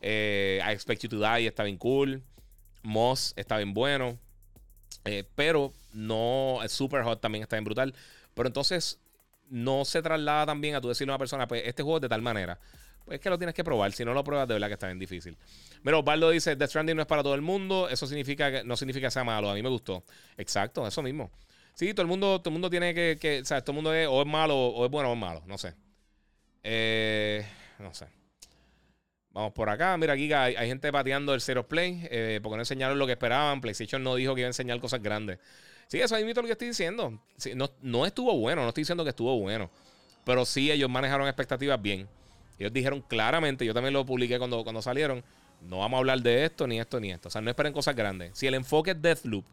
I 0.03 0.73
Expect 0.73 1.03
You 1.03 1.09
to 1.09 1.19
Die 1.19 1.47
está 1.47 1.65
bien 1.65 1.79
cool. 1.79 2.23
Moss 2.83 3.33
está 3.37 3.57
bien 3.57 3.75
bueno. 3.75 4.19
Eh, 5.05 5.25
pero 5.35 5.73
no. 5.93 6.59
Super 6.69 7.03
Hot 7.03 7.21
también 7.21 7.43
está 7.43 7.57
bien 7.57 7.65
brutal. 7.65 7.95
Pero 8.35 8.47
entonces 8.49 8.99
no 9.49 9.85
se 9.85 10.03
traslada 10.03 10.47
también 10.47 10.75
a 10.75 10.81
tú 10.81 10.89
decirle 10.89 11.13
a 11.13 11.15
una 11.15 11.19
persona, 11.19 11.49
pues 11.49 11.63
este 11.65 11.83
juego 11.83 11.99
es 11.99 12.03
de 12.03 12.09
tal 12.09 12.23
manera. 12.23 12.59
Pues 13.05 13.17
es 13.17 13.21
que 13.23 13.31
lo 13.31 13.39
tienes 13.39 13.55
que 13.55 13.65
probar. 13.65 13.91
Si 13.93 14.05
no 14.05 14.13
lo 14.13 14.23
pruebas, 14.23 14.47
de 14.47 14.55
verdad 14.55 14.69
que 14.69 14.75
está 14.75 14.87
bien 14.87 14.99
difícil. 14.99 15.37
Pero 15.83 16.01
Osvaldo 16.01 16.31
dice: 16.31 16.57
Death 16.57 16.71
Stranding 16.71 16.97
no 16.97 17.03
es 17.03 17.09
para 17.09 17.23
todo 17.23 17.35
el 17.35 17.41
mundo. 17.43 17.89
Eso 17.89 18.07
significa 18.07 18.51
que, 18.51 18.65
no 18.65 18.77
significa 18.77 19.07
que 19.07 19.11
sea 19.11 19.25
malo. 19.25 19.51
A 19.51 19.55
mí 19.55 19.63
me 19.63 19.71
gustó. 19.71 20.05
Exacto, 20.37 20.87
eso 20.87 21.03
mismo. 21.03 21.31
Sí, 21.73 21.95
todo 21.95 22.03
el 22.03 22.09
mundo, 22.09 22.41
todo 22.41 22.51
el 22.51 22.53
mundo 22.53 22.69
tiene 22.69 22.93
que, 22.93 23.17
que. 23.21 23.41
O 23.41 23.45
sea, 23.45 23.63
todo 23.63 23.73
el 23.73 23.77
mundo 23.77 23.95
es 23.95 24.07
o 24.09 24.21
es 24.21 24.27
malo 24.27 24.57
o 24.57 24.85
es 24.85 24.91
bueno 24.91 25.11
o 25.11 25.15
es 25.15 25.19
malo. 25.19 25.43
No 25.47 25.57
sé. 25.57 25.75
Eh, 26.63 27.47
no 27.79 27.95
sé. 27.95 28.07
Vamos 29.31 29.53
por 29.53 29.69
acá. 29.69 29.97
Mira, 29.97 30.15
aquí 30.15 30.33
hay, 30.33 30.55
gente 30.69 30.91
pateando 30.91 31.35
el 31.35 31.41
Zero 31.41 31.69
Play 31.69 32.07
eh, 32.11 32.41
porque 32.43 32.57
no 32.57 32.63
enseñaron 32.63 32.99
lo 32.99 33.07
que 33.07 33.13
esperaban. 33.13 33.61
PlayStation 33.61 34.03
no 34.03 34.15
dijo 34.15 34.35
que 34.35 34.41
iba 34.41 34.47
a 34.47 34.51
enseñar 34.51 34.81
cosas 34.81 35.03
grandes. 35.03 35.39
Sí, 35.87 36.01
eso 36.01 36.17
es 36.17 36.37
lo 36.37 36.43
que 36.43 36.53
estoy 36.53 36.69
diciendo. 36.69 37.21
no, 37.55 37.71
no 37.81 38.07
estuvo 38.07 38.37
bueno, 38.37 38.63
no 38.63 38.69
estoy 38.69 38.83
diciendo 38.83 39.05
que 39.05 39.11
estuvo 39.11 39.39
bueno. 39.39 39.71
Pero 40.25 40.45
sí, 40.45 40.71
ellos 40.71 40.91
manejaron 40.91 41.27
expectativas 41.27 41.81
bien. 41.81 42.09
Ellos 42.59 42.73
dijeron 42.73 43.01
claramente, 43.03 43.65
yo 43.65 43.73
también 43.73 43.95
lo 43.95 44.05
publiqué 44.05 44.39
cuando, 44.39 44.65
cuando 44.65 44.83
salieron, 44.83 45.23
no 45.63 45.79
vamos 45.79 45.97
a 45.97 46.01
hablar 46.01 46.21
de 46.21 46.45
esto, 46.45 46.67
ni 46.67 46.81
esto, 46.81 47.01
ni 47.01 47.13
esto. 47.13 47.29
O 47.29 47.31
sea, 47.31 47.41
no 47.41 47.51
esperen 47.51 47.73
cosas 47.73 47.95
grandes. 47.95 48.37
Si 48.37 48.47
el 48.47 48.55
enfoque 48.55 48.91
es 48.91 49.01
Deathloop, 49.01 49.45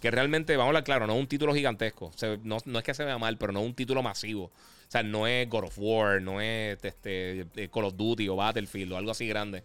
que 0.00 0.10
realmente, 0.10 0.56
vamos 0.56 0.66
a 0.66 0.70
hablar 0.70 0.84
claro, 0.84 1.06
no 1.06 1.14
es 1.14 1.20
un 1.20 1.26
título 1.26 1.54
gigantesco. 1.54 2.10
no, 2.42 2.58
no, 2.64 2.78
es 2.78 2.84
que 2.84 2.94
se 2.94 3.04
vea 3.04 3.18
mal, 3.18 3.38
pero 3.38 3.52
no 3.52 3.60
es 3.60 3.66
un 3.66 3.74
título 3.74 4.02
masivo. 4.02 4.50
Sea, 4.94 5.02
no 5.02 5.26
es 5.26 5.48
God 5.48 5.64
of 5.64 5.74
War, 5.76 6.22
no 6.22 6.40
es 6.40 6.78
este, 6.84 7.40
eh, 7.56 7.68
Call 7.72 7.86
of 7.86 7.96
Duty 7.96 8.28
o 8.28 8.36
Battlefield 8.36 8.92
o 8.92 8.96
algo 8.96 9.10
así 9.10 9.26
grande. 9.26 9.64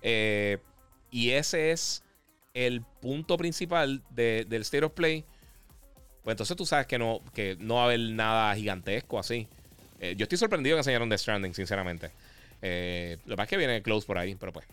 Eh, 0.00 0.56
y 1.10 1.32
ese 1.32 1.70
es 1.70 2.02
el 2.54 2.80
punto 3.02 3.36
principal 3.36 4.02
del 4.08 4.62
State 4.62 4.86
of 4.86 4.92
Play. 4.92 5.26
Pues 6.24 6.32
entonces 6.32 6.56
tú 6.56 6.64
sabes 6.64 6.86
que 6.86 6.98
no, 6.98 7.20
que 7.34 7.58
no 7.60 7.74
va 7.74 7.82
a 7.82 7.84
haber 7.84 8.00
nada 8.00 8.54
gigantesco 8.54 9.18
así. 9.18 9.46
Eh, 10.00 10.14
yo 10.16 10.22
estoy 10.22 10.38
sorprendido 10.38 10.76
que 10.76 10.80
enseñaron 10.80 11.10
The 11.10 11.18
Stranding, 11.18 11.52
sinceramente. 11.52 12.06
lo 12.06 12.62
que 12.62 13.36
pasa 13.36 13.42
es 13.42 13.48
que 13.50 13.56
viene 13.58 13.82
Close 13.82 14.06
por 14.06 14.16
ahí, 14.16 14.34
pero 14.34 14.50
pues. 14.50 14.64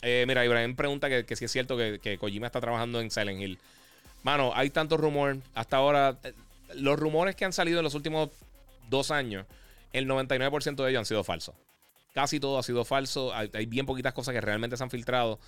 mira, 0.00 0.44
Ibrahim 0.44 0.76
pregunta 0.76 1.08
que, 1.08 1.34
si 1.34 1.44
es 1.44 1.50
cierto 1.50 1.76
que, 1.76 1.98
que, 2.00 2.18
Kojima 2.18 2.46
está 2.46 2.60
trabajando 2.60 3.00
en 3.00 3.10
Silent 3.10 3.40
Hill. 3.40 3.58
Mano, 4.22 4.52
hay 4.54 4.70
tanto 4.70 4.96
rumor. 4.96 5.38
Hasta 5.54 5.76
ahora, 5.76 6.18
los 6.76 6.96
rumores 7.00 7.34
que 7.34 7.44
han 7.44 7.52
salido 7.52 7.80
en 7.80 7.84
los 7.84 7.96
últimos 7.96 8.30
dos 8.90 9.10
años, 9.10 9.46
el 9.92 10.08
99% 10.08 10.76
de 10.76 10.90
ellos 10.90 10.98
han 10.98 11.06
sido 11.06 11.24
falsos. 11.24 11.54
Casi 12.14 12.40
todo 12.40 12.58
ha 12.58 12.62
sido 12.62 12.84
falso. 12.84 13.32
Hay, 13.34 13.66
bien 13.66 13.86
poquitas 13.86 14.12
cosas 14.12 14.34
que 14.34 14.40
realmente 14.40 14.76
se 14.76 14.82
han 14.82 14.90
filtrado. 14.90 15.38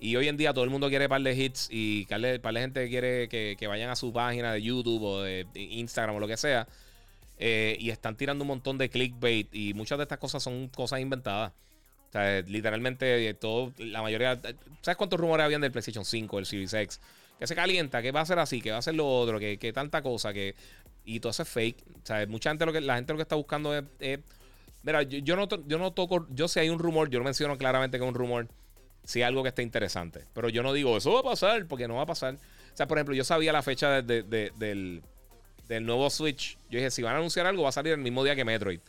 Y 0.00 0.16
hoy 0.16 0.28
en 0.28 0.36
día 0.36 0.52
todo 0.52 0.64
el 0.64 0.70
mundo 0.70 0.88
quiere 0.88 1.08
par 1.08 1.22
de 1.22 1.34
hits 1.34 1.68
y 1.70 2.04
par 2.06 2.20
de, 2.20 2.60
gente 2.60 2.88
quiere 2.88 3.28
que, 3.28 3.66
vayan 3.66 3.90
a 3.90 3.96
su 3.96 4.12
página 4.12 4.52
de 4.52 4.62
YouTube 4.62 5.02
o 5.02 5.22
de, 5.22 5.46
Instagram 5.54 6.16
o 6.16 6.20
lo 6.20 6.28
que 6.28 6.36
sea. 6.36 6.68
Eh, 7.38 7.76
y 7.78 7.90
están 7.90 8.16
tirando 8.16 8.42
un 8.42 8.48
montón 8.48 8.78
de 8.78 8.88
clickbait 8.90 9.48
y 9.54 9.74
muchas 9.74 9.98
de 9.98 10.02
estas 10.02 10.18
cosas 10.18 10.42
son 10.42 10.68
cosas 10.68 11.00
inventadas. 11.00 11.52
O 12.08 12.12
sea, 12.12 12.40
literalmente 12.42 13.34
todo, 13.34 13.72
la 13.78 14.02
mayoría... 14.02 14.40
¿Sabes 14.82 14.96
cuántos 14.96 15.20
rumores 15.20 15.44
habían 15.44 15.60
del 15.60 15.70
PlayStation 15.70 16.04
5, 16.04 16.38
el 16.38 16.46
Series 16.46 16.72
X? 16.72 17.00
Que 17.38 17.46
se 17.46 17.54
calienta, 17.54 18.02
que 18.02 18.10
va 18.10 18.20
a 18.20 18.26
ser 18.26 18.38
así, 18.38 18.60
que 18.60 18.72
va 18.72 18.78
a 18.78 18.82
ser 18.82 18.94
lo 18.94 19.08
otro, 19.08 19.38
que, 19.38 19.58
que 19.58 19.72
tanta 19.72 20.02
cosa, 20.02 20.32
que 20.32 20.54
y 21.08 21.20
todo 21.20 21.30
eso 21.30 21.42
es 21.42 21.48
fake. 21.48 21.84
O 22.02 22.06
sea, 22.06 22.26
mucha 22.26 22.50
gente 22.50 22.66
lo 22.66 22.72
que, 22.72 22.82
la 22.82 22.96
gente 22.96 23.12
lo 23.14 23.16
que 23.16 23.22
está 23.22 23.34
buscando 23.34 23.74
es. 23.74 24.20
mira, 24.82 25.02
yo, 25.02 25.36
no, 25.36 25.48
yo 25.66 25.78
no 25.78 25.92
toco. 25.92 26.26
Yo 26.30 26.48
si 26.48 26.60
hay 26.60 26.68
un 26.68 26.78
rumor, 26.78 27.08
yo 27.08 27.18
lo 27.18 27.24
menciono 27.24 27.56
claramente 27.56 27.98
que 27.98 28.04
es 28.04 28.08
un 28.08 28.14
rumor. 28.14 28.46
Si 29.04 29.20
hay 29.20 29.28
algo 29.28 29.42
que 29.42 29.48
está 29.48 29.62
interesante. 29.62 30.24
Pero 30.34 30.50
yo 30.50 30.62
no 30.62 30.74
digo, 30.74 30.98
eso 30.98 31.14
va 31.14 31.20
a 31.20 31.22
pasar, 31.22 31.64
porque 31.66 31.88
no 31.88 31.94
va 31.94 32.02
a 32.02 32.06
pasar. 32.06 32.34
O 32.34 32.76
sea, 32.76 32.86
por 32.86 32.98
ejemplo, 32.98 33.14
yo 33.14 33.24
sabía 33.24 33.54
la 33.54 33.62
fecha 33.62 34.02
del, 34.02 35.02
del 35.68 35.86
nuevo 35.86 36.10
Switch. 36.10 36.58
Yo 36.70 36.78
dije, 36.78 36.90
si 36.90 37.02
van 37.02 37.14
a 37.14 37.18
anunciar 37.18 37.46
algo, 37.46 37.62
va 37.62 37.70
a 37.70 37.72
salir 37.72 37.94
el 37.94 38.00
mismo 38.00 38.22
día 38.22 38.36
que 38.36 38.44
Metroid. 38.44 38.80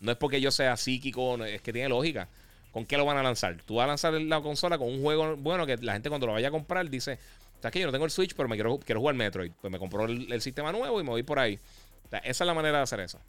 No 0.00 0.12
es 0.12 0.18
porque 0.18 0.42
yo 0.42 0.50
sea 0.50 0.76
psíquico, 0.76 1.42
es 1.42 1.62
que 1.62 1.72
tiene 1.72 1.88
lógica. 1.88 2.28
¿Con 2.70 2.84
qué 2.84 2.98
lo 2.98 3.04
van 3.06 3.16
a 3.16 3.22
lanzar? 3.22 3.56
Tú 3.64 3.76
vas 3.76 3.84
a 3.84 3.88
lanzar 3.88 4.12
la 4.14 4.40
consola 4.40 4.76
con 4.76 4.88
un 4.88 5.02
juego 5.02 5.36
bueno 5.36 5.64
que 5.64 5.76
la 5.78 5.92
gente 5.94 6.08
cuando 6.08 6.26
lo 6.26 6.32
vaya 6.32 6.48
a 6.48 6.50
comprar 6.50 6.88
dice, 6.90 7.18
¿Sabes 7.62 7.74
que 7.74 7.80
Yo 7.80 7.86
no 7.86 7.92
tengo 7.92 8.04
el 8.04 8.10
Switch, 8.10 8.34
pero 8.34 8.48
me 8.48 8.56
quiero, 8.56 8.80
jugar 8.98 9.14
Metroid. 9.14 9.52
Pues 9.60 9.70
me 9.70 9.78
compró 9.78 10.06
el, 10.06 10.42
sistema 10.42 10.72
nuevo 10.72 11.00
y 11.00 11.04
me 11.04 11.10
voy 11.10 11.22
por 11.22 11.38
ahí. 11.38 11.60
esa 12.10 12.44
es 12.44 12.46
la 12.46 12.54
manera 12.54 12.78
de 12.78 12.82
hacer 12.82 12.98
eso. 12.98 13.20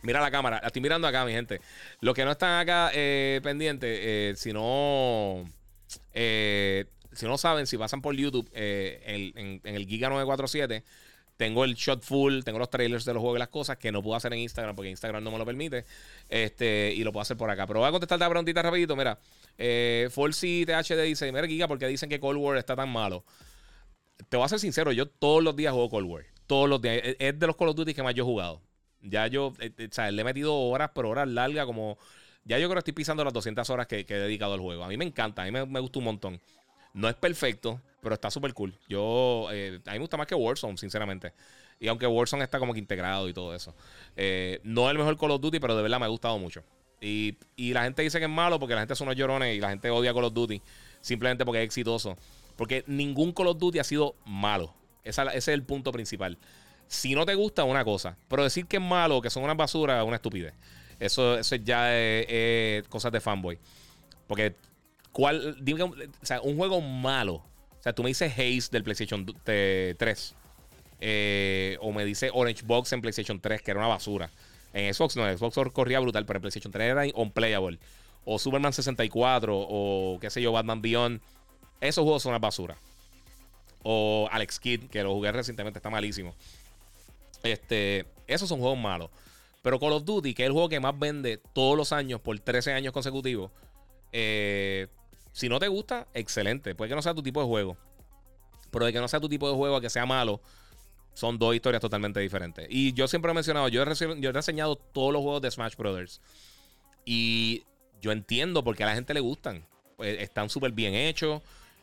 Mira 0.00 0.18
la 0.22 0.30
cámara. 0.30 0.60
La 0.62 0.68
estoy 0.68 0.80
mirando 0.80 1.06
acá, 1.06 1.26
mi 1.26 1.32
gente. 1.32 1.60
Los 2.00 2.14
que 2.14 2.24
no 2.24 2.30
están 2.30 2.58
acá 2.58 2.90
eh, 2.94 3.40
pendientes, 3.42 4.00
eh, 4.02 4.32
si 4.34 4.54
no. 4.54 5.44
Eh, 6.14 6.86
si 7.12 7.26
no 7.26 7.36
saben, 7.36 7.66
si 7.66 7.76
pasan 7.76 8.00
por 8.00 8.14
YouTube 8.14 8.48
en, 8.54 9.60
el 9.62 9.86
Giga 9.86 10.08
947, 10.08 10.82
tengo 11.40 11.64
el 11.64 11.74
shot 11.74 12.02
full, 12.02 12.42
tengo 12.42 12.58
los 12.58 12.68
trailers 12.68 13.06
de 13.06 13.14
los 13.14 13.22
juegos 13.22 13.38
y 13.38 13.40
las 13.40 13.48
cosas 13.48 13.78
que 13.78 13.90
no 13.90 14.02
puedo 14.02 14.14
hacer 14.14 14.30
en 14.34 14.40
Instagram 14.40 14.76
porque 14.76 14.90
Instagram 14.90 15.24
no 15.24 15.30
me 15.30 15.38
lo 15.38 15.46
permite. 15.46 15.86
Este, 16.28 16.92
y 16.94 17.02
lo 17.02 17.12
puedo 17.12 17.22
hacer 17.22 17.38
por 17.38 17.48
acá. 17.48 17.66
Pero 17.66 17.80
voy 17.80 17.88
a 17.88 17.90
contestar 17.90 18.18
la 18.18 18.28
preguntita 18.28 18.60
rapidito. 18.60 18.94
Mira, 18.94 19.18
eh, 19.56 20.10
Forcy 20.10 20.66
THD 20.66 21.02
dice: 21.02 21.32
Mira, 21.32 21.46
Giga, 21.46 21.66
porque 21.66 21.86
dicen 21.86 22.10
que 22.10 22.20
Cold 22.20 22.38
War 22.38 22.58
está 22.58 22.76
tan 22.76 22.90
malo? 22.90 23.24
Te 24.28 24.36
voy 24.36 24.44
a 24.44 24.50
ser 24.50 24.58
sincero, 24.58 24.92
yo 24.92 25.08
todos 25.08 25.42
los 25.42 25.56
días 25.56 25.72
juego 25.72 25.88
Cold 25.88 26.10
War. 26.10 26.24
Todos 26.46 26.68
los 26.68 26.82
días. 26.82 27.00
Es 27.18 27.38
de 27.38 27.46
los 27.46 27.56
Call 27.56 27.68
of 27.68 27.76
Duty 27.76 27.94
que 27.94 28.02
más 28.02 28.14
yo 28.14 28.24
he 28.24 28.26
jugado. 28.26 28.60
Ya 29.00 29.26
yo, 29.26 29.54
eh, 29.60 29.72
eh, 29.78 29.88
o 29.90 29.94
sea, 29.94 30.10
le 30.10 30.20
he 30.20 30.24
metido 30.26 30.54
horas, 30.54 30.90
pero 30.94 31.08
horas 31.08 31.26
largas, 31.26 31.64
como. 31.64 31.96
Ya 32.44 32.58
yo 32.58 32.68
creo 32.68 32.74
que 32.74 32.90
estoy 32.90 32.92
pisando 32.92 33.24
las 33.24 33.32
200 33.32 33.70
horas 33.70 33.86
que, 33.86 34.00
he 34.06 34.14
dedicado 34.14 34.52
al 34.52 34.60
juego. 34.60 34.84
A 34.84 34.88
mí 34.88 34.98
me 34.98 35.06
encanta, 35.06 35.40
a 35.40 35.46
mí 35.46 35.52
me 35.52 35.80
gusta 35.80 36.00
un 36.00 36.04
montón. 36.04 36.40
No 36.92 37.08
es 37.08 37.14
perfecto, 37.14 37.80
pero 38.00 38.14
está 38.14 38.30
súper 38.30 38.54
cool. 38.54 38.74
Yo, 38.88 39.48
eh, 39.52 39.80
a 39.86 39.90
mí 39.90 39.98
me 39.98 40.00
gusta 40.00 40.16
más 40.16 40.26
que 40.26 40.34
Warzone, 40.34 40.76
sinceramente. 40.76 41.32
Y 41.78 41.88
aunque 41.88 42.06
Warzone 42.06 42.44
está 42.44 42.58
como 42.58 42.72
que 42.72 42.78
integrado 42.78 43.28
y 43.28 43.32
todo 43.32 43.54
eso. 43.54 43.74
Eh, 44.16 44.60
no 44.64 44.86
es 44.86 44.92
el 44.92 44.98
mejor 44.98 45.16
Call 45.16 45.30
of 45.32 45.40
Duty, 45.40 45.60
pero 45.60 45.76
de 45.76 45.82
verdad 45.82 45.98
me 45.98 46.06
ha 46.06 46.08
gustado 46.08 46.38
mucho. 46.38 46.62
Y, 47.00 47.38
la 47.56 47.84
gente 47.84 48.02
dice 48.02 48.18
que 48.18 48.26
es 48.26 48.30
malo 48.30 48.58
porque 48.58 48.74
la 48.74 48.82
gente 48.82 48.94
son 48.94 49.08
unos 49.08 49.16
llorones 49.16 49.56
y 49.56 49.60
la 49.60 49.70
gente 49.70 49.88
odia 49.88 50.12
Call 50.12 50.24
of 50.24 50.34
Duty 50.34 50.60
simplemente 51.00 51.44
porque 51.44 51.60
es 51.60 51.64
exitoso. 51.64 52.18
Porque 52.56 52.84
ningún 52.86 53.32
Call 53.32 53.48
of 53.48 53.58
Duty 53.58 53.78
ha 53.78 53.84
sido 53.84 54.16
malo. 54.26 54.74
ese 55.02 55.22
es 55.32 55.48
el 55.48 55.62
punto 55.62 55.92
principal. 55.92 56.36
Si 56.86 57.14
no 57.14 57.24
te 57.24 57.34
gusta, 57.34 57.64
una 57.64 57.84
cosa. 57.84 58.18
Pero 58.28 58.44
decir 58.44 58.66
que 58.66 58.76
es 58.76 58.82
malo, 58.82 59.22
que 59.22 59.30
son 59.30 59.44
una 59.44 59.54
basura, 59.54 60.04
una 60.04 60.16
estupidez. 60.16 60.52
Eso, 60.98 61.38
eso 61.38 61.56
ya 61.56 61.96
es, 61.96 62.86
cosas 62.88 63.12
de 63.12 63.20
fanboy. 63.20 63.58
Porque, 64.26 64.54
¿cuál? 65.12 65.56
Dime, 65.64 65.84
o 65.84 65.94
sea, 66.20 66.42
un 66.42 66.56
juego 66.56 66.82
malo 66.82 67.42
o 67.80 67.82
sea, 67.82 67.94
tú 67.94 68.02
me 68.02 68.10
dices 68.10 68.30
Haze 68.32 68.68
del 68.70 68.84
PlayStation 68.84 69.24
3. 69.44 70.34
Eh, 71.02 71.78
o 71.80 71.92
me 71.92 72.04
dice 72.04 72.30
Orange 72.32 72.62
Box 72.66 72.92
en 72.92 73.00
PlayStation 73.00 73.40
3, 73.40 73.62
que 73.62 73.70
era 73.70 73.80
una 73.80 73.88
basura. 73.88 74.30
En 74.74 74.92
Xbox 74.92 75.16
no, 75.16 75.26
en 75.26 75.38
Xbox 75.38 75.56
corría 75.72 75.98
brutal, 75.98 76.26
pero 76.26 76.36
en 76.36 76.42
PlayStation 76.42 76.70
3 76.70 76.90
era 76.90 77.04
unplayable. 77.14 77.78
O 78.26 78.38
Superman 78.38 78.74
64, 78.74 79.56
o 79.58 80.18
qué 80.20 80.28
sé 80.28 80.42
yo, 80.42 80.52
Batman 80.52 80.82
Beyond. 80.82 81.22
Esos 81.80 82.04
juegos 82.04 82.22
son 82.22 82.30
una 82.30 82.38
basura. 82.38 82.76
O 83.82 84.28
Alex 84.30 84.60
Kidd, 84.60 84.90
que 84.90 85.02
lo 85.02 85.14
jugué 85.14 85.32
recientemente, 85.32 85.78
está 85.78 85.88
malísimo. 85.88 86.34
Este, 87.42 88.04
esos 88.26 88.46
son 88.46 88.60
juegos 88.60 88.78
malos. 88.78 89.08
Pero 89.62 89.80
Call 89.80 89.94
of 89.94 90.04
Duty, 90.04 90.34
que 90.34 90.42
es 90.42 90.48
el 90.48 90.52
juego 90.52 90.68
que 90.68 90.80
más 90.80 90.98
vende 90.98 91.38
todos 91.54 91.78
los 91.78 91.92
años 91.92 92.20
por 92.20 92.38
13 92.38 92.74
años 92.74 92.92
consecutivos, 92.92 93.50
eh, 94.12 94.88
si 95.32 95.48
no 95.48 95.58
te 95.58 95.68
gusta, 95.68 96.08
excelente. 96.14 96.74
Puede 96.74 96.88
que 96.88 96.94
no 96.94 97.02
sea 97.02 97.14
tu 97.14 97.22
tipo 97.22 97.40
de 97.40 97.46
juego. 97.46 97.76
Pero 98.70 98.84
de 98.84 98.92
que 98.92 99.00
no 99.00 99.08
sea 99.08 99.20
tu 99.20 99.28
tipo 99.28 99.48
de 99.48 99.56
juego 99.56 99.76
a 99.76 99.80
que 99.80 99.90
sea 99.90 100.06
malo, 100.06 100.40
son 101.14 101.38
dos 101.38 101.54
historias 101.54 101.80
totalmente 101.80 102.20
diferentes. 102.20 102.66
Y 102.70 102.92
yo 102.92 103.08
siempre 103.08 103.30
he 103.30 103.34
mencionado, 103.34 103.68
yo 103.68 103.82
he, 103.82 104.20
yo 104.20 104.30
he 104.30 104.32
reseñado 104.32 104.76
todos 104.76 105.12
los 105.12 105.22
juegos 105.22 105.42
de 105.42 105.50
Smash 105.50 105.76
Brothers. 105.76 106.20
Y 107.04 107.64
yo 108.00 108.12
entiendo 108.12 108.62
por 108.62 108.76
qué 108.76 108.84
a 108.84 108.86
la 108.86 108.94
gente 108.94 109.14
le 109.14 109.20
gustan. 109.20 109.64
Pues, 109.96 110.20
están 110.20 110.48
súper 110.50 110.72
bien 110.72 110.94
hechos. 110.94 111.42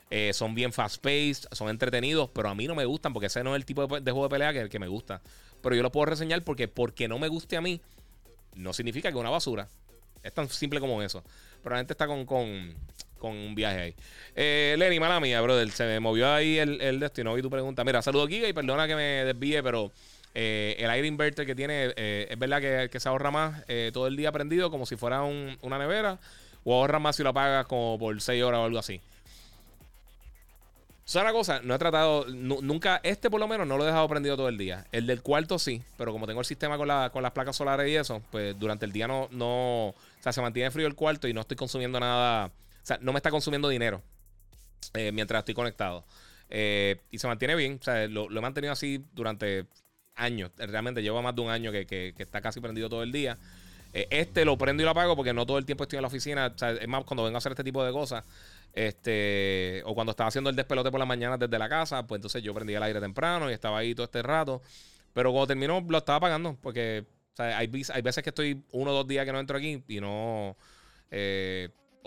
Eh, 0.10 0.32
son 0.34 0.56
bien 0.56 0.72
fast-paced, 0.72 1.50
son 1.52 1.68
entretenidos, 1.68 2.30
pero 2.30 2.48
a 2.48 2.56
mí 2.56 2.66
no 2.66 2.76
me 2.76 2.86
gustan 2.86 3.12
porque 3.12 3.28
ese 3.28 3.44
no 3.44 3.54
es 3.54 3.60
el 3.60 3.66
tipo 3.66 3.86
de, 3.88 4.12
juego 4.12 4.24
de 4.24 4.30
pelea 4.30 4.54
que, 4.54 4.70
que, 4.70 4.80
me 4.80 4.88
gusta. 4.88 5.22
Pero 5.62 5.76
yo 5.76 5.84
lo 5.84 5.92
puedo 5.92 6.06
reseñar 6.06 6.44
porque 6.46 6.70
porque 6.70 7.10
no 7.10 7.20
me 7.20 7.28
guste 7.28 7.58
a 7.58 7.62
mí, 7.62 7.82
no 8.56 8.72
significa 8.72 9.10
que 9.10 9.18
es 9.18 9.20
una 9.20 9.30
basura. 9.30 9.68
Es 10.24 10.34
tan 10.34 10.48
simple 10.50 10.80
como 10.80 11.02
eso. 11.02 11.24
Pero 11.62 11.76
la 11.76 11.80
gente 11.80 11.92
está 11.92 12.08
con, 12.08 12.26
con 12.26 12.74
un 13.22 13.56
viaje 13.56 13.82
ahí. 13.82 13.96
Eh, 14.36 14.76
Lenny, 14.78 15.00
mala 15.00 15.20
mía, 15.20 15.42
brother. 15.42 15.70
Se 15.72 15.86
me 15.86 16.00
movió 16.00 16.32
ahí 16.32 16.58
el, 16.58 17.00
destino. 17.00 17.38
Y 17.38 17.42
tu 17.42 17.50
pregunta. 17.50 17.84
Mira, 17.84 18.02
saludo 18.02 18.28
Giga 18.28 18.48
y 18.48 18.54
perdona 18.54 18.88
que 18.88 18.96
me 18.96 19.26
desvíe, 19.26 19.64
pero 19.64 19.92
eh, 20.40 20.76
el 20.78 20.90
aire 20.92 21.08
inverter 21.08 21.48
que 21.48 21.56
tiene, 21.56 21.94
eh, 21.96 22.28
es 22.30 22.38
verdad 22.38 22.62
que, 22.62 23.00
se 23.00 23.10
ahorra 23.10 23.32
más 23.32 23.64
eh, 23.68 23.90
todo 23.92 24.06
el 24.06 24.16
día 24.16 24.32
prendido, 24.32 24.70
como 24.70 24.86
si 24.86 24.96
fuera 24.96 25.24
una 25.24 25.80
nevera, 25.80 26.20
o 26.64 26.76
ahorra 26.76 27.00
más 27.00 27.16
si 27.16 27.24
lo 27.24 27.30
apagas 27.30 27.66
como 27.66 27.98
por 27.98 28.22
6 28.22 28.44
horas 28.44 28.60
o 28.60 28.66
algo 28.66 28.78
así. 28.78 29.02
O 31.08 31.32
cosa, 31.32 31.62
no 31.64 31.74
he 31.74 31.80
tratado, 31.80 32.26
nunca, 32.28 33.00
este 33.02 33.32
por 33.32 33.40
lo 33.40 33.48
menos 33.48 33.66
no 33.66 33.78
lo 33.78 33.84
he 33.84 33.88
dejado 33.88 34.08
prendido 34.10 34.36
todo 34.36 34.50
el 34.50 34.60
día. 34.60 34.86
El 34.92 35.08
del 35.08 35.24
cuarto 35.24 35.58
sí, 35.58 35.82
pero 35.98 36.12
como 36.12 36.28
tengo 36.28 36.42
el 36.42 36.46
sistema 36.46 36.78
con, 36.78 36.88
la, 36.88 37.10
con 37.12 37.24
las 37.24 37.32
placas 37.32 37.56
solares 37.56 37.90
y 37.90 37.96
eso, 37.96 38.22
pues 38.30 38.60
durante 38.60 38.86
el 38.86 38.92
día 38.92 39.08
no, 39.08 39.30
no, 39.32 39.88
o 39.88 39.96
sea, 40.20 40.34
se 40.34 40.42
mantiene 40.42 40.70
frío 40.70 40.86
el 40.86 40.94
cuarto 40.96 41.28
y 41.28 41.34
no 41.34 41.42
estoy 41.42 41.58
consumiendo 41.58 42.00
nada 42.00 42.52
sea, 42.88 42.98
no 43.02 43.12
me 43.12 43.18
está 43.18 43.30
consumiendo 43.30 43.68
dinero 43.68 44.02
eh, 44.94 45.12
mientras 45.12 45.40
estoy 45.40 45.54
conectado. 45.54 46.06
Eh, 46.50 47.02
y 47.12 47.20
se 47.20 47.28
mantiene 47.28 47.56
bien. 47.56 47.78
O 47.82 47.84
sea, 47.84 48.08
lo, 48.08 48.30
he 48.30 48.42
mantenido 48.42 48.72
así 48.72 49.04
durante 49.14 49.66
años. 50.16 50.52
Realmente 50.58 51.02
llevo 51.02 51.22
más 51.22 51.36
de 51.36 51.42
un 51.42 51.50
año 51.50 51.72
que, 51.72 52.14
está 52.18 52.42
casi 52.42 52.60
prendido 52.62 52.90
todo 52.90 53.04
el 53.04 53.12
día. 53.12 53.38
Eh, 53.94 54.08
este 54.12 54.46
lo 54.46 54.58
prendo 54.58 54.84
y 54.84 54.86
lo 54.86 54.92
apago 54.92 55.16
porque 55.16 55.34
no 55.34 55.46
todo 55.46 55.58
el 55.58 55.66
tiempo 55.66 55.84
estoy 55.84 55.98
en 55.98 56.04
la 56.04 56.08
oficina. 56.08 56.48
O 56.54 56.58
sea, 56.58 56.72
es 56.72 56.88
más, 56.88 57.04
cuando 57.04 57.24
vengo 57.24 57.36
a 57.36 57.40
hacer 57.40 57.52
este 57.52 57.64
tipo 57.64 57.84
de 57.84 57.92
cosas. 57.92 58.24
Este, 58.74 59.82
o 59.86 59.96
cuando 59.96 60.12
estaba 60.12 60.28
haciendo 60.28 60.50
el 60.50 60.56
despelote 60.56 60.92
por 60.92 61.00
la 61.00 61.06
mañana 61.06 61.38
desde 61.38 61.58
la 61.58 61.68
casa, 61.68 62.06
pues 62.06 62.20
entonces 62.20 62.44
yo 62.44 62.54
prendía 62.54 62.78
el 62.78 62.84
aire 62.84 63.02
temprano 63.02 63.50
y 63.50 63.54
estaba 63.54 63.80
ahí 63.80 63.94
todo 63.96 64.06
este 64.06 64.22
rato. 64.22 64.62
Pero 65.14 65.32
cuando 65.32 65.48
terminó, 65.48 65.84
lo 65.88 65.98
estaba 65.98 66.18
apagando 66.18 66.56
porque 66.62 67.06
hay, 67.38 67.70
hay 67.94 68.02
veces 68.02 68.24
que 68.24 68.30
estoy 68.30 68.64
uno 68.72 68.92
o 68.92 68.94
dos 68.94 69.08
días 69.08 69.26
que 69.26 69.32
no 69.32 69.40
entro 69.40 69.58
aquí 69.58 69.84
y 69.88 70.00
no. 70.00 70.56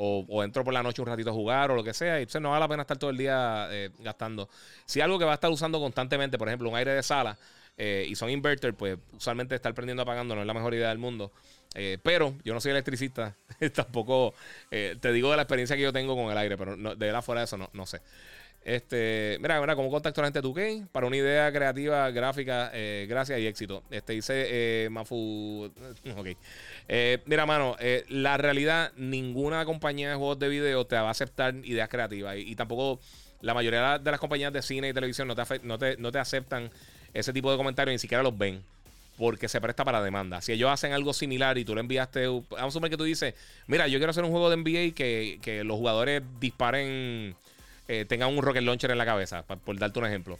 O, 0.02 0.42
entro 0.42 0.64
por 0.64 0.72
la 0.72 0.82
noche 0.82 1.02
un 1.02 1.08
ratito 1.08 1.30
a 1.30 1.32
jugar 1.32 1.70
o 1.70 1.76
lo 1.76 1.84
que 1.84 1.92
sea, 1.92 2.18
y 2.18 2.22
entonces 2.22 2.40
no 2.40 2.50
vale 2.50 2.60
la 2.60 2.68
pena 2.68 2.82
estar 2.82 2.96
todo 2.96 3.10
el 3.10 3.18
día 3.18 3.68
eh, 3.70 3.90
gastando. 3.98 4.48
Si 4.86 5.00
algo 5.00 5.18
que 5.18 5.24
va 5.26 5.32
a 5.32 5.34
estar 5.34 5.50
usando 5.50 5.78
constantemente, 5.78 6.38
por 6.38 6.48
ejemplo, 6.48 6.70
un 6.70 6.76
aire 6.76 6.92
de 6.92 7.02
sala 7.02 7.36
eh, 7.76 8.06
y 8.08 8.14
son 8.14 8.30
inverter, 8.30 8.74
pues 8.74 8.98
usualmente 9.12 9.54
estar 9.54 9.74
prendiendo 9.74 10.02
apagando 10.02 10.34
no 10.34 10.40
es 10.40 10.46
la 10.46 10.54
mejor 10.54 10.74
idea 10.74 10.88
del 10.88 10.98
mundo. 10.98 11.32
Eh, 11.74 11.98
pero 12.02 12.34
yo 12.44 12.54
no 12.54 12.60
soy 12.60 12.72
electricista, 12.72 13.36
tampoco 13.74 14.34
te 14.70 15.12
digo 15.12 15.30
de 15.30 15.36
la 15.36 15.42
experiencia 15.42 15.76
que 15.76 15.82
yo 15.82 15.92
tengo 15.92 16.16
con 16.16 16.32
el 16.32 16.38
aire, 16.38 16.56
pero 16.56 16.76
de 16.76 16.94
verdad 16.94 17.22
fuera 17.22 17.42
de 17.42 17.44
eso 17.44 17.58
no, 17.58 17.68
no 17.72 17.86
sé. 17.86 18.00
Este, 18.62 19.38
mira, 19.40 19.58
mira, 19.60 19.74
¿cómo 19.74 19.90
contacto 19.90 20.20
a 20.20 20.22
la 20.22 20.26
gente 20.28 20.42
de 20.42 20.76
2 20.78 20.88
Para 20.92 21.06
una 21.06 21.16
idea 21.16 21.50
creativa, 21.50 22.10
gráfica, 22.10 22.70
eh, 22.74 23.06
gracias 23.08 23.40
y 23.40 23.46
éxito. 23.46 23.82
Este 23.90 24.12
dice 24.12 24.46
eh, 24.48 24.88
Mafu. 24.90 25.72
Ok. 26.16 26.28
Eh, 26.88 27.18
mira, 27.24 27.46
mano, 27.46 27.76
la 28.08 28.36
realidad, 28.36 28.92
ninguna 28.96 29.64
compañía 29.64 30.10
de 30.10 30.16
juegos 30.16 30.38
de 30.38 30.48
video 30.48 30.86
te 30.86 30.96
va 30.96 31.08
a 31.08 31.10
aceptar 31.10 31.54
ideas 31.64 31.88
creativas. 31.88 32.36
Y, 32.36 32.54
tampoco 32.54 33.00
la 33.40 33.54
mayoría 33.54 33.98
de 33.98 34.10
las 34.10 34.20
compañías 34.20 34.52
de 34.52 34.60
cine 34.60 34.90
y 34.90 34.92
televisión 34.92 35.26
no 35.26 35.34
te, 35.34 35.60
no 35.62 35.78
te, 35.78 35.96
no 35.96 36.12
te 36.12 36.18
aceptan 36.18 36.70
ese 37.14 37.32
tipo 37.32 37.50
de 37.50 37.56
comentarios, 37.56 37.94
ni 37.94 37.98
siquiera 37.98 38.22
los 38.22 38.36
ven 38.36 38.62
porque 39.16 39.48
se 39.48 39.60
presta 39.60 39.84
para 39.84 40.02
demanda. 40.02 40.40
Si 40.40 40.52
ellos 40.52 40.70
hacen 40.70 40.94
algo 40.94 41.12
similar 41.12 41.58
y 41.58 41.64
tú 41.66 41.74
le 41.74 41.82
enviaste, 41.82 42.26
vamos 42.26 42.46
a 42.58 42.70
suponer 42.70 42.90
que 42.90 42.96
tú 42.96 43.04
dices, 43.04 43.34
mira, 43.66 43.86
yo 43.86 43.98
quiero 43.98 44.10
hacer 44.12 44.24
un 44.24 44.30
juego 44.30 44.48
de 44.48 44.56
NBA 44.56 44.94
que, 44.94 45.38
que 45.42 45.62
los 45.62 45.76
jugadores 45.76 46.22
disparen 46.40 47.36
eh, 47.92 48.04
tengan 48.04 48.28
un 48.28 48.40
rocket 48.40 48.62
launcher 48.62 48.92
en 48.92 48.98
la 48.98 49.04
cabeza, 49.04 49.42
por, 49.42 49.76
darte 49.76 49.98
un 49.98 50.06
ejemplo. 50.06 50.38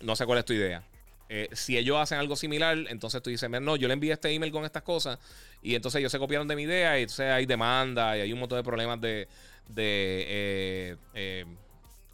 No 0.00 0.16
sé 0.16 0.26
cuál 0.26 0.40
es 0.40 0.44
tu 0.44 0.52
idea. 0.52 0.82
Eh, 1.28 1.48
si 1.52 1.78
ellos 1.78 1.96
hacen 1.96 2.18
algo 2.18 2.34
similar, 2.34 2.76
entonces 2.88 3.22
tú 3.22 3.30
dices, 3.30 3.48
no, 3.48 3.76
yo 3.76 3.86
le 3.86 3.94
envié 3.94 4.12
este 4.12 4.30
email 4.30 4.50
con 4.50 4.64
estas 4.64 4.82
cosas 4.82 5.20
y 5.62 5.76
entonces 5.76 6.00
ellos 6.00 6.10
se 6.10 6.18
copiaron 6.18 6.48
de 6.48 6.56
mi 6.56 6.62
idea 6.64 6.98
y 6.98 7.02
entonces 7.02 7.30
hay 7.30 7.46
demanda 7.46 8.18
y 8.18 8.22
hay 8.22 8.32
un 8.32 8.40
montón 8.40 8.58
de 8.58 8.64
problemas 8.64 9.00
de, 9.00 9.28
de 9.68 10.96
eh, 11.14 11.44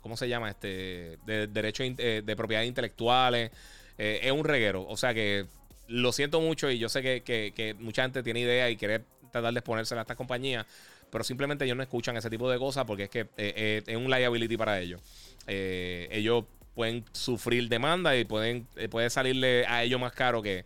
¿cómo 0.03 0.19
se 0.19 0.29
llama? 0.29 0.51
Este, 0.51 1.17
de 1.25 1.47
derechos 1.47 1.87
de 1.97 2.35
propiedad 2.37 2.63
intelectuales. 2.65 3.51
es 3.97 4.33
un 4.33 4.45
reguero. 4.45 4.87
O 4.87 4.99
sea 4.99 5.15
que 5.15 5.47
lo 5.89 6.13
siento 6.13 6.43
mucho 6.43 6.71
y 6.71 6.79
yo 6.79 6.91
sé 6.91 7.01
que, 7.01 7.23
que 7.23 7.75
mucha 7.79 8.03
gente 8.03 8.23
tiene 8.23 8.41
idea 8.41 8.69
y 8.69 8.77
quiere 8.77 9.01
tratar 9.33 9.55
de 9.55 9.61
exponérsela 9.61 10.03
a 10.03 10.05
estas 10.05 10.19
compañías 10.19 10.67
pero 11.11 11.25
simplemente 11.25 11.65
ellos 11.65 11.77
no 11.77 11.83
escuchan 11.83 12.17
ese 12.17 12.31
tipo 12.31 12.51
de 12.51 12.59
cosas 12.59 12.85
porque 12.85 13.05
es 13.05 13.11
que 13.11 13.21
eh, 13.21 13.27
eh, 13.37 13.83
es 13.87 13.97
un 13.97 14.11
liability 14.11 14.57
para 14.57 14.81
ellos. 14.81 15.01
Eh, 15.47 16.09
ellos 16.11 16.45
pueden 16.75 17.05
sufrir 17.13 17.69
demanda 17.69 18.17
y 18.17 18.25
pueden 18.25 18.67
puede 18.91 19.11
salirle 19.11 19.67
a 19.67 19.83
ellos 19.83 20.01
más 20.01 20.13
caro 20.13 20.41
que, 20.43 20.65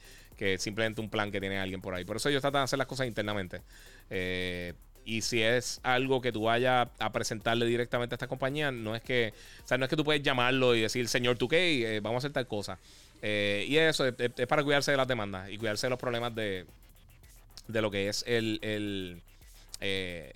simplemente 0.58 1.00
un 1.00 1.08
plan 1.08 1.32
que 1.32 1.40
tiene 1.40 1.58
alguien 1.58 1.80
por 1.80 1.94
ahí. 1.94 2.04
Por 2.04 2.16
eso 2.16 2.28
ellos 2.28 2.42
tratan 2.42 2.60
de 2.60 2.64
hacer 2.64 2.78
las 2.78 2.86
cosas 2.86 3.06
internamente. 3.06 3.62
y 5.06 5.20
si 5.22 5.42
es 5.42 5.80
algo 5.82 6.20
que 6.20 6.32
tú 6.32 6.42
vayas 6.44 6.88
a 6.98 7.12
presentarle 7.12 7.66
directamente 7.66 8.14
a 8.14 8.16
esta 8.16 8.26
compañía, 8.26 8.70
no 8.70 8.94
es 8.94 9.02
que, 9.02 9.32
o 9.64 9.68
sea, 9.68 9.78
no 9.78 9.84
es 9.84 9.90
que 9.90 9.96
tú 9.96 10.04
puedes 10.04 10.22
llamarlo 10.22 10.74
y 10.74 10.82
decir, 10.82 11.08
señor 11.08 11.38
2K, 11.38 12.00
vamos 12.02 12.16
a 12.16 12.26
hacer 12.26 12.32
tal 12.32 12.46
cosa. 12.46 12.78
y 13.22 13.76
eso 13.76 14.06
es, 14.06 14.46
para 14.46 14.62
cuidarse 14.62 14.90
de 14.90 14.98
las 14.98 15.08
demandas 15.08 15.50
y 15.50 15.56
cuidarse 15.56 15.86
de 15.86 15.90
los 15.90 15.98
problemas 15.98 16.34
de, 16.34 16.66
de 17.66 17.82
lo 17.82 17.90
que 17.90 18.08
es 18.08 18.24
el 18.26 19.22
eh, 19.80 20.32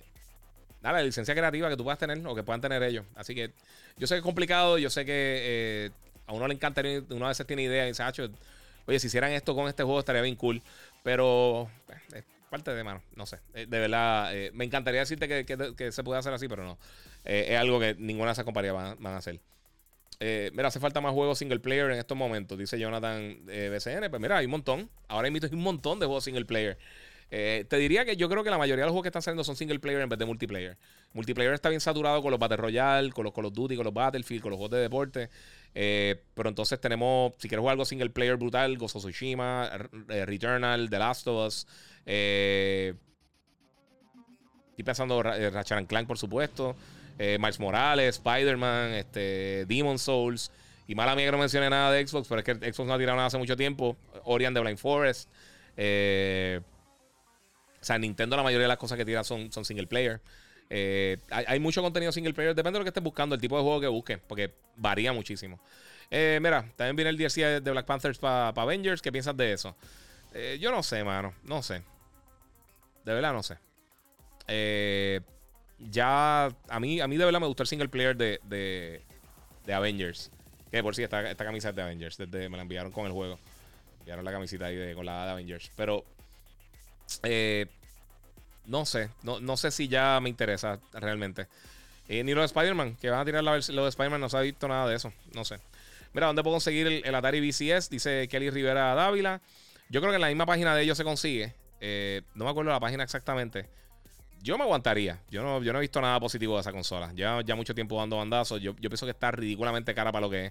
la 0.81 1.01
licencia 1.01 1.35
creativa 1.35 1.69
que 1.69 1.77
tú 1.77 1.83
puedas 1.83 1.99
tener 1.99 2.25
o 2.25 2.35
que 2.35 2.43
puedan 2.43 2.61
tener 2.61 2.81
ellos. 2.83 3.05
Así 3.15 3.35
que 3.35 3.51
yo 3.97 4.07
sé 4.07 4.15
que 4.15 4.19
es 4.19 4.23
complicado, 4.23 4.77
yo 4.77 4.89
sé 4.89 5.05
que 5.05 5.11
eh, 5.13 5.91
a 6.27 6.33
uno 6.33 6.47
le 6.47 6.53
encanta, 6.53 6.81
uno 7.09 7.25
a 7.25 7.29
veces 7.29 7.45
tiene 7.45 7.63
ideas 7.63 7.85
y 7.85 7.89
dice, 7.89 8.31
oye, 8.85 8.99
si 8.99 9.07
hicieran 9.07 9.31
esto 9.31 9.55
con 9.55 9.67
este 9.67 9.83
juego 9.83 9.99
estaría 9.99 10.21
bien 10.21 10.35
cool. 10.35 10.61
Pero 11.03 11.69
eh, 11.89 12.19
es 12.19 12.23
parte 12.49 12.73
de 12.73 12.83
mano, 12.83 13.01
no 13.15 13.25
sé. 13.25 13.39
Eh, 13.53 13.65
de 13.67 13.79
verdad, 13.79 14.31
me 14.53 14.65
encantaría 14.65 15.01
decirte 15.01 15.27
que, 15.45 15.91
se 15.91 16.03
puede 16.03 16.19
hacer 16.19 16.33
así, 16.33 16.47
pero 16.47 16.63
no. 16.63 16.77
es 17.25 17.57
algo 17.57 17.79
que 17.79 17.95
ninguna 17.95 18.27
de 18.27 18.33
esas 18.33 18.45
compañías 18.45 18.73
van, 18.73 19.13
a 19.13 19.17
hacer. 19.17 19.39
Eh, 20.21 20.51
mira, 20.53 20.67
hace 20.67 20.81
falta 20.81 20.99
más 20.99 21.13
juegos 21.13 21.39
single 21.39 21.59
player 21.59 21.89
en 21.91 21.97
estos 21.97 22.17
momentos, 22.17 22.57
dice 22.57 22.77
Jonathan 22.77 23.37
eh, 23.47 23.69
BCN. 23.71 24.09
Pues 24.09 24.21
mira, 24.21 24.37
hay 24.37 24.45
un 24.45 24.51
montón. 24.51 24.89
Ahora 25.07 25.29
hay 25.29 25.33
un 25.33 25.61
montón 25.61 25.99
de 25.99 26.05
juegos 26.05 26.25
single 26.25 26.45
player. 26.45 26.77
Eh, 27.31 27.65
te 27.69 27.77
diría 27.77 28.05
que 28.05 28.17
yo 28.17 28.27
creo 28.27 28.43
que 28.43 28.49
la 28.49 28.57
mayoría 28.57 28.83
de 28.83 28.87
los 28.87 28.91
juegos 28.91 29.03
que 29.03 29.09
están 29.09 29.21
saliendo 29.21 29.43
son 29.43 29.55
single 29.55 29.79
player 29.79 30.01
en 30.01 30.09
vez 30.09 30.17
de 30.17 30.25
multiplayer. 30.25 30.77
Multiplayer 31.13 31.53
está 31.53 31.69
bien 31.69 31.81
saturado 31.81 32.21
con 32.21 32.31
los 32.31 32.39
Battle 32.39 32.57
Royale, 32.57 33.11
con 33.11 33.23
los 33.23 33.33
Call 33.33 33.45
of 33.45 33.53
Duty, 33.53 33.75
con 33.75 33.85
los 33.85 33.93
Battlefield, 33.93 34.41
con 34.41 34.49
los 34.51 34.57
juegos 34.57 34.71
de 34.71 34.81
deporte. 34.81 35.29
Eh, 35.75 36.23
pero 36.33 36.49
entonces 36.49 36.79
tenemos, 36.81 37.33
si 37.37 37.47
quieres 37.47 37.61
jugar 37.61 37.73
algo 37.73 37.85
single 37.85 38.09
player 38.09 38.35
brutal, 38.35 38.77
of 38.81 38.91
Tsushima, 38.91 39.69
eh, 40.09 40.25
Returnal, 40.25 40.89
The 40.89 40.99
Last 40.99 41.27
of 41.27 41.47
Us. 41.47 41.67
estoy 42.05 42.95
pensando 44.83 45.21
Ratchet 45.21 45.87
Clank, 45.87 46.07
por 46.07 46.17
supuesto. 46.17 46.75
Miles 47.17 47.59
Morales, 47.59 48.15
Spider-Man, 48.15 48.93
este, 48.93 49.65
Demon 49.67 49.99
Souls. 49.99 50.51
Y 50.89 50.95
mala 50.95 51.15
mía 51.15 51.25
que 51.25 51.31
no 51.33 51.37
mencioné 51.37 51.69
nada 51.69 51.91
de 51.91 52.07
Xbox, 52.07 52.27
pero 52.27 52.39
es 52.39 52.45
que 52.45 52.73
Xbox 52.73 52.87
no 52.87 52.95
ha 52.95 52.97
tirado 52.97 53.15
nada 53.15 53.27
hace 53.27 53.37
mucho 53.37 53.55
tiempo. 53.55 53.95
Orion 54.23 54.55
de 54.55 54.59
Blind 54.59 54.79
Forest. 54.79 55.29
Eh, 55.77 56.61
o 57.81 57.83
sea, 57.83 57.97
Nintendo 57.97 58.35
la 58.35 58.43
mayoría 58.43 58.63
de 58.63 58.69
las 58.69 58.77
cosas 58.77 58.97
que 58.97 59.05
tira 59.05 59.23
son, 59.23 59.51
son 59.51 59.65
single 59.65 59.87
player. 59.87 60.21
Eh, 60.69 61.17
hay, 61.31 61.59
mucho 61.59 61.81
contenido 61.81 62.11
single 62.11 62.33
player. 62.33 62.53
Depende 62.53 62.77
de 62.77 62.79
lo 62.79 62.85
que 62.85 62.89
estés 62.89 63.03
buscando, 63.03 63.35
el 63.35 63.41
tipo 63.41 63.57
de 63.57 63.63
juego 63.63 63.81
que 63.81 63.87
busques, 63.87 64.19
porque 64.27 64.53
varía 64.75 65.13
muchísimo. 65.13 65.59
eh 66.11 66.39
mira, 66.41 66.65
también 66.75 66.95
viene 66.95 67.09
el 67.09 67.17
DLC 67.17 67.61
de 67.61 67.71
Black 67.71 67.85
Panthers 67.85 68.17
para 68.19 68.49
Avengers. 68.49 69.01
¿Qué 69.01 69.11
piensas 69.11 69.35
de 69.35 69.53
eso? 69.53 69.75
Eh, 70.33 70.57
yo 70.59 70.71
no 70.71 70.83
sé, 70.83 71.03
mano. 71.03 71.33
No 71.43 71.63
sé. 71.63 71.81
De 73.05 73.13
verdad 73.13 73.33
no 73.33 73.43
sé. 73.43 73.57
Ya, 75.79 76.45
a 76.67 76.79
mí, 76.79 76.99
a 76.99 77.07
mí 77.07 77.17
de 77.17 77.25
verdad 77.25 77.39
me 77.39 77.47
gustó 77.47 77.63
el 77.63 77.67
single 77.67 77.87
player 77.87 78.15
de, 78.15 78.39
de, 78.43 79.01
de 79.65 79.73
Avengers. 79.73 80.29
Que 80.71 80.83
por 80.83 80.93
sí, 80.93 81.03
esta, 81.03 81.29
esta 81.31 81.45
camisa 81.45 81.69
es 81.69 81.75
de 81.75 81.81
Avengers. 81.81 82.17
Desde, 82.17 82.49
me 82.49 82.57
la 82.57 82.63
enviaron 82.63 82.91
con 82.91 83.05
el 83.05 83.11
juego. 83.11 83.39
Enviaron 83.99 84.25
la 84.25 84.31
camisita 84.31 84.65
ahí 84.65 84.75
de, 84.75 84.93
con 84.93 85.05
la 85.05 85.25
de 85.25 85.31
Avengers. 85.31 85.71
Pero 85.75 86.05
eh, 87.23 87.67
no 88.65 88.85
sé, 88.85 89.09
no, 89.23 89.57
sé 89.57 89.71
si 89.71 89.87
ya 89.87 90.19
me 90.21 90.29
interesa 90.29 90.79
realmente. 90.93 91.47
Eh, 92.07 92.23
ni 92.23 92.33
lo 92.33 92.41
de 92.41 92.47
Spider-Man, 92.47 92.97
que 92.97 93.09
van 93.09 93.19
a 93.19 93.25
tirar 93.25 93.43
lo 93.43 93.53
de 93.53 93.89
Spider-Man, 93.89 94.21
no 94.21 94.29
se 94.29 94.37
ha 94.37 94.41
visto 94.41 94.67
nada 94.67 94.87
de 94.87 94.95
eso, 94.95 95.11
no 95.33 95.45
sé. 95.45 95.59
Mira, 96.13 96.27
¿dónde 96.27 96.41
puedo 96.43 96.55
conseguir 96.55 96.87
el, 96.87 97.15
Atari 97.15 97.39
VCS? 97.39 97.89
Dice 97.89 98.27
Kelly 98.27 98.49
Rivera 98.49 98.95
Dávila. 98.95 99.41
Yo 99.89 100.01
creo 100.01 100.11
que 100.11 100.15
en 100.15 100.21
la 100.21 100.27
misma 100.27 100.45
página 100.45 100.75
de 100.75 100.83
ellos 100.83 100.97
se 100.97 101.03
consigue. 101.03 101.53
Eh, 101.81 102.21
no 102.33 102.45
me 102.45 102.51
acuerdo 102.51 102.71
la 102.71 102.79
página 102.79 103.03
exactamente. 103.03 103.69
Yo 104.41 104.57
me 104.57 104.63
aguantaría. 104.63 105.19
Yo 105.29 105.43
no, 105.43 105.61
yo 105.61 105.71
no 105.71 105.79
he 105.79 105.81
visto 105.81 106.01
nada 106.01 106.19
positivo 106.19 106.55
de 106.55 106.61
esa 106.61 106.71
consola. 106.71 107.11
Ya, 107.15 107.41
ya 107.41 107.55
mucho 107.55 107.75
tiempo 107.75 107.97
dando 107.97 108.17
bandazos. 108.17 108.59
Yo, 108.59 108.75
yo 108.79 108.89
pienso 108.89 109.05
que 109.05 109.11
está 109.11 109.29
ridículamente 109.31 109.93
cara 109.93 110.11
para 110.11 110.21
lo 110.21 110.29
que 110.31 110.45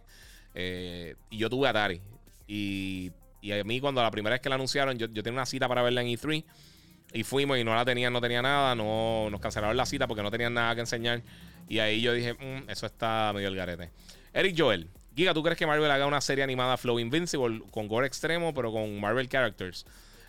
es. 0.55 1.17
y 1.31 1.39
yo 1.39 1.51
tuve 1.51 1.69
Atari. 1.69 2.01
Y 2.47 3.11
y 3.41 3.53
a 3.53 3.63
mí, 3.65 3.81
cuando 3.81 4.03
la 4.03 4.11
primera 4.11 4.35
vez 4.35 4.41
que 4.41 4.49
la 4.49 4.57
anunciaron, 4.57 4.99
yo, 4.99 5.07
yo 5.07 5.23
tenía 5.23 5.39
una 5.39 5.47
cita 5.47 5.69
para 5.69 5.83
verla 5.83 6.03
en 6.03 6.09
E3. 6.09 6.45
Y 7.13 7.25
fuimos 7.25 7.57
y 7.59 7.65
no 7.65 7.75
la 7.75 7.85
tenían, 7.85 8.13
no 8.13 8.21
tenía 8.21 8.43
nada. 8.43 8.75
No, 8.75 9.29
nos 9.31 9.41
cancelaron 9.41 9.77
la 9.77 9.87
cita 9.87 10.07
porque 10.07 10.23
no 10.23 10.31
tenían 10.31 10.55
nada 10.55 10.75
que 10.75 10.81
enseñar. 10.81 11.23
Y 11.69 11.79
ahí 11.79 12.01
yo 12.01 12.13
dije, 12.13 12.35
mm, 12.35 12.71
eso 12.71 12.87
está 12.87 13.33
medio 13.35 13.49
el 13.49 13.57
garete. 13.57 13.91
Eric 14.33 14.55
Joel, 14.59 14.89
Giga, 15.15 15.35
¿tú 15.35 15.43
crees 15.43 15.59
que 15.59 15.67
Marvel 15.67 15.91
haga 15.91 16.07
una 16.07 16.21
serie 16.21 16.45
animada 16.45 16.77
Flow 16.77 16.99
Invincible 16.99 17.63
con 17.71 17.89
gore 17.89 18.07
extremo, 18.07 18.55
pero 18.55 18.73
con 18.73 19.01
Marvel 19.01 19.29
characters? 19.29 19.87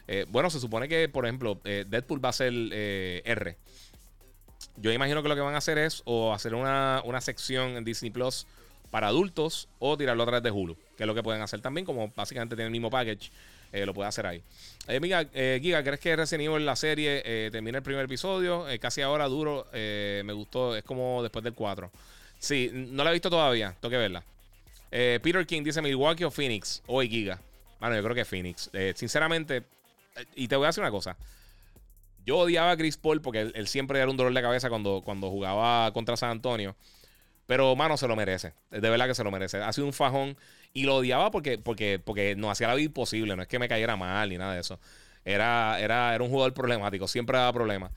Eh, 0.07 0.25
bueno, 0.29 0.49
se 0.49 0.59
supone 0.59 0.87
que, 0.87 1.07
por 1.09 1.25
ejemplo, 1.25 1.59
eh, 1.63 1.85
Deadpool 1.87 2.23
va 2.23 2.29
a 2.29 2.33
ser 2.33 2.51
eh, 2.53 3.21
R. 3.25 3.57
Yo 4.77 4.91
imagino 4.91 5.21
que 5.21 5.29
lo 5.29 5.35
que 5.35 5.41
van 5.41 5.53
a 5.53 5.59
hacer 5.59 5.77
es 5.77 6.01
o 6.05 6.33
hacer 6.33 6.55
una, 6.55 7.01
una 7.05 7.21
sección 7.21 7.77
en 7.77 7.83
Disney 7.83 8.09
Plus 8.09 8.47
para 8.91 9.07
adultos 9.07 9.67
o 9.79 9.97
tirarlo 9.97 10.23
a 10.23 10.25
través 10.25 10.43
de 10.43 10.51
Hulu, 10.51 10.75
que 10.97 11.03
es 11.03 11.07
lo 11.07 11.15
que 11.15 11.23
pueden 11.23 11.41
hacer 11.41 11.61
también, 11.61 11.85
como 11.85 12.11
básicamente 12.15 12.55
tiene 12.55 12.67
el 12.67 12.71
mismo 12.71 12.89
package, 12.89 13.31
eh, 13.71 13.85
lo 13.85 13.93
puede 13.93 14.09
hacer 14.09 14.25
ahí. 14.25 14.41
Eh, 14.87 15.27
eh, 15.33 15.59
Giga, 15.61 15.83
¿crees 15.83 15.99
que 15.99 16.15
Resident 16.15 16.49
Evil 16.49 16.65
la 16.65 16.75
serie 16.75 17.21
eh, 17.23 17.49
termina 17.51 17.77
el 17.77 17.83
primer 17.83 18.05
episodio? 18.05 18.65
casi 18.79 19.01
ahora 19.01 19.27
duro, 19.27 19.67
me 19.71 20.33
gustó, 20.33 20.75
es 20.75 20.83
como 20.83 21.21
después 21.21 21.43
del 21.43 21.53
4. 21.53 21.91
Sí, 22.39 22.71
no 22.73 23.03
la 23.03 23.11
he 23.11 23.13
visto 23.13 23.29
todavía, 23.29 23.75
tengo 23.79 23.91
que 23.91 23.97
verla. 23.97 24.23
Peter 24.89 25.45
King 25.45 25.63
dice 25.63 25.81
Milwaukee 25.81 26.23
o 26.23 26.31
Phoenix, 26.31 26.81
hoy 26.87 27.07
Giga. 27.09 27.39
Bueno, 27.79 27.95
yo 27.95 28.03
creo 28.03 28.15
que 28.15 28.25
Phoenix. 28.25 28.69
sinceramente, 28.95 29.63
y 30.35 30.47
te 30.47 30.55
voy 30.55 30.65
a 30.65 30.67
decir 30.67 30.81
una 30.81 30.91
cosa. 30.91 31.15
Yo 32.25 32.39
odiaba 32.39 32.71
a 32.71 32.77
Chris 32.77 32.97
Paul 32.97 33.21
porque 33.21 33.41
él, 33.41 33.51
él, 33.55 33.67
siempre 33.67 33.99
era 33.99 34.09
un 34.09 34.17
dolor 34.17 34.33
de 34.33 34.41
cabeza 34.41 34.69
cuando, 34.69 35.01
cuando 35.03 35.29
jugaba 35.29 35.91
contra 35.93 36.17
San 36.17 36.31
Antonio. 36.31 36.75
Pero, 37.49 37.75
mano, 37.75 37.97
se 37.97 38.07
lo 38.07 38.15
merece. 38.15 38.53
De 38.69 38.91
verdad 38.91 39.07
que 39.07 39.15
se 39.15 39.23
lo 39.23 39.31
merece. 39.31 39.57
Ha 39.57 39.73
sido 39.73 39.87
un 39.87 39.93
fajón. 39.93 40.37
Y 40.71 40.83
lo 40.83 40.97
odiaba 40.97 41.31
porque, 41.31 41.57
porque, 41.57 41.97
porque 41.97 42.35
no 42.35 42.51
hacía 42.51 42.67
la 42.67 42.75
vida 42.75 42.85
imposible. 42.85 43.35
No 43.35 43.41
es 43.41 43.47
que 43.47 43.57
me 43.57 43.67
cayera 43.67 43.95
mal 43.95 44.29
ni 44.29 44.37
nada 44.37 44.53
de 44.53 44.59
eso. 44.59 44.79
Era, 45.25 45.79
era, 45.79 46.13
era 46.13 46.23
un 46.23 46.29
jugador 46.29 46.53
problemático. 46.53 47.07
Siempre 47.07 47.39
daba 47.39 47.51
problemas. 47.51 47.91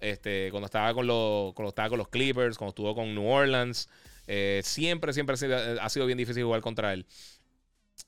Este, 0.00 0.50
cuando 0.50 0.66
estaba 0.66 0.92
con 0.92 1.06
los, 1.06 1.54
cuando 1.54 1.68
estaba 1.68 1.88
con 1.88 1.98
los 1.98 2.08
Clippers, 2.08 2.58
cuando 2.58 2.70
estuvo 2.70 2.96
con 2.96 3.14
New 3.14 3.24
Orleans. 3.24 3.88
Eh, 4.26 4.60
siempre, 4.64 5.12
siempre 5.12 5.36
ha 5.80 5.88
sido 5.88 6.06
bien 6.06 6.18
difícil 6.18 6.42
jugar 6.42 6.60
contra 6.60 6.92
él. 6.92 7.06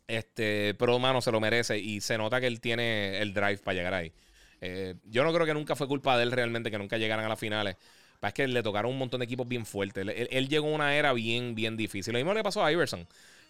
Este, 0.08 0.74
pero, 0.80 0.98
mano, 0.98 1.20
se 1.20 1.30
lo 1.30 1.38
merece. 1.38 1.78
Y 1.78 2.00
se 2.00 2.18
nota 2.18 2.40
que 2.40 2.48
él 2.48 2.60
tiene 2.60 3.20
el 3.22 3.32
drive 3.34 3.58
para 3.58 3.76
llegar 3.76 3.94
ahí. 3.94 4.12
Eh, 4.60 4.96
yo 5.04 5.22
no 5.22 5.32
creo 5.32 5.46
que 5.46 5.54
nunca 5.54 5.76
fue 5.76 5.86
culpa 5.86 6.16
de 6.16 6.24
él 6.24 6.32
realmente 6.32 6.72
que 6.72 6.78
nunca 6.78 6.98
llegaran 6.98 7.24
a 7.24 7.28
las 7.28 7.38
finales. 7.38 7.76
Es 8.20 8.32
que 8.34 8.48
le 8.48 8.62
tocaron 8.62 8.90
un 8.90 8.98
montón 8.98 9.20
de 9.20 9.24
equipos 9.24 9.46
bien 9.46 9.64
fuertes. 9.64 10.06
Él, 10.30 10.48
llegó 10.48 10.68
a 10.68 10.74
una 10.74 10.96
era 10.96 11.12
bien, 11.12 11.54
bien 11.54 11.76
difícil. 11.76 12.12
Lo 12.12 12.18
mismo 12.18 12.34
le 12.34 12.42
pasó 12.42 12.64
a 12.64 12.72
Iverson. 12.72 13.06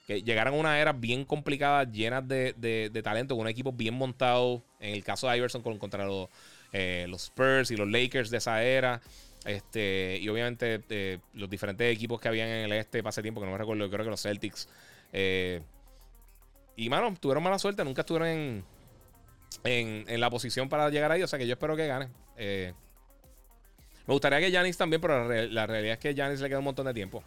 Que 0.06 0.22
llegaron 0.22 0.54
a 0.54 0.56
una 0.56 0.80
era 0.80 0.92
bien 0.92 1.24
complicada, 1.24 1.84
llenas 1.84 2.26
de, 2.26 2.54
de, 2.56 3.02
talento, 3.02 3.34
con 3.34 3.42
un 3.42 3.48
equipo 3.48 3.72
bien 3.72 3.94
montado. 3.94 4.62
En 4.80 4.94
el 4.94 5.04
caso 5.04 5.28
de 5.28 5.36
Iverson 5.38 5.62
contra 5.62 6.04
los, 6.04 6.28
eh, 6.72 7.06
los 7.08 7.24
Spurs 7.24 7.70
y 7.70 7.76
los 7.76 7.88
Lakers 7.88 8.30
de 8.30 8.38
esa 8.38 8.62
era. 8.62 9.00
Este, 9.44 10.18
y 10.20 10.28
obviamente 10.28 10.82
eh, 10.90 11.18
los 11.32 11.48
diferentes 11.48 11.90
equipos 11.90 12.20
que 12.20 12.28
habían 12.28 12.48
en 12.48 12.64
el 12.66 12.72
este 12.72 13.02
para 13.02 13.10
ese 13.10 13.22
tiempo, 13.22 13.40
que 13.40 13.46
no 13.46 13.52
me 13.52 13.58
recuerdo, 13.58 13.88
creo 13.88 14.04
que 14.04 14.10
los 14.10 14.22
Celtics. 14.22 14.68
Eh, 15.12 15.62
y 16.76 16.90
mano, 16.90 17.14
tuvieron 17.18 17.42
mala 17.42 17.58
suerte, 17.58 17.84
nunca 17.84 18.02
estuvieron 18.02 18.28
en, 18.28 18.64
en, 19.64 20.04
en, 20.06 20.20
la 20.20 20.28
posición 20.28 20.68
para 20.68 20.90
llegar 20.90 21.10
ahí. 21.10 21.22
O 21.22 21.26
sea 21.26 21.38
que 21.38 21.46
yo 21.46 21.54
espero 21.54 21.74
que 21.74 21.86
gane. 21.86 22.08
Me 24.08 24.14
gustaría 24.14 24.40
que 24.40 24.50
Janis 24.50 24.78
también, 24.78 25.02
pero 25.02 25.28
la, 25.28 25.66
realidad 25.66 25.92
es 25.92 25.98
que 25.98 26.14
Janis 26.14 26.40
le 26.40 26.48
queda 26.48 26.58
un 26.60 26.64
montón 26.64 26.86
de 26.86 26.94
tiempo. 26.94 27.22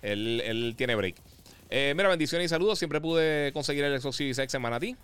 Él, 0.00 0.74
tiene 0.78 0.94
break. 0.94 1.16
Eh, 1.68 1.92
mira, 1.96 2.08
bendiciones 2.08 2.46
y 2.46 2.48
saludos. 2.48 2.78
Siempre 2.78 3.00
pude 3.00 3.52
conseguir 3.52 3.82
el 3.82 4.00
Xbox 4.00 4.16
Series 4.16 4.38
X 4.38 4.54
en 4.54 4.62
Manatí. 4.62 4.96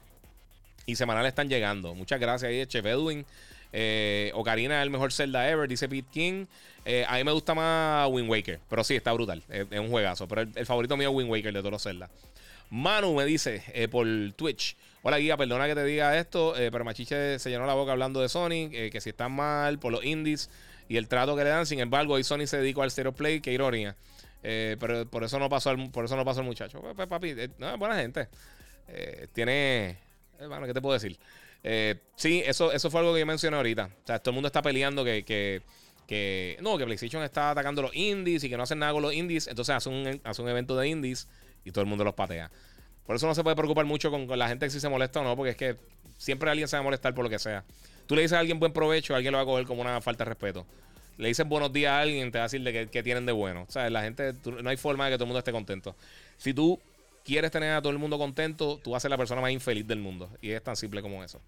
Y 0.86 0.94
semanal 0.94 1.26
están 1.26 1.48
llegando. 1.48 1.96
Muchas 1.96 2.20
gracias 2.20 2.48
ahí, 2.48 2.64
Chef 2.66 2.86
Edwin. 2.86 3.26
Eh, 3.72 4.30
Ocarina 4.34 4.78
es 4.78 4.84
el 4.84 4.90
mejor 4.90 5.12
Zelda 5.12 5.50
ever, 5.50 5.68
dice 5.68 5.88
Pete 5.88 6.06
King. 6.12 6.46
Eh, 6.84 7.04
a 7.08 7.16
mí 7.16 7.24
me 7.24 7.32
gusta 7.32 7.56
más 7.56 8.08
Wind 8.08 8.30
Waker. 8.30 8.60
Pero 8.70 8.84
sí, 8.84 8.94
está 8.94 9.12
brutal. 9.12 9.42
Es, 9.48 9.66
un 9.80 9.88
juegazo. 9.88 10.28
Pero 10.28 10.42
el, 10.42 10.64
favorito 10.64 10.96
mío 10.96 11.10
es 11.10 11.16
Wind 11.16 11.28
Waker 11.28 11.52
de 11.52 11.58
todos 11.58 11.72
los 11.72 11.82
Zelda. 11.82 12.08
Manu 12.70 13.16
me 13.16 13.24
dice 13.24 13.64
eh, 13.74 13.88
por 13.88 14.06
Twitch. 14.36 14.76
Hola, 15.02 15.18
guía, 15.18 15.36
perdona 15.36 15.66
que 15.66 15.74
te 15.74 15.84
diga 15.84 16.16
esto, 16.16 16.54
pero 16.56 16.84
Machiche 16.84 17.38
se 17.38 17.50
llenó 17.50 17.64
la 17.64 17.74
boca 17.74 17.92
hablando 17.92 18.20
de 18.20 18.28
Sony, 18.28 18.70
que 18.70 19.00
si 19.00 19.10
están 19.10 19.30
mal 19.30 19.78
por 19.78 19.92
los 19.92 20.04
indies 20.04 20.50
y 20.88 20.96
el 20.96 21.08
trato 21.08 21.36
que 21.36 21.44
le 21.44 21.50
dan. 21.50 21.66
Sin 21.66 21.80
embargo, 21.80 22.14
hoy 22.14 22.24
Sony 22.24 22.46
se 22.46 22.58
dedicó 22.58 22.82
al 22.82 22.90
Stereo 22.90 23.12
Play, 23.12 23.40
qué 23.40 23.52
ironía. 23.52 23.96
Eh, 24.42 24.76
pero 24.78 25.08
por 25.10 25.24
eso 25.24 25.38
no 25.38 25.48
pasó 25.48 25.70
el, 25.70 25.90
por 25.90 26.04
eso 26.04 26.16
no 26.16 26.24
pasó 26.24 26.40
el 26.40 26.46
muchacho. 26.46 26.80
Pues, 26.80 26.94
pues 26.94 27.08
papi, 27.08 27.30
eh, 27.36 27.48
buena 27.78 27.96
gente. 27.96 28.28
Eh, 28.88 29.26
tiene. 29.32 29.98
Bueno, 30.38 30.66
¿qué 30.66 30.74
te 30.74 30.80
puedo 30.80 30.94
decir? 30.94 31.18
sí, 32.14 32.44
eso, 32.46 32.70
eso 32.70 32.90
fue 32.92 33.00
algo 33.00 33.12
que 33.12 33.18
yo 33.20 33.26
mencioné 33.26 33.56
ahorita. 33.56 33.86
O 33.86 34.06
sea, 34.06 34.20
todo 34.20 34.30
el 34.30 34.34
mundo 34.34 34.46
está 34.46 34.62
peleando 34.62 35.04
que, 35.04 35.24
que, 35.24 35.62
que, 36.06 36.56
No, 36.60 36.78
que 36.78 36.84
PlayStation 36.84 37.24
está 37.24 37.50
atacando 37.50 37.82
los 37.82 37.96
indies 37.96 38.44
y 38.44 38.48
que 38.48 38.56
no 38.56 38.62
hacen 38.62 38.78
nada 38.78 38.92
con 38.92 39.02
los 39.02 39.12
indies. 39.12 39.48
Entonces 39.48 39.74
hace 39.74 39.88
un, 39.88 40.20
hace 40.22 40.42
un 40.42 40.48
evento 40.48 40.76
de 40.76 40.86
indies 40.86 41.26
y 41.64 41.72
todo 41.72 41.82
el 41.82 41.88
mundo 41.88 42.04
los 42.04 42.14
patea. 42.14 42.52
Por 43.06 43.16
eso 43.16 43.26
no 43.26 43.34
se 43.34 43.42
puede 43.42 43.56
preocupar 43.56 43.84
mucho 43.84 44.10
con, 44.10 44.26
la 44.38 44.48
gente 44.48 44.68
si 44.68 44.80
se 44.80 44.88
molesta 44.88 45.20
o 45.20 45.24
no, 45.24 45.36
porque 45.36 45.50
es 45.50 45.56
que 45.56 45.76
siempre 46.18 46.50
alguien 46.50 46.68
se 46.68 46.76
va 46.76 46.80
a 46.80 46.84
molestar 46.84 47.14
por 47.14 47.24
lo 47.24 47.30
que 47.30 47.38
sea. 47.38 47.64
Tú 48.06 48.14
le 48.14 48.22
dices 48.22 48.36
a 48.36 48.40
alguien 48.40 48.58
buen 48.58 48.72
provecho, 48.72 49.14
alguien 49.14 49.32
lo 49.32 49.38
va 49.38 49.42
a 49.42 49.46
coger 49.46 49.66
como 49.66 49.82
una 49.82 50.00
falta 50.00 50.24
de 50.24 50.30
respeto. 50.30 50.66
Le 51.18 51.28
dices 51.28 51.46
buenos 51.46 51.72
días 51.72 51.92
a 51.92 52.00
alguien, 52.00 52.30
te 52.30 52.38
va 52.38 52.44
a 52.44 52.48
decir 52.48 52.62
de 52.62 52.88
qué, 52.88 53.02
tienen 53.02 53.26
de 53.26 53.32
bueno. 53.32 53.64
O 53.68 53.72
sea, 53.72 53.88
la 53.90 54.02
gente, 54.02 54.34
no 54.44 54.68
hay 54.68 54.76
forma 54.76 55.06
de 55.06 55.12
que 55.12 55.16
todo 55.16 55.24
el 55.24 55.28
mundo 55.28 55.38
esté 55.38 55.52
contento. 55.52 55.96
Si 56.36 56.52
tú 56.52 56.78
quieres 57.24 57.50
tener 57.50 57.72
a 57.72 57.80
todo 57.80 57.92
el 57.92 57.98
mundo 57.98 58.18
contento, 58.18 58.78
tú 58.82 58.90
vas 58.90 59.00
a 59.00 59.02
ser 59.02 59.10
la 59.10 59.16
persona 59.16 59.40
más 59.40 59.50
infeliz 59.50 59.86
del 59.86 59.98
mundo. 59.98 60.30
Y 60.40 60.50
es 60.50 60.62
tan 60.62 60.76
simple 60.76 61.02
como 61.02 61.24
eso. 61.24 61.40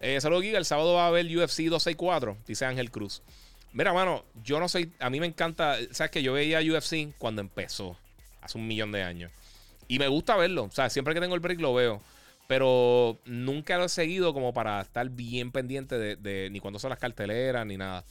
Eh, 0.00 0.20
saludos, 0.20 0.42
Giga. 0.42 0.58
El 0.58 0.64
sábado 0.64 0.94
va 0.94 1.04
a 1.04 1.08
haber 1.08 1.24
UFC 1.26 1.62
264, 1.62 2.36
dice 2.46 2.64
Ángel 2.64 2.90
Cruz. 2.90 3.22
Mira, 3.72 3.92
mano, 3.92 4.24
yo 4.44 4.60
no 4.60 4.68
soy. 4.68 4.92
A 4.98 5.08
mí 5.08 5.20
me 5.20 5.26
encanta. 5.26 5.76
Sabes 5.92 6.10
que 6.10 6.22
yo 6.22 6.32
veía 6.32 6.60
UFC 6.60 7.14
cuando 7.18 7.40
empezó, 7.40 7.96
hace 8.40 8.58
un 8.58 8.66
millón 8.66 8.92
de 8.92 9.02
años. 9.02 9.32
Y 9.88 9.98
me 9.98 10.08
gusta 10.08 10.36
verlo. 10.36 10.64
O 10.64 10.70
sea, 10.70 10.90
siempre 10.90 11.14
que 11.14 11.20
tengo 11.20 11.34
el 11.34 11.40
break 11.40 11.60
lo 11.60 11.74
veo. 11.74 12.02
Pero 12.46 13.18
nunca 13.24 13.78
lo 13.78 13.84
he 13.84 13.88
seguido 13.88 14.34
como 14.34 14.52
para 14.52 14.80
estar 14.80 15.08
bien 15.08 15.50
pendiente 15.50 15.98
de, 15.98 16.48
ni 16.50 16.60
cuando 16.60 16.78
son 16.78 16.90
las 16.90 16.98
carteleras 16.98 17.66
ni 17.66 17.76
nada. 17.76 18.04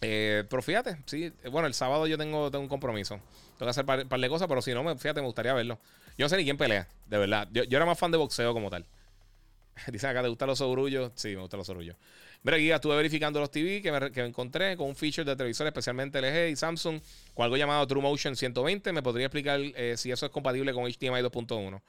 Eh, 0.00 0.44
pero 0.48 0.62
fíjate, 0.62 0.98
sí, 1.06 1.32
bueno, 1.50 1.66
el 1.66 1.74
sábado 1.74 2.06
yo 2.06 2.18
tengo, 2.18 2.50
tengo 2.50 2.62
un 2.62 2.68
compromiso. 2.68 3.20
Tengo 3.58 3.66
que 3.66 3.70
hacer 3.70 3.84
un 3.84 4.08
par, 4.08 4.20
de 4.20 4.28
cosas, 4.28 4.48
pero 4.48 4.62
si 4.62 4.72
no, 4.74 4.82
me, 4.82 4.96
fíjate, 4.96 5.20
me 5.20 5.26
gustaría 5.26 5.54
verlo. 5.54 5.78
Yo 6.18 6.24
no 6.24 6.28
sé 6.28 6.36
ni 6.36 6.44
quién 6.44 6.56
pelea, 6.56 6.88
de 7.06 7.18
verdad. 7.18 7.48
Yo, 7.52 7.64
yo 7.64 7.78
era 7.78 7.86
más 7.86 7.98
fan 7.98 8.10
de 8.10 8.18
boxeo 8.18 8.52
como 8.52 8.70
tal. 8.70 8.84
Dicen 9.92 10.10
acá, 10.10 10.22
¿te 10.22 10.28
gustan 10.28 10.48
los 10.48 10.58
sorullos? 10.58 11.12
Sí, 11.14 11.28
me 11.28 11.40
gustan 11.42 11.58
los 11.58 11.66
sorullos. 11.66 11.96
Mira, 12.42 12.56
aquí 12.56 12.70
estuve 12.70 12.96
verificando 12.96 13.38
los 13.38 13.50
TV 13.50 13.80
que 13.80 13.92
me, 13.92 14.10
que 14.10 14.24
encontré 14.24 14.76
con 14.76 14.88
un 14.88 14.96
feature 14.96 15.24
de 15.24 15.36
televisor, 15.36 15.66
especialmente 15.66 16.18
LG 16.20 16.52
y 16.52 16.56
Samsung, 16.56 17.00
con 17.34 17.44
algo 17.44 17.56
llamado 17.56 17.86
TrueMotion 17.86 18.34
120. 18.34 18.92
¿Me 18.92 19.02
podría 19.02 19.26
explicar 19.26 19.60
eh, 19.60 19.94
si 19.96 20.10
eso 20.10 20.26
es 20.26 20.32
compatible 20.32 20.72
con 20.72 20.84
HDMI 20.84 21.22
2.1? 21.22 21.80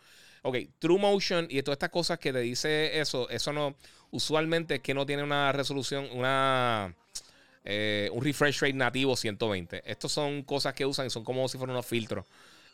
Ok, 0.43 0.57
TrueMotion 0.77 1.47
y 1.49 1.63
todas 1.63 1.77
estas 1.77 1.89
cosas 1.89 2.19
que 2.19 2.33
te 2.33 2.39
dice 2.39 2.99
eso, 2.99 3.29
eso 3.29 3.53
no, 3.53 3.75
usualmente 4.11 4.75
es 4.75 4.81
que 4.81 4.93
no 4.93 5.05
tiene 5.05 5.23
una 5.23 5.53
resolución, 5.53 6.07
una, 6.11 6.93
eh, 7.63 8.09
un 8.11 8.23
refresh 8.23 8.59
rate 8.59 8.73
nativo 8.73 9.15
120. 9.15 9.89
Estos 9.89 10.11
son 10.11 10.43
cosas 10.43 10.73
que 10.73 10.85
usan 10.85 11.07
y 11.07 11.09
son 11.09 11.23
como 11.23 11.47
si 11.47 11.57
fueran 11.57 11.75
unos 11.75 11.85
filtros 11.85 12.25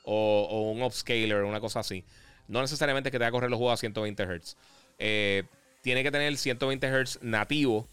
o, 0.03 0.71
un 0.73 0.81
upscaler, 0.81 1.43
una 1.43 1.59
cosa 1.59 1.81
así. 1.81 2.03
No 2.47 2.61
necesariamente 2.61 3.11
que 3.11 3.19
te 3.19 3.23
va 3.23 3.31
correr 3.31 3.51
los 3.51 3.57
juegos 3.57 3.75
a 3.75 3.77
120 3.77 4.23
Hz. 4.25 4.57
Eh, 4.97 5.43
tiene 5.83 6.01
que 6.01 6.11
tener 6.11 6.35
120 6.35 6.87
Hz 6.87 7.19
nativo. 7.21 7.87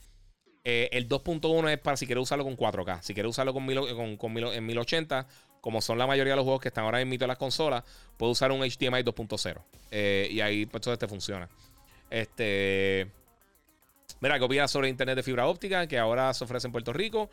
Eh, 0.65 0.89
el 0.93 1.07
2.1 1.07 1.70
es 1.70 1.78
para 1.78 1.98
si 1.98 2.07
quieres 2.07 2.23
usarlo 2.23 2.44
con 2.44 2.57
4K. 2.57 3.03
Si 3.03 3.12
quieres 3.12 3.31
usarlo 3.31 3.53
con, 3.53 3.69
en 3.70 4.66
1080, 4.66 5.27
como 5.61 5.81
son 5.81 5.99
la 5.99 6.07
mayoría 6.07 6.33
de 6.33 6.37
los 6.37 6.45
juegos 6.45 6.61
que 6.61 6.69
están 6.69 6.85
ahora 6.85 7.01
en 7.01 7.09
mito 7.09 7.24
de 7.24 7.28
las 7.28 7.39
consolas, 7.39 7.85
puedes 8.16 8.33
usar 8.33 8.53
un 8.53 8.61
HDMI 8.61 9.03
2.0. 9.03 9.61
Eh, 9.91 10.28
y 10.31 10.41
ahí 10.41 10.66
pues 10.66 10.83
todo 10.83 10.95
este 10.95 11.09
funciona. 11.09 11.49
Este. 12.11 13.11
Mira, 14.20 14.39
¿qué 14.39 14.45
opinas 14.45 14.70
sobre 14.70 14.89
internet 14.89 15.16
de 15.16 15.23
fibra 15.23 15.47
óptica 15.47 15.87
que 15.87 15.99
ahora 15.99 16.33
se 16.33 16.45
ofrece 16.45 16.69
en 16.69 16.73
Puerto 16.73 16.93
Rico? 16.93 17.31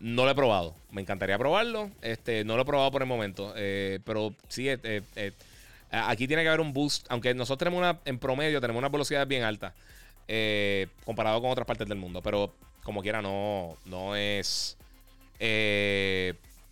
No 0.00 0.24
lo 0.24 0.30
he 0.30 0.34
probado. 0.34 0.74
Me 0.90 1.00
encantaría 1.00 1.38
probarlo. 1.38 1.90
Este, 2.00 2.44
no 2.44 2.56
lo 2.56 2.62
he 2.62 2.64
probado 2.64 2.90
por 2.90 3.02
el 3.02 3.08
momento. 3.08 3.52
pero 3.54 4.34
sí, 4.48 4.68
Aquí 5.92 6.26
tiene 6.26 6.42
que 6.42 6.48
haber 6.48 6.60
un 6.60 6.72
boost, 6.72 7.06
aunque 7.10 7.34
nosotros 7.34 7.58
tenemos 7.58 7.78
una, 7.78 8.00
en 8.06 8.18
promedio, 8.18 8.62
tenemos 8.62 8.78
una 8.78 8.88
velocidad 8.88 9.26
bien 9.26 9.42
alta 9.42 9.74
eh, 10.26 10.86
comparado 11.04 11.40
con 11.42 11.50
otras 11.50 11.66
partes 11.66 11.86
del 11.86 11.98
mundo, 11.98 12.22
pero 12.22 12.54
como 12.82 13.02
quiera 13.02 13.20
no, 13.20 13.76
no 13.84 14.16
es... 14.16 14.78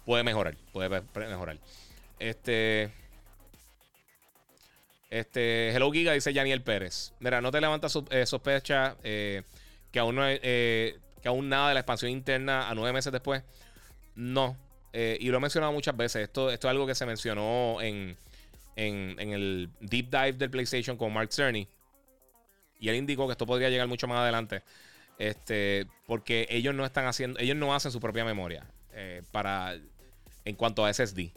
Eh, 0.01 0.07
puede 0.07 0.25
mejorar, 0.25 0.57
puede 0.73 1.29
mejorar. 1.29 1.59
Este... 2.19 2.91
Este, 5.09 5.71
Hello 5.71 5.91
Giga 5.91 6.13
dice 6.13 6.33
Daniel 6.33 6.63
Pérez. 6.63 7.13
Mira, 7.19 7.41
no 7.41 7.51
te 7.51 7.61
levantas 7.61 7.99
eh, 8.11 8.27
sospecha 8.27 8.97
que 9.03 9.45
aún 9.97 10.15
no 10.15 10.23
que 10.23 11.29
aún 11.29 11.49
nada 11.49 11.69
de 11.69 11.75
la 11.75 11.81
expansión 11.81 12.13
interna 12.13 12.71
a 12.71 12.75
nueve 12.75 12.93
meses 12.93 13.13
después. 13.13 13.43
No. 14.15 14.57
y 14.93 15.29
lo 15.29 15.39
he 15.39 15.41
mencionado 15.41 15.73
muchas 15.73 15.97
veces. 15.97 16.23
Esto, 16.23 16.51
esto 16.51 16.69
es 16.69 16.71
algo 16.71 16.87
que 16.87 16.95
se 16.95 17.07
mencionó 17.07 17.83
en, 17.83 18.17
en, 18.77 19.19
el 19.19 19.69
deep 19.81 20.11
dive 20.11 20.33
del 20.35 20.51
PlayStation 20.51 20.97
con 20.97 21.13
Mark 21.13 21.33
Cerny. 21.33 21.67
Y 22.79 22.89
él 22.89 22.95
indicó 22.95 23.27
que 23.27 23.33
esto 23.33 23.47
podría 23.47 23.69
llegar 23.69 23.89
mucho 23.89 24.07
más 24.07 24.19
adelante. 24.19 24.63
Este, 25.19 25.87
porque 26.07 26.47
ellos 26.51 26.73
no 26.75 26.87
están 26.87 27.07
haciendo, 27.07 27.39
ellos 27.41 27.57
no 27.57 27.75
hacen 27.75 27.91
su 27.91 28.01
propia 28.01 28.25
memoria 28.25 28.65
eh, 28.95 29.23
para 29.33 29.77
en 30.45 30.57
cuanto 30.57 30.85
a 30.85 30.93
SSD. 30.93 31.31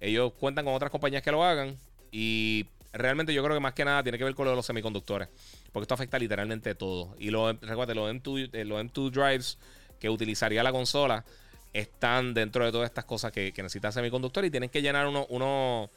Ellos 0.00 0.32
cuentan 0.38 0.64
con 0.64 0.74
otras 0.74 0.90
compañías 0.90 1.22
que 1.22 1.30
lo 1.30 1.44
hagan. 1.44 1.76
Y 2.10 2.66
realmente 2.92 3.34
yo 3.34 3.42
creo 3.42 3.56
que 3.56 3.60
más 3.60 3.74
que 3.74 3.84
nada 3.84 4.02
tiene 4.02 4.18
que 4.18 4.24
ver 4.24 4.34
con 4.34 4.44
lo 4.44 4.50
de 4.50 4.56
los 4.56 4.66
semiconductores. 4.66 5.28
Porque 5.72 5.84
esto 5.84 5.94
afecta 5.94 6.18
literalmente 6.18 6.74
todo. 6.74 7.14
Y 7.18 7.30
lo, 7.30 7.52
recuerda, 7.52 7.94
los 7.94 8.10
M2, 8.10 8.50
eh, 8.52 8.64
los 8.64 8.82
M2 8.82 9.10
drives 9.10 9.58
que 10.00 10.08
utilizaría 10.08 10.62
la 10.62 10.72
consola 10.72 11.24
están 11.72 12.34
dentro 12.34 12.64
de 12.64 12.72
todas 12.72 12.88
estas 12.88 13.04
cosas 13.04 13.32
que, 13.32 13.52
que 13.52 13.62
necesitan 13.62 13.92
semiconductores 13.92 14.48
y 14.48 14.50
tienen 14.50 14.70
que 14.70 14.80
llenar 14.80 15.06
uno, 15.06 15.26
uno 15.28 15.90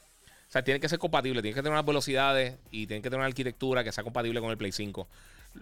o 0.51 0.51
sea, 0.51 0.65
tiene 0.65 0.81
que 0.81 0.89
ser 0.89 0.99
compatible, 0.99 1.41
tiene 1.41 1.55
que 1.55 1.61
tener 1.61 1.71
unas 1.71 1.85
velocidades 1.85 2.57
y 2.71 2.85
tiene 2.85 3.01
que 3.01 3.09
tener 3.09 3.19
una 3.19 3.27
arquitectura 3.27 3.85
que 3.85 3.91
sea 3.93 4.03
compatible 4.03 4.41
con 4.41 4.51
el 4.51 4.57
Play 4.57 4.73
5. 4.73 5.07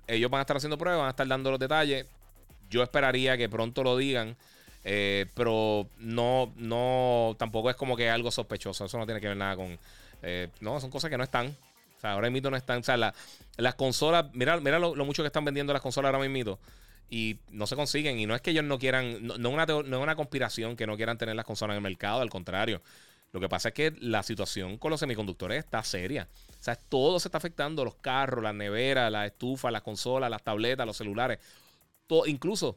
Ellos 0.07 0.31
van 0.31 0.39
a 0.39 0.41
estar 0.41 0.57
haciendo 0.57 0.79
pruebas, 0.79 0.97
van 0.97 1.07
a 1.07 1.11
estar 1.11 1.27
dando 1.27 1.51
los 1.51 1.59
detalles. 1.59 2.07
Yo 2.71 2.81
esperaría 2.81 3.37
que 3.37 3.47
pronto 3.47 3.83
lo 3.83 3.95
digan. 3.95 4.35
Eh, 4.91 5.27
pero 5.35 5.87
no, 5.99 6.51
no, 6.55 7.35
tampoco 7.37 7.69
es 7.69 7.75
como 7.75 7.95
que 7.95 8.09
algo 8.09 8.31
sospechoso. 8.31 8.85
Eso 8.85 8.97
no 8.97 9.05
tiene 9.05 9.21
que 9.21 9.27
ver 9.27 9.37
nada 9.37 9.55
con. 9.55 9.77
Eh, 10.23 10.49
no, 10.61 10.81
son 10.81 10.89
cosas 10.89 11.11
que 11.11 11.17
no 11.17 11.23
están. 11.23 11.55
O 11.95 11.99
sea, 12.01 12.13
ahora 12.13 12.31
mismo 12.31 12.49
no 12.49 12.57
están. 12.57 12.79
O 12.79 12.83
sea, 12.83 12.97
las 12.97 13.75
consolas. 13.75 14.25
Mira, 14.33 14.59
mira 14.59 14.79
lo, 14.79 14.95
mucho 15.05 15.21
que 15.21 15.27
están 15.27 15.45
vendiendo 15.45 15.73
las 15.73 15.83
consolas 15.83 16.11
ahora 16.11 16.27
mismo. 16.27 16.57
Y 17.07 17.37
no 17.51 17.67
se 17.67 17.75
consiguen. 17.75 18.17
Y 18.17 18.25
no 18.25 18.33
es 18.33 18.41
que 18.41 18.49
ellos 18.49 18.63
no 18.63 18.79
quieran. 18.79 19.27
No, 19.27 19.37
no, 19.37 19.51
una, 19.51 19.67
no 19.67 19.81
es 19.81 20.03
una 20.03 20.15
conspiración 20.15 20.75
que 20.75 20.87
no 20.87 20.97
quieran 20.97 21.19
tener 21.19 21.35
las 21.35 21.45
consolas 21.45 21.75
en 21.75 21.85
el 21.85 21.91
mercado. 21.91 22.21
Al 22.21 22.31
contrario. 22.31 22.81
Lo 23.31 23.39
que 23.39 23.47
pasa 23.47 23.67
es 23.67 23.75
que 23.75 23.93
la 23.99 24.23
situación 24.23 24.79
con 24.79 24.89
los 24.89 24.99
semiconductores 24.99 25.59
está 25.59 25.83
seria. 25.83 26.27
O 26.59 26.63
sea, 26.63 26.75
todo 26.75 27.19
se 27.19 27.27
está 27.27 27.37
afectando. 27.37 27.85
Los 27.85 27.93
carros, 27.93 28.43
las 28.43 28.55
neveras, 28.55 29.11
las 29.11 29.27
estufas, 29.27 29.71
las 29.71 29.83
consolas, 29.83 30.31
las 30.31 30.41
tabletas, 30.41 30.87
los 30.87 30.97
celulares. 30.97 31.37
Todo, 32.07 32.25
incluso, 32.25 32.75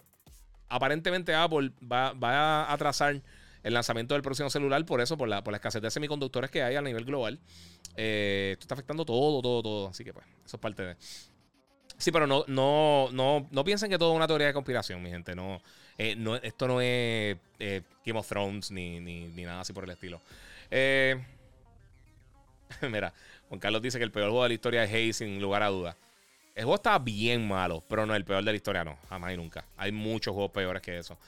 aparentemente 0.73 1.35
Apple 1.35 1.73
va, 1.91 2.15
a 2.23 2.73
atrasar 2.73 3.21
el 3.63 3.75
lanzamiento 3.75 4.15
del 4.15 4.23
próximo 4.23 4.51
celular 4.51 4.85
por 4.85 5.01
eso, 5.01 5.17
por 5.17 5.29
la, 5.29 5.45
por 5.45 5.53
la 5.53 5.59
escasez 5.59 5.81
de 5.83 5.91
semiconductores 5.91 6.51
que 6.51 6.63
hay 6.63 6.77
a 6.77 6.83
nivel 6.83 7.05
global. 7.05 7.39
Eh, 7.97 8.51
esto 8.53 8.65
está 8.65 8.75
afectando 8.75 9.05
todo, 9.05 9.43
todo, 9.43 9.63
todo. 9.63 9.89
Así 9.89 10.05
que 10.05 10.13
pues, 10.13 10.27
eso 10.45 10.57
es 10.57 10.61
parte 10.61 10.83
de... 10.83 10.97
Sí, 11.99 12.11
pero 12.11 12.27
no, 12.27 12.45
no, 12.49 13.11
no, 13.13 13.47
no 13.51 13.65
piensen 13.65 13.91
que 13.91 13.99
todo 13.99 14.13
es 14.13 14.17
una 14.17 14.27
teoría 14.27 14.49
de 14.49 14.53
conspiración, 14.53 15.01
mi 15.03 15.11
gente. 15.11 15.37
No, 15.37 15.63
eh, 15.99 16.17
esto 16.43 16.67
no 16.67 16.81
es 16.81 17.37
eh, 17.61 17.83
Game 18.05 18.19
of 18.19 18.27
Thrones 18.27 18.73
ni, 18.73 18.99
nada 19.29 19.61
así 19.61 19.73
por 19.73 19.85
el 19.85 19.91
estilo. 19.91 20.21
Mira, 22.91 23.13
Juan 23.49 23.61
Carlos 23.61 23.83
dice 23.83 23.99
que 23.99 24.05
el 24.05 24.11
peor 24.11 24.31
juego 24.31 24.43
de 24.43 24.49
la 24.49 24.55
historia 24.55 24.85
es 24.85 24.91
Haze, 24.91 25.13
sin 25.13 25.41
lugar 25.41 25.63
a 25.63 25.69
dudas. 25.69 25.97
El 26.55 26.65
juego 26.65 26.75
está 26.77 26.99
bien 26.99 27.49
malo, 27.49 27.83
pero 27.89 28.05
no, 28.05 28.15
el 28.15 28.25
peor 28.25 28.45
de 28.45 28.53
la 28.53 28.57
historia 28.57 28.85
no, 28.85 28.99
jamás 29.09 29.33
y 29.33 29.37
nunca. 29.37 29.65
Hay 29.77 29.93
muchos 29.93 30.35
juegos 30.35 30.53
peores 30.53 30.83
que 30.83 30.99
eso. 30.99 31.19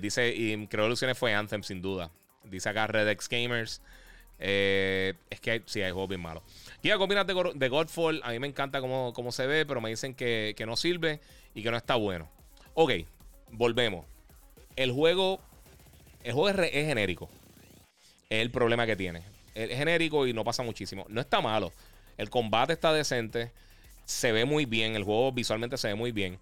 dice, 0.00 0.28
y 0.34 0.66
creo 0.66 0.94
que 0.94 1.14
fue 1.14 1.34
Anthem, 1.34 1.62
sin 1.62 1.80
duda. 1.80 2.10
Dice 2.44 2.68
acá 2.68 2.86
Red 2.86 3.08
X 3.08 3.28
Gamers. 3.28 3.82
es 4.38 5.40
que 5.40 5.62
sí, 5.66 5.82
hay 5.82 5.92
juegos 5.92 6.08
bien 6.08 6.20
malos. 6.20 6.42
¿Qué 6.82 6.94
opinas 6.94 7.26
de, 7.26 7.52
de, 7.54 7.68
Godfall? 7.68 8.20
A 8.22 8.30
mí 8.32 8.38
me 8.38 8.46
encanta 8.46 8.80
cómo, 8.80 9.12
cómo 9.14 9.32
se 9.32 9.46
ve, 9.46 9.64
pero 9.64 9.80
me 9.80 9.90
dicen 9.90 10.14
que, 10.14 10.54
que, 10.56 10.66
no 10.66 10.76
sirve 10.76 11.20
y 11.54 11.62
que 11.62 11.70
no 11.70 11.76
está 11.76 11.94
bueno. 11.94 12.28
Ok, 12.74 12.92
volvemos. 13.50 14.06
El 14.76 14.92
juego, 14.92 15.40
el 16.22 16.32
juego 16.32 16.48
es, 16.48 16.70
genérico. 16.70 17.28
Es 18.28 18.40
el 18.40 18.50
problema 18.50 18.86
que 18.86 18.96
tiene. 18.96 19.22
Es 19.54 19.76
genérico 19.76 20.26
y 20.26 20.32
no 20.32 20.44
pasa 20.44 20.62
muchísimo. 20.62 21.04
No 21.08 21.20
está 21.20 21.40
malo. 21.40 21.72
El 22.16 22.30
combate 22.30 22.72
está 22.72 22.92
decente. 22.92 23.52
Se 24.10 24.32
ve 24.32 24.44
muy 24.44 24.64
bien. 24.66 24.96
El 24.96 25.04
juego 25.04 25.30
visualmente 25.30 25.76
se 25.76 25.86
ve 25.86 25.94
muy 25.94 26.10
bien. 26.10 26.36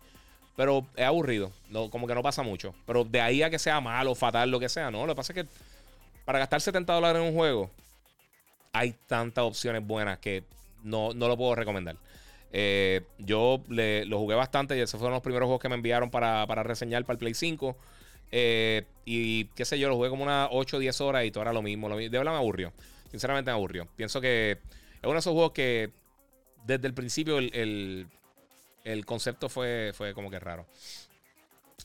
Pero 0.56 0.86
es 0.96 1.04
aburrido. 1.04 1.52
No, 1.68 1.90
como 1.90 2.06
que 2.06 2.14
no 2.14 2.22
pasa 2.22 2.42
mucho. 2.42 2.74
Pero 2.86 3.04
de 3.04 3.20
ahí 3.20 3.42
a 3.42 3.50
que 3.50 3.58
sea 3.58 3.78
malo, 3.82 4.14
fatal, 4.14 4.50
lo 4.50 4.58
que 4.58 4.70
sea, 4.70 4.90
no. 4.90 5.04
Lo 5.04 5.12
que 5.12 5.16
pasa 5.16 5.34
es 5.34 5.44
que 5.44 5.48
para 6.24 6.38
gastar 6.38 6.62
70 6.62 6.90
dólares 6.94 7.20
en 7.20 7.28
un 7.28 7.34
juego, 7.34 7.70
hay 8.72 8.94
tantas 9.06 9.44
opciones 9.44 9.86
buenas 9.86 10.18
que 10.18 10.44
no, 10.82 11.12
no 11.12 11.28
lo 11.28 11.36
puedo 11.36 11.54
recomendar. 11.54 11.96
Eh, 12.52 13.02
yo 13.18 13.62
lo 13.68 14.18
jugué 14.18 14.34
bastante 14.34 14.74
y 14.78 14.80
esos 14.80 14.98
fueron 14.98 15.12
los 15.12 15.22
primeros 15.22 15.46
juegos 15.46 15.60
que 15.60 15.68
me 15.68 15.74
enviaron 15.74 16.10
para, 16.10 16.46
reseñar 16.62 17.04
para 17.04 17.16
el 17.16 17.18
Play 17.18 17.34
5. 17.34 17.76
Eh, 18.32 18.86
y 19.04 19.44
qué 19.46 19.66
sé 19.66 19.78
yo, 19.78 19.90
lo 19.90 19.96
jugué 19.96 20.08
como 20.08 20.22
unas 20.22 20.48
8 20.52 20.78
o 20.78 20.80
10 20.80 21.00
horas 21.02 21.24
y 21.26 21.30
todo 21.30 21.42
era 21.42 21.52
lo 21.52 21.60
mismo. 21.60 21.94
de 21.94 22.08
verdad 22.08 22.32
me 22.32 22.38
aburrió. 22.38 22.72
Sinceramente 23.10 23.50
me 23.50 23.56
aburrió. 23.56 23.86
Pienso 23.94 24.22
que 24.22 24.52
es 24.52 25.04
uno 25.04 25.12
de 25.12 25.18
esos 25.18 25.34
juegos 25.34 25.52
que 25.52 25.90
desde 26.66 26.86
el 26.86 26.94
principio 26.94 27.38
el, 27.38 28.06
concepto 29.06 29.48
fue, 29.48 29.92
fue 29.94 30.14
como 30.14 30.30
que 30.30 30.38
raro. 30.38 30.66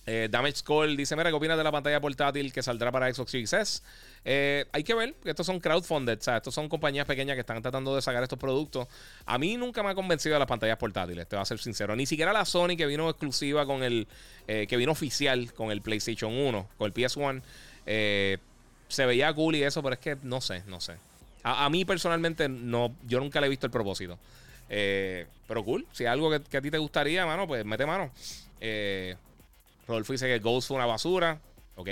Eh, 0.06 0.28
Damage 0.30 0.64
Call 0.66 0.98
dice: 0.98 1.16
Mira, 1.16 1.30
¿qué 1.30 1.36
opinas 1.36 1.58
de 1.58 1.64
la 1.64 1.72
pantalla 1.72 2.02
portátil 2.02 2.52
que 2.52 2.62
saldrá 2.62 2.92
para 2.92 3.14
Xbox 3.14 3.32
Series 3.32 3.54
S? 3.54 3.82
Eh, 4.26 4.66
hay 4.72 4.84
que 4.84 4.94
ver, 4.94 5.16
estos 5.24 5.46
son 5.46 5.60
crowdfunded, 5.60 6.18
o 6.18 6.22
sea, 6.22 6.38
estos 6.38 6.54
son 6.54 6.68
compañías 6.68 7.06
pequeñas 7.06 7.36
que 7.36 7.42
están 7.42 7.62
tratando 7.62 7.96
de 7.96 8.02
sacar 8.02 8.24
estos 8.24 8.40
productos. 8.40 8.88
A 9.26 9.38
mí 9.38 9.56
nunca 9.56 9.84
me 9.84 9.90
ha 9.90 9.96
convencido 9.96 10.34
de 10.34 10.40
las 10.40 10.48
pantallas 10.48 10.78
portátiles, 10.78 11.28
te 11.28 11.36
voy 11.36 11.44
a 11.44 11.46
ser 11.46 11.60
sincero. 11.60 11.96
Ni 11.96 12.06
siquiera 12.06 12.34
la 12.34 12.46
Sony 12.46 12.76
que 12.78 12.86
vino 12.86 13.10
exclusiva 13.10 13.66
con 13.66 13.84
el, 13.84 14.08
eh, 14.48 14.66
que 14.68 14.78
vino 14.78 14.92
oficial 14.92 15.54
con 15.54 15.72
el 15.72 15.82
PlayStation 15.82 16.34
1, 16.34 16.70
con 16.78 16.86
el 16.86 16.94
PS1, 16.94 17.42
eh, 17.86 18.38
se 18.88 19.06
veía 19.06 19.34
cool 19.34 19.56
y 19.56 19.64
eso, 19.64 19.82
pero 19.82 19.94
es 19.94 20.00
que 20.00 20.18
no 20.22 20.42
sé, 20.42 20.64
no 20.68 20.80
sé. 20.80 20.98
A, 21.46 21.70
mí 21.70 21.84
personalmente, 21.84 22.48
no, 22.48 22.96
yo 23.06 23.20
nunca 23.20 23.42
le 23.42 23.48
he 23.48 23.50
visto 23.50 23.66
el 23.66 23.72
propósito. 23.72 24.18
Pero 24.68 25.64
cool, 25.64 25.86
si 25.92 26.06
hay 26.06 26.12
algo 26.12 26.30
que, 26.30 26.58
a 26.58 26.62
ti 26.62 26.72
te 26.72 26.78
gustaría, 26.78 27.26
mano, 27.26 27.48
pues 27.48 27.64
mete 27.66 27.86
mano. 27.86 28.12
Rodolfo 29.88 30.14
dice 30.14 30.28
que 30.28 30.40
Ghost 30.40 30.68
fue 30.68 30.78
una 30.78 30.86
basura. 30.86 31.40
Ok. 31.76 31.90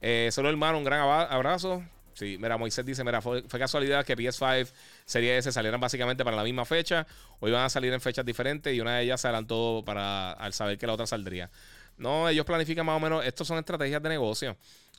Eh, 0.00 0.28
solo 0.32 0.48
hermano, 0.48 0.78
un 0.78 0.84
gran 0.84 1.00
abrazo. 1.00 1.82
Sí, 2.14 2.36
mira, 2.40 2.56
Moisés 2.56 2.84
dice, 2.84 3.04
mira, 3.04 3.20
fue, 3.20 3.44
casualidad 3.44 4.04
que 4.04 4.16
PS5 4.16 4.68
Serie 5.04 5.38
S 5.38 5.52
salieran 5.52 5.80
básicamente 5.80 6.24
para 6.24 6.36
la 6.36 6.42
misma 6.42 6.64
fecha 6.64 7.06
o 7.38 7.46
iban 7.46 7.62
a 7.62 7.68
salir 7.68 7.92
en 7.92 8.00
fechas 8.00 8.26
diferentes 8.26 8.74
y 8.74 8.80
una 8.80 8.96
de 8.96 9.04
ellas 9.04 9.20
se 9.20 9.28
adelantó 9.28 9.84
para 9.86 10.32
al 10.32 10.52
saber 10.52 10.78
que 10.78 10.86
la 10.86 10.94
otra 10.94 11.06
saldría. 11.06 11.48
No, 11.96 12.28
ellos 12.28 12.44
planifican 12.44 12.86
más 12.86 12.96
o 12.96 13.00
menos. 13.00 13.24
Estos 13.24 13.46
son 13.46 13.58
estrategias 13.58 14.02
de 14.02 14.08
negocio. 14.08 14.56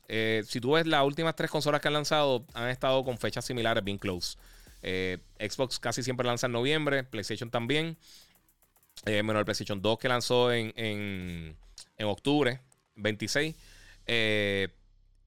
Eh, 0.08 0.42
si 0.46 0.60
tú 0.60 0.72
ves 0.72 0.86
las 0.86 1.04
últimas 1.04 1.36
tres 1.36 1.50
consolas 1.50 1.80
que 1.80 1.88
han 1.88 1.94
lanzado, 1.94 2.44
han 2.54 2.68
estado 2.68 3.04
con 3.04 3.18
fechas 3.18 3.44
similares, 3.44 3.84
bien 3.84 3.98
close. 3.98 4.36
Eh, 4.82 5.18
Xbox 5.38 5.78
casi 5.78 6.02
siempre 6.02 6.26
lanza 6.26 6.46
en 6.46 6.52
noviembre, 6.52 7.04
PlayStation 7.04 7.50
también. 7.50 7.96
Eh, 9.06 9.22
menos 9.22 9.40
el 9.40 9.44
PlayStation 9.44 9.80
2 9.80 9.98
que 9.98 10.08
lanzó 10.08 10.52
en, 10.52 10.72
en, 10.76 11.56
en 11.96 12.06
octubre 12.06 12.60
26. 12.96 13.56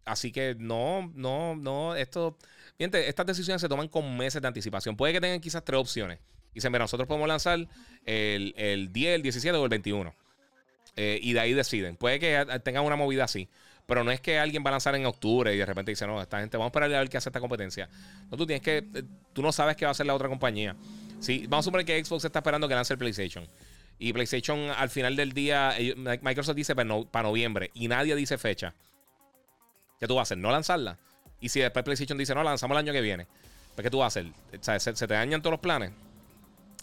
así 0.05 0.31
que 0.31 0.55
no, 0.57 1.11
no, 1.15 1.55
no. 1.55 1.95
Esto. 1.95 2.37
Fíjate, 2.77 3.07
estas 3.07 3.25
decisiones 3.25 3.61
se 3.61 3.69
toman 3.69 3.87
con 3.87 4.17
meses 4.17 4.41
de 4.41 4.47
anticipación. 4.47 4.95
Puede 4.95 5.13
que 5.13 5.21
tengan 5.21 5.39
quizás 5.39 5.63
tres 5.63 5.79
opciones. 5.79 6.19
Dicen, 6.53 6.71
mira, 6.71 6.83
nosotros 6.83 7.07
podemos 7.07 7.27
lanzar 7.27 7.67
el, 8.05 8.53
el 8.57 8.93
10, 8.93 9.15
el 9.15 9.21
17 9.23 9.57
o 9.57 9.63
el 9.63 9.69
21. 9.69 10.13
Eh, 10.95 11.19
y 11.21 11.33
de 11.33 11.39
ahí 11.39 11.53
deciden. 11.53 11.95
Puede 11.95 12.19
que 12.19 12.45
tengan 12.63 12.85
una 12.85 12.95
movida 12.95 13.23
así. 13.23 13.49
Pero 13.85 14.03
no 14.03 14.11
es 14.11 14.21
que 14.21 14.39
alguien 14.39 14.63
va 14.65 14.69
a 14.69 14.71
lanzar 14.71 14.95
en 14.95 15.05
octubre 15.05 15.53
y 15.53 15.57
de 15.57 15.65
repente 15.65 15.91
dice, 15.91 16.07
no, 16.07 16.21
esta 16.21 16.39
gente, 16.39 16.57
vamos 16.57 16.67
a 16.67 16.71
esperar 16.71 16.93
a 16.93 16.99
ver 16.99 17.09
qué 17.09 17.17
hace 17.17 17.29
esta 17.29 17.39
competencia. 17.39 17.89
No, 18.31 18.37
tú 18.37 18.45
tienes 18.45 18.63
que. 18.63 18.77
Eh, 18.77 19.03
tú 19.33 19.41
no 19.41 19.51
sabes 19.51 19.75
qué 19.75 19.85
va 19.85 19.89
a 19.89 19.91
hacer 19.91 20.05
la 20.05 20.15
otra 20.15 20.29
compañía. 20.29 20.75
Sí, 21.19 21.45
vamos 21.47 21.65
a 21.65 21.67
suponer 21.67 21.85
que 21.85 22.03
Xbox 22.03 22.25
está 22.25 22.39
esperando 22.39 22.67
que 22.67 22.75
lance 22.75 22.93
el 22.93 22.99
PlayStation. 22.99 23.47
Y 23.99 24.11
PlayStation 24.11 24.59
al 24.71 24.89
final 24.89 25.15
del 25.15 25.31
día, 25.31 25.75
Microsoft 26.21 26.55
dice 26.55 26.75
para, 26.75 27.23
noviembre 27.23 27.71
y 27.73 27.87
nadie 27.87 28.15
dice 28.15 28.37
fecha. 28.37 28.73
¿Qué 29.99 30.07
tú 30.07 30.15
vas 30.15 30.21
a 30.21 30.23
hacer? 30.23 30.37
¿No 30.37 30.51
lanzarla? 30.51 30.97
Y 31.39 31.49
si 31.49 31.59
después 31.59 31.83
PlayStation 31.83 32.17
dice, 32.17 32.33
no, 32.35 32.43
lanzamos 32.43 32.75
el 32.75 32.79
año 32.79 32.93
que 32.93 33.01
viene. 33.01 33.27
¿Pues 33.75 33.83
qué 33.83 33.89
tú 33.89 33.99
vas 33.99 34.05
a 34.15 34.19
hacer? 34.19 34.31
O 34.59 34.63
sea, 34.63 34.79
¿se, 34.79 34.93
te 34.93 35.13
dañan 35.13 35.41
todos 35.41 35.53
los 35.53 35.59
planes? 35.59 35.91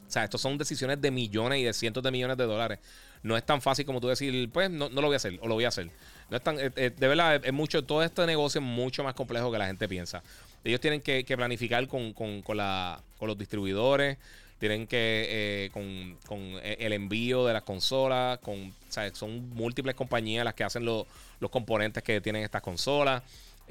O 0.06 0.10
sea, 0.10 0.24
estos 0.24 0.40
son 0.40 0.58
decisiones 0.58 1.00
de 1.00 1.10
millones 1.10 1.60
y 1.60 1.64
de 1.64 1.72
cientos 1.72 2.02
de 2.02 2.10
millones 2.10 2.36
de 2.36 2.44
dólares. 2.44 2.78
No 3.22 3.36
es 3.36 3.44
tan 3.44 3.60
fácil 3.60 3.84
como 3.84 4.00
tú 4.00 4.08
decir, 4.08 4.50
pues 4.50 4.70
no, 4.70 4.88
lo 4.88 5.02
voy 5.02 5.14
a 5.14 5.16
hacer 5.16 5.38
o 5.42 5.48
lo 5.48 5.54
voy 5.54 5.64
a 5.64 5.68
hacer. 5.68 5.90
No 6.30 6.36
es 6.36 6.42
tan, 6.42 6.58
eh, 6.58 6.70
eh, 6.76 6.90
de 6.96 7.08
verdad, 7.08 7.44
es 7.44 7.52
mucho, 7.52 7.84
todo 7.84 8.02
este 8.02 8.24
negocio 8.26 8.60
es 8.60 8.66
mucho 8.66 9.04
más 9.04 9.14
complejo 9.14 9.50
que 9.50 9.58
la 9.58 9.66
gente 9.66 9.88
piensa. 9.88 10.22
Ellos 10.64 10.80
tienen 10.80 11.00
que, 11.00 11.24
planificar 11.36 11.86
con, 11.88 12.14
los 12.46 13.38
distribuidores, 13.38 14.18
tienen 14.58 14.86
que, 14.86 15.26
eh, 15.28 15.70
con, 15.72 16.60
el 16.62 16.92
envío 16.92 17.46
de 17.46 17.52
las 17.52 17.62
consolas, 17.62 18.38
con, 18.38 18.74
son 19.12 19.50
múltiples 19.50 19.94
compañías 19.94 20.44
las 20.44 20.54
que 20.54 20.64
hacen 20.64 20.84
los 20.84 21.06
componentes 21.50 22.02
que 22.02 22.20
tienen 22.20 22.44
estas 22.44 22.62
consolas. 22.62 23.22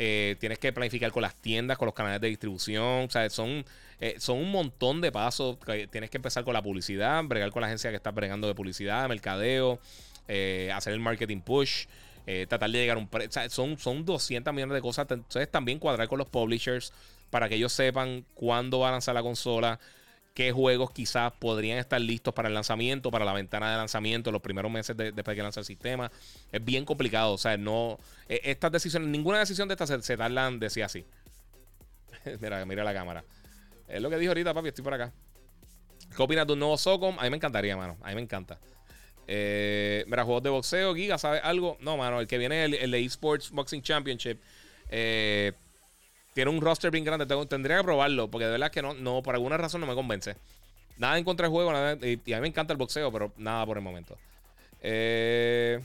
Eh, 0.01 0.37
tienes 0.39 0.59
que 0.59 0.71
planificar 0.71 1.11
con 1.11 1.21
las 1.21 1.35
tiendas, 1.35 1.77
con 1.77 1.85
los 1.85 1.93
canales 1.93 2.21
de 2.21 2.29
distribución. 2.29 3.03
O 3.03 3.09
sea, 3.09 3.29
son, 3.29 3.65
eh, 3.99 4.15
son 4.17 4.37
un 4.37 4.49
montón 4.49 5.01
de 5.01 5.11
pasos. 5.11 5.57
Tienes 5.91 6.09
que 6.09 6.15
empezar 6.15 6.45
con 6.45 6.53
la 6.53 6.61
publicidad, 6.61 7.21
bregar 7.25 7.51
con 7.51 7.59
la 7.59 7.67
agencia 7.67 7.89
que 7.89 7.97
está 7.97 8.11
bregando 8.11 8.47
de 8.47 8.55
publicidad, 8.55 9.09
mercadeo, 9.09 9.77
eh, 10.29 10.71
hacer 10.73 10.93
el 10.93 11.01
marketing 11.01 11.41
push. 11.41 11.87
tratar 12.47 12.69
de 12.69 12.77
llegar 12.77 12.95
a 12.95 12.99
un 12.99 13.09
o 13.11 13.31
sea, 13.31 13.49
son, 13.49 13.77
son 13.77 14.05
200 14.05 14.53
millones 14.53 14.75
de 14.75 14.81
cosas. 14.81 15.05
Entonces 15.09 15.51
también 15.51 15.79
cuadrar 15.79 16.07
con 16.07 16.17
los 16.17 16.29
publishers 16.29 16.93
para 17.29 17.49
que 17.49 17.55
ellos 17.55 17.73
sepan 17.73 18.23
cuándo 18.35 18.79
va 18.79 18.89
a 18.89 18.91
lanzar 18.91 19.15
la 19.15 19.21
consola, 19.21 19.81
qué 20.33 20.51
juegos 20.51 20.91
quizás 20.91 21.33
podrían 21.33 21.77
estar 21.77 21.99
listos 21.99 22.33
para 22.33 22.47
el 22.47 22.53
lanzamiento, 22.53 23.11
para 23.11 23.25
la 23.25 23.33
ventana 23.33 23.71
de 23.71 23.77
lanzamiento, 23.77 24.31
los 24.31 24.41
primeros 24.41 24.71
meses 24.71 24.95
después 24.95 25.25
de 25.25 25.35
que 25.35 25.43
lanza 25.43 25.59
el 25.59 25.65
sistema. 25.65 26.11
Es 26.51 26.63
bien 26.63 26.85
complicado. 26.85 27.33
O 27.33 27.37
sea, 27.37 27.57
no. 27.57 27.97
E, 28.27 28.41
estas 28.43 28.71
decisiones, 28.71 29.09
ninguna 29.09 29.39
decisión 29.39 29.67
de 29.67 29.73
estas 29.73 29.89
se, 29.89 30.01
se 30.01 30.17
tardan, 30.17 30.59
decía 30.59 30.85
así. 30.85 31.05
mira, 32.41 32.65
mira 32.65 32.83
la 32.83 32.93
cámara. 32.93 33.23
Es 33.87 34.01
lo 34.01 34.09
que 34.09 34.17
dijo 34.17 34.31
ahorita, 34.31 34.53
papi, 34.53 34.69
estoy 34.69 34.83
por 34.83 34.93
acá. 34.93 35.11
¿Qué 36.15 36.23
opinas 36.23 36.47
de 36.47 36.53
un 36.53 36.59
nuevo 36.59 36.77
Socom? 36.77 37.17
A 37.19 37.23
mí 37.23 37.29
me 37.29 37.37
encantaría, 37.37 37.75
mano. 37.75 37.97
A 38.01 38.09
mí 38.09 38.15
me 38.15 38.21
encanta. 38.21 38.59
Eh, 39.27 40.03
mira, 40.07 40.23
juegos 40.23 40.43
de 40.43 40.49
boxeo, 40.49 40.95
Giga, 40.95 41.17
¿sabes 41.17 41.41
algo? 41.43 41.77
No, 41.81 41.97
mano, 41.97 42.19
el 42.19 42.27
que 42.27 42.37
viene 42.37 42.65
el, 42.65 42.73
el 42.73 42.91
de 42.91 43.03
Esports 43.03 43.51
Boxing 43.51 43.81
Championship. 43.81 44.39
Eh, 44.89 45.53
tiene 46.39 46.51
un 46.51 46.61
roster 46.61 46.89
bien 46.89 47.03
grande. 47.03 47.25
tendría 47.47 47.75
que 47.75 47.83
probarlo, 47.83 48.31
porque 48.31 48.45
de 48.45 48.51
verdad 48.51 48.71
que 48.71 48.81
no, 48.81 48.93
no, 48.93 49.21
por 49.21 49.35
alguna 49.35 49.57
razón 49.57 49.81
no 49.81 49.87
me 49.87 49.93
convence. 49.93 50.37
Nada 50.97 51.17
en 51.17 51.25
contra 51.25 51.47
del 51.47 51.51
juego, 51.51 51.73
nada, 51.73 51.97
y, 52.01 52.13
a 52.31 52.37
mí 52.37 52.41
me 52.43 52.47
encanta 52.47 52.71
el 52.71 52.77
boxeo, 52.77 53.11
pero 53.11 53.33
nada 53.35 53.65
por 53.65 53.75
el 53.75 53.83
momento. 53.83 54.17
Eh, 54.81 55.81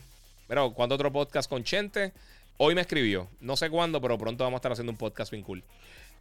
pero, 0.47 0.71
¿cuándo 0.71 0.95
otro 0.95 1.11
podcast 1.11 1.49
con 1.49 1.65
Chente? 1.65 2.13
Hoy 2.55 2.73
me 2.73 2.79
escribió. 2.79 3.27
No 3.41 3.57
sé 3.57 3.69
cuándo, 3.69 3.99
pero 3.99 4.17
pronto 4.17 4.45
vamos 4.45 4.55
a 4.55 4.59
estar 4.59 4.71
haciendo 4.71 4.93
un 4.93 4.97
podcast 4.97 5.29
bien 5.29 5.43
cool. 5.43 5.61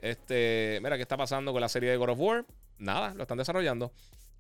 Este, 0.02 0.81
mira, 0.82 0.97
¿qué 0.97 1.02
está 1.02 1.16
pasando 1.16 1.52
con 1.52 1.61
la 1.61 1.69
serie 1.69 1.90
de 1.90 1.97
God 1.97 2.09
of 2.09 2.19
War? 2.19 2.44
Nada, 2.81 3.15
lo 3.15 3.23
están 3.23 3.39
desarrollando. 3.39 3.93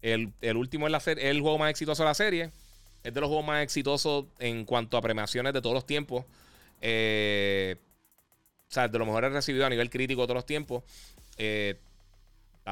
El, 0.02 0.32
último 0.56 0.88
es 0.88 0.90
la 0.90 1.00
el 1.22 1.40
juego 1.40 1.56
más 1.56 1.70
exitoso 1.70 2.02
de 2.02 2.08
la 2.08 2.14
serie. 2.14 2.50
Es 3.04 3.14
de 3.14 3.20
los 3.20 3.28
juegos 3.28 3.46
más 3.46 3.62
exitosos 3.62 4.24
en 4.40 4.64
cuanto 4.64 4.96
a 4.96 5.00
premiaciones 5.02 5.52
de 5.52 5.62
todos 5.62 5.74
los 5.74 5.86
tiempos. 5.86 6.24
Eh, 6.80 7.76
sea, 8.74 8.88
de 8.88 8.98
lo 8.98 9.06
mejor 9.06 9.24
he 9.24 9.28
recibido 9.30 9.64
a 9.64 9.70
nivel 9.70 9.88
crítico 9.90 10.22
de 10.22 10.26
todos 10.26 10.36
los 10.36 10.46
tiempos. 10.46 10.82
Eh, 11.36 11.78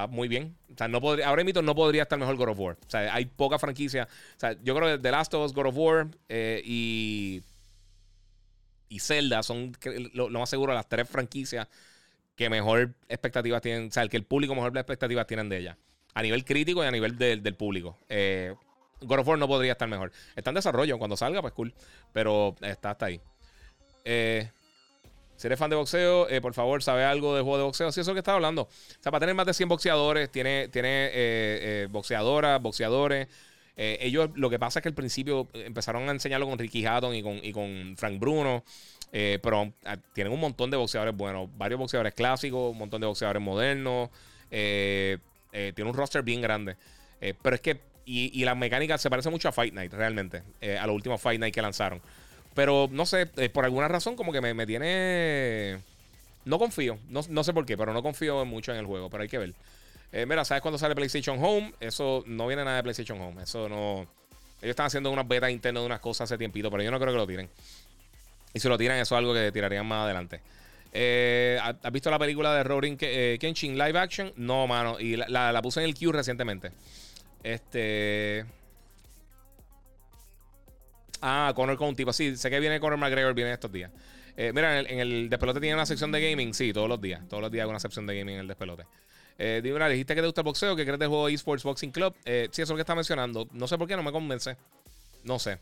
muy 0.09 0.29
bien. 0.29 0.57
O 0.73 0.77
sea, 0.77 0.89
no 0.89 1.01
podría, 1.01 1.29
ahora 1.29 1.45
mismo 1.45 1.63
no 1.63 1.75
podría 1.75 2.03
estar 2.03 2.19
mejor 2.19 2.37
God 2.37 2.49
of 2.51 2.59
War. 2.59 2.79
O 2.87 2.91
sea, 2.91 3.15
hay 3.15 3.27
poca 3.27 3.59
franquicia. 3.59 4.09
O 4.37 4.41
sea, 4.41 4.57
yo 4.63 4.75
creo 4.75 4.97
que 4.97 5.03
The 5.03 5.11
Last 5.11 5.35
of 5.35 5.45
Us, 5.45 5.53
God 5.53 5.67
of 5.67 5.77
War 5.77 6.09
eh, 6.29 6.63
y, 6.65 7.43
y 8.89 8.99
Zelda 9.01 9.43
son 9.43 9.77
lo, 10.15 10.29
más 10.31 10.49
seguro 10.49 10.73
las 10.73 10.89
tres 10.89 11.09
franquicias 11.09 11.69
que 12.37 12.49
mejor 12.49 12.95
expectativas 13.09 13.61
tienen. 13.61 13.89
O 13.89 13.93
sea, 13.93 14.03
el 14.03 14.09
que 14.09 14.17
el 14.17 14.25
público 14.25 14.55
mejor 14.55 14.77
expectativas 14.77 15.27
tienen 15.27 15.49
de 15.49 15.59
ella. 15.59 15.79
A 16.15 16.23
nivel 16.23 16.45
crítico 16.45 16.83
y 16.83 16.87
a 16.87 16.91
nivel 16.91 17.19
del 17.19 17.55
público. 17.55 17.99
Eh, 18.09 18.55
God 19.03 19.21
of 19.21 19.29
War 19.29 19.39
no 19.39 19.49
podría 19.49 19.73
estar 19.73 19.89
mejor. 19.89 20.13
Está 20.37 20.51
en 20.51 20.55
desarrollo. 20.55 20.99
Cuando 20.99 21.17
salga, 21.17 21.43
pues 21.43 21.53
cool. 21.53 21.75
Pero 22.13 22.55
está 22.63 22.91
hasta 22.93 23.07
ahí. 23.07 23.21
Eh, 24.05 24.51
si 25.43 25.49
eres 25.49 25.59
fan 25.59 25.71
de 25.71 25.75
boxeo, 25.75 26.29
eh, 26.29 26.41
por 26.41 26.55
favor, 26.55 26.85
sabe 26.85 27.05
algo 27.05 27.35
de 27.35 27.43
juego 27.43 27.57
de 27.59 27.65
boxeo. 27.65 27.91
Sí, 27.91 27.99
eso 27.99 28.03
es 28.03 28.07
lo 28.07 28.15
que 28.15 28.21
estaba 28.21 28.37
hablando. 28.37 28.63
O 28.63 28.69
sea, 29.01 29.11
para 29.11 29.19
tener 29.19 29.35
más 29.35 29.45
de 29.45 29.53
100 29.53 29.69
boxeadores, 29.69 30.31
tiene, 30.31 30.69
tiene 30.69 31.07
eh, 31.07 31.11
eh, 31.15 31.89
boxeadoras, 31.91 32.63
boxeadores. 32.63 33.27
ellos, 33.75 34.31
lo 34.37 34.49
que 34.49 34.61
pasa 34.61 34.79
es 34.79 34.85
que 34.85 34.91
al 34.91 34.95
principio 34.95 35.49
empezaron 35.55 36.09
a 36.09 36.13
enseñarlo 36.13 36.47
con 36.47 36.61
Ricky 36.61 36.87
Hatton 36.87 37.17
y 37.17 37.25
con, 37.25 37.41
y 37.43 37.51
con 37.51 37.97
Frank 37.97 38.21
Bruno. 38.21 38.63
pero 39.11 39.73
ah, 39.85 39.97
tienen 40.13 40.33
un 40.33 40.39
montón 40.39 40.71
de 40.71 40.77
boxeadores 40.77 41.17
buenos. 41.17 41.49
Varios 41.59 41.81
boxeadores 41.81 42.15
clásicos, 42.15 42.71
un 42.71 42.79
montón 42.79 43.01
de 43.01 43.09
boxeadores 43.09 43.43
modernos. 43.43 44.11
tiene 44.49 45.19
un 45.51 45.95
roster 45.95 46.23
bien 46.23 46.41
grande. 46.41 46.77
pero 47.43 47.57
es 47.57 47.61
que, 47.61 47.81
y, 48.05 48.31
y 48.41 48.45
la 48.45 48.55
mecánica 48.55 48.97
se 48.97 49.11
parece 49.11 49.29
mucho 49.29 49.49
a 49.49 49.53
Fight 49.53 49.75
Night, 49.75 49.93
realmente. 49.93 50.45
a 50.81 50.87
los 50.87 50.95
últimos 50.95 51.21
Fight 51.21 51.41
Night 51.41 51.53
que 51.53 51.63
lanzaron. 51.63 52.01
Pero 52.55 52.89
no 52.91 53.07
sé, 53.07 53.31
eh, 53.37 53.49
por 53.49 53.65
alguna 53.65 53.89
razón 53.89 54.17
como 54.17 54.33
que 54.33 54.41
me, 54.41 54.67
tiene... 54.67 55.79
No 56.45 56.59
confío, 56.59 56.99
no, 57.09 57.45
sé 57.45 57.53
por 57.53 57.65
qué, 57.65 57.77
pero 57.77 57.93
no 57.93 58.03
confío 58.03 58.45
mucho 58.45 58.73
en 58.73 58.79
el 58.79 58.87
juego, 58.87 59.09
pero 59.09 59.23
hay 59.23 59.29
que 59.29 59.39
ver. 59.39 59.55
Eh, 60.13 60.27
mira, 60.27 60.45
¿sabes 60.45 60.61
cuándo 60.61 60.77
sale 60.77 60.95
PlayStation 60.95 61.43
Home? 61.43 61.73
Eso 61.81 62.25
no 62.27 62.47
viene 62.47 62.65
nada 62.65 62.79
de 62.79 62.83
PlayStation 62.83 63.21
Home. 63.21 63.43
Eso 63.43 63.69
no... 63.69 64.07
Ellos 64.61 64.71
están 64.71 64.87
haciendo 64.87 65.11
unas 65.11 65.27
betas 65.27 65.51
internas 65.51 65.83
de 65.83 65.87
unas 65.87 66.01
cosas 66.01 66.31
hace 66.31 66.39
tiempito, 66.39 66.71
pero 66.71 66.83
yo 66.83 66.91
no 66.91 66.99
creo 66.99 67.13
que 67.13 67.19
lo 67.19 67.27
tiren. 67.27 67.49
Y 68.55 68.61
si 68.61 68.69
lo 68.69 68.77
tiran, 68.77 68.99
eso 68.99 69.15
es 69.15 69.19
algo 69.19 69.33
que 69.33 69.51
tirarían 69.51 69.87
más 69.87 70.05
adelante. 70.05 70.41
Eh, 70.93 71.59
¿Has 71.63 71.93
visto 71.93 72.11
la 72.11 72.19
película 72.19 72.55
de 72.55 72.63
Roaring 72.63 72.97
Kenshin 72.99 73.79
live 73.79 73.99
action? 73.99 74.33
No, 74.37 74.67
mano. 74.67 75.01
Y 75.01 75.17
la, 75.17 75.53
la, 75.53 75.63
puse 75.63 75.81
en 75.81 75.87
el 75.87 75.95
queue 75.95 76.13
recientemente. 76.13 76.71
Este. 77.43 78.45
Ah, 81.23 81.53
Conor 81.55 81.77
con 81.77 81.89
un 81.89 81.97
tipo. 81.97 82.13
Sí, 82.13 82.37
sé 82.37 82.51
que 82.51 82.61
viene 82.61 82.81
Conor 82.81 82.99
McGregor, 82.99 83.33
viene 83.33 83.53
estos 83.53 83.71
días. 83.71 83.91
Eh, 84.37 84.53
mira, 84.55 84.81
en 84.81 84.99
el, 84.99 85.31
despelote 85.31 85.61
tiene 85.61 85.75
una 85.75 85.87
sección 85.87 86.11
de 86.11 86.21
gaming. 86.21 86.53
Sí, 86.53 86.73
todos 86.73 86.89
los 86.89 87.01
días. 87.01 87.27
Todos 87.29 87.41
los 87.41 87.51
días 87.51 87.65
hay 87.65 87.71
una 87.71 87.81
sección 87.81 88.07
de 88.07 88.19
gaming 88.19 88.35
en 88.35 88.41
el 88.41 88.49
despelote. 88.49 88.85
Eh, 89.39 89.61
dijiste 89.63 90.15
que 90.15 90.21
te 90.21 90.27
gusta 90.27 90.41
el 90.41 90.45
boxeo, 90.45 90.77
que 90.77 90.85
crees 90.85 90.99
del 90.99 91.09
juego 91.09 91.29
eSports 91.29 91.63
Boxing 91.63 91.93
Club. 91.93 92.15
Eh, 92.25 92.49
sí, 92.51 92.63
eso 92.63 92.65
es 92.65 92.69
lo 92.71 92.77
que 92.77 92.83
está 92.83 92.95
mencionando. 92.95 93.49
No 93.53 93.69
sé 93.69 93.79
por 93.79 93.87
qué 93.87 93.97
no 93.97 94.03
me 94.03 94.13
convence. 94.13 94.57
No 95.25 95.39
sé. 95.39 95.59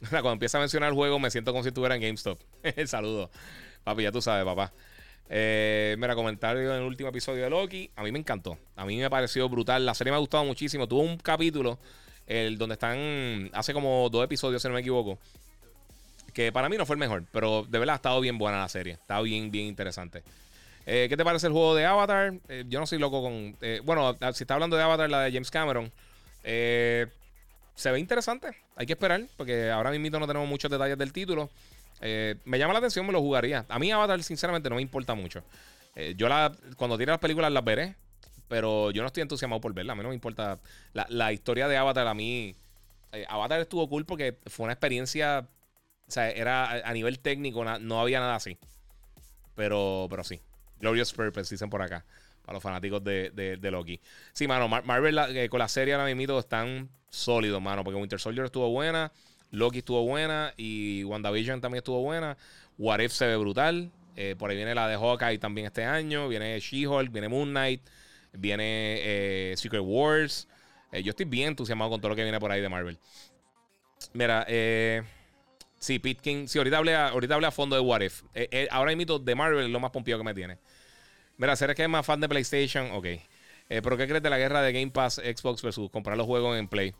Cuando 0.10 0.32
empieza 0.32 0.58
a 0.58 0.60
mencionar 0.60 0.88
el 0.88 0.94
juego, 0.94 1.18
me 1.18 1.30
siento 1.30 1.52
como 1.52 1.62
si 1.62 1.68
estuviera 1.68 1.94
en 1.94 2.00
GameStop. 2.00 2.40
El 2.76 2.88
saludo. 2.88 3.30
Papi, 3.84 4.02
ya 4.02 4.12
tú 4.12 4.22
sabes, 4.22 4.44
papá. 4.44 4.72
Eh, 5.28 5.94
mira, 5.98 6.14
comentario 6.14 6.74
en 6.74 6.80
el 6.80 6.86
último 6.86 7.10
episodio 7.10 7.44
de 7.44 7.50
Loki. 7.50 7.90
A 7.96 8.02
mí 8.02 8.10
me 8.10 8.18
encantó. 8.18 8.58
A 8.76 8.84
mí 8.84 8.98
me 8.98 9.10
pareció 9.10 9.48
brutal. 9.48 9.84
La 9.84 9.94
serie 9.94 10.10
me 10.10 10.16
ha 10.16 10.20
gustado 10.20 10.44
muchísimo. 10.44 10.88
Tuvo 10.88 11.02
un 11.02 11.18
capítulo 11.18 11.78
el 12.30 12.56
donde 12.58 12.74
están 12.74 13.50
hace 13.52 13.74
como 13.74 14.08
dos 14.08 14.24
episodios, 14.24 14.62
si 14.62 14.68
no 14.68 14.74
me 14.74 14.80
equivoco. 14.80 15.18
Que 16.32 16.52
para 16.52 16.68
mí 16.68 16.76
no 16.76 16.86
fue 16.86 16.94
el 16.94 17.00
mejor, 17.00 17.24
pero 17.32 17.66
de 17.68 17.78
verdad 17.78 17.94
ha 17.94 17.96
estado 17.96 18.20
bien 18.20 18.38
buena 18.38 18.60
la 18.60 18.68
serie. 18.68 18.92
Está 18.92 19.20
bien, 19.20 19.50
bien 19.50 19.66
interesante. 19.66 20.22
Eh, 20.86 21.06
¿Qué 21.08 21.16
te 21.16 21.24
parece 21.24 21.48
el 21.48 21.52
juego 21.52 21.74
de 21.74 21.84
Avatar? 21.84 22.34
Eh, 22.48 22.64
yo 22.68 22.78
no 22.78 22.86
soy 22.86 22.98
loco 22.98 23.20
con. 23.20 23.56
Eh, 23.60 23.80
bueno, 23.84 24.16
si 24.32 24.44
está 24.44 24.54
hablando 24.54 24.76
de 24.76 24.82
Avatar, 24.84 25.10
la 25.10 25.22
de 25.22 25.32
James 25.32 25.50
Cameron. 25.50 25.90
se 26.42 27.90
ve 27.90 27.98
interesante. 27.98 28.56
Hay 28.76 28.86
que 28.86 28.92
esperar, 28.92 29.22
porque 29.36 29.68
ahora 29.70 29.90
mismo 29.90 30.20
no 30.20 30.26
tenemos 30.28 30.48
muchos 30.48 30.70
detalles 30.70 30.96
del 30.96 31.12
título. 31.12 31.50
me 32.00 32.58
llama 32.58 32.74
la 32.74 32.78
atención, 32.78 33.04
me 33.06 33.12
lo 33.12 33.20
jugaría. 33.20 33.66
A 33.68 33.78
mí, 33.80 33.90
Avatar, 33.90 34.22
sinceramente, 34.22 34.70
no 34.70 34.76
me 34.76 34.82
importa 34.82 35.14
mucho. 35.14 35.42
yo 36.16 36.28
la, 36.28 36.52
cuando 36.76 36.96
tire 36.96 37.10
las 37.10 37.20
películas 37.20 37.50
las 37.50 37.64
veré 37.64 37.96
pero 38.50 38.90
yo 38.90 39.02
no 39.02 39.06
estoy 39.06 39.20
entusiasmado 39.22 39.60
por 39.60 39.72
verla. 39.72 39.92
A 39.92 39.96
mí 39.96 40.02
no 40.02 40.08
me 40.08 40.14
importa. 40.16 40.58
La, 40.92 41.32
historia 41.32 41.68
de 41.68 41.76
Avatar 41.76 42.08
a 42.08 42.14
mí. 42.14 42.56
eh, 43.12 43.24
Avatar 43.28 43.60
estuvo 43.60 43.88
cool 43.88 44.04
porque 44.04 44.38
fue 44.46 44.64
una 44.64 44.72
experiencia. 44.72 45.46
O 46.08 46.10
sea, 46.10 46.28
era 46.32 46.68
a, 46.68 46.92
nivel 46.92 47.20
técnico, 47.20 47.64
no 47.64 48.00
había 48.00 48.18
nada 48.18 48.34
así. 48.34 48.58
Pero, 49.54 50.08
pero 50.10 50.24
sí. 50.24 50.40
Glorious 50.80 51.12
Purpose, 51.12 51.54
dicen 51.54 51.70
por 51.70 51.80
acá. 51.80 52.04
Para 52.44 52.54
los 52.54 52.62
fanáticos 52.62 53.04
de, 53.04 53.30
de, 53.30 53.70
Loki. 53.70 54.00
Sí, 54.32 54.48
mano, 54.48 54.66
Marvel 54.68 55.16
eh, 55.36 55.48
con 55.48 55.60
la 55.60 55.68
serie 55.68 55.94
ahora 55.94 56.12
mismo 56.12 56.36
están 56.40 56.90
sólidos, 57.08 57.62
mano. 57.62 57.84
Porque 57.84 58.00
Winter 58.00 58.18
Soldier 58.18 58.46
estuvo 58.46 58.68
buena. 58.70 59.12
Loki 59.52 59.78
estuvo 59.78 60.04
buena. 60.04 60.54
Y 60.56 61.04
WandaVision 61.04 61.60
también 61.60 61.78
estuvo 61.78 62.02
buena. 62.02 62.36
What 62.78 62.98
If 62.98 63.12
se 63.12 63.28
ve 63.28 63.36
brutal. 63.36 63.92
Eh, 64.16 64.34
por 64.36 64.50
ahí 64.50 64.56
viene 64.56 64.74
la 64.74 64.88
de 64.88 64.96
Hawkeye 64.96 65.38
también 65.38 65.68
este 65.68 65.84
año. 65.84 66.26
Viene 66.26 66.58
She-Hulk, 66.58 67.12
viene 67.12 67.28
Moon 67.28 67.50
Knight. 67.50 67.82
Viene 68.32 68.98
eh, 69.02 69.54
Secret 69.56 69.82
Wars. 69.84 70.48
yo 70.92 71.10
estoy 71.10 71.26
bien 71.26 71.48
entusiasmado 71.48 71.90
con 71.90 72.00
todo 72.00 72.10
lo 72.10 72.16
que 72.16 72.22
viene 72.22 72.40
por 72.40 72.50
ahí 72.50 72.60
de 72.60 72.68
Marvel. 72.68 72.98
Mira, 74.12 74.44
eh. 74.48 75.02
Sí, 75.80 75.98
Pitkin. 75.98 76.46
Sí, 76.46 76.58
ahorita 76.58 76.76
hablé, 76.76 76.94
a, 76.94 77.08
ahorita 77.08 77.34
hablé 77.34 77.46
a 77.46 77.50
fondo 77.50 77.74
de 77.74 77.80
What 77.82 78.02
If. 78.02 78.22
Eh, 78.34 78.48
eh, 78.52 78.68
ahora 78.70 78.94
mismo 78.94 79.18
de 79.18 79.34
Marvel 79.34 79.64
es 79.64 79.70
lo 79.70 79.80
más 79.80 79.90
pompido 79.90 80.18
que 80.18 80.24
me 80.24 80.34
tiene. 80.34 80.58
Mira, 81.38 81.56
¿será 81.56 81.74
que 81.74 81.82
es 81.82 81.88
más 81.88 82.04
fan 82.04 82.20
de 82.20 82.28
PlayStation? 82.28 82.92
Ok. 82.92 83.06
Eh, 83.06 83.80
¿Pero 83.82 83.96
qué 83.96 84.06
crees 84.06 84.22
de 84.22 84.28
la 84.28 84.36
guerra 84.36 84.60
de 84.60 84.72
Game 84.72 84.90
Pass, 84.90 85.14
Xbox 85.14 85.62
versus 85.62 85.90
comprar 85.90 86.18
los 86.18 86.26
juegos 86.26 86.58
en 86.58 86.68
Play? 86.68 86.94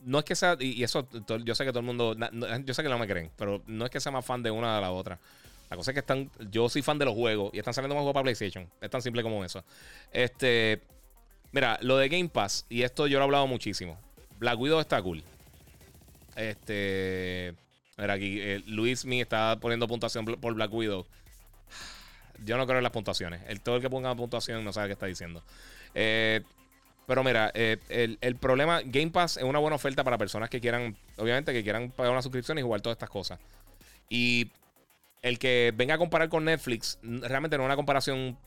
no 0.00 0.18
es 0.18 0.24
que 0.24 0.34
sea. 0.34 0.56
Y, 0.58 0.82
eso, 0.82 1.06
yo 1.44 1.54
sé 1.54 1.64
que 1.64 1.70
todo 1.70 1.80
el 1.80 1.86
mundo. 1.86 2.16
yo 2.64 2.74
sé 2.74 2.82
que 2.82 2.88
no 2.88 2.98
me 2.98 3.06
creen, 3.06 3.30
pero 3.36 3.62
no 3.66 3.84
es 3.84 3.90
que 3.90 4.00
sea 4.00 4.10
más 4.10 4.24
fan 4.24 4.42
de 4.42 4.50
una 4.50 4.76
de 4.76 4.80
la 4.80 4.92
otra. 4.92 5.20
La 5.70 5.76
cosa 5.76 5.92
es 5.92 5.94
que 5.94 6.00
están. 6.00 6.30
Yo 6.50 6.68
soy 6.68 6.82
fan 6.82 6.98
de 6.98 7.04
los 7.04 7.14
juegos 7.14 7.52
y 7.54 7.58
están 7.58 7.72
saliendo 7.72 7.94
más 7.94 8.02
juegos 8.02 8.14
para 8.14 8.24
PlayStation. 8.24 8.68
Es 8.80 8.90
tan 8.90 9.00
simple 9.00 9.22
como 9.22 9.44
eso. 9.44 9.64
Este. 10.12 10.82
Mira, 11.52 11.78
lo 11.80 11.96
de 11.96 12.08
Game 12.08 12.28
Pass, 12.28 12.66
y 12.68 12.82
esto 12.82 13.06
yo 13.06 13.18
lo 13.18 13.24
he 13.24 13.26
hablado 13.26 13.46
muchísimo. 13.46 13.98
Black 14.38 14.58
Widow 14.58 14.80
está 14.80 15.00
cool. 15.00 15.22
Este. 16.36 17.54
Mira, 17.96 18.14
aquí 18.14 18.40
eh, 18.40 18.62
Luis 18.66 19.04
Me 19.04 19.20
está 19.20 19.58
poniendo 19.60 19.86
puntuación 19.86 20.24
por 20.24 20.54
Black 20.54 20.72
Widow. 20.72 21.06
Yo 22.44 22.56
no 22.56 22.66
creo 22.66 22.78
en 22.78 22.84
las 22.84 22.92
puntuaciones. 22.92 23.42
El, 23.46 23.60
todo 23.60 23.76
el 23.76 23.82
que 23.82 23.90
ponga 23.90 24.14
puntuación 24.14 24.64
no 24.64 24.72
sabe 24.72 24.88
qué 24.88 24.92
está 24.94 25.06
diciendo. 25.06 25.42
Eh, 25.94 26.40
pero 27.06 27.22
mira, 27.22 27.50
eh, 27.54 28.16
el, 28.20 28.36
problema, 28.36 28.80
Game 28.84 29.10
Pass 29.10 29.36
es 29.36 29.42
una 29.42 29.58
buena 29.58 29.76
oferta 29.76 30.04
para 30.04 30.16
personas 30.16 30.48
que 30.48 30.60
quieran, 30.60 30.96
obviamente, 31.16 31.52
que 31.52 31.62
quieran 31.62 31.90
pagar 31.90 32.12
una 32.12 32.22
suscripción 32.22 32.58
y 32.58 32.62
jugar 32.62 32.80
todas 32.80 32.94
estas 32.94 33.10
cosas. 33.10 33.38
Y 34.08 34.50
el 35.22 35.38
que 35.38 35.72
venga 35.74 35.94
a 35.94 35.98
comparar 35.98 36.28
con 36.28 36.44
Netflix, 36.44 36.98
realmente 37.02 37.56
no 37.56 37.64
es 37.64 37.66
una 37.66 37.76
comparación 37.76 38.38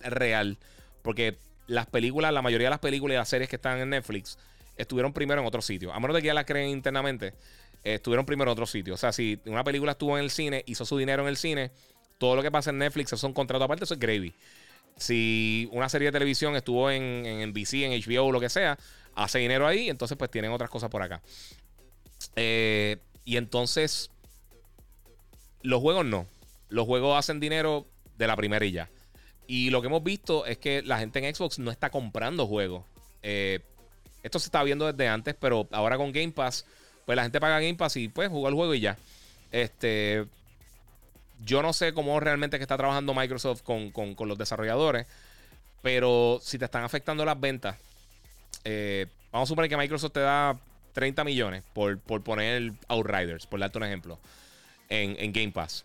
real. 0.00 0.58
Porque 1.02 1.36
las 1.66 1.86
películas, 1.86 2.32
la 2.32 2.42
mayoría 2.42 2.66
de 2.66 2.70
las 2.70 2.78
películas 2.78 3.14
y 3.14 3.18
las 3.18 3.28
series 3.28 3.48
que 3.48 3.56
están 3.56 3.78
en 3.78 3.90
Netflix 3.90 4.38
estuvieron 4.76 5.12
primero 5.12 5.40
en 5.40 5.46
otro 5.46 5.62
sitio. 5.62 5.92
A 5.92 6.00
menos 6.00 6.14
de 6.14 6.22
que 6.22 6.26
ya 6.26 6.34
la 6.34 6.44
creen 6.44 6.70
internamente, 6.70 7.34
eh, 7.84 7.94
estuvieron 7.94 8.26
primero 8.26 8.50
en 8.50 8.52
otro 8.52 8.66
sitio. 8.66 8.94
O 8.94 8.96
sea, 8.96 9.12
si 9.12 9.40
una 9.46 9.64
película 9.64 9.92
estuvo 9.92 10.16
en 10.16 10.24
el 10.24 10.30
cine, 10.30 10.62
hizo 10.66 10.84
su 10.84 10.96
dinero 10.98 11.22
en 11.22 11.28
el 11.28 11.36
cine, 11.36 11.70
todo 12.18 12.36
lo 12.36 12.42
que 12.42 12.50
pasa 12.50 12.70
en 12.70 12.78
Netflix 12.78 13.12
es 13.12 13.22
un 13.22 13.32
contrato 13.32 13.64
aparte, 13.64 13.84
eso 13.84 13.94
es 13.94 14.00
gravy. 14.00 14.34
Si 14.96 15.68
una 15.72 15.88
serie 15.88 16.06
de 16.06 16.12
televisión 16.12 16.54
estuvo 16.56 16.90
en, 16.90 17.02
en 17.26 17.50
NBC, 17.50 17.74
en 17.84 18.00
HBO 18.00 18.32
lo 18.32 18.40
que 18.40 18.48
sea, 18.48 18.78
hace 19.14 19.38
dinero 19.38 19.66
ahí, 19.66 19.90
entonces 19.90 20.16
pues 20.16 20.30
tienen 20.30 20.52
otras 20.52 20.70
cosas 20.70 20.90
por 20.90 21.02
acá. 21.02 21.20
Eh, 22.36 22.98
y 23.24 23.36
entonces, 23.36 24.10
los 25.64 25.80
juegos 25.80 26.04
no. 26.04 26.26
Los 26.68 26.86
juegos 26.86 27.18
hacen 27.18 27.40
dinero 27.40 27.86
de 28.16 28.26
la 28.26 28.36
primera 28.36 28.64
y 28.64 28.70
ya. 28.70 28.88
Y 29.46 29.70
lo 29.70 29.80
que 29.80 29.88
hemos 29.88 30.04
visto 30.04 30.46
es 30.46 30.58
que 30.58 30.82
la 30.82 30.98
gente 30.98 31.26
en 31.26 31.34
Xbox 31.34 31.58
no 31.58 31.70
está 31.70 31.90
comprando 31.90 32.46
juegos. 32.46 32.84
Eh, 33.22 33.60
esto 34.22 34.38
se 34.38 34.46
estaba 34.46 34.64
viendo 34.64 34.90
desde 34.90 35.08
antes, 35.08 35.34
pero 35.34 35.66
ahora 35.72 35.96
con 35.96 36.12
Game 36.12 36.32
Pass, 36.32 36.66
pues 37.04 37.16
la 37.16 37.22
gente 37.22 37.40
paga 37.40 37.60
Game 37.60 37.74
Pass 37.74 37.96
y 37.96 38.08
pues 38.08 38.28
juega 38.28 38.48
el 38.48 38.54
juego 38.54 38.74
y 38.74 38.80
ya. 38.80 38.96
Este. 39.50 40.26
Yo 41.44 41.62
no 41.62 41.72
sé 41.72 41.92
cómo 41.92 42.20
realmente 42.20 42.58
que 42.58 42.62
está 42.62 42.76
trabajando 42.76 43.12
Microsoft 43.12 43.62
con, 43.62 43.92
los 44.18 44.38
desarrolladores, 44.38 45.06
pero 45.82 46.38
si 46.40 46.58
te 46.58 46.64
están 46.66 46.84
afectando 46.84 47.24
las 47.24 47.38
ventas, 47.38 47.76
eh, 48.64 49.06
vamos 49.32 49.48
a 49.48 49.50
suponer 49.50 49.68
que 49.68 49.76
Microsoft 49.76 50.12
te 50.12 50.20
da 50.20 50.56
30 50.92 51.24
millones 51.24 51.64
por, 51.74 51.98
por 51.98 52.22
poner 52.22 52.72
Outriders, 52.88 53.46
por 53.46 53.60
darte 53.60 53.76
un 53.76 53.84
ejemplo, 53.84 54.18
en, 54.88 55.32
Game 55.32 55.52
Pass. 55.52 55.84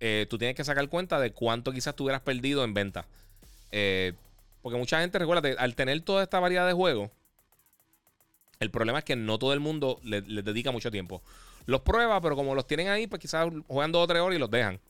Eh, 0.00 0.26
tú 0.30 0.38
tienes 0.38 0.56
que 0.56 0.64
sacar 0.64 0.88
cuenta 0.88 1.18
de 1.18 1.32
cuánto 1.32 1.72
quizás 1.72 1.94
tú 1.94 2.04
hubieras 2.04 2.22
perdido 2.22 2.64
en 2.64 2.74
venta. 2.74 3.06
Eh, 3.72 4.12
porque 4.62 4.78
mucha 4.78 5.00
gente, 5.00 5.18
recuerda, 5.18 5.48
al 5.58 5.74
tener 5.74 6.00
toda 6.02 6.22
esta 6.22 6.40
variedad 6.40 6.66
de 6.66 6.72
juegos, 6.72 7.10
el 8.60 8.70
problema 8.70 8.98
es 8.98 9.04
que 9.04 9.16
no 9.16 9.38
todo 9.38 9.52
el 9.52 9.60
mundo 9.60 10.00
les 10.02 10.26
le 10.26 10.42
dedica 10.42 10.72
mucho 10.72 10.90
tiempo. 10.90 11.22
Los 11.66 11.82
prueba, 11.82 12.20
pero 12.20 12.34
como 12.34 12.54
los 12.54 12.66
tienen 12.66 12.88
ahí, 12.88 13.06
pues 13.06 13.20
quizás 13.20 13.48
juegan 13.66 13.92
dos 13.92 14.04
o 14.04 14.06
tres 14.06 14.22
horas 14.22 14.36
y 14.36 14.38
los 14.38 14.50
dejan. 14.50 14.80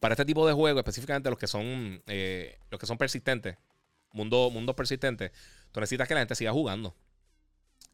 Para 0.00 0.14
este 0.14 0.24
tipo 0.24 0.46
de 0.46 0.52
juegos, 0.52 0.78
específicamente 0.80 1.28
los 1.28 1.38
que 1.38 1.48
son 1.48 2.02
eh, 2.06 2.56
los 2.70 2.78
que 2.78 2.86
son 2.86 2.96
persistentes, 2.96 3.56
mundo, 4.12 4.48
mundos 4.50 4.76
persistentes, 4.76 5.32
tú 5.72 5.80
necesitas 5.80 6.06
que 6.06 6.14
la 6.14 6.20
gente 6.20 6.34
siga 6.34 6.52
jugando. 6.52 6.94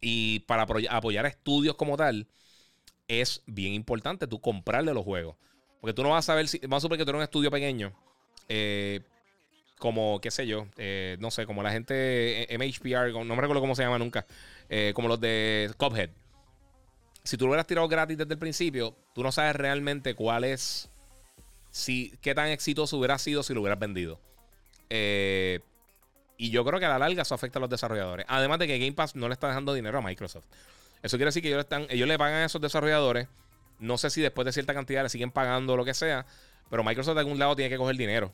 Y 0.01 0.41
para 0.41 0.67
apoyar 0.91 1.25
a 1.25 1.29
estudios 1.29 1.77
como 1.77 1.97
tal, 1.97 2.29
es 3.09 3.43
bien 3.47 3.73
importante 3.75 4.27
tú 4.27 4.41
comprarle 4.41 4.95
los 4.95 5.05
juegos. 5.05 5.37
Porque 5.81 5.95
tú 5.95 6.03
no 6.03 6.11
vas 6.11 6.25
a 6.25 6.33
saber 6.33 6.49
si. 6.49 6.59
Vamos 6.59 6.79
a 6.79 6.81
suponer 6.81 6.99
que 6.99 7.05
tú 7.05 7.11
eres 7.11 7.19
un 7.19 7.25
estudio 7.25 7.51
pequeño. 7.51 7.93
Eh, 8.49 9.01
como, 9.79 10.21
qué 10.21 10.31
sé 10.31 10.47
yo, 10.47 10.67
eh, 10.77 11.17
no 11.21 11.31
sé, 11.31 11.47
como 11.47 11.63
la 11.63 11.71
gente 11.71 12.47
MHPR, 12.51 13.13
no 13.13 13.37
me 13.37 13.41
recuerdo 13.41 13.61
cómo 13.61 13.75
se 13.75 13.83
llama 13.83 13.99
nunca, 13.99 14.25
eh, 14.71 14.93
como 14.95 15.09
los 15.09 15.21
de 15.21 15.71
Cuphead. 15.77 16.11
Si 17.23 17.37
tú 17.37 17.45
lo 17.45 17.51
hubieras 17.51 17.67
tirado 17.67 17.89
gratis 17.89 18.17
desde 18.17 18.33
el 18.33 18.39
principio, 18.39 18.97
tú 19.15 19.23
no 19.23 19.33
sabes 19.33 19.57
realmente 19.57 20.15
cuál 20.15 20.45
es, 20.45 20.91
si, 21.71 22.17
qué 22.23 22.35
tan 22.35 22.49
exitoso 22.49 22.97
hubiera 22.97 23.19
sido 23.19 23.43
si 23.43 23.53
lo 23.53 23.61
hubieras 23.61 23.79
vendido. 23.79 24.21
Eh, 24.91 25.61
y 26.37 26.51
yo 26.51 26.65
creo 26.65 26.81
que 26.81 26.87
a 26.87 26.91
la 26.91 26.99
larga 26.99 27.23
eso 27.23 27.35
afecta 27.35 27.59
a 27.59 27.61
los 27.61 27.71
desarrolladores. 27.71 28.27
Además 28.29 28.59
de 28.59 28.67
que 28.67 28.79
Game 28.79 28.93
Pass 28.93 29.15
no 29.17 29.29
le 29.29 29.35
está 29.35 29.49
dejando 29.49 29.75
dinero 29.75 29.99
a 29.99 30.03
Microsoft. 30.03 30.47
Eso 31.05 31.19
quiere 31.19 31.29
decir 31.29 31.43
que 31.43 31.51
ellos, 31.51 32.09
le 32.09 32.19
pagan 32.19 32.37
a 32.37 32.45
esos 32.47 32.63
desarrolladores. 32.63 33.29
No 33.79 33.99
sé 33.99 34.09
si 34.09 34.23
después 34.23 34.47
de 34.47 34.53
cierta 34.53 34.73
cantidad 34.73 35.03
le 35.03 35.11
siguen 35.11 35.31
pagando 35.31 35.75
o 35.75 35.77
lo 35.77 35.85
que 35.85 35.93
sea. 35.93 36.25
Pero 36.71 36.83
Microsoft 36.83 37.17
de 37.17 37.21
algún 37.21 37.39
lado 37.39 37.55
tiene 37.55 37.69
que 37.69 37.77
coger 37.77 37.95
dinero. 37.99 38.33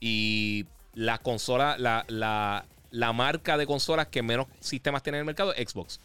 Y 0.00 0.66
la 0.92 1.16
consola, 1.16 1.78
la, 1.78 2.04
la, 2.90 3.12
marca 3.14 3.56
de 3.56 3.66
consolas 3.66 4.08
que 4.08 4.22
menos 4.22 4.48
sistemas 4.60 5.02
tiene 5.02 5.16
en 5.16 5.20
el 5.20 5.24
mercado 5.24 5.54
es 5.54 5.66
Xbox. 5.66 5.98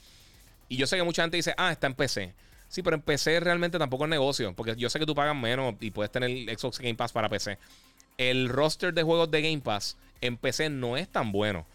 Y 0.70 0.78
yo 0.78 0.88
sé 0.88 0.96
que 0.96 1.04
mucha 1.04 1.24
gente 1.24 1.36
dice, 1.36 1.54
ah, 1.58 1.74
está 1.74 1.88
en 1.88 1.96
PC. 1.96 2.34
Sí, 2.70 2.82
pero 2.82 2.96
en 2.96 3.02
PC 3.02 3.42
realmente 3.42 3.78
tampoco 3.78 4.06
es 4.06 4.10
negocio. 4.10 4.56
Porque 4.56 4.78
yo 4.78 4.90
sé 4.90 5.00
que 5.00 5.06
tú 5.06 5.14
pagas 5.14 5.36
menos 5.36 5.76
y 5.82 5.92
puedes 5.92 6.14
tener 6.14 6.32
Xbox 6.58 6.80
Game 6.80 6.96
Pass 6.96 7.12
para 7.12 7.28
PC. 7.28 7.58
El 8.18 8.48
roster 8.48 8.94
de 8.94 9.04
juegos 9.04 9.30
de 9.32 9.42
Game 9.42 9.60
Pass 9.60 9.98
en 10.22 10.38
PC 10.38 10.70
no 10.70 10.96
es 10.96 11.10
tan 11.10 11.34
bueno 11.34 11.66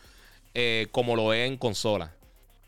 eh, 0.54 0.86
como 0.92 1.14
lo 1.14 1.34
es 1.34 1.46
en 1.46 1.58
consola. 1.58 2.14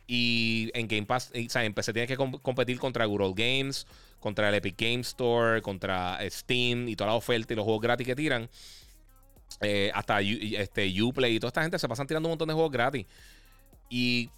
Y 0.07 0.71
en 0.75 0.87
Game 0.87 1.07
Pass, 1.07 1.33
o 1.35 1.51
sea, 1.51 1.65
en 1.65 1.75
PC 1.75 1.93
tienes 1.93 2.09
que 2.09 2.17
competir 2.17 2.79
contra 2.79 3.05
Google 3.07 3.33
Games, 3.35 3.87
contra 4.21 4.49
el 4.49 4.55
Epic 4.55 4.77
Game 4.79 5.01
Store, 5.01 5.61
contra 5.63 6.19
Steam 6.31 6.89
y 6.89 6.95
toda 6.95 7.11
la 7.11 7.17
oferta 7.17 7.53
y 7.53 7.57
los 7.57 7.65
juegos 7.65 7.83
gratis 7.83 8.07
que 8.07 8.15
tiran. 8.15 8.49
Eh, 9.61 9.91
hasta 9.95 10.21
este, 10.21 11.03
Uplay 11.03 11.37
y 11.37 11.41
toda 11.41 11.49
esta 11.49 11.63
gente 11.63 11.79
se 11.79 11.89
pasan 11.89 12.07
tirando 12.07 12.29
un 12.29 12.33
montón 12.33 12.49
de 12.49 12.55
juegos 12.55 12.71
gratis. 12.71 13.07
Y 13.89 14.31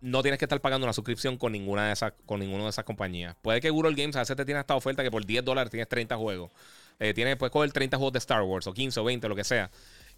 no 0.00 0.22
tienes 0.22 0.38
que 0.38 0.44
estar 0.44 0.60
pagando 0.60 0.86
una 0.86 0.92
suscripción 0.92 1.36
con 1.36 1.52
ninguna 1.52 1.88
de 1.88 1.92
esas, 1.92 2.12
con 2.24 2.40
ninguna 2.40 2.64
de 2.64 2.70
esas 2.70 2.84
compañías. 2.84 3.34
Puede 3.42 3.60
que 3.60 3.70
Google 3.70 3.94
Games 3.94 4.16
a 4.16 4.20
veces 4.20 4.36
te 4.36 4.44
tiene 4.44 4.60
esta 4.60 4.76
oferta 4.76 5.02
que 5.02 5.10
por 5.10 5.24
10 5.24 5.44
dólares 5.44 5.70
tienes 5.70 5.88
30 5.88 6.16
juegos. 6.16 6.50
Eh, 6.98 7.14
tienes, 7.14 7.36
puedes 7.36 7.52
coger 7.52 7.72
30 7.72 7.96
juegos 7.96 8.12
de 8.12 8.18
Star 8.18 8.42
Wars, 8.42 8.66
o 8.66 8.72
15 8.72 9.00
o 9.00 9.04
20, 9.04 9.28
lo 9.28 9.36
que 9.36 9.44
sea. 9.44 9.70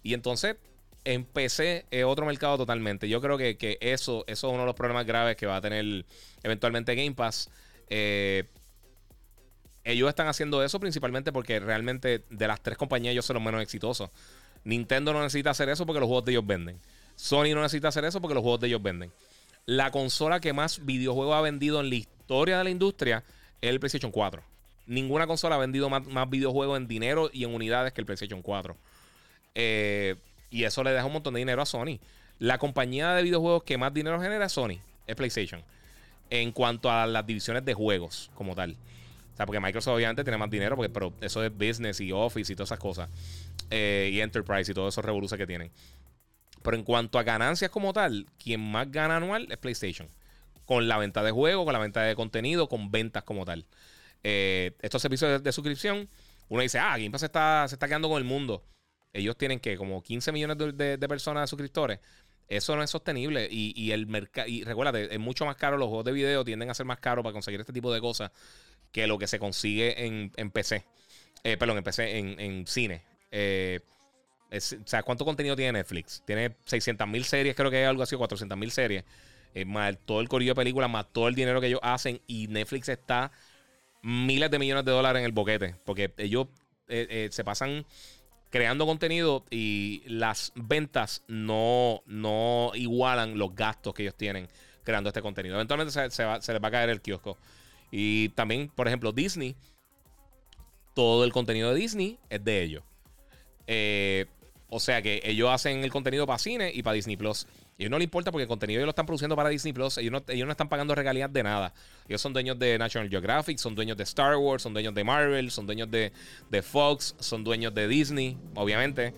Y 0.03 0.13
entonces, 0.13 0.55
en 1.03 1.25
PC 1.25 1.85
es 1.89 2.03
otro 2.03 2.25
mercado 2.25 2.57
totalmente. 2.57 3.09
Yo 3.09 3.21
creo 3.21 3.37
que, 3.37 3.77
eso, 3.81 4.23
eso 4.27 4.47
es 4.47 4.53
uno 4.53 4.61
de 4.61 4.65
los 4.67 4.75
problemas 4.75 5.05
graves 5.05 5.35
que 5.35 5.45
va 5.45 5.57
a 5.57 5.61
tener 5.61 6.05
eventualmente 6.43 6.95
Game 6.95 7.13
Pass. 7.13 7.49
Eh, 7.87 8.45
ellos 9.83 10.09
están 10.09 10.27
haciendo 10.27 10.63
eso 10.63 10.79
principalmente 10.79 11.31
porque 11.31 11.59
realmente 11.59 12.23
de 12.29 12.47
las 12.47 12.61
tres 12.61 12.77
compañías 12.77 13.13
ellos 13.13 13.25
son 13.25 13.35
los 13.35 13.43
menos 13.43 13.61
exitosos. 13.61 14.09
Nintendo 14.63 15.11
no 15.11 15.21
necesita 15.21 15.49
hacer 15.49 15.69
eso 15.69 15.85
porque 15.85 15.99
los 15.99 16.07
juegos 16.07 16.25
de 16.25 16.31
ellos 16.33 16.45
venden. 16.45 16.79
Sony 17.15 17.53
no 17.53 17.61
necesita 17.61 17.89
hacer 17.89 18.05
eso 18.05 18.21
porque 18.21 18.35
los 18.35 18.43
juegos 18.43 18.61
de 18.61 18.67
ellos 18.67 18.81
venden. 18.81 19.11
La 19.65 19.91
consola 19.91 20.39
que 20.39 20.53
más 20.53 20.85
videojuegos 20.85 21.35
ha 21.35 21.41
vendido 21.41 21.79
en 21.79 21.89
la 21.89 21.95
historia 21.95 22.57
de 22.59 22.63
la 22.63 22.69
industria 22.69 23.23
es 23.59 23.69
el 23.69 23.79
PlayStation 23.79 24.11
4. 24.11 24.43
Ninguna 24.85 25.27
consola 25.27 25.55
ha 25.55 25.59
vendido 25.59 25.89
más, 25.89 26.29
videojuegos 26.29 26.77
en 26.77 26.87
dinero 26.87 27.29
y 27.33 27.43
en 27.43 27.53
unidades 27.53 27.93
que 27.93 28.01
el 28.01 28.05
PlayStation 28.05 28.41
4. 28.41 28.75
Eh, 29.55 30.15
y 30.51 30.65
eso 30.65 30.83
le 30.83 30.91
deja 30.91 31.05
un 31.05 31.13
montón 31.13 31.33
de 31.33 31.39
dinero 31.39 31.61
a 31.61 31.65
Sony. 31.65 31.99
La 32.37 32.57
compañía 32.57 33.13
de 33.13 33.23
videojuegos 33.23 33.63
que 33.63 33.77
más 33.77 33.93
dinero 33.93 34.21
genera 34.21 34.45
es 34.45 34.51
Sony, 34.51 34.79
es 35.07 35.15
PlayStation. 35.15 35.63
En 36.29 36.51
cuanto 36.51 36.91
a 36.91 37.07
las 37.07 37.25
divisiones 37.25 37.65
de 37.65 37.73
juegos 37.73 38.29
como 38.35 38.53
tal. 38.53 38.77
O 39.33 39.37
sea, 39.37 39.45
porque 39.45 39.59
Microsoft 39.59 39.95
obviamente 39.95 40.23
tiene 40.23 40.37
más 40.37 40.49
dinero, 40.49 40.75
porque, 40.75 40.89
pero 40.89 41.13
eso 41.21 41.43
es 41.43 41.51
business 41.51 41.99
y 42.01 42.11
office 42.11 42.51
y 42.51 42.55
todas 42.55 42.69
esas 42.69 42.79
cosas. 42.79 43.09
Eh, 43.69 44.11
y 44.13 44.19
enterprise 44.19 44.71
y 44.71 44.75
todos 44.75 44.93
esos 44.93 45.03
revoluciones 45.03 45.41
que 45.41 45.47
tienen. 45.47 45.71
Pero 46.61 46.77
en 46.77 46.83
cuanto 46.83 47.17
a 47.17 47.23
ganancias 47.23 47.71
como 47.71 47.93
tal, 47.93 48.27
quien 48.37 48.59
más 48.59 48.91
gana 48.91 49.17
anual 49.17 49.47
es 49.49 49.57
PlayStation. 49.57 50.09
Con 50.65 50.87
la 50.87 50.97
venta 50.97 51.23
de 51.23 51.31
juegos, 51.31 51.65
con 51.65 51.73
la 51.73 51.79
venta 51.79 52.01
de 52.01 52.15
contenido, 52.15 52.67
con 52.67 52.91
ventas 52.91 53.23
como 53.23 53.45
tal. 53.45 53.65
Eh, 54.23 54.75
estos 54.81 55.01
servicios 55.01 55.41
de, 55.41 55.51
suscripción, 55.51 56.09
uno 56.49 56.61
dice, 56.61 56.79
ah, 56.79 56.91
Game 56.97 57.11
Pass 57.11 57.23
está, 57.23 57.65
se 57.67 57.75
está 57.75 57.87
quedando 57.87 58.09
con 58.09 58.17
el 58.17 58.23
mundo. 58.23 58.63
Ellos 59.13 59.37
tienen 59.37 59.59
que 59.59 59.77
como 59.77 60.01
15 60.01 60.31
millones 60.31 60.57
de, 60.57 60.97
de, 60.97 61.07
personas 61.07 61.43
de 61.43 61.47
suscriptores. 61.47 61.99
Eso 62.47 62.75
no 62.75 62.83
es 62.83 62.89
sostenible. 62.89 63.47
Y, 63.49 63.91
el 63.91 64.07
mercado, 64.07 64.47
y 64.47 64.63
recuérdate, 64.63 65.13
es 65.13 65.19
mucho 65.19 65.45
más 65.45 65.55
caro. 65.55 65.77
Los 65.77 65.87
juegos 65.87 66.05
de 66.05 66.11
video 66.11 66.43
tienden 66.43 66.69
a 66.69 66.73
ser 66.73 66.85
más 66.85 66.99
caros 66.99 67.23
para 67.23 67.33
conseguir 67.33 67.59
este 67.59 67.73
tipo 67.73 67.93
de 67.93 67.99
cosas 68.01 68.31
que 68.91 69.07
lo 69.07 69.17
que 69.17 69.27
se 69.27 69.39
consigue 69.39 70.05
en, 70.05 70.31
en 70.35 70.51
PC. 70.51 70.83
Eh, 71.43 71.57
perdón, 71.57 71.77
en 71.77 71.83
PC, 71.83 72.17
en, 72.17 72.39
en 72.39 72.67
cine. 72.67 73.03
Eh, 73.31 73.79
o 74.51 74.59
sea, 74.59 75.03
¿cuánto 75.03 75.23
contenido 75.23 75.55
tiene 75.55 75.73
Netflix? 75.73 76.23
Tiene 76.25 76.55
600 76.65 77.07
mil 77.07 77.23
series, 77.23 77.55
creo 77.55 77.71
que 77.71 77.77
hay 77.77 77.83
algo 77.85 78.03
así, 78.03 78.15
400 78.15 78.57
mil 78.57 78.71
series. 78.71 79.05
Eh, 79.53 79.65
más 79.65 79.97
todo 80.05 80.21
el 80.21 80.29
corillo 80.29 80.51
de 80.51 80.55
películas, 80.55 80.89
más 80.89 81.11
todo 81.11 81.27
el 81.27 81.35
dinero 81.35 81.61
que 81.61 81.67
ellos 81.67 81.79
hacen. 81.83 82.21
Y 82.27 82.47
Netflix 82.47 82.89
está 82.89 83.31
miles 84.01 84.51
de 84.51 84.59
millones 84.59 84.85
de 84.85 84.91
dólares 84.91 85.21
en 85.21 85.25
el 85.25 85.31
boquete. 85.31 85.75
Porque 85.85 86.13
ellos 86.17 86.47
se 86.87 87.43
pasan 87.45 87.85
creando 88.51 88.85
contenido 88.85 89.45
y 89.49 90.03
las 90.05 90.51
ventas 90.55 91.23
no, 91.27 92.03
no 92.05 92.71
igualan 92.75 93.39
los 93.39 93.55
gastos 93.55 93.93
que 93.93 94.03
ellos 94.03 94.15
tienen 94.15 94.47
creando 94.83 95.09
este 95.09 95.21
contenido. 95.21 95.55
Eventualmente 95.55 95.91
se, 95.91 96.11
se, 96.11 96.53
les 96.53 96.63
va 96.63 96.67
a 96.67 96.71
caer 96.71 96.89
el 96.89 97.01
kiosco. 97.01 97.37
Y 97.91 98.29
también, 98.29 98.69
por 98.69 98.87
ejemplo, 98.87 99.11
Disney, 99.11 99.55
todo 100.93 101.23
el 101.23 101.31
contenido 101.31 101.73
de 101.73 101.79
Disney 101.79 102.19
es 102.29 102.43
de 102.43 102.61
ellos. 102.61 102.83
Eh, 103.67 104.25
o 104.69 104.79
sea 104.79 105.01
que 105.01 105.21
ellos 105.23 105.49
hacen 105.49 105.83
el 105.83 105.91
contenido 105.91 106.27
para 106.27 106.39
cine 106.39 106.71
y 106.73 106.83
para 106.83 106.95
Disney 106.95 107.17
Plus. 107.17 107.47
Y 107.77 107.89
no 107.89 107.97
les 107.97 108.05
importa 108.05 108.31
porque 108.31 108.43
el 108.43 108.47
contenido 108.47 108.79
ellos 108.79 108.85
lo 108.85 108.91
están 108.91 109.05
produciendo 109.05 109.35
para 109.35 109.49
Disney 109.49 109.73
Plus. 109.73 109.97
Ellos 109.97 110.11
no, 110.11 110.23
ellos 110.27 110.45
no 110.45 110.51
están 110.51 110.69
pagando 110.69 110.93
regalías 110.93 111.31
de 111.33 111.41
nada. 111.41 111.73
Ellos 112.07 112.21
son 112.21 112.31
dueños 112.31 112.59
de 112.59 112.77
National 112.77 113.09
Geographic, 113.09 113.57
son 113.57 113.73
dueños 113.73 113.97
de 113.97 114.03
Star 114.03 114.35
Wars, 114.35 114.63
son 114.63 114.73
dueños 114.73 114.93
de 114.93 115.03
Marvel, 115.03 115.49
son 115.49 115.65
dueños 115.65 115.89
de, 115.89 116.11
Fox, 116.61 117.15
son 117.19 117.43
dueños 117.43 117.73
de 117.73 117.87
Disney, 117.87 118.37
obviamente. 118.53 119.13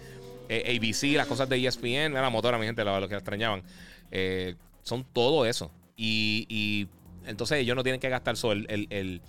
Eh, 0.48 0.78
ABC, 0.78 1.16
las 1.18 1.28
cosas 1.28 1.50
de 1.50 1.66
ESPN, 1.66 2.14
la 2.14 2.30
motora, 2.30 2.58
mi 2.58 2.66
gente, 2.66 2.84
lo, 2.86 3.08
que 3.10 3.16
extrañaban. 3.16 3.64
Eh, 4.12 4.56
son 4.84 5.04
todo 5.04 5.46
eso. 5.46 5.72
Y, 5.98 6.88
entonces 7.26 7.60
ellos 7.60 7.76
no 7.76 7.84
tienen 7.84 8.02
que 8.02 8.10
gastar 8.10 8.36
solo 8.36 8.66
el, 8.68 9.22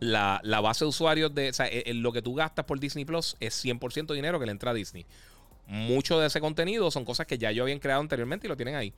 la, 0.00 0.40
base 0.62 0.84
de 0.84 0.88
usuarios 0.88 1.34
de. 1.34 1.50
O 1.50 1.52
sea, 1.52 1.68
lo 1.94 2.12
que 2.12 2.22
tú 2.22 2.34
gastas 2.34 2.64
por 2.64 2.80
Disney 2.80 3.04
Plus 3.04 3.36
es 3.40 3.64
100% 3.64 4.14
dinero 4.14 4.38
que 4.38 4.46
le 4.46 4.52
entra 4.52 4.72
a 4.72 4.74
Disney. 4.74 5.06
Mucho 5.66 6.20
de 6.20 6.28
ese 6.28 6.40
contenido 6.40 6.90
son 6.90 7.04
cosas 7.04 7.26
que 7.26 7.38
ya 7.38 7.50
yo 7.50 7.64
habían 7.64 7.78
creado 7.78 8.00
anteriormente 8.00 8.46
y 8.46 8.48
lo 8.48 8.56
tienen 8.56 8.76
ahí. 8.76 8.92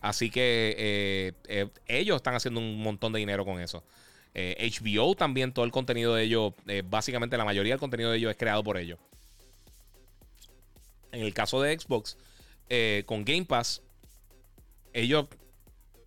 Así 0.00 0.30
que 0.30 0.74
eh, 0.78 1.32
eh, 1.48 1.68
ellos 1.86 2.16
están 2.16 2.34
haciendo 2.34 2.60
un 2.60 2.80
montón 2.80 3.12
de 3.12 3.18
dinero 3.18 3.44
con 3.44 3.60
eso. 3.60 3.82
HBO 4.34 5.12
eh, 5.12 5.16
también, 5.16 5.52
todo 5.52 5.64
el 5.64 5.72
contenido 5.72 6.14
de 6.14 6.22
ellos, 6.24 6.52
básicamente 6.84 7.36
la 7.36 7.44
mayoría 7.44 7.72
del 7.72 7.80
contenido 7.80 8.10
de 8.10 8.18
ellos 8.18 8.30
es 8.30 8.36
creado 8.36 8.62
por 8.62 8.76
ellos. 8.76 8.98
En 11.10 11.22
el 11.22 11.34
caso 11.34 11.60
de 11.60 11.76
Xbox, 11.76 12.16
con 13.06 13.24
Game 13.24 13.44
Pass, 13.44 13.82
ellos 14.92 15.26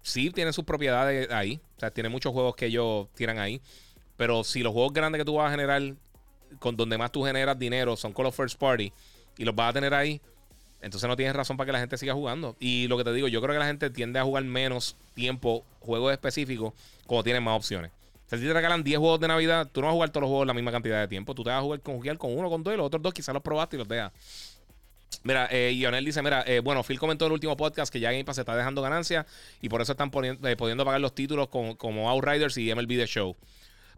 sí 0.03 0.29
tienen 0.29 0.53
sus 0.53 0.63
propiedades 0.63 1.29
ahí. 1.31 1.59
O 1.77 1.79
sea, 1.79 1.91
tienen 1.91 2.11
muchos 2.11 2.31
juegos 2.31 2.55
que 2.55 2.67
ellos 2.67 3.07
tiran 3.15 3.39
ahí. 3.39 3.61
Pero 4.15 4.43
si 4.43 4.61
los 4.61 4.71
juegos 4.71 4.93
grandes 4.93 5.19
que 5.19 5.25
tú 5.25 5.35
vas 5.35 5.47
a 5.47 5.51
generar, 5.51 5.81
con 6.59 6.77
donde 6.77 6.97
más 6.97 7.11
tú 7.11 7.23
generas 7.23 7.57
dinero, 7.57 7.97
son 7.97 8.13
Call 8.13 8.27
of 8.27 8.35
First 8.35 8.59
Party, 8.59 8.93
y 9.41 9.45
los 9.45 9.55
vas 9.55 9.71
a 9.71 9.73
tener 9.73 9.91
ahí, 9.95 10.21
entonces 10.81 11.07
no 11.09 11.15
tienes 11.15 11.35
razón 11.35 11.57
para 11.57 11.65
que 11.65 11.71
la 11.71 11.79
gente 11.79 11.97
siga 11.97 12.13
jugando. 12.13 12.55
Y 12.59 12.87
lo 12.87 12.95
que 12.95 13.03
te 13.03 13.11
digo, 13.11 13.27
yo 13.27 13.41
creo 13.41 13.55
que 13.55 13.59
la 13.59 13.65
gente 13.65 13.89
tiende 13.89 14.19
a 14.19 14.23
jugar 14.23 14.43
menos 14.43 14.95
tiempo 15.15 15.65
juegos 15.79 16.11
específicos 16.11 16.73
cuando 17.07 17.23
tienen 17.23 17.43
más 17.43 17.57
opciones. 17.57 17.91
Si 18.27 18.37
te 18.37 18.53
regalan 18.53 18.83
10 18.83 18.99
juegos 18.99 19.19
de 19.19 19.27
Navidad, 19.27 19.67
tú 19.71 19.81
no 19.81 19.87
vas 19.87 19.93
a 19.93 19.95
jugar 19.95 20.09
todos 20.11 20.21
los 20.21 20.29
juegos 20.29 20.47
la 20.47 20.53
misma 20.53 20.71
cantidad 20.71 21.01
de 21.01 21.07
tiempo. 21.07 21.33
Tú 21.33 21.43
te 21.43 21.49
vas 21.49 21.57
a 21.57 21.61
jugar 21.61 21.81
con, 21.81 21.97
jugar 21.97 22.17
con 22.19 22.37
uno, 22.37 22.49
con 22.49 22.63
dos, 22.63 22.73
y 22.73 22.77
los 22.77 22.85
otros 22.85 23.01
dos 23.01 23.13
quizás 23.13 23.33
los 23.33 23.41
probaste 23.41 23.77
y 23.77 23.79
los 23.79 23.87
dejas. 23.87 24.11
Mira, 25.23 25.47
eh, 25.51 25.71
Lionel 25.73 26.05
dice, 26.05 26.21
mira, 26.21 26.43
eh, 26.45 26.59
bueno, 26.59 26.83
Phil 26.83 26.99
comentó 26.99 27.25
en 27.25 27.31
el 27.31 27.33
último 27.33 27.57
podcast 27.57 27.91
que 27.91 27.99
ya 27.99 28.11
Game 28.11 28.23
Pass 28.23 28.37
está 28.37 28.55
dejando 28.55 28.81
ganancias 28.83 29.25
y 29.59 29.69
por 29.69 29.81
eso 29.81 29.93
están 29.93 30.11
poniendo, 30.11 30.47
eh, 30.47 30.55
pudiendo 30.55 30.85
pagar 30.85 31.01
los 31.01 31.15
títulos 31.15 31.49
como 31.49 32.09
Outriders 32.09 32.57
y 32.57 32.73
MLB 32.73 32.89
The 32.89 33.07
Show. 33.07 33.35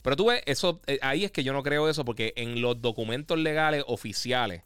Pero 0.04 0.18
tú 0.18 0.26
ves, 0.28 0.44
eso, 0.46 0.82
eh, 0.86 1.00
ahí 1.02 1.24
es 1.24 1.32
que 1.32 1.44
yo 1.44 1.54
no 1.54 1.64
creo 1.64 1.90
eso, 1.90 2.06
porque 2.06 2.34
en 2.36 2.62
los 2.62 2.82
documentos 2.82 3.40
legales 3.40 3.84
oficiales, 3.88 4.62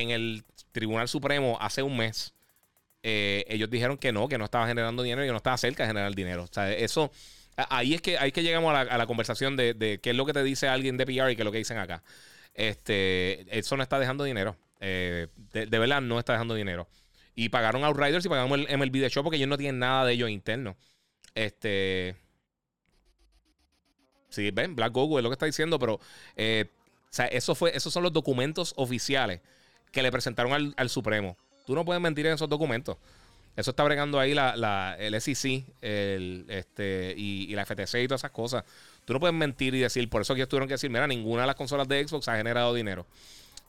en 0.00 0.10
el 0.10 0.44
Tribunal 0.72 1.08
Supremo 1.08 1.56
hace 1.60 1.82
un 1.82 1.96
mes, 1.96 2.34
eh, 3.02 3.44
ellos 3.48 3.70
dijeron 3.70 3.96
que 3.96 4.12
no, 4.12 4.28
que 4.28 4.36
no 4.36 4.44
estaba 4.44 4.66
generando 4.66 5.02
dinero 5.02 5.24
y 5.24 5.26
que 5.26 5.32
no 5.32 5.38
estaba 5.38 5.56
cerca 5.56 5.84
de 5.84 5.88
generar 5.88 6.14
dinero. 6.14 6.44
O 6.44 6.48
sea, 6.50 6.70
eso, 6.72 7.10
ahí 7.56 7.94
es 7.94 8.02
que, 8.02 8.18
ahí 8.18 8.30
que 8.30 8.42
llegamos 8.42 8.74
a 8.74 8.98
la, 8.98 9.06
conversación 9.06 9.56
de, 9.56 10.00
qué 10.02 10.10
es 10.10 10.16
lo 10.16 10.26
que 10.26 10.32
te 10.32 10.42
dice 10.42 10.68
alguien 10.68 10.96
de 10.96 11.06
PR 11.06 11.30
y 11.30 11.36
qué 11.36 11.42
es 11.42 11.44
lo 11.44 11.52
que 11.52 11.58
dicen 11.58 11.78
acá. 11.78 12.02
Este, 12.54 13.46
eso 13.58 13.76
no 13.76 13.82
está 13.82 13.98
dejando 13.98 14.24
dinero. 14.24 14.56
Eh, 14.80 15.28
de, 15.52 15.78
verdad, 15.78 16.02
no 16.02 16.18
está 16.18 16.32
dejando 16.32 16.54
dinero. 16.54 16.88
Y 17.34 17.48
pagaron 17.48 17.84
Outriders 17.84 18.24
y 18.24 18.28
pagaron 18.28 18.66
el 18.68 18.78
MLB 18.78 19.00
de 19.00 19.10
Show 19.10 19.22
porque 19.22 19.36
ellos 19.36 19.48
no 19.48 19.58
tienen 19.58 19.78
nada 19.78 20.04
de 20.04 20.12
ellos 20.12 20.30
interno. 20.30 20.76
Este. 21.34 22.16
Sí, 24.28 24.50
ven, 24.50 24.74
Black 24.74 24.92
Google 24.92 25.18
es 25.18 25.22
lo 25.22 25.30
que 25.30 25.34
está 25.34 25.46
diciendo, 25.46 25.78
pero 25.78 26.00
eh, 26.34 26.66
o 27.04 27.14
sea, 27.14 27.26
eso 27.26 27.54
fue, 27.54 27.74
esos 27.74 27.92
son 27.92 28.02
los 28.02 28.12
documentos 28.12 28.74
oficiales 28.76 29.40
que 29.96 30.02
le 30.02 30.12
presentaron 30.12 30.74
al, 30.76 30.90
Supremo. 30.90 31.38
Tú 31.64 31.74
no 31.74 31.82
puedes 31.82 32.02
mentir 32.02 32.26
en 32.26 32.34
esos 32.34 32.50
documentos. 32.50 32.98
Eso 33.56 33.70
está 33.70 33.82
bregando 33.82 34.20
ahí 34.20 34.34
la, 34.34 34.94
el 34.98 35.18
SEC 35.18 35.64
el, 35.80 36.44
este, 36.48 37.14
y, 37.16 37.54
la 37.54 37.64
FTC 37.64 38.02
y 38.02 38.06
todas 38.06 38.20
esas 38.20 38.30
cosas. 38.30 38.64
Tú 39.06 39.14
no 39.14 39.20
puedes 39.20 39.34
mentir 39.34 39.74
y 39.74 39.80
decir, 39.80 40.06
por 40.10 40.20
eso 40.20 40.34
que 40.34 40.40
ellos 40.40 40.50
tuvieron 40.50 40.68
que 40.68 40.74
decir, 40.74 40.90
mira, 40.90 41.06
ninguna 41.06 41.40
de 41.40 41.46
las 41.46 41.56
consolas 41.56 41.88
de 41.88 42.06
Xbox 42.06 42.28
ha 42.28 42.36
generado 42.36 42.74
dinero. 42.74 43.06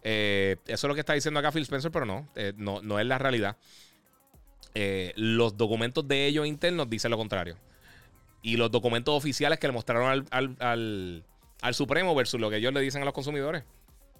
Eh, 0.03 0.57
eso 0.65 0.87
es 0.87 0.89
lo 0.89 0.95
que 0.95 0.99
está 0.99 1.13
diciendo 1.13 1.39
acá 1.39 1.53
Phil 1.53 1.63
Spencer, 1.63 1.91
pero 1.91 2.05
no, 2.05 2.27
eh, 2.35 2.51
no, 2.57 2.81
no, 2.81 2.99
es 2.99 3.05
la 3.05 3.17
realidad. 3.17 3.55
los 5.15 5.55
documentos 5.55 6.05
de 6.05 6.27
ellos 6.27 6.45
internos 6.45 6.89
dicen 6.89 7.09
lo 7.09 7.17
contrario 7.17 7.55
y 8.41 8.57
los 8.57 8.71
documentos 8.71 9.13
oficiales 9.13 9.59
que 9.59 9.67
le 9.67 9.73
mostraron 9.73 10.25
al, 10.29 11.23
Supremo 11.73 12.13
versus 12.15 12.39
lo 12.39 12.49
que 12.49 12.57
ellos 12.57 12.73
le 12.73 12.81
dicen 12.81 13.01
a 13.01 13.05
los 13.05 13.13
consumidores. 13.13 13.63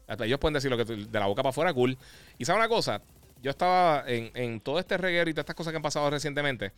Ellos 0.07 0.39
pueden 0.39 0.53
decir 0.53 0.71
lo 0.71 0.77
que 0.77 0.85
de 0.85 1.19
la 1.19 1.25
boca 1.25 1.43
para 1.43 1.51
afuera, 1.51 1.73
cool. 1.73 1.97
Y 2.37 2.45
sabe 2.45 2.59
una 2.59 2.69
cosa, 2.69 3.01
yo 3.41 3.51
estaba 3.51 4.03
en, 4.07 4.59
todo 4.61 4.79
este 4.79 4.97
reguero 4.97 5.29
y 5.29 5.33
todas 5.33 5.43
estas 5.43 5.55
cosas 5.55 5.71
que 5.71 5.77
han 5.77 5.83
pasado 5.83 6.09
recientemente. 6.09 6.71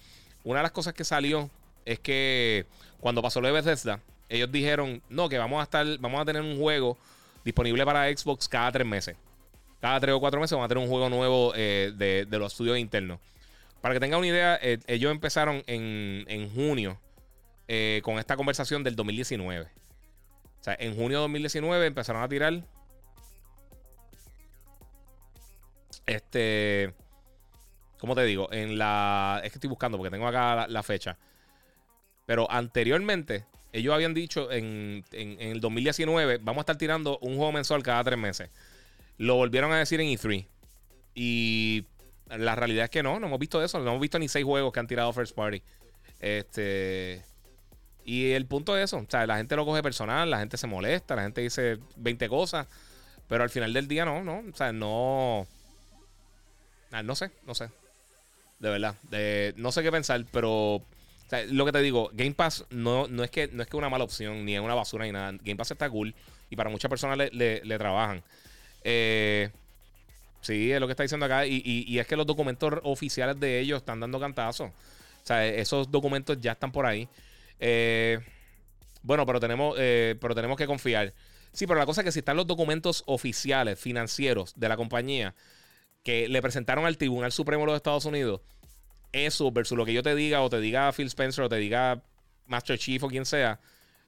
Una 0.44 0.60
de 0.60 0.64
las 0.64 0.72
cosas 0.72 0.94
que 0.94 1.04
salió 1.04 1.50
es 1.86 2.00
que 2.00 2.66
cuando 3.00 3.22
pasó 3.22 3.42
lo 3.42 3.48
de 3.48 3.54
Bethesda, 3.54 4.00
ellos 4.30 4.52
dijeron, 4.52 5.02
no, 5.10 5.30
que 5.30 5.38
vamos 5.38 5.60
a 5.60 5.64
estar, 5.64 5.86
vamos 6.00 6.22
a 6.22 6.26
tener 6.26 6.42
un 6.42 6.60
juego 6.60 6.98
disponible 7.44 7.86
para 7.86 8.06
Xbox 8.16 8.48
cada 8.48 8.72
tres 8.72 8.88
meses. 8.88 9.16
Cada 9.80 10.00
tres 10.00 10.14
o 10.14 10.20
cuatro 10.20 10.40
meses 10.42 10.52
vamos 10.52 10.66
a 10.66 10.70
tener 10.70 10.84
un 10.84 10.90
juego 10.90 11.10
nuevo 11.10 11.54
eh, 11.56 11.94
de, 11.96 12.38
los 12.38 12.52
estudios 12.52 12.78
internos. 12.78 13.20
Para 13.82 13.94
que 13.94 14.00
tengan 14.00 14.20
una 14.20 14.28
idea, 14.28 14.60
eh, 14.62 14.80
ellos 14.88 15.12
empezaron 15.12 15.64
en, 15.68 16.26
en 16.28 16.50
junio 16.54 17.00
eh, 17.72 18.02
con 18.04 18.18
esta 18.18 18.36
conversación 18.36 18.84
del 18.84 18.96
2019. 18.96 19.68
O 20.60 20.64
sea, 20.64 20.76
en 20.80 20.96
junio 20.96 21.20
de 21.20 21.22
2019 21.22 21.86
empezaron 21.86 22.24
a 22.24 22.28
tirar. 22.28 22.64
Este. 26.10 26.94
¿Cómo 28.00 28.16
te 28.16 28.24
digo? 28.24 28.52
En 28.52 28.78
la. 28.80 29.42
Es 29.44 29.52
que 29.52 29.58
estoy 29.58 29.70
buscando 29.70 29.98
porque 29.98 30.10
tengo 30.10 30.28
acá 30.28 30.68
la, 30.68 30.84
fecha. 30.84 31.18
Pero 32.26 32.50
anteriormente, 32.50 33.46
ellos 33.74 33.94
habían 33.94 34.16
dicho 34.16 34.52
en, 34.52 35.06
en, 35.12 35.40
el 35.40 35.62
2019, 35.62 36.40
vamos 36.40 36.62
a 36.62 36.62
estar 36.62 36.78
tirando 36.78 37.20
un 37.20 37.36
juego 37.36 37.52
mensual 37.52 37.84
cada 37.84 38.04
tres 38.04 38.18
meses. 38.18 38.50
Lo 39.18 39.36
volvieron 39.36 39.72
a 39.72 39.78
decir 39.78 40.02
en 40.02 40.08
E3. 40.08 40.48
Y 41.14 41.86
la 42.28 42.56
realidad 42.56 42.86
es 42.86 42.90
que 42.90 43.04
no, 43.04 43.20
no 43.20 43.28
hemos 43.28 43.40
visto 43.40 43.64
eso. 43.64 43.80
No 43.80 43.92
hemos 43.92 44.02
visto 44.02 44.18
ni 44.18 44.28
seis 44.28 44.46
juegos 44.46 44.74
que 44.74 44.80
han 44.80 44.88
tirado 44.88 45.14
First 45.14 45.36
Party. 45.36 45.62
Este. 46.20 47.24
Y 48.04 48.32
el 48.32 48.48
punto 48.48 48.76
es 48.76 48.86
eso, 48.86 48.98
o 48.98 49.06
sea, 49.08 49.28
la 49.28 49.38
gente 49.38 49.56
lo 49.56 49.66
coge 49.66 49.84
personal, 49.84 50.32
la 50.32 50.40
gente 50.40 50.58
se 50.58 50.66
molesta, 50.66 51.16
la 51.16 51.22
gente 51.22 51.42
dice 51.42 51.78
20 51.98 52.28
cosas, 52.28 52.66
pero 53.28 53.44
al 53.44 53.52
final 53.52 53.72
del 53.72 53.88
día 53.88 54.04
no, 54.04 54.24
no, 54.24 54.42
o 54.52 54.56
sea, 54.56 54.72
no... 54.72 55.46
Ah, 56.92 57.04
no 57.04 57.16
sé, 57.16 57.32
no 57.46 57.56
sé. 57.56 57.70
De 58.60 58.70
verdad, 58.70 58.96
no 59.56 59.72
sé 59.72 59.84
qué 59.84 59.92
pensar, 59.92 60.26
pero 60.32 60.84
lo 61.50 61.66
que 61.66 61.72
te 61.72 61.82
digo, 61.82 62.10
Game 62.14 62.34
Pass 62.34 62.66
no, 62.72 63.08
no, 63.08 63.24
es 63.24 63.30
que, 63.30 63.48
no 63.48 63.62
es 63.62 63.70
que 63.70 63.78
una 63.78 63.90
mala 63.90 64.04
opción, 64.04 64.44
ni 64.46 64.56
es 64.56 64.62
una 64.62 64.74
basura 64.74 65.06
ni 65.06 65.12
nada. 65.12 65.32
Game 65.32 65.56
Pass 65.56 65.72
está 65.72 65.90
cool 65.90 66.14
y 66.50 66.56
para 66.56 66.70
muchas 66.70 66.90
personas 66.90 67.18
le, 67.18 67.78
trabajan. 67.78 68.24
Eh, 68.84 69.50
sí, 70.42 70.72
es 70.72 70.80
lo 70.80 70.88
que 70.88 70.92
está 70.94 71.04
diciendo 71.04 71.26
acá. 71.26 71.46
Y, 71.46 71.62
y, 71.64 72.00
es 72.00 72.08
que 72.08 72.16
los 72.16 72.26
documentos 72.26 72.74
oficiales 72.84 73.40
de 73.40 73.60
ellos 73.60 73.78
están 73.80 74.00
dando 74.00 74.20
cantazos. 74.20 74.70
O 74.70 75.26
sea, 75.26 75.46
esos 75.46 75.92
documentos 75.92 76.40
ya 76.42 76.54
están 76.54 76.72
por 76.72 76.86
ahí. 76.86 77.08
Eh, 77.60 78.20
bueno, 79.04 79.26
pero 79.26 79.40
tenemos, 79.40 79.76
eh, 79.78 80.16
pero 80.20 80.34
tenemos 80.34 80.58
que 80.58 80.66
confiar. 80.66 81.14
Sí, 81.52 81.68
pero 81.68 81.80
la 81.80 81.86
cosa 81.86 82.02
es 82.02 82.06
que 82.06 82.12
si 82.12 82.20
están 82.20 82.38
los 82.38 82.48
documentos 82.48 83.04
oficiales, 83.06 83.80
financieros 83.80 84.54
de 84.56 84.70
la 84.70 84.78
compañía, 84.78 85.36
que 86.04 86.28
le 86.28 86.42
presentaron 86.42 86.86
al 86.86 86.98
Tribunal 86.98 87.32
Supremo 87.32 87.64
de 87.64 87.68
los 87.68 87.76
Estados 87.76 88.06
Unidos, 88.06 88.42
eso 89.12 89.52
versus 89.52 89.78
lo 89.78 89.86
que 89.86 89.94
yo 89.94 90.04
te 90.04 90.16
diga, 90.16 90.42
o 90.42 90.50
te 90.50 90.60
diga 90.60 90.92
Phil 90.94 91.08
Spencer, 91.08 91.44
o 91.44 91.50
te 91.50 91.58
diga 91.58 92.02
Master 92.46 92.78
Chief, 92.78 93.02
o 93.04 93.08
quien 93.08 93.26
sea, 93.26 93.60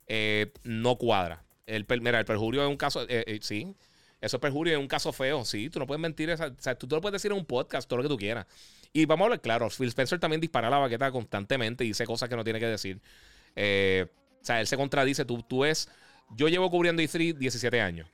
eh, 0.07 0.51
no 0.63 0.97
cuadra. 0.97 1.43
El, 1.65 1.85
mira, 2.01 2.19
el 2.19 2.25
perjurio 2.25 2.63
es 2.63 2.69
un 2.69 2.77
caso, 2.77 3.03
eh, 3.03 3.23
eh, 3.27 3.39
sí, 3.41 3.75
eso 4.19 4.37
es 4.37 4.41
perjurio, 4.41 4.73
es 4.73 4.79
un 4.79 4.87
caso 4.87 5.13
feo, 5.13 5.45
sí, 5.45 5.69
tú 5.69 5.79
no 5.79 5.87
puedes 5.87 6.01
mentir, 6.01 6.29
o 6.31 6.37
sea, 6.37 6.75
tú, 6.75 6.87
tú 6.87 6.95
lo 6.95 7.01
puedes 7.01 7.13
decir 7.13 7.31
en 7.31 7.37
un 7.37 7.45
podcast, 7.45 7.87
todo 7.87 7.97
lo 7.97 8.03
que 8.03 8.09
tú 8.09 8.17
quieras. 8.17 8.45
Y 8.93 9.05
vamos 9.05 9.23
a 9.23 9.25
hablar 9.25 9.41
claro, 9.41 9.69
Phil 9.69 9.87
Spencer 9.87 10.19
también 10.19 10.41
dispara 10.41 10.69
la 10.69 10.77
baqueta 10.77 11.11
constantemente 11.11 11.83
y 11.85 11.87
dice 11.87 12.05
cosas 12.05 12.27
que 12.27 12.35
no 12.35 12.43
tiene 12.43 12.59
que 12.59 12.67
decir. 12.67 12.97
o 12.97 14.45
sea, 14.45 14.59
él 14.59 14.67
se 14.67 14.75
contradice, 14.75 15.23
tú, 15.23 15.41
tú 15.43 15.63
es, 15.65 15.89
yo 16.35 16.47
llevo 16.47 16.69
cubriendo 16.69 17.01
E3 17.01 17.35
17 17.35 17.81
años. 17.81 18.07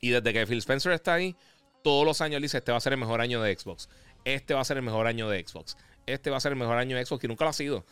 Y 0.00 0.10
desde 0.10 0.32
que 0.32 0.46
Phil 0.46 0.58
Spencer 0.58 0.92
está 0.92 1.14
ahí, 1.14 1.36
todos 1.82 2.04
los 2.04 2.20
años 2.20 2.40
dice, 2.42 2.58
este 2.58 2.72
va 2.72 2.78
a 2.78 2.80
ser 2.80 2.92
el 2.92 2.98
mejor 2.98 3.20
año 3.20 3.42
de 3.42 3.56
Xbox. 3.56 3.88
Este 4.24 4.54
va 4.54 4.60
a 4.60 4.64
ser 4.64 4.76
el 4.76 4.82
mejor 4.82 5.06
año 5.06 5.28
de 5.28 5.44
Xbox. 5.46 5.76
Este 6.06 6.30
va 6.30 6.36
a 6.36 6.40
ser 6.40 6.52
el 6.52 6.58
mejor 6.58 6.76
año 6.76 6.96
de 6.96 7.04
Xbox, 7.04 7.24
y 7.24 7.28
nunca 7.28 7.44
lo 7.44 7.50
ha 7.50 7.54
sido. 7.54 7.84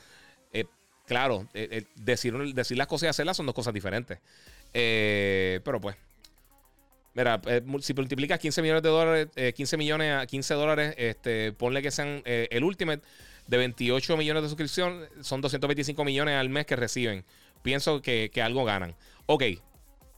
Eh, 0.52 0.64
claro, 1.06 1.48
eh, 1.54 1.68
eh, 1.70 1.84
decir, 1.96 2.34
decir, 2.54 2.76
las 2.76 2.86
cosas 2.86 3.06
y 3.06 3.08
hacerlas 3.08 3.36
son 3.36 3.46
dos 3.46 3.54
cosas 3.54 3.74
diferentes. 3.74 4.18
pero 4.72 5.80
pues. 5.80 5.96
Mira, 7.14 7.40
si 7.80 7.94
multiplicas 7.94 8.38
15 8.38 8.62
millones 8.62 8.82
de 8.82 8.88
dólares, 8.90 9.54
15 9.54 9.76
millones 9.76 10.14
a 10.14 10.26
15 10.26 10.54
dólares, 10.54 10.94
este, 10.96 11.52
ponle 11.52 11.82
que 11.82 11.90
sean 11.90 12.22
el 12.24 12.62
Ultimate 12.62 13.02
de 13.48 13.56
28 13.56 14.16
millones 14.16 14.44
de 14.44 14.48
suscripción, 14.48 15.04
son 15.22 15.40
225 15.40 16.04
millones 16.04 16.36
al 16.36 16.48
mes 16.48 16.64
que 16.66 16.76
reciben. 16.76 17.24
Pienso 17.62 18.02
que, 18.02 18.30
que 18.32 18.40
algo 18.40 18.64
ganan. 18.64 18.94
Ok, 19.26 19.42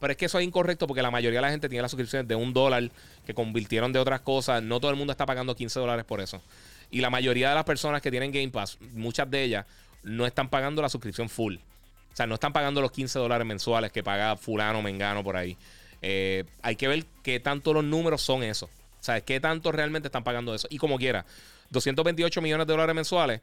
pero 0.00 0.12
es 0.12 0.16
que 0.16 0.24
eso 0.24 0.38
es 0.38 0.46
incorrecto 0.46 0.86
porque 0.86 1.02
la 1.02 1.10
mayoría 1.10 1.38
de 1.38 1.42
la 1.42 1.50
gente 1.50 1.68
tiene 1.68 1.82
las 1.82 1.90
suscripciones 1.90 2.26
de 2.26 2.34
un 2.34 2.52
dólar 2.54 2.90
que 3.26 3.34
convirtieron 3.34 3.92
de 3.92 3.98
otras 3.98 4.22
cosas. 4.22 4.62
No 4.62 4.80
todo 4.80 4.90
el 4.90 4.96
mundo 4.96 5.12
está 5.12 5.26
pagando 5.26 5.54
15 5.54 5.78
dólares 5.78 6.04
por 6.06 6.20
eso. 6.20 6.42
Y 6.90 7.02
la 7.02 7.10
mayoría 7.10 7.50
de 7.50 7.54
las 7.54 7.64
personas 7.64 8.00
que 8.00 8.10
tienen 8.10 8.32
Game 8.32 8.48
Pass, 8.48 8.78
muchas 8.94 9.30
de 9.30 9.44
ellas, 9.44 9.66
no 10.02 10.26
están 10.26 10.48
pagando 10.48 10.80
la 10.80 10.88
suscripción 10.88 11.28
full. 11.28 11.56
O 11.56 12.16
sea, 12.16 12.26
no 12.26 12.34
están 12.34 12.52
pagando 12.52 12.80
los 12.80 12.90
15 12.90 13.18
dólares 13.18 13.46
mensuales 13.46 13.92
que 13.92 14.02
paga 14.02 14.36
fulano, 14.36 14.82
mengano 14.82 15.22
por 15.22 15.36
ahí. 15.36 15.56
Eh, 16.02 16.44
hay 16.62 16.76
que 16.76 16.88
ver 16.88 17.04
qué 17.22 17.38
tanto 17.38 17.74
los 17.74 17.84
números 17.84 18.22
son 18.22 18.42
eso. 18.42 18.66
O 18.66 19.02
sea, 19.02 19.20
qué 19.20 19.38
tanto 19.38 19.70
realmente 19.70 20.08
están 20.08 20.24
pagando 20.24 20.54
eso. 20.54 20.66
Y 20.70 20.78
como 20.78 20.98
quiera, 20.98 21.26
228 21.70 22.40
millones 22.40 22.66
de 22.66 22.72
dólares 22.72 22.94
mensuales. 22.94 23.40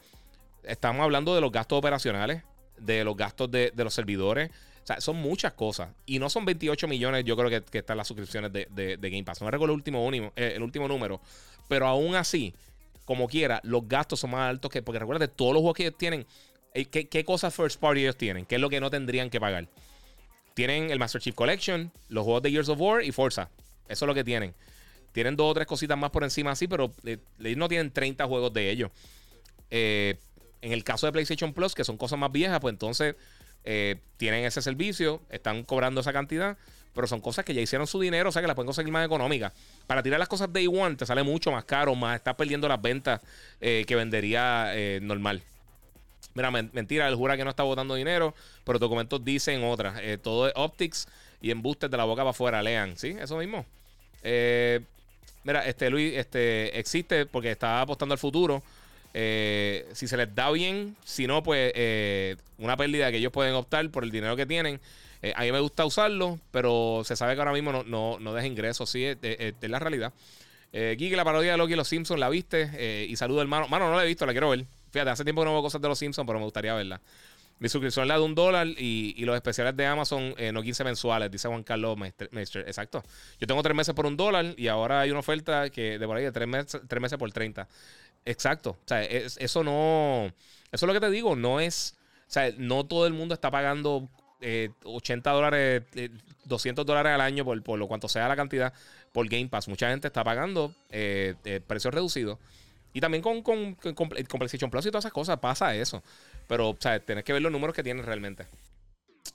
Estamos 0.64 1.04
hablando 1.04 1.34
de 1.34 1.42
los 1.42 1.52
gastos 1.52 1.78
operacionales, 1.78 2.44
de 2.78 3.04
los 3.04 3.16
gastos 3.16 3.50
de, 3.50 3.72
de 3.74 3.84
los 3.84 3.94
servidores, 3.94 4.52
sea, 4.88 5.02
son 5.02 5.18
muchas 5.18 5.54
cosas. 5.54 5.90
Y 6.06 6.18
no 6.18 6.30
son 6.30 6.46
28 6.46 6.88
millones, 6.88 7.26
yo 7.26 7.36
creo 7.36 7.50
que, 7.50 7.78
están 7.78 7.98
las 7.98 8.08
suscripciones 8.08 8.54
de, 8.54 8.98
Game 9.02 9.24
Pass. 9.24 9.42
No 9.42 9.52
recuerdo 9.52 9.74
el 9.74 9.78
último, 9.80 10.10
eh, 10.36 10.54
el 10.56 10.64
último 10.64 10.88
número. 10.88 11.20
Pero 11.68 11.88
aún 11.88 12.16
así, 12.16 12.54
como 13.04 13.28
quiera, 13.28 13.60
los 13.64 13.88
gastos 13.88 14.22
son 14.22 14.32
más 14.32 14.50
altos 14.50 14.72
que. 14.72 14.82
Porque 14.82 15.00
recuerda, 15.00 15.28
todos 15.28 15.54
los 15.54 15.62
juegos 15.62 15.76
que 15.76 15.84
ellos 15.84 15.98
tienen, 15.98 16.26
eh, 16.74 16.86
¿qué, 16.86 17.26
cosas 17.26 17.54
first 17.54 17.80
party 17.82 18.02
ellos 18.02 18.16
tienen? 18.16 18.46
¿Qué 18.46 18.56
es 18.56 18.62
lo 18.62 18.70
que 18.70 18.80
no 18.80 18.90
tendrían 18.90 19.30
que 19.30 19.42
pagar? 19.42 19.68
Tienen 20.54 20.90
el 20.90 21.00
Master 21.00 21.22
Chief 21.22 21.36
Collection, 21.36 21.92
los 22.08 22.24
juegos 22.24 22.44
de 22.44 22.52
Years 22.52 22.70
of 22.70 22.80
War 22.80 23.04
y 23.04 23.12
Forza. 23.12 23.50
Eso 23.90 24.06
es 24.06 24.08
lo 24.08 24.16
que 24.16 24.24
tienen. 24.24 24.56
Tienen 25.12 25.36
dos 25.36 25.52
o 25.52 25.54
tres 25.54 25.68
cositas 25.68 25.98
más 25.98 26.12
por 26.12 26.24
encima 26.24 26.52
así, 26.52 26.68
pero 26.68 26.94
eh, 27.04 27.18
no 27.58 27.68
tienen 27.68 27.92
30 27.92 28.26
juegos 28.26 28.54
de 28.54 28.70
ellos. 28.70 28.92
en 29.70 30.18
el 30.62 30.84
caso 30.86 31.08
de 31.08 31.12
PlayStation 31.12 31.54
Plus, 31.54 31.76
que 31.76 31.84
son 31.84 31.98
cosas 31.98 32.18
más 32.18 32.32
viejas, 32.32 32.60
pues 32.62 32.72
entonces 32.72 33.16
eh, 33.70 33.98
tienen 34.16 34.46
ese 34.46 34.62
servicio, 34.62 35.22
están 35.30 35.64
cobrando 35.64 36.00
esa 36.00 36.14
cantidad, 36.14 36.58
pero 36.94 37.06
son 37.06 37.20
cosas 37.20 37.44
que 37.44 37.54
ya 37.54 37.60
hicieron 37.60 37.86
su 37.86 38.00
dinero, 38.00 38.30
o 38.30 38.32
sea 38.32 38.42
que 38.42 38.48
las 38.48 38.56
pueden 38.56 38.68
conseguir 38.68 38.94
más 38.94 39.06
económicas. 39.06 39.52
Para 39.88 40.02
tirar 40.02 40.20
las 40.20 40.30
cosas 40.30 40.54
Day 40.54 40.68
One 40.68 40.96
te 40.96 41.06
sale 41.06 41.22
mucho 41.22 41.52
más 41.52 41.66
caro, 41.66 41.94
más 41.94 42.16
estás 42.16 42.36
perdiendo 42.36 42.70
las 42.70 42.82
ventas 42.82 43.22
eh, 43.60 43.84
que 43.86 43.94
vendería 43.98 44.72
eh, 44.74 45.00
normal. 45.02 45.44
Mira, 46.34 46.50
mentira, 46.50 47.10
él 47.10 47.16
jura 47.16 47.36
que 47.36 47.44
no 47.44 47.50
está 47.50 47.64
botando 47.64 47.96
dinero, 47.96 48.34
pero 48.64 48.80
documentos 48.80 49.26
dicen 49.26 49.62
otras. 49.66 50.00
todo 50.22 50.48
es 50.48 50.54
optics 50.56 51.10
y 51.42 51.52
embustes 51.52 51.92
de 51.92 51.98
la 51.98 52.06
boca 52.06 52.22
para 52.22 52.30
afuera, 52.30 52.64
lean, 52.64 52.96
¿sí? 52.96 53.18
Eso 53.20 53.36
mismo. 53.36 53.66
mira, 55.44 55.66
este 55.66 55.90
Luis, 55.90 56.14
este 56.16 56.80
existe 56.80 57.26
porque 57.26 57.52
está 57.52 57.82
apostando 57.82 58.14
al 58.14 58.20
futuro. 58.20 58.64
Eh, 59.20 59.90
si 59.94 60.08
se 60.08 60.16
les 60.16 60.36
da 60.36 60.52
bien, 60.52 60.96
si 61.04 61.26
no, 61.26 61.42
pues 61.42 61.72
eh, 61.74 62.36
una 62.60 62.78
pérdida 62.78 63.10
que 63.10 63.18
ellos 63.18 63.32
pueden 63.32 63.56
optar 63.56 63.90
por 63.90 64.04
el 64.04 64.12
dinero 64.12 64.36
que 64.36 64.46
tienen. 64.46 64.80
Eh, 65.24 65.34
a 65.36 65.42
mí 65.42 65.52
me 65.52 65.60
gusta 65.60 65.86
usarlo, 65.88 66.38
pero 66.52 67.02
se 67.04 67.16
sabe 67.16 67.34
que 67.34 67.42
ahora 67.42 67.52
mismo 67.52 67.84
no, 67.84 68.20
no, 68.20 68.34
deja 68.36 68.46
ingresos, 68.46 68.92
sí, 68.92 69.06
es, 69.06 69.56
la 69.62 69.80
realidad. 69.80 70.14
Kiki, 70.72 71.16
la 71.16 71.26
parodia 71.26 71.54
de 71.54 71.58
Loki 71.58 71.74
y 71.74 71.76
los 71.76 71.88
Simpsons, 71.88 72.20
¿la 72.20 72.30
viste? 72.30 73.08
y 73.10 73.16
saludo 73.16 73.42
hermano. 73.42 73.68
Mano, 73.68 73.90
no 73.90 73.96
la 73.96 74.04
he 74.04 74.08
visto, 74.08 74.24
la 74.28 74.34
quiero 74.34 74.52
ver. 74.52 74.66
Fíjate, 74.92 75.10
hace 75.10 75.24
tiempo 75.24 75.42
que 75.42 75.46
no 75.46 75.54
veo 75.54 75.64
cosas 75.64 75.82
de 75.82 75.88
los 75.88 75.98
Simpsons, 75.98 76.28
pero 76.28 76.38
me 76.38 76.46
gustaría 76.46 76.76
verla. 76.76 77.02
Mi 77.60 77.70
suscripción 77.70 78.04
es 78.04 78.08
la 78.08 78.18
de 78.18 78.22
un 78.24 78.36
dólar 78.36 78.68
y, 78.68 79.24
los 79.26 79.36
especiales 79.36 79.76
de 79.76 79.86
Amazon 79.86 80.36
no 80.54 80.62
15 80.62 80.84
mensuales, 80.84 81.32
dice 81.32 81.48
Juan 81.48 81.64
Carlos 81.64 81.98
Meister. 81.98 82.62
Exacto. 82.68 83.04
Yo 83.40 83.48
tengo 83.48 83.64
tres 83.64 83.76
meses 83.76 83.96
por 83.96 84.06
un 84.06 84.16
dólar 84.16 84.54
y 84.58 84.68
ahora 84.68 85.02
hay 85.02 85.10
una 85.10 85.22
ofelta 85.22 85.70
que 85.70 85.98
de 85.98 86.06
por 86.06 86.18
ahí 86.18 86.24
de 86.24 86.32
tres 86.32 86.48
meses, 86.48 86.82
tres 86.88 87.02
meses 87.02 87.18
por 87.18 87.32
30. 87.32 87.68
Exacto. 88.26 88.72
O 88.72 88.88
sea, 88.88 89.04
eso 89.04 89.64
no. 89.64 90.32
Eso 90.72 90.86
es 90.86 90.88
lo 90.88 90.94
que 90.94 91.00
te 91.00 91.10
digo. 91.10 91.36
No 91.36 91.60
es. 91.60 91.96
O 92.28 92.32
sea, 92.32 92.52
no 92.58 92.86
todo 92.86 93.08
el 93.08 93.14
mundo 93.14 93.34
está 93.34 93.50
pagando 93.50 94.10
80 94.84 95.30
eh, 95.30 95.34
dólares, 95.34 95.84
200 96.46 96.84
eh, 96.84 96.86
dólares 96.86 97.14
al 97.14 97.22
año 97.22 97.46
por, 97.46 97.62
por, 97.64 97.80
lo 97.80 97.88
cuanto 97.88 98.10
sea 98.10 98.28
la 98.28 98.36
cantidad 98.36 98.74
por 99.14 99.28
Game 99.30 99.48
Pass. 99.48 99.68
Mucha 99.68 99.90
gente 99.90 100.08
está 100.08 100.24
pagando 100.24 100.76
eh, 100.90 101.36
precios 101.66 101.94
reducidos. 101.94 102.38
Y 102.94 103.02
también 103.02 103.22
con, 103.22 103.42
con, 103.44 103.76
con, 103.76 104.10
PlayStation 104.10 104.70
Plus 104.72 104.86
y 104.86 104.90
todas 104.90 105.06
esas 105.06 105.14
cosas 105.14 105.40
pasa 105.40 105.76
eso. 105.76 106.04
Pero, 106.48 106.70
o 106.70 106.78
sea, 106.80 107.00
tenés 107.00 107.24
que 107.24 107.34
ver 107.34 107.42
los 107.42 107.52
números 107.52 107.76
que 107.76 107.84
tienes 107.84 108.06
realmente. 108.06 108.46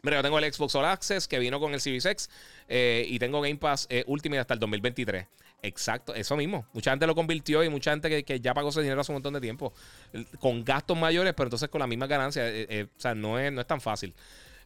Mira, 0.03 0.17
yo 0.17 0.23
tengo 0.23 0.39
el 0.39 0.53
Xbox 0.53 0.75
All 0.75 0.87
Access 0.87 1.29
que 1.29 1.39
vino 1.39 1.61
con 1.61 1.75
el 1.75 1.81
Series 1.81 2.07
X 2.07 2.31
y 2.69 3.19
tengo 3.19 3.41
Game 3.41 3.57
Pass 3.57 3.87
Ultimate 4.07 4.41
hasta 4.41 4.55
el 4.55 4.61
2023. 4.61 5.27
Exacto, 5.63 6.13
eso 6.15 6.37
mismo. 6.37 6.67
Mucha 6.73 6.91
gente 6.91 7.07
lo 7.07 7.15
convirtió 7.15 7.63
y 7.63 7.69
mucha 7.69 7.93
gente 7.93 8.25
que, 8.25 8.41
ya 8.41 8.53
pagó 8.53 8.71
ese 8.71 8.83
dinero 8.83 9.01
hace 9.01 9.13
un 9.13 9.17
montón 9.17 9.35
de 9.35 9.41
tiempo. 9.41 9.73
Con 10.41 10.65
gastos 10.65 10.99
mayores, 10.99 11.35
pero 11.35 11.47
entonces 11.47 11.69
con 11.69 11.79
la 11.79 11.87
misma 11.87 12.09
ganancia. 12.09 12.49
Eh, 12.49 12.67
eh, 12.69 12.87
o 12.97 13.01
sea, 13.01 13.15
no 13.15 13.39
es, 13.39 13.53
no 13.53 13.61
es 13.61 13.67
tan 13.67 13.81
fácil. 13.81 14.13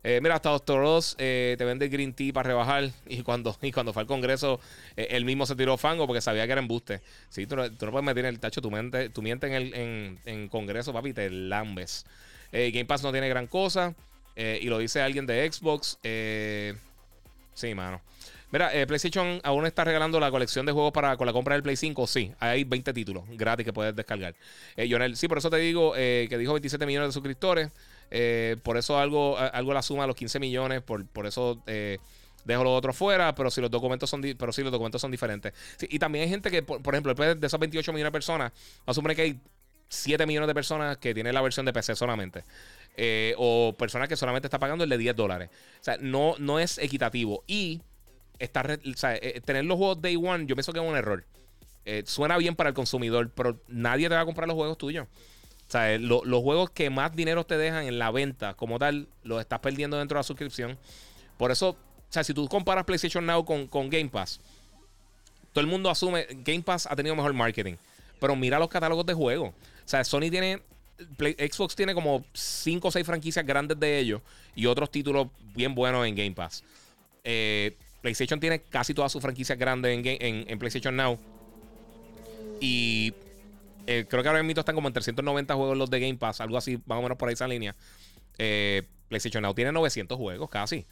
Eh, 0.02 0.20
mira, 0.22 0.36
hasta 0.36 0.50
Doctor 0.50 0.80
Ross 0.80 1.16
te 1.16 1.56
vende 1.58 1.88
green 1.88 2.14
tea 2.14 2.32
para 2.32 2.48
rebajar. 2.48 2.90
Y 3.06 3.22
cuando, 3.22 3.54
y 3.60 3.72
cuando 3.72 3.92
fue 3.92 4.02
al 4.02 4.06
Congreso, 4.06 4.58
él 4.96 5.26
mismo 5.26 5.44
se 5.44 5.54
tiró 5.54 5.76
fango 5.76 6.06
porque 6.06 6.22
sabía 6.22 6.46
que 6.46 6.52
era 6.52 6.62
embuste. 6.62 7.02
Sí, 7.28 7.46
tú, 7.46 7.56
tú 7.76 7.84
no 7.84 7.92
puedes 7.92 8.06
meter 8.06 8.24
en 8.24 8.30
el 8.30 8.40
tacho, 8.40 8.62
tu 8.62 8.70
mente, 8.70 9.10
tu 9.10 9.20
miente 9.20 9.46
en 9.48 9.52
el 9.52 9.74
en, 9.74 10.18
en 10.24 10.48
Congreso, 10.48 10.94
papi, 10.94 11.12
te 11.12 11.28
lambes. 11.28 12.06
Game 12.52 12.84
Pass 12.84 13.02
no 13.02 13.12
tiene 13.12 13.28
gran 13.28 13.46
cosa. 13.46 13.94
y 14.36 14.64
lo 14.68 14.78
dice 14.78 15.00
alguien 15.00 15.26
de 15.26 15.50
Xbox. 15.50 15.98
sí, 17.54 17.74
mano. 17.74 18.00
Mira, 18.52 18.72
eh, 18.72 18.86
PlayStation 18.86 19.40
aún 19.42 19.66
está 19.66 19.82
regalando 19.82 20.20
la 20.20 20.30
colección 20.30 20.64
de 20.66 20.72
juegos 20.72 20.92
para 20.92 21.16
con 21.16 21.26
la 21.26 21.32
compra 21.32 21.54
del 21.54 21.62
Play 21.62 21.76
5. 21.76 22.06
Sí, 22.06 22.32
hay 22.38 22.62
20 22.62 22.92
títulos 22.92 23.24
gratis 23.32 23.66
que 23.66 23.72
puedes 23.72 23.94
descargar. 23.94 24.34
Eh, 24.76 24.88
sí, 25.14 25.26
por 25.26 25.38
eso 25.38 25.50
te 25.50 25.56
digo 25.56 25.94
eh, 25.96 26.26
que 26.28 26.38
dijo 26.38 26.52
27 26.52 26.86
millones 26.86 27.08
de 27.08 27.12
suscriptores. 27.12 27.70
Eh, 28.10 28.56
por 28.62 28.76
eso 28.76 28.98
algo, 28.98 29.36
algo 29.36 29.74
la 29.74 29.82
suma 29.82 30.04
a 30.04 30.06
los 30.06 30.14
15 30.14 30.38
millones. 30.38 30.80
Por, 30.82 31.04
por 31.06 31.26
eso 31.26 31.60
dejo 31.66 32.62
los 32.62 32.78
otros 32.78 32.96
fuera. 32.96 33.34
Pero 33.34 33.50
si 33.50 33.60
los 33.60 33.70
documentos 33.70 34.08
son, 34.08 34.22
pero 34.38 34.52
sí, 34.52 34.62
los 34.62 34.70
documentos 34.70 35.00
son 35.00 35.10
diferentes. 35.10 35.52
y 35.80 35.98
también 35.98 36.22
hay 36.22 36.30
gente 36.30 36.48
que, 36.50 36.62
por, 36.62 36.94
ejemplo, 36.94 37.10
después 37.12 37.40
de 37.40 37.46
esos 37.48 37.58
28 37.58 37.92
millones 37.92 38.08
de 38.08 38.12
personas, 38.12 38.52
vamos 38.52 38.82
a 38.86 38.94
suponer 38.94 39.16
que 39.16 39.22
hay 39.22 39.40
7 39.88 40.26
millones 40.26 40.48
de 40.48 40.54
personas 40.54 40.96
que 40.96 41.14
tienen 41.14 41.34
la 41.34 41.42
versión 41.42 41.66
de 41.66 41.72
PC 41.72 41.96
solamente. 41.96 42.44
o 43.36 43.74
personas 43.78 44.08
que 44.08 44.16
solamente 44.16 44.46
están 44.46 44.60
pagando 44.60 44.84
el 44.84 44.90
de 44.90 44.98
10 44.98 45.16
dólares. 45.16 45.50
O 45.80 45.84
sea, 45.84 45.96
no, 46.00 46.34
no 46.38 46.58
es 46.58 46.78
equitativo. 46.78 47.44
Y 47.46 47.80
eh, 48.38 49.40
tener 49.44 49.64
los 49.64 49.78
juegos 49.78 50.00
Day 50.00 50.16
One, 50.16 50.46
yo 50.46 50.54
pienso 50.54 50.72
que 50.72 50.80
es 50.80 50.84
un 50.84 50.96
error. 50.96 51.24
Eh, 51.84 52.02
suena 52.06 52.36
bien 52.36 52.56
para 52.56 52.68
el 52.68 52.74
consumidor, 52.74 53.30
pero 53.30 53.60
nadie 53.68 54.08
te 54.08 54.14
va 54.14 54.22
a 54.22 54.24
comprar 54.24 54.48
los 54.48 54.56
juegos 54.56 54.76
tuyos. 54.76 55.06
O 55.06 55.70
sea, 55.70 55.94
eh, 55.94 55.98
los 55.98 56.42
juegos 56.42 56.70
que 56.70 56.90
más 56.90 57.14
dinero 57.14 57.44
te 57.44 57.56
dejan 57.56 57.86
en 57.86 57.98
la 57.98 58.10
venta, 58.10 58.54
como 58.54 58.78
tal, 58.78 59.08
los 59.22 59.40
estás 59.40 59.60
perdiendo 59.60 59.98
dentro 59.98 60.16
de 60.16 60.20
la 60.20 60.24
suscripción. 60.24 60.78
Por 61.38 61.50
eso, 61.50 61.70
o 61.70 61.76
sea, 62.08 62.24
si 62.24 62.34
tú 62.34 62.48
comparas 62.48 62.84
PlayStation 62.84 63.24
Now 63.24 63.44
con, 63.44 63.66
con 63.66 63.88
Game 63.88 64.08
Pass, 64.08 64.40
todo 65.52 65.62
el 65.62 65.66
mundo 65.66 65.90
asume 65.90 66.26
Game 66.30 66.62
Pass 66.62 66.86
ha 66.86 66.94
tenido 66.94 67.16
mejor 67.16 67.32
marketing. 67.32 67.76
Pero 68.20 68.36
mira 68.36 68.58
los 68.58 68.68
catálogos 68.68 69.06
de 69.06 69.14
juegos. 69.14 69.52
O 69.86 69.88
sea, 69.88 70.04
Sony 70.04 70.28
tiene. 70.30 70.60
Xbox 70.98 71.76
tiene 71.76 71.94
como 71.94 72.24
5 72.32 72.88
o 72.88 72.90
6 72.90 73.06
franquicias 73.06 73.44
grandes 73.44 73.78
de 73.78 73.98
ellos 73.98 74.22
y 74.54 74.64
otros 74.64 74.90
títulos 74.90 75.28
bien 75.54 75.74
buenos 75.74 76.06
en 76.06 76.14
Game 76.14 76.32
Pass. 76.32 76.64
Eh, 77.22 77.76
PlayStation 78.00 78.40
tiene 78.40 78.60
casi 78.60 78.94
todas 78.94 79.12
sus 79.12 79.20
franquicias 79.20 79.58
grandes 79.58 79.92
en, 80.04 80.58
PlayStation 80.58 80.96
Now. 80.96 81.18
Y 82.60 83.12
eh, 83.86 84.06
creo 84.08 84.22
que 84.22 84.28
ahora 84.28 84.42
mismo 84.42 84.58
están 84.58 84.74
como 84.74 84.88
en 84.88 84.94
390 84.94 85.54
juegos 85.54 85.76
los 85.76 85.90
de 85.90 86.00
Game 86.00 86.16
Pass, 86.16 86.40
algo 86.40 86.56
así, 86.56 86.78
más 86.86 86.98
o 86.98 87.02
menos 87.02 87.18
por 87.18 87.28
ahí 87.28 87.34
esa 87.34 87.46
línea. 87.46 87.74
Eh, 88.38 88.82
PlayStation 89.08 89.42
Now 89.42 89.54
tiene 89.54 89.72
900 89.72 90.16
juegos 90.16 90.48
casi. 90.48 90.86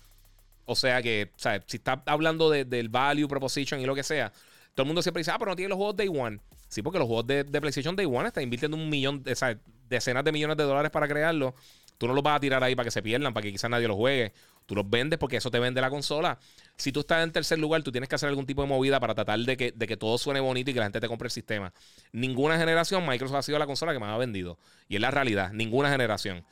O 0.67 0.77
sea 0.77 1.03
que, 1.03 1.31
sea, 1.37 1.63
si 1.67 1.79
está 1.79 2.03
hablando 2.07 2.51
del 2.51 2.89
value 2.91 3.27
proposition 3.27 3.81
y 3.81 3.87
lo 3.87 3.95
que 3.95 4.03
sea, 4.03 4.33
todo 4.75 4.85
el 4.85 4.87
mundo 4.87 5.03
siempre 5.03 5.21
dice, 5.21 5.31
ah, 5.31 5.39
pero 5.39 5.53
no 5.53 5.57
tiene 5.57 5.69
los 5.69 5.77
juegos 5.77 5.97
Day 5.97 6.09
One. 6.09 6.41
Sí, 6.69 6.83
porque 6.83 6.99
los 6.99 7.07
juegos 7.07 7.27
de, 7.27 7.45
PlayStation 7.45 7.95
Day 7.95 8.07
One 8.07 8.27
están 8.27 8.43
invirtiendo 8.43 8.77
un 8.77 8.89
millón, 8.89 9.23
o 9.31 9.35
sea, 9.35 9.57
decenas 9.89 10.25
de 10.25 10.33
millones 10.33 10.57
de 10.57 10.65
dólares 10.65 10.91
para 10.91 11.07
crearlos. 11.07 11.55
Tú 11.99 12.09
no 12.09 12.15
los 12.15 12.25
vas 12.25 12.37
a 12.37 12.41
tirar 12.41 12.63
ahí 12.65 12.75
para 12.75 12.85
que 12.85 12.91
se 12.91 13.03
pierdan, 13.03 13.33
para 13.33 13.45
que 13.45 13.53
quizás 13.53 13.71
nadie 13.71 13.87
los 13.87 13.97
juegue. 13.97 14.33
Tú 14.67 14.75
los 14.75 14.89
vendes 14.89 15.19
porque 15.19 15.37
eso 15.37 15.51
te 15.51 15.59
vende 15.59 15.81
la 15.81 15.91
consola. 15.91 16.39
Si 16.77 16.91
tú 16.91 17.01
estás 17.01 17.23
en 17.23 17.33
tercer 17.33 17.59
lugar, 17.59 17.83
tú 17.83 17.93
tienes 17.93 18.09
que 18.09 18.15
hacer 18.15 18.29
algún 18.29 18.47
tipo 18.47 18.63
de 18.63 18.69
movida 18.69 18.99
para 18.99 19.15
tratar 19.15 19.39
de 19.39 19.57
que, 19.57 19.97
todo 19.97 20.17
suene 20.19 20.41
bonito 20.41 20.71
y 20.71 20.75
que 20.75 20.81
la 20.81 20.87
gente 20.87 21.01
te 21.01 21.09
compre 21.09 21.27
el 21.27 21.33
sistema. 21.33 21.73
Ninguna 22.13 22.59
generación 22.59 23.07
Microsoft 23.07 23.37
ha 23.37 23.43
sido 23.43 23.59
la 23.59 23.67
consola 23.67 23.93
que 23.93 23.99
más 23.99 24.15
ha 24.15 24.19
vendido. 24.19 24.59
Y 24.89 24.97
es 24.97 25.01
la 25.01 25.11
realidad, 25.11 25.53
ninguna 25.53 25.91
generación. 25.91 26.45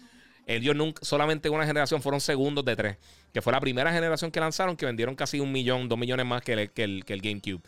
Ellos 0.46 0.76
nunca, 0.76 1.02
solamente 1.04 1.48
una 1.48 1.66
generación 1.66 2.02
fueron 2.02 2.20
segundos 2.20 2.64
de 2.64 2.76
tres. 2.76 2.96
Que 3.32 3.40
fue 3.40 3.52
la 3.52 3.60
primera 3.60 3.92
generación 3.92 4.30
que 4.30 4.40
lanzaron 4.40 4.76
que 4.76 4.84
vendieron 4.84 5.14
casi 5.14 5.40
un 5.40 5.50
millón, 5.50 5.88
dos 5.88 5.98
millones 5.98 6.26
más 6.26 6.42
que 6.42 6.52
el, 6.52 6.70
que 6.70 6.84
el, 6.84 7.20
GameCube. 7.22 7.62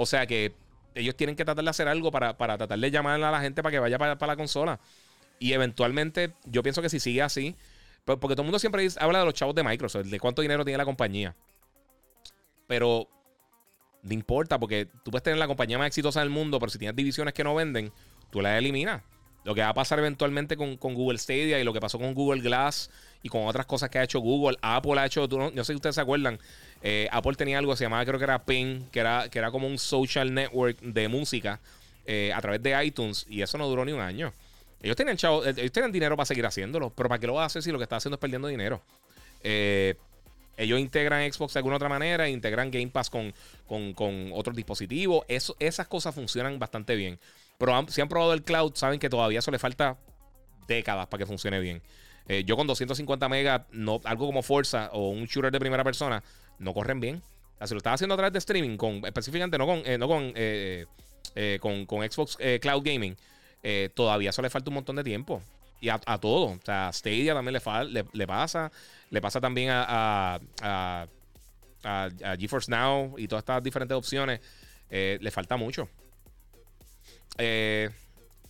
O 0.00 0.06
sea 0.06 0.26
que 0.26 0.54
ellos 0.94 1.14
tienen 1.14 1.36
que 1.36 1.44
tratar 1.44 1.62
de 1.62 1.68
hacer 1.68 1.86
algo 1.86 2.10
para, 2.10 2.34
tratar 2.34 2.78
de 2.78 2.90
llamar 2.90 3.22
a 3.22 3.30
la 3.30 3.40
gente 3.42 3.62
para 3.62 3.70
que 3.70 3.78
vaya 3.78 3.98
para, 3.98 4.16
para 4.16 4.32
la 4.32 4.36
consola. 4.38 4.80
Y 5.38 5.52
eventualmente, 5.52 6.32
yo 6.46 6.62
pienso 6.62 6.80
que 6.80 6.88
si 6.88 7.00
sigue 7.00 7.20
así, 7.20 7.54
porque 8.06 8.34
todo 8.34 8.40
el 8.40 8.46
mundo 8.46 8.58
siempre 8.58 8.88
habla 8.98 9.18
de 9.18 9.26
los 9.26 9.34
chavos 9.34 9.54
de 9.54 9.62
Microsoft, 9.62 10.06
de 10.06 10.18
cuánto 10.18 10.40
dinero 10.40 10.64
tiene 10.64 10.78
la 10.78 10.86
compañía. 10.86 11.36
Pero 12.66 13.08
no 14.02 14.14
importa, 14.14 14.58
porque 14.58 14.86
tú 15.04 15.10
puedes 15.10 15.22
tener 15.22 15.38
la 15.38 15.46
compañía 15.46 15.76
más 15.76 15.88
exitosa 15.88 16.20
del 16.20 16.30
mundo, 16.30 16.58
pero 16.58 16.70
si 16.70 16.78
tienes 16.78 16.96
divisiones 16.96 17.34
que 17.34 17.44
no 17.44 17.54
venden, 17.54 17.92
tú 18.30 18.40
las 18.40 18.56
eliminas. 18.56 19.02
Lo 19.44 19.54
que 19.54 19.62
va 19.62 19.70
a 19.70 19.74
pasar 19.74 19.98
eventualmente 19.98 20.56
con, 20.56 20.76
Google 20.76 21.18
Stadia 21.18 21.58
y 21.58 21.64
lo 21.64 21.72
que 21.72 21.80
pasó 21.80 21.98
con 21.98 22.14
Google 22.14 22.42
Glass 22.42 22.90
y 23.22 23.28
con 23.28 23.46
otras 23.46 23.66
cosas 23.66 23.88
que 23.88 23.98
ha 23.98 24.02
hecho 24.02 24.20
Google. 24.20 24.58
Apple 24.60 24.98
ha 25.00 25.06
hecho, 25.06 25.26
no, 25.28 25.50
sé 25.64 25.72
si 25.72 25.76
ustedes 25.76 25.94
se 25.94 26.00
acuerdan, 26.00 26.38
eh, 26.82 27.08
Apple 27.10 27.34
tenía 27.34 27.58
algo 27.58 27.72
que 27.72 27.78
se 27.78 27.84
llamaba, 27.84 28.04
creo 28.04 28.18
que 28.18 28.24
era 28.24 28.44
Ping, 28.44 28.82
que 28.90 29.00
era, 29.00 29.28
que 29.28 29.38
era 29.38 29.50
como 29.50 29.66
un 29.66 29.78
social 29.78 30.32
network 30.32 30.80
de 30.80 31.08
música 31.08 31.60
eh, 32.06 32.32
a 32.34 32.40
través 32.40 32.62
de 32.62 32.84
iTunes 32.84 33.26
y 33.28 33.42
eso 33.42 33.58
no 33.58 33.68
duró 33.68 33.84
ni 33.84 33.92
un 33.92 34.00
año. 34.00 34.32
Ellos 34.82 34.96
tienen, 34.96 35.16
chavo, 35.16 35.44
eh, 35.44 35.54
ellos 35.56 35.72
tienen 35.72 35.92
dinero 35.92 36.16
para 36.16 36.26
seguir 36.26 36.46
haciéndolo, 36.46 36.90
pero 36.90 37.08
¿para 37.08 37.18
qué 37.18 37.26
lo 37.26 37.38
hacer 37.40 37.62
si 37.62 37.70
lo 37.70 37.78
que 37.78 37.84
está 37.84 37.96
haciendo 37.96 38.14
es 38.14 38.20
perdiendo 38.20 38.48
dinero? 38.48 38.80
Ellos 40.56 40.78
integran 40.78 41.30
Xbox 41.32 41.54
de 41.54 41.58
alguna 41.58 41.76
otra 41.76 41.88
manera, 41.88 42.28
integran 42.28 42.70
Game 42.70 42.88
Pass 42.88 43.08
con, 43.08 43.32
con, 43.66 44.30
otros 44.34 44.54
dispositivos. 44.54 45.24
Eso, 45.26 45.56
esas 45.58 45.86
cosas 45.86 46.14
funcionan 46.14 46.58
bastante 46.58 46.96
bien. 46.96 47.18
Pero 47.56 47.86
si 47.88 48.00
han 48.00 48.08
probado 48.08 48.34
el 48.34 48.42
cloud, 48.42 48.72
saben 48.74 48.98
que 48.98 49.08
todavía 49.08 49.38
eso 49.38 49.50
le 49.50 49.58
falta 49.58 49.96
décadas 50.66 51.06
para 51.06 51.20
que 51.20 51.26
funcione 51.26 51.60
bien. 51.60 51.82
Eh, 52.30 52.44
yo 52.44 52.56
con 52.56 52.66
250 52.66 53.28
megas, 53.28 53.62
no, 53.72 54.00
algo 54.04 54.26
como 54.26 54.42
Forza 54.42 54.90
o 54.92 55.08
un 55.08 55.24
shooter 55.24 55.50
de 55.50 55.58
primera 55.58 55.82
persona, 55.82 56.22
no 56.58 56.72
corren 56.72 57.00
bien. 57.00 57.22
O 57.58 57.66
si 57.66 57.74
lo 57.74 57.78
estás 57.78 57.94
haciendo 57.94 58.14
a 58.14 58.16
través 58.16 58.32
de 58.32 58.38
streaming, 58.38 58.76
con, 58.76 59.04
específicamente 59.04 59.58
no 59.58 59.66
con, 59.66 59.82
no 59.98 60.08
con, 60.08 60.32
con, 61.86 62.10
Xbox 62.10 62.38
Cloud 62.60 62.82
Gaming, 62.84 63.16
eh, 63.62 63.90
todavía 63.94 64.30
eso 64.30 64.42
le 64.42 64.50
falta 64.50 64.70
un 64.70 64.74
montón 64.74 64.96
de 64.96 65.04
tiempo. 65.04 65.42
Y 65.80 65.88
a, 65.88 65.98
todo. 65.98 66.46
O 66.46 66.60
sea, 66.64 66.90
Stadia 66.92 67.34
también 67.34 67.54
le, 67.54 68.04
le, 68.12 68.26
pasa. 68.26 68.70
Le 69.10 69.20
pasa 69.20 69.40
también 69.40 69.70
a, 69.70 70.38
a, 70.62 71.06
a, 71.84 72.36
GeForce 72.38 72.70
Now 72.70 73.14
y 73.18 73.26
todas 73.26 73.42
estas 73.42 73.62
diferentes 73.62 73.96
opciones. 73.96 74.40
Eh, 74.90 75.18
le 75.20 75.30
falta 75.30 75.56
mucho. 75.56 75.88
Eh, 77.38 77.88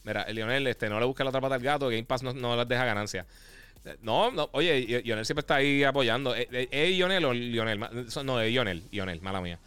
mira, 0.03 0.27
Lionel, 0.33 0.67
este, 0.67 0.89
no 0.89 0.99
le 0.99 1.07
busca 1.07 1.23
la 1.23 1.31
otra 1.31 1.41
pata 1.41 1.55
al 1.55 1.61
gato. 1.61 1.89
Game 1.89 2.05
Pass 2.05 2.25
no, 2.25 2.33
no 2.33 2.57
les 2.57 2.67
deja 2.67 2.85
ganancia. 2.85 3.27
No, 4.03 4.31
no, 4.31 4.49
oye, 4.53 5.03
Lionel 5.05 5.25
siempre 5.25 5.41
está 5.41 5.57
ahí 5.57 5.83
apoyando. 5.85 6.35
¿Es, 6.35 6.49
Lionel 6.71 7.25
o 7.25 7.33
Lionel? 7.33 7.79
No, 8.25 8.41
es 8.41 8.51
Lionel, 8.51 8.83
Lionel, 8.91 9.21
mala 9.23 9.41
mía. 9.41 9.59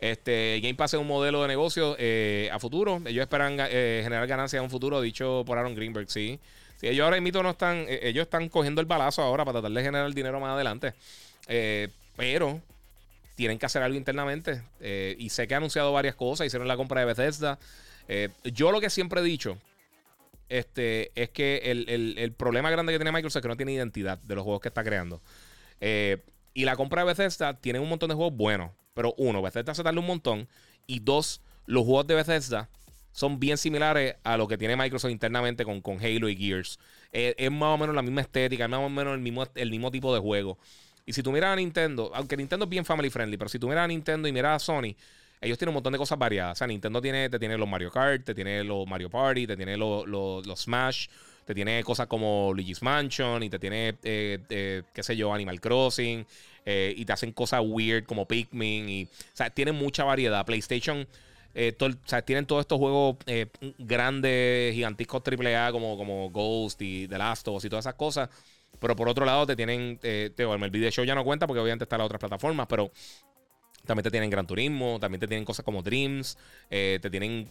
Este, 0.00 0.60
Game 0.60 0.74
Pass 0.74 0.92
es 0.92 1.00
un 1.00 1.06
modelo 1.06 1.40
de 1.42 1.48
negocio 1.48 1.96
eh, 1.98 2.50
a 2.52 2.58
futuro. 2.58 3.00
Ellos 3.06 3.22
esperan 3.22 3.56
eh, 3.58 4.00
generar 4.02 4.26
ganancias 4.26 4.58
en 4.58 4.64
un 4.64 4.70
futuro, 4.70 5.00
dicho 5.00 5.44
por 5.46 5.56
Aaron 5.56 5.74
Greenberg, 5.74 6.10
sí. 6.10 6.38
sí 6.76 6.88
ellos 6.88 7.04
ahora 7.04 7.18
mismo 7.22 7.42
no 7.42 7.50
están, 7.50 7.86
eh, 7.88 8.00
ellos 8.02 8.24
están 8.24 8.50
cogiendo 8.50 8.82
el 8.82 8.86
balazo 8.86 9.22
ahora 9.22 9.46
para 9.46 9.60
tratar 9.60 9.72
de 9.74 9.82
generar 9.82 10.12
dinero 10.12 10.40
más 10.40 10.50
adelante. 10.50 10.92
pero 12.16 12.60
tienen 13.34 13.58
que 13.58 13.66
hacer 13.66 13.82
algo 13.82 13.96
internamente. 13.96 14.62
y 15.18 15.28
sé 15.30 15.48
que 15.48 15.54
han 15.54 15.62
anunciado 15.62 15.90
varias 15.92 16.14
cosas, 16.14 16.46
hicieron 16.46 16.68
la 16.68 16.76
compra 16.76 17.00
de 17.00 17.06
Bethesda. 17.06 17.58
yo 18.44 18.72
lo 18.72 18.80
que 18.82 18.90
siempre 18.90 19.22
he 19.22 19.24
dicho 19.24 19.56
este, 20.48 21.12
es 21.20 21.30
que 21.30 21.62
el, 21.64 22.16
el, 22.18 22.32
problema 22.32 22.70
grande 22.70 22.92
que 22.92 22.98
tiene 22.98 23.12
Microsoft 23.12 23.38
es 23.38 23.42
que 23.42 23.48
no 23.48 23.56
tiene 23.56 23.72
identidad 23.72 24.18
de 24.18 24.34
los 24.34 24.44
juegos 24.44 24.60
que 24.60 24.68
está 24.68 24.84
creando. 24.84 25.20
y 25.80 26.64
la 26.64 26.76
compra 26.76 27.02
de 27.02 27.06
Bethesda 27.06 27.54
tiene 27.60 27.78
un 27.78 27.88
montón 27.88 28.08
de 28.08 28.14
juegos 28.14 28.36
buenos. 28.36 28.70
Pero 28.94 29.14
uno, 29.18 29.42
Bethesda 29.42 29.74
se 29.74 29.82
tarda 29.82 29.98
un 29.98 30.06
montón. 30.06 30.48
Y 30.86 31.00
dos, 31.00 31.40
los 31.66 31.84
juegos 31.84 32.06
de 32.06 32.14
Bethesda 32.14 32.68
son 33.12 33.38
bien 33.38 33.58
similares 33.58 34.16
a 34.24 34.36
lo 34.36 34.48
que 34.48 34.58
tiene 34.58 34.76
Microsoft 34.76 35.10
internamente 35.10 35.64
con, 35.64 35.80
con 35.80 35.98
Halo 36.04 36.28
y 36.28 36.36
Gears. 36.36 36.78
es 37.12 37.50
más 37.50 37.74
o 37.74 37.78
menos 37.78 37.94
la 37.94 38.02
misma 38.02 38.22
estética, 38.22 38.64
es 38.64 38.70
más 38.70 38.80
o 38.80 38.88
menos 38.88 39.14
el 39.14 39.20
mismo, 39.20 39.46
el 39.54 39.70
mismo 39.70 39.90
tipo 39.90 40.12
de 40.14 40.20
juego. 40.20 40.58
Y 41.06 41.12
si 41.12 41.22
tú 41.22 41.32
miras 41.32 41.52
a 41.52 41.56
Nintendo, 41.56 42.10
aunque 42.14 42.36
Nintendo 42.36 42.64
es 42.64 42.70
bien 42.70 42.84
family 42.84 43.10
friendly, 43.10 43.36
pero 43.36 43.48
si 43.48 43.58
tú 43.58 43.68
miras 43.68 43.84
a 43.84 43.88
Nintendo 43.88 44.26
y 44.26 44.32
miras 44.32 44.62
a 44.62 44.64
Sony, 44.64 44.96
ellos 45.44 45.58
tienen 45.58 45.70
un 45.70 45.74
montón 45.74 45.92
de 45.92 45.98
cosas 45.98 46.18
variadas. 46.18 46.52
O 46.52 46.58
sea, 46.58 46.66
Nintendo 46.66 47.00
te 47.00 47.38
tiene 47.38 47.58
los 47.58 47.68
Mario 47.68 47.90
Kart, 47.90 48.24
te 48.24 48.34
tiene 48.34 48.64
los 48.64 48.86
Mario 48.86 49.10
Party, 49.10 49.46
te 49.46 49.56
tiene 49.56 49.76
los, 49.76 50.06
los 50.06 50.60
Smash, 50.60 51.08
te 51.44 51.54
tiene 51.54 51.84
cosas 51.84 52.06
como 52.06 52.52
Luigi's 52.54 52.82
Mansion 52.82 53.42
y 53.42 53.50
te 53.50 53.58
tiene, 53.58 53.94
eh, 54.02 54.38
eh, 54.48 54.82
qué 54.92 55.02
sé 55.02 55.16
yo, 55.16 55.32
Animal 55.34 55.60
Crossing 55.60 56.26
eh, 56.64 56.94
y 56.96 57.04
te 57.04 57.12
hacen 57.12 57.32
cosas 57.32 57.60
weird 57.62 58.04
como 58.06 58.26
Pikmin 58.26 58.88
y, 58.88 59.04
o 59.04 59.36
sea, 59.36 59.50
tienen 59.50 59.74
mucha 59.74 60.04
variedad. 60.04 60.46
PlayStation, 60.46 61.06
o 61.06 61.88
sea, 62.06 62.22
tienen 62.22 62.46
todos 62.46 62.62
estos 62.62 62.78
juegos 62.78 63.16
grandes, 63.78 64.74
gigantescos 64.74 65.22
AAA 65.26 65.72
como, 65.72 65.98
como 65.98 66.30
Ghost 66.30 66.80
y 66.80 67.06
The 67.06 67.18
Last 67.18 67.46
of 67.48 67.56
Us 67.56 67.64
y 67.66 67.68
todas 67.68 67.84
esas 67.84 67.94
cosas. 67.94 68.30
Pero 68.80 68.96
por 68.96 69.08
otro 69.08 69.24
lado, 69.24 69.46
te 69.46 69.54
tienen, 69.54 69.98
te, 69.98 70.32
el 70.36 70.70
video 70.70 70.90
show 70.90 71.04
ya 71.04 71.14
no 71.14 71.22
cuenta 71.22 71.46
porque 71.46 71.60
obviamente 71.60 71.84
está 71.84 71.96
en 71.96 71.98
las 71.98 72.06
otras 72.06 72.20
plataformas, 72.20 72.66
pero 72.66 72.90
también 73.86 74.04
te 74.04 74.10
tienen 74.10 74.30
Gran 74.30 74.46
Turismo, 74.46 74.98
también 75.00 75.20
te 75.20 75.28
tienen 75.28 75.44
cosas 75.44 75.64
como 75.64 75.82
Dreams, 75.82 76.38
te 76.68 77.10
tienen 77.10 77.48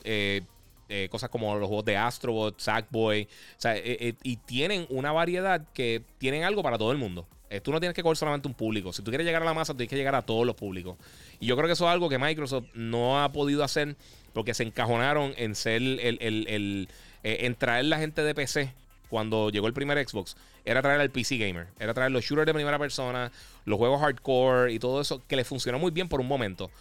eh, 0.89 1.07
cosas 1.09 1.29
como 1.29 1.55
los 1.57 1.67
juegos 1.67 1.85
de 1.85 1.97
Astrobot, 1.97 2.59
Sackboy. 2.59 3.23
O 3.23 3.27
sea, 3.57 3.75
eh, 3.77 3.97
eh, 3.99 4.13
y 4.21 4.37
tienen 4.37 4.85
una 4.89 5.11
variedad 5.11 5.65
que 5.73 6.03
tienen 6.17 6.43
algo 6.43 6.61
para 6.61 6.77
todo 6.77 6.91
el 6.91 6.97
mundo. 6.97 7.27
tú 7.63 7.71
no 7.71 7.79
tienes 7.79 7.95
que 7.95 8.01
coger 8.01 8.17
solamente 8.17 8.47
un 8.47 8.53
público. 8.53 8.91
Si 8.91 9.01
tú 9.01 9.11
quieres 9.11 9.25
llegar 9.25 9.43
a 9.43 9.45
la 9.45 9.53
masa, 9.53 9.73
tienes 9.73 9.89
que 9.89 9.95
llegar 9.95 10.15
a 10.15 10.23
todos 10.23 10.45
los 10.45 10.55
públicos. 10.55 10.97
Y 11.39 11.45
yo 11.45 11.55
creo 11.55 11.67
que 11.67 11.73
eso 11.73 11.85
es 11.85 11.91
algo 11.91 12.09
que 12.09 12.17
Microsoft 12.17 12.65
no 12.73 13.23
ha 13.23 13.31
podido 13.31 13.63
hacer 13.63 13.95
porque 14.33 14.53
se 14.53 14.63
encajonaron 14.63 15.33
en 15.37 15.53
ser 15.55 15.81
el, 15.81 16.17
el, 16.19 16.89
en 17.23 17.55
traer 17.55 17.85
la 17.85 17.99
gente 17.99 18.23
de 18.23 18.33
PC 18.33 18.73
cuando 19.13 19.51
llegó 19.51 19.67
el 19.67 19.73
primer 19.73 20.03
Xbox, 20.09 20.35
era 20.65 20.81
traer 20.81 20.99
al 20.99 21.11
PC 21.11 21.37
gamer, 21.37 21.67
era 21.79 21.93
traer 21.93 22.11
los 22.11 22.25
shooters 22.25 22.47
de 22.47 22.53
primera 22.55 22.79
persona, 22.79 23.31
los 23.63 23.77
juegos 23.77 24.01
hardcore 24.01 24.73
y 24.73 24.79
todo 24.79 24.99
eso, 24.99 25.21
que 25.27 25.35
le 25.35 25.43
funcionó 25.43 25.77
muy 25.77 25.91
bien 25.91 26.09
por 26.09 26.19
un 26.19 26.25
momento. 26.25 26.71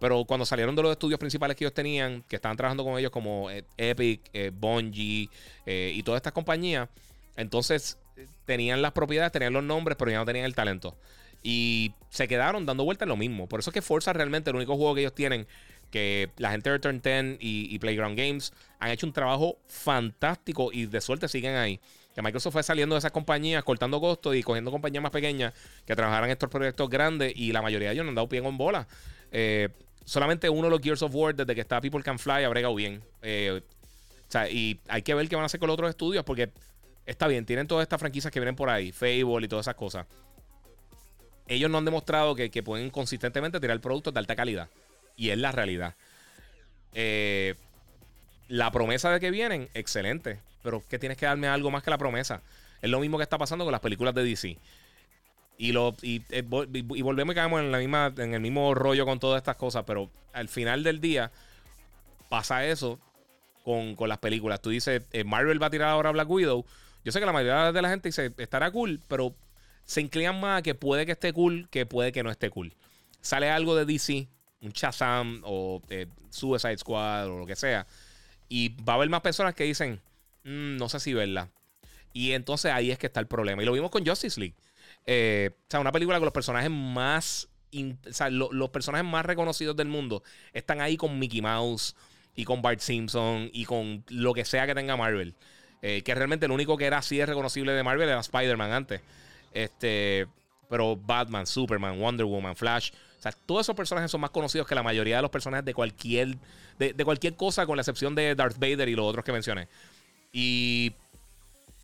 Pero 0.00 0.24
cuando 0.24 0.46
salieron 0.46 0.74
de 0.74 0.82
los 0.82 0.92
estudios 0.92 1.20
principales 1.20 1.54
que 1.54 1.64
ellos 1.64 1.74
tenían, 1.74 2.22
que 2.30 2.36
estaban 2.36 2.56
trabajando 2.56 2.82
con 2.82 2.98
ellos 2.98 3.10
como 3.10 3.50
eh, 3.50 3.64
Epic, 3.76 4.22
eh, 4.32 4.50
Bungie 4.54 5.28
eh, 5.66 5.92
y 5.94 6.02
todas 6.02 6.20
estas 6.20 6.32
compañías, 6.32 6.88
entonces 7.36 7.98
tenían 8.46 8.80
las 8.80 8.92
propiedades, 8.92 9.30
tenían 9.30 9.52
los 9.52 9.62
nombres, 9.62 9.98
pero 9.98 10.10
ya 10.10 10.16
no 10.16 10.24
tenían 10.24 10.46
el 10.46 10.54
talento. 10.54 10.96
Y 11.42 11.92
se 12.08 12.26
quedaron 12.26 12.64
dando 12.64 12.84
vueltas 12.84 13.04
en 13.04 13.10
lo 13.10 13.18
mismo. 13.18 13.50
Por 13.50 13.60
eso 13.60 13.68
es 13.68 13.74
que 13.74 13.82
Forza 13.82 14.14
realmente 14.14 14.48
el 14.48 14.56
único 14.56 14.76
juego 14.76 14.94
que 14.94 15.02
ellos 15.02 15.14
tienen, 15.14 15.46
que 15.92 16.30
la 16.38 16.50
gente 16.50 16.70
de 16.70 16.76
Return 16.76 17.00
10 17.00 17.36
y, 17.38 17.78
Playground 17.78 18.18
Games 18.18 18.52
han 18.80 18.90
hecho 18.90 19.06
un 19.06 19.12
trabajo 19.12 19.58
fantástico 19.68 20.70
y 20.72 20.86
de 20.86 21.00
suerte 21.00 21.28
siguen 21.28 21.54
ahí. 21.54 21.78
Que 22.14 22.22
Microsoft 22.22 22.54
fue 22.54 22.62
saliendo 22.62 22.94
de 22.96 22.98
esas 22.98 23.12
compañías, 23.12 23.62
cortando 23.62 24.00
costos 24.00 24.34
y 24.34 24.42
cogiendo 24.42 24.70
compañías 24.70 25.02
más 25.02 25.12
pequeñas 25.12 25.54
que 25.86 25.94
trabajaran 25.94 26.30
estos 26.30 26.48
proyectos 26.48 26.90
grandes 26.90 27.32
y 27.36 27.52
la 27.52 27.62
mayoría 27.62 27.88
de 27.88 27.94
ellos 27.94 28.04
no 28.04 28.08
han 28.08 28.14
dado 28.16 28.28
pie 28.28 28.42
con 28.42 28.58
bola. 28.58 28.88
Eh, 29.30 29.68
solamente 30.04 30.48
uno 30.48 30.64
de 30.64 30.70
los 30.70 30.80
Gears 30.80 31.02
of 31.02 31.14
War, 31.14 31.34
desde 31.34 31.54
que 31.54 31.60
está 31.60 31.80
People 31.80 32.02
Can 32.02 32.18
Fly, 32.18 32.44
ha 32.44 32.48
bregado 32.48 32.74
bien. 32.74 33.02
Eh, 33.22 33.62
o 33.62 34.32
sea, 34.32 34.50
y 34.50 34.80
hay 34.88 35.02
que 35.02 35.14
ver 35.14 35.28
qué 35.28 35.36
van 35.36 35.44
a 35.44 35.46
hacer 35.46 35.60
con 35.60 35.68
los 35.68 35.74
otros 35.74 35.90
estudios, 35.90 36.24
porque 36.24 36.50
está 37.04 37.26
bien, 37.26 37.44
tienen 37.44 37.66
todas 37.66 37.82
estas 37.82 38.00
franquicias 38.00 38.32
que 38.32 38.40
vienen 38.40 38.56
por 38.56 38.70
ahí, 38.70 38.92
Fable 38.92 39.44
y 39.44 39.48
todas 39.48 39.64
esas 39.64 39.74
cosas. 39.74 40.06
Ellos 41.46 41.70
no 41.70 41.78
han 41.78 41.84
demostrado 41.84 42.34
que, 42.34 42.62
pueden 42.62 42.88
consistentemente 42.88 43.60
tirar 43.60 43.78
productos 43.80 44.14
de 44.14 44.20
alta 44.20 44.34
calidad. 44.34 44.70
Y 45.16 45.30
es 45.30 45.38
la 45.38 45.52
realidad. 45.52 45.94
Eh, 46.94 47.54
la 48.48 48.70
promesa 48.70 49.10
de 49.10 49.20
que 49.20 49.30
vienen, 49.30 49.68
excelente. 49.74 50.40
Pero 50.62 50.82
que 50.88 50.98
tienes 50.98 51.18
que 51.18 51.26
darme 51.26 51.48
algo 51.48 51.70
más 51.70 51.82
que 51.82 51.90
la 51.90 51.98
promesa. 51.98 52.42
Es 52.80 52.90
lo 52.90 53.00
mismo 53.00 53.16
que 53.16 53.24
está 53.24 53.38
pasando 53.38 53.64
con 53.64 53.72
las 53.72 53.80
películas 53.80 54.14
de 54.14 54.24
DC. 54.24 54.58
Y, 55.58 55.72
lo, 55.72 55.94
y, 56.02 56.22
eh, 56.30 56.44
y, 56.72 57.02
volvemos 57.02 57.34
y 57.34 57.36
caemos 57.36 57.60
en, 57.60 57.70
la 57.70 57.78
misma, 57.78 58.12
en 58.16 58.34
el 58.34 58.40
mismo 58.40 58.74
rollo 58.74 59.06
con 59.06 59.20
todas 59.20 59.38
estas 59.38 59.56
cosas, 59.56 59.84
pero 59.86 60.10
al 60.32 60.48
final 60.48 60.82
del 60.82 61.00
día 61.00 61.30
pasa 62.28 62.64
eso 62.66 62.98
con, 63.64 63.96
las 64.08 64.18
películas. 64.18 64.60
Tú 64.60 64.70
dices, 64.70 65.02
eh, 65.12 65.24
Marvel 65.24 65.62
va 65.62 65.66
a 65.66 65.70
tirar 65.70 65.90
ahora 65.90 66.10
Black 66.10 66.28
Widow. 66.28 66.64
Yo 67.04 67.12
sé 67.12 67.20
que 67.20 67.26
la 67.26 67.32
mayoría 67.32 67.72
de 67.72 67.82
la 67.82 67.90
gente 67.90 68.08
dice, 68.08 68.32
estará 68.38 68.70
cool, 68.70 69.00
pero 69.08 69.34
se 69.84 70.00
inclinan 70.00 70.40
más 70.40 70.60
a 70.60 70.62
que 70.62 70.74
puede 70.74 71.06
que 71.06 71.12
esté 71.12 71.32
cool 71.32 71.68
que 71.70 71.86
puede 71.86 72.12
que 72.12 72.22
no 72.22 72.30
esté 72.30 72.50
cool. 72.50 72.72
Sale 73.20 73.50
algo 73.50 73.76
de 73.76 73.84
DC 73.84 74.28
un 74.62 74.70
Shazam 74.70 75.42
o 75.44 75.82
eh, 75.90 76.06
Suicide 76.30 76.78
Squad 76.78 77.28
o 77.28 77.38
lo 77.40 77.46
que 77.46 77.56
sea. 77.56 77.86
Y 78.48 78.70
va 78.82 78.94
a 78.94 78.96
haber 78.96 79.08
más 79.08 79.20
personas 79.20 79.54
que 79.54 79.64
dicen, 79.64 80.00
mm, 80.44 80.76
no 80.76 80.88
sé 80.88 81.00
si 81.00 81.14
verla. 81.14 81.50
Y 82.12 82.32
entonces 82.32 82.72
ahí 82.72 82.90
es 82.90 82.98
que 82.98 83.06
está 83.06 83.20
el 83.20 83.26
problema. 83.26 83.62
Y 83.62 83.66
lo 83.66 83.72
vimos 83.72 83.90
con 83.90 84.06
Justice 84.06 84.38
League. 84.38 84.54
Eh, 85.06 85.50
o 85.52 85.70
sea, 85.70 85.80
una 85.80 85.92
película 85.92 86.18
con 86.18 86.26
los 86.26 86.34
personajes 86.34 86.70
más. 86.70 87.48
o 87.74 88.12
sea, 88.12 88.30
los 88.30 88.68
personajes 88.70 89.06
más 89.06 89.24
reconocidos 89.24 89.76
del 89.76 89.88
mundo 89.88 90.22
están 90.52 90.80
ahí 90.80 90.96
con 90.96 91.18
Mickey 91.18 91.40
Mouse 91.40 91.96
y 92.34 92.44
con 92.44 92.62
Bart 92.62 92.80
Simpson 92.80 93.50
y 93.52 93.64
con 93.64 94.04
lo 94.08 94.34
que 94.34 94.44
sea 94.44 94.66
que 94.66 94.74
tenga 94.74 94.96
Marvel. 94.96 95.34
Eh, 95.80 96.02
que 96.02 96.14
realmente 96.14 96.46
el 96.46 96.52
único 96.52 96.76
que 96.76 96.84
era 96.84 96.98
así 96.98 97.16
de 97.16 97.26
reconocible 97.26 97.72
de 97.72 97.82
Marvel 97.82 98.08
era 98.08 98.20
Spider-Man 98.20 98.72
antes. 98.72 99.00
Este, 99.52 100.26
pero 100.68 100.96
Batman, 100.96 101.46
Superman, 101.46 101.98
Wonder 101.98 102.26
Woman, 102.26 102.54
Flash. 102.54 102.92
O 103.22 103.28
sea, 103.30 103.30
todos 103.30 103.60
esos 103.60 103.76
personajes 103.76 104.10
son 104.10 104.20
más 104.20 104.30
conocidos 104.30 104.66
que 104.66 104.74
la 104.74 104.82
mayoría 104.82 105.16
de 105.16 105.22
los 105.22 105.30
personajes 105.30 105.64
de 105.64 105.74
cualquier, 105.74 106.36
de, 106.76 106.92
de 106.92 107.04
cualquier 107.04 107.36
cosa, 107.36 107.66
con 107.66 107.76
la 107.76 107.82
excepción 107.82 108.16
de 108.16 108.34
Darth 108.34 108.58
Vader 108.58 108.88
y 108.88 108.96
los 108.96 109.06
otros 109.06 109.24
que 109.24 109.30
mencioné. 109.30 109.68
Y 110.32 110.92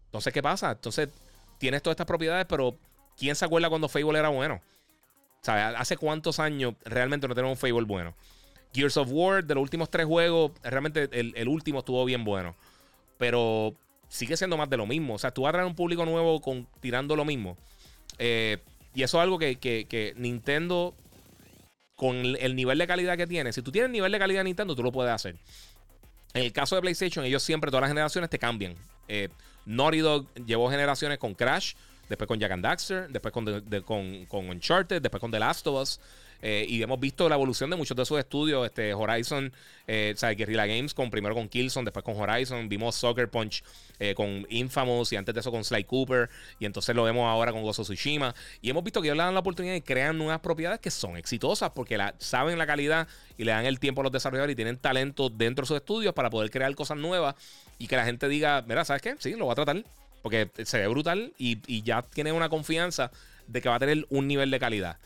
entonces, 0.07 0.33
¿qué 0.33 0.43
pasa? 0.43 0.73
Entonces, 0.73 1.11
tienes 1.59 1.81
todas 1.81 1.95
estas 1.95 2.09
propiedades, 2.09 2.45
pero 2.49 2.75
¿quién 3.17 3.37
se 3.37 3.45
acuerda 3.45 3.69
cuando 3.69 3.89
Fable 3.89 4.19
era 4.19 4.31
bueno? 4.31 4.61
Sea, 5.43 5.69
¿hace 5.69 5.97
cuántos 5.97 6.41
años 6.41 6.75
realmente 6.85 7.29
no 7.29 7.37
tenemos 7.37 7.57
un 7.57 7.61
Fable 7.61 7.87
bueno? 7.87 8.15
Gears 8.75 8.97
of 8.97 9.09
War, 9.13 9.45
de 9.45 9.55
los 9.55 9.63
últimos 9.63 9.91
tres 9.91 10.07
juegos, 10.07 10.51
realmente 10.65 11.09
el, 11.13 11.49
último 11.49 11.79
estuvo 11.79 12.05
bien 12.05 12.25
bueno. 12.25 12.57
Pero 13.17 13.75
sigue 14.09 14.37
siendo 14.37 14.57
más 14.57 14.69
de 14.69 14.77
lo 14.77 14.87
mismo. 14.87 15.15
O 15.15 15.19
sea, 15.19 15.31
tú 15.31 15.43
vas 15.43 15.51
a 15.51 15.53
traer 15.53 15.67
un 15.67 15.75
público 15.75 16.05
nuevo 16.05 16.41
con, 16.41 16.67
tirando 16.81 17.15
lo 17.15 17.25
mismo. 17.25 17.57
Eh, 18.19 18.59
y 18.95 19.03
eso 19.03 19.19
es 19.19 19.23
algo 19.23 19.39
que, 19.39 19.57
que, 19.57 20.15
Nintendo, 20.17 20.95
con 21.99 22.15
el 22.15 22.55
nivel 22.55 22.79
de 22.79 22.87
calidad 22.87 23.17
que 23.17 23.27
tiene, 23.27 23.53
si 23.53 23.61
tú 23.61 23.73
tienes 23.73 23.87
el 23.87 23.93
nivel 23.93 24.13
de 24.13 24.21
calidad 24.21 24.39
de 24.41 24.45
Nintendo, 24.45 24.77
tú 24.77 24.85
lo 24.85 24.93
puedes 24.93 25.13
hacer. 25.13 25.35
En 26.33 26.45
el 26.45 26.53
caso 26.53 26.77
de 26.77 26.81
PlayStation, 26.81 27.25
ellos 27.25 27.43
siempre, 27.43 27.73
todas 27.73 27.81
las 27.81 27.91
generaciones, 27.91 28.31
te 28.31 28.39
cambian. 28.39 28.77
Eh, 29.09 29.29
Naughty 29.67 29.99
Dog 29.99 30.33
llevó 30.47 30.71
generaciones 30.71 31.19
con 31.19 31.35
Crash, 31.35 31.75
después 32.09 32.29
con 32.29 32.39
Jack 32.39 32.53
and 32.53 32.63
Daxter, 32.63 33.09
después 33.09 33.35
con, 33.35 33.45
con, 33.85 34.27
con 34.27 34.49
Uncharted, 34.49 35.03
después 35.03 35.21
con 35.21 35.33
The 35.33 35.41
Last 35.41 35.67
of 35.67 35.83
Us. 35.83 36.01
Eh, 36.41 36.67
y 36.69 36.83
hemos 36.83 37.01
visto 37.01 37.29
la 37.29 37.35
evolución 37.35 37.69
de 37.71 37.77
muchos 37.77 37.97
de 37.97 38.03
esos 38.03 38.19
estudios. 38.19 38.65
Este, 38.67 38.95
Horizon, 38.95 39.53
eh, 39.87 40.13
o 40.15 40.19
sea, 40.19 40.31
Guerrilla 40.31 40.67
Games, 40.67 40.95
con, 40.95 41.11
primero 41.11 41.35
con 41.35 41.49
Killzone, 41.49 41.85
después 41.85 42.05
con 42.05 42.17
Horizon. 42.17 42.69
Vimos 42.69 42.95
Soccer 42.95 43.29
Punch 43.29 43.63
eh, 43.99 44.15
con 44.15 44.47
Infamous 44.49 45.13
y 45.13 45.17
antes 45.17 45.35
de 45.35 45.41
eso 45.41 45.51
con 45.51 45.65
Sly 45.65 45.85
Cooper. 45.85 46.29
Y 46.59 46.67
entonces 46.67 46.95
lo 46.95 47.05
vemos 47.05 47.27
ahora 47.27 47.53
con 47.53 47.63
Gozo 47.63 47.83
Tsushima. 47.83 48.35
Y 48.63 48.71
hemos 48.71 48.85
visto 48.85 49.01
que 49.01 49.09
ellos 49.09 49.17
le 49.17 49.25
dan 49.25 49.35
la 49.35 49.41
oportunidad 49.41 49.75
y 49.75 49.81
crean 49.81 50.17
nuevas 50.17 50.41
propiedades 50.41 50.81
que 50.81 50.91
son 50.91 51.17
exitosas 51.17 51.71
porque 51.71 51.97
la, 51.97 52.15
saben 52.19 52.59
la 52.59 52.67
calidad 52.67 53.09
y 53.37 53.45
le 53.45 53.53
dan 53.53 53.67
el 53.67 53.81
tiempo 53.81 54.01
a 54.01 54.05
los 54.05 54.13
desarrolladores 54.13 54.53
y 54.53 54.57
tienen 54.57 54.77
talento 54.77 55.31
dentro 55.31 55.63
de 55.65 55.69
sus 55.69 55.77
estudios 55.77 56.15
para 56.15 56.31
poder 56.31 56.51
crear 56.51 56.75
cosas 56.75 56.99
nuevas 56.99 57.35
y 57.79 57.87
que 57.87 57.97
la 57.97 58.05
gente 58.05 58.29
diga, 58.29 58.65
mira, 58.67 58.85
¿sabes 58.85 59.03
qué? 59.03 59.17
Sí, 59.19 59.35
lo 59.35 59.47
va 59.47 59.53
a 59.53 59.57
tratar. 59.57 59.85
Porque 60.23 60.51
se 60.65 60.79
ve 60.79 60.89
brutal 60.89 61.33
y, 61.39 61.59
y 61.67 61.83
ya 61.83 62.03
tiene 62.03 62.33
una 62.33 62.49
confianza 62.49 63.11
de 63.47 63.63
que 63.63 63.69
va 63.69 63.77
a 63.77 63.79
tener 63.79 64.05
un 64.11 64.27
nivel 64.27 64.51
de 64.51 64.59
calidad 64.59 64.99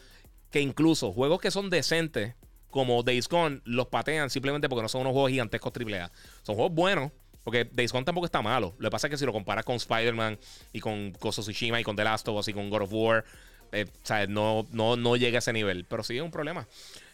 que 0.53 0.61
incluso 0.61 1.13
juegos 1.13 1.41
que 1.41 1.51
son 1.51 1.71
decentes, 1.71 2.35
como 2.71 3.03
Days 3.03 3.29
Gone, 3.29 3.61
los 3.65 3.89
patean 3.89 4.31
simplemente 4.31 4.69
porque 4.69 4.83
no 4.83 4.89
son 4.89 5.01
unos 5.01 5.13
juegos 5.13 5.31
gigantescos 5.31 5.73
AAA. 5.75 6.13
Son 6.43 6.55
juegos 6.55 6.73
buenos, 6.75 7.11
porque 7.43 7.65
Days 7.65 7.91
Gone 7.91 8.05
tampoco 8.05 8.27
está 8.27 8.43
malo. 8.43 8.75
Lo 8.79 8.89
que 8.89 8.93
pasa 8.93 9.07
es 9.07 9.11
que 9.11 9.17
si 9.17 9.27
lo 9.27 9.33
comparas 9.33 9.65
con 9.65 9.77
Spider-Man 9.77 10.39
y 10.73 10.81
con 10.81 11.13
Tsushima 11.13 11.81
y 11.81 11.85
con 11.85 11.97
The 11.97 12.05
Last 12.05 12.29
of 12.29 12.39
Us 12.39 12.49
y 12.49 12.53
con 12.53 12.71
God 12.71 12.83
of 12.83 12.93
War, 12.93 13.25
eh, 13.73 13.87
No, 14.29 14.67
no, 14.71 14.97
no 14.97 15.17
llega 15.17 15.39
a 15.39 15.41
ese 15.41 15.53
nivel. 15.53 15.87
Pero 15.87 16.05
sí 16.05 16.17
es 16.17 16.23
un 16.23 16.31
problema. 16.31 16.69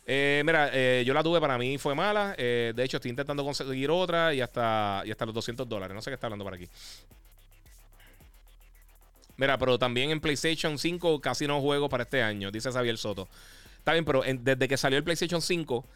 Eh, 0.04 0.42
mira, 0.44 0.70
eh, 0.72 1.04
yo 1.06 1.14
la 1.14 1.22
tuve, 1.22 1.40
para 1.40 1.56
mí 1.58 1.78
fue 1.78 1.94
mala. 1.94 2.34
de 2.36 2.74
hecho, 2.78 2.96
estoy 2.96 3.10
intentando 3.10 3.44
conseguir 3.44 3.90
otra 3.90 4.34
y 4.34 4.40
hasta, 4.40 5.02
y 5.06 5.12
hasta 5.12 5.26
los 5.26 5.34
200 5.34 5.68
dólares. 5.68 5.94
No 5.94 6.02
sé 6.02 6.10
qué 6.10 6.14
está 6.14 6.26
hablando 6.26 6.44
por 6.44 6.54
aquí. 6.54 6.68
Mira, 9.38 9.56
pero 9.56 9.78
también 9.78 10.10
en 10.10 10.20
PlayStation 10.20 10.78
5 10.78 11.20
casi 11.20 11.46
no 11.46 11.60
juego 11.60 11.88
para 11.88 12.02
este 12.02 12.22
año, 12.22 12.50
dice 12.50 12.72
Xavier 12.72 12.98
Soto. 12.98 13.28
Está 13.78 13.92
bien, 13.92 14.04
pero 14.04 14.22
desde 14.26 14.66
que 14.66 14.76
salió 14.76 14.98
el 14.98 15.04
PlayStation 15.04 15.40
5, 15.40 15.86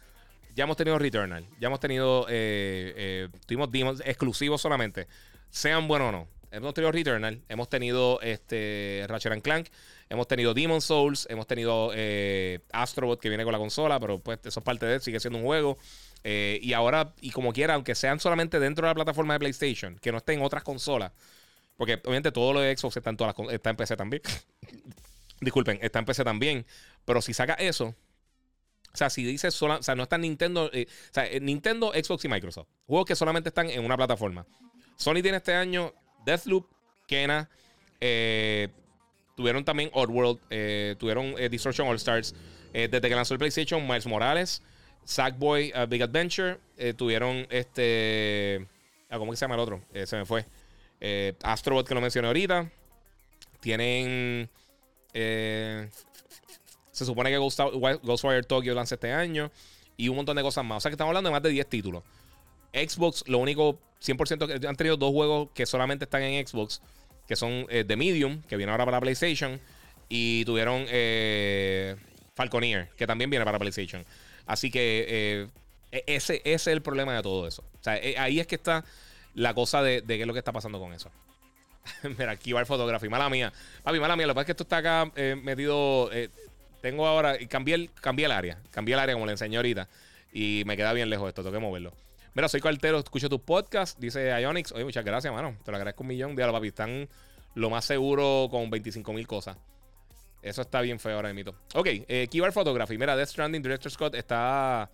ya 0.55 0.63
hemos 0.63 0.77
tenido 0.77 0.97
Returnal, 0.97 1.45
ya 1.59 1.67
hemos 1.67 1.81
tenido, 1.81 2.25
eh, 2.29 2.93
eh, 2.95 3.29
tuvimos 3.45 4.01
exclusivos 4.05 4.61
solamente, 4.61 5.07
sean 5.49 5.89
buenos 5.89 6.09
o 6.09 6.11
no. 6.13 6.27
Hemos 6.51 6.73
tenido 6.73 6.91
Returnal, 6.93 7.41
hemos 7.49 7.67
tenido 7.67 8.21
este 8.21 9.03
Ratchet 9.09 9.41
Clank, 9.41 9.67
hemos 10.07 10.27
tenido 10.27 10.53
Demon 10.53 10.79
Souls, 10.79 11.27
hemos 11.29 11.45
tenido 11.45 11.91
eh, 11.93 12.59
Astrobot 12.71 13.19
que 13.19 13.27
viene 13.27 13.43
con 13.43 13.51
la 13.51 13.59
consola, 13.59 13.99
pero 13.99 14.19
pues 14.19 14.39
eso 14.45 14.61
es 14.61 14.63
parte 14.63 14.85
de 14.85 14.95
él, 14.95 15.01
sigue 15.01 15.19
siendo 15.19 15.39
un 15.39 15.45
juego. 15.45 15.77
y 16.23 16.71
ahora, 16.71 17.13
y 17.19 17.31
como 17.31 17.51
quiera, 17.51 17.73
aunque 17.73 17.93
sean 17.93 18.21
solamente 18.21 18.57
dentro 18.59 18.87
de 18.87 18.91
la 18.91 18.95
plataforma 18.95 19.33
de 19.33 19.39
PlayStation, 19.39 19.99
que 19.99 20.13
no 20.13 20.19
estén 20.19 20.39
en 20.39 20.45
otras 20.45 20.63
consolas, 20.63 21.11
porque 21.77 21.95
obviamente 22.03 22.31
todo 22.31 22.53
lo 22.53 22.59
de 22.59 22.75
Xbox 22.75 22.97
está 22.97 23.09
en, 23.09 23.17
todas 23.17 23.35
las, 23.37 23.53
está 23.53 23.69
en 23.69 23.75
PC 23.75 23.97
también. 23.97 24.21
Disculpen, 25.41 25.79
está 25.81 25.99
en 25.99 26.05
PC 26.05 26.23
también. 26.23 26.65
Pero 27.05 27.21
si 27.21 27.33
saca 27.33 27.53
eso, 27.53 27.95
o 28.93 28.97
sea, 28.97 29.09
si 29.09 29.23
dice 29.23 29.49
sola, 29.49 29.77
o 29.77 29.83
sea, 29.83 29.95
no 29.95 30.03
está 30.03 30.19
Nintendo, 30.19 30.69
eh, 30.71 30.85
o 30.87 31.13
sea, 31.13 31.25
eh, 31.25 31.39
Nintendo, 31.39 31.91
Xbox 31.93 32.25
y 32.25 32.27
Microsoft. 32.27 32.67
Juegos 32.85 33.07
que 33.07 33.15
solamente 33.15 33.49
están 33.49 33.69
en 33.69 33.83
una 33.83 33.97
plataforma. 33.97 34.45
Sony 34.97 35.21
tiene 35.23 35.37
este 35.37 35.55
año 35.55 35.93
Deathloop, 36.25 36.67
Kena, 37.07 37.49
eh, 37.99 38.69
tuvieron 39.35 39.65
también 39.65 39.89
Oddworld, 39.93 40.39
tuvieron 40.99 41.33
Destruction 41.33 41.87
All 41.87 41.95
Stars. 41.95 42.35
desde 42.71 43.01
que 43.01 43.15
lanzó 43.15 43.33
el 43.33 43.39
PlayStation, 43.39 43.83
Miles 43.83 44.05
Morales, 44.05 44.61
Sackboy, 45.05 45.73
Big 45.89 46.03
Adventure, 46.03 46.59
tuvieron 46.95 47.47
este, 47.49 48.67
ah, 49.09 49.17
¿cómo 49.17 49.31
que 49.31 49.37
se 49.37 49.41
llama 49.41 49.55
el 49.55 49.61
otro? 49.61 49.81
se 50.05 50.15
me 50.15 50.25
fue. 50.25 50.45
Eh, 50.99 51.33
Astrobot, 51.43 51.87
que 51.87 51.93
lo 51.93 52.01
mencioné 52.01 52.27
ahorita. 52.27 52.71
Tienen. 53.59 54.49
Eh, 55.13 55.89
se 56.91 57.05
supone 57.05 57.29
que 57.29 57.37
Ghostwire 57.37 58.43
Tokyo 58.43 58.73
lanza 58.73 58.95
este 58.95 59.11
año. 59.11 59.51
Y 59.97 60.09
un 60.09 60.15
montón 60.15 60.35
de 60.35 60.41
cosas 60.41 60.63
más. 60.65 60.77
O 60.77 60.79
sea 60.81 60.89
que 60.89 60.93
estamos 60.93 61.09
hablando 61.09 61.29
de 61.29 61.31
más 61.33 61.43
de 61.43 61.49
10 61.49 61.67
títulos. 61.67 62.03
Xbox, 62.73 63.23
lo 63.27 63.37
único 63.37 63.79
100% 64.01 64.59
que 64.59 64.67
han 64.67 64.75
tenido 64.75 64.97
dos 64.97 65.11
juegos 65.11 65.49
que 65.53 65.65
solamente 65.65 66.05
están 66.05 66.23
en 66.23 66.47
Xbox. 66.47 66.81
Que 67.27 67.35
son 67.35 67.65
eh, 67.69 67.83
The 67.85 67.95
Medium, 67.95 68.41
que 68.43 68.57
viene 68.57 68.71
ahora 68.71 68.85
para 68.85 68.99
PlayStation. 68.99 69.59
Y 70.09 70.45
tuvieron 70.45 70.85
Falconeer, 72.35 72.89
que 72.95 73.07
también 73.07 73.29
viene 73.29 73.45
para 73.45 73.59
PlayStation. 73.59 74.05
Así 74.45 74.69
que 74.69 75.49
e-, 75.91 76.03
ese, 76.07 76.41
ese, 76.43 76.53
es 76.53 76.67
el 76.67 76.81
problema 76.81 77.15
de 77.15 77.21
todo 77.21 77.47
eso. 77.47 77.63
O 77.79 77.83
sea, 77.83 77.93
ahí 77.93 78.39
es 78.39 78.47
que 78.47 78.55
está 78.55 78.83
la 79.33 79.53
cosa 79.53 79.81
de, 79.81 80.03
qué 80.05 80.21
es 80.21 80.27
lo 80.27 80.33
que 80.33 80.39
está 80.39 80.51
pasando 80.51 80.79
con 80.79 80.93
eso. 80.93 81.11
Mira, 82.17 82.31
aquí 82.31 82.53
va 82.53 82.59
el 82.59 82.65
fotografía. 82.65 83.09
Mala 83.09 83.29
mía. 83.29 83.51
Papi, 83.83 83.99
mala 83.99 84.15
mía. 84.15 84.27
Lo 84.27 84.33
que 84.33 84.35
pasa 84.35 84.41
es 84.41 84.45
que 84.45 84.51
esto 84.53 84.63
está 84.63 84.77
acá 84.77 85.11
eh, 85.15 85.35
metido. 85.41 86.09
Eh, 86.13 86.29
tengo 86.81 87.05
ahora. 87.05 87.41
Y 87.41 87.47
cambié 87.47 87.75
el, 87.75 87.91
cambié 87.93 88.25
el 88.25 88.31
área. 88.31 88.59
Cambié 88.71 88.93
el 88.93 88.99
área 88.99 89.15
como 89.15 89.25
le 89.25 89.33
enseñé 89.33 89.57
ahorita. 89.57 89.89
Y 90.31 90.63
me 90.65 90.77
queda 90.77 90.93
bien 90.93 91.09
lejos 91.09 91.27
esto. 91.27 91.41
Tengo 91.41 91.53
que 91.53 91.59
moverlo. 91.59 91.93
Mira, 92.33 92.47
soy 92.47 92.61
cartero. 92.61 92.99
Escucho 92.99 93.27
tus 93.27 93.41
podcasts. 93.41 93.99
Dice 93.99 94.29
Ionix. 94.41 94.71
Oye, 94.71 94.85
muchas 94.85 95.03
gracias, 95.03 95.33
mano. 95.33 95.57
Te 95.63 95.71
lo 95.71 95.77
agradezco 95.77 96.03
un 96.03 96.07
millón. 96.07 96.35
Diablo, 96.35 96.53
papi. 96.53 96.67
Están 96.67 97.09
lo 97.55 97.69
más 97.69 97.85
seguro 97.85 98.47
con 98.49 98.69
25 98.69 99.11
mil 99.13 99.27
cosas. 99.27 99.57
Eso 100.41 100.61
está 100.61 100.81
bien 100.81 100.99
feo 100.99 101.15
ahora 101.15 101.33
mismo. 101.33 101.53
Ok, 101.73 101.87
eh, 101.87 102.27
Keyboard 102.29 102.51
Photography. 102.51 102.97
Mira, 102.97 103.15
Death 103.15 103.29
Stranding 103.29 103.61
Director 103.61 103.91
Scott 103.91 104.15
está 104.15 104.89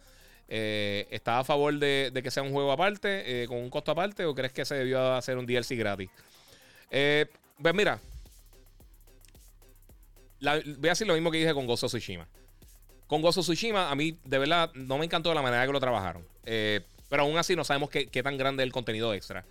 eh, 0.51 1.07
¿Estás 1.11 1.41
a 1.41 1.43
favor 1.43 1.77
de, 1.77 2.11
que 2.23 2.31
sea 2.31 2.41
un 2.41 2.51
juego 2.51 2.71
aparte, 2.71 3.43
eh, 3.43 3.47
con 3.47 3.57
un 3.57 3.69
costo 3.69 3.91
aparte, 3.91 4.25
o 4.25 4.33
crees 4.33 4.51
que 4.51 4.65
se 4.65 4.73
debió 4.73 5.13
hacer 5.13 5.37
un 5.37 5.45
DLC 5.45 5.77
gratis? 5.77 6.09
Eh, 6.89 7.27
pues 7.61 7.75
mira, 7.75 7.99
voy 10.41 10.87
a 10.87 10.89
decir 10.89 11.05
lo 11.05 11.13
mismo 11.13 11.29
que 11.29 11.37
dije 11.37 11.53
con 11.53 11.67
Gozo 11.67 11.85
Tsushima. 11.85 12.27
Con 13.05 13.21
Gozo 13.21 13.41
Tsushima, 13.41 13.91
a 13.91 13.95
mí 13.95 14.17
de 14.23 14.39
verdad 14.39 14.71
no 14.73 14.97
me 14.97 15.05
encantó 15.05 15.31
la 15.35 15.43
manera 15.43 15.67
que 15.67 15.71
lo 15.71 15.79
trabajaron. 15.79 16.25
pero 16.43 17.23
aún 17.23 17.37
así 17.37 17.55
no 17.55 17.63
sabemos 17.63 17.91
qué, 17.91 18.23
tan 18.23 18.35
grande 18.35 18.63
es 18.63 18.65
el 18.65 18.73
contenido 18.73 19.13
extra. 19.13 19.45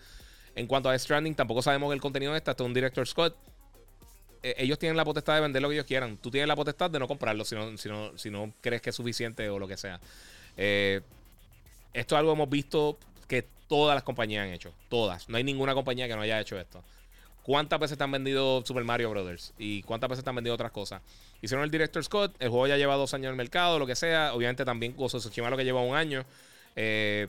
En 0.57 0.67
cuanto 0.67 0.91
a 0.91 0.99
Stranding, 0.99 1.37
tampoco 1.37 1.63
sabemos 1.63 1.93
el 1.93 2.01
contenido 2.01 2.35
extra. 2.35 2.51
Esto 2.53 2.65
es 2.65 2.67
un 2.67 2.75
Director 2.75 3.07
Scott. 3.07 3.37
ellos 4.43 4.81
tienen 4.81 4.97
la 4.97 5.05
potestad 5.05 5.37
de 5.37 5.43
vender 5.43 5.63
lo 5.63 5.69
que 5.69 5.77
ellos 5.77 5.87
quieran. 5.87 6.17
Tú 6.17 6.29
tienes 6.33 6.49
la 6.49 6.57
potestad 6.57 6.91
de 6.91 6.99
no 6.99 7.07
comprarlo 7.07 7.45
si 7.45 8.31
no 8.31 8.55
crees 8.61 8.83
que 8.83 8.91
es 8.91 8.97
suficiente 8.97 9.49
o 9.49 9.61
lo 9.61 9.69
que 9.69 9.77
sea. 9.77 10.01
Eh, 10.57 11.01
esto 11.93 12.15
es 12.15 12.19
algo 12.19 12.33
que 12.33 12.37
hemos 12.37 12.51
visto 12.51 12.99
que 13.27 13.45
todas 13.69 13.95
las 13.95 14.05
compañías 14.05 14.45
han 14.45 14.53
hecho. 14.53 14.73
Todas. 14.89 15.29
No 15.29 15.37
hay 15.37 15.45
ninguna 15.45 15.75
compañía 15.75 16.09
que 16.09 16.15
no 16.15 16.23
haya 16.23 16.41
hecho 16.41 16.59
esto. 16.59 16.83
¿Cuántas 17.43 17.81
veces 17.81 17.97
te 17.97 18.05
han 18.05 18.13
vendido 18.13 18.63
Super 18.65 18.85
Mario 18.85 19.11
Brothers? 19.11 19.55
¿Y 19.59 19.83
cuántas 19.83 20.11
veces 20.11 20.23
te 20.23 20.29
han 20.29 20.37
vendido 20.37 20.55
otras 20.55 20.71
cosas? 20.71 21.01
Hicieron 21.41 21.65
el 21.65 21.71
Director 21.71 22.05
Scott, 22.05 22.35
el 22.41 22.51
juego 22.51 22.67
ya 22.67 22.77
lleva 22.77 22.95
dos 22.97 23.15
años 23.15 23.27
en 23.27 23.31
el 23.31 23.37
mercado, 23.37 23.79
lo 23.79 23.87
que 23.87 23.97
sea. 23.97 24.35
Obviamente 24.35 24.65
también 24.65 24.95
Gozo 24.95 25.19
Tsushima 25.19 25.49
lo 25.49 25.57
que 25.57 25.65
lleva 25.65 25.81
un 25.81 25.97
año. 25.97 26.27
Eh, 26.77 27.29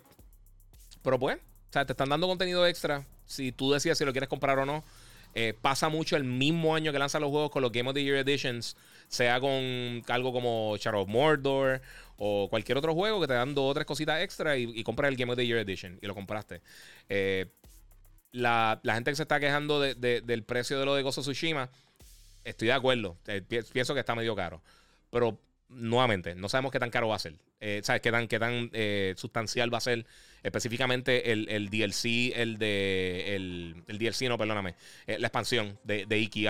pero 1.02 1.18
pues, 1.18 1.38
o 1.38 1.74
sea, 1.74 1.86
te 1.86 1.94
están 1.94 2.10
dando 2.10 2.28
contenido 2.28 2.68
extra. 2.68 3.06
Si 3.26 3.52
tú 3.52 3.72
decides 3.72 3.98
si 3.98 4.04
lo 4.04 4.12
quieres 4.12 4.28
comprar 4.28 4.60
o 4.60 4.66
no. 4.66 4.84
eh, 5.36 5.54
pasa 5.62 5.90
mucho 5.90 6.16
el 6.16 6.24
mismo 6.24 6.76
año 6.76 6.92
que 6.92 7.00
lanzan 7.00 7.22
los 7.22 7.30
juegos 7.30 7.52
con 7.52 7.62
los 7.62 7.72
Game 7.72 7.90
of 7.90 7.94
the 7.96 8.04
Year 8.04 8.18
Editions, 8.18 8.76
sea 9.10 9.40
con 9.40 10.04
algo 10.08 10.32
como 10.32 10.78
Shadow 10.78 11.02
of 11.02 11.10
Mordor 11.10 11.82
o 12.18 12.48
cualquier 12.50 12.78
otro 12.78 12.94
juego 12.94 13.20
que 13.20 13.28
te 13.28 13.34
dan 13.34 13.56
dos 13.56 13.72
o 13.72 13.74
tres 13.74 13.86
cositas 13.86 14.22
extra 14.22 14.56
y, 14.56 14.84
compras 14.84 15.10
el 15.10 15.18
Game 15.18 15.32
of 15.32 15.38
the 15.38 15.46
Year 15.46 15.60
Edition 15.60 15.98
y 16.02 16.06
lo 16.06 16.14
compraste. 16.14 16.62
Eh, 17.08 17.48
la, 18.32 18.80
gente 18.86 19.12
que 19.12 19.16
se 19.16 19.24
está 19.24 19.40
quejando 19.40 19.82
del 19.82 20.44
precio 20.44 20.80
de 20.80 20.86
lo 20.86 20.96
de 20.96 21.02
Gozo 21.02 21.22
Tsushima, 21.22 21.70
estoy 22.44 22.68
de 22.68 22.74
acuerdo. 22.74 23.18
Eh, 23.28 23.42
pienso 23.42 23.94
que 23.94 24.02
está 24.02 24.16
medio 24.16 24.36
caro. 24.36 24.62
Pero 25.10 25.40
nuevamente, 25.70 26.36
no 26.36 26.50
sabemos 26.50 26.72
qué 26.72 26.80
tan 26.80 26.92
caro 26.92 27.08
va 27.08 27.16
a 27.16 27.20
ser. 27.20 27.36
Eh, 27.62 27.82
¿Sabes 27.84 28.02
qué 28.02 28.12
tan, 28.12 28.28
qué 28.28 28.38
tan 28.38 28.70
sustancial 29.16 29.74
va 29.74 29.80
a 29.80 29.82
ser 29.82 30.06
específicamente 30.44 31.32
el, 31.32 31.50
el 31.50 31.70
DLC, 31.70 32.34
el 32.36 32.58
de. 32.58 33.36
El, 33.36 33.84
el, 33.88 33.98
DLC, 33.98 34.24
no, 34.28 34.38
perdóname. 34.38 34.76
la 35.08 35.28
expansión 35.28 35.80
de, 35.84 36.06
de 36.06 36.20
Iki 36.20 36.48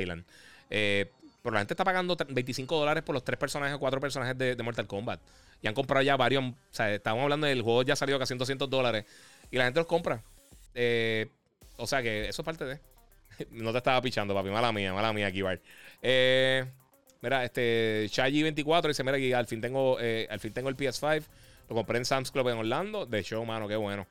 Island. 0.00 0.24
Pero 1.42 1.54
la 1.54 1.60
gente 1.60 1.74
está 1.74 1.84
pagando 1.84 2.16
25 2.16 2.78
dólares 2.78 3.02
por 3.02 3.14
los 3.14 3.24
tres 3.24 3.38
personajes 3.38 3.74
o 3.76 3.78
cuatro 3.78 4.00
personajes 4.00 4.36
de, 4.38 4.56
Mortal 4.62 4.86
Kombat. 4.86 5.20
Y 5.60 5.66
han 5.66 5.74
comprado 5.74 6.02
ya 6.02 6.16
varios. 6.16 6.44
O 6.44 6.54
sea, 6.70 6.92
estamos 6.94 7.22
hablando 7.22 7.46
del 7.46 7.62
juego 7.62 7.82
ya 7.82 7.96
salió 7.96 8.18
casi 8.18 8.34
en 8.34 8.38
200 8.38 8.70
dólares. 8.70 9.04
Y 9.50 9.56
la 9.56 9.64
gente 9.64 9.80
los 9.80 9.86
compra. 9.86 10.22
o 11.76 11.86
sea 11.86 12.02
que 12.02 12.28
eso 12.28 12.42
es 12.42 12.46
parte 12.46 12.64
de. 12.64 12.80
no 13.50 13.72
te 13.72 13.78
estaba 13.78 14.00
pichando, 14.00 14.34
papi. 14.34 14.50
Mala 14.50 14.72
mía, 14.72 14.94
mala 14.94 15.12
mía, 15.12 15.30
Kibar. 15.32 15.60
Eh. 16.00 16.64
Mira, 17.22 17.44
este 17.44 18.06
Shaggy24 18.08 18.88
dice: 18.88 19.04
Mira, 19.04 19.16
aquí 19.16 19.32
al 19.32 19.46
fin 19.46 19.60
tengo, 19.60 19.98
eh, 20.00 20.26
al 20.30 20.40
fin 20.40 20.52
tengo 20.52 20.68
el 20.68 20.76
PS5. 20.76 21.24
Lo 21.68 21.76
compré 21.76 21.98
en 21.98 22.04
Sam's 22.04 22.30
Club 22.30 22.48
en 22.48 22.58
Orlando. 22.58 23.06
De 23.06 23.22
show, 23.22 23.44
mano, 23.44 23.68
qué 23.68 23.76
bueno. 23.76 24.06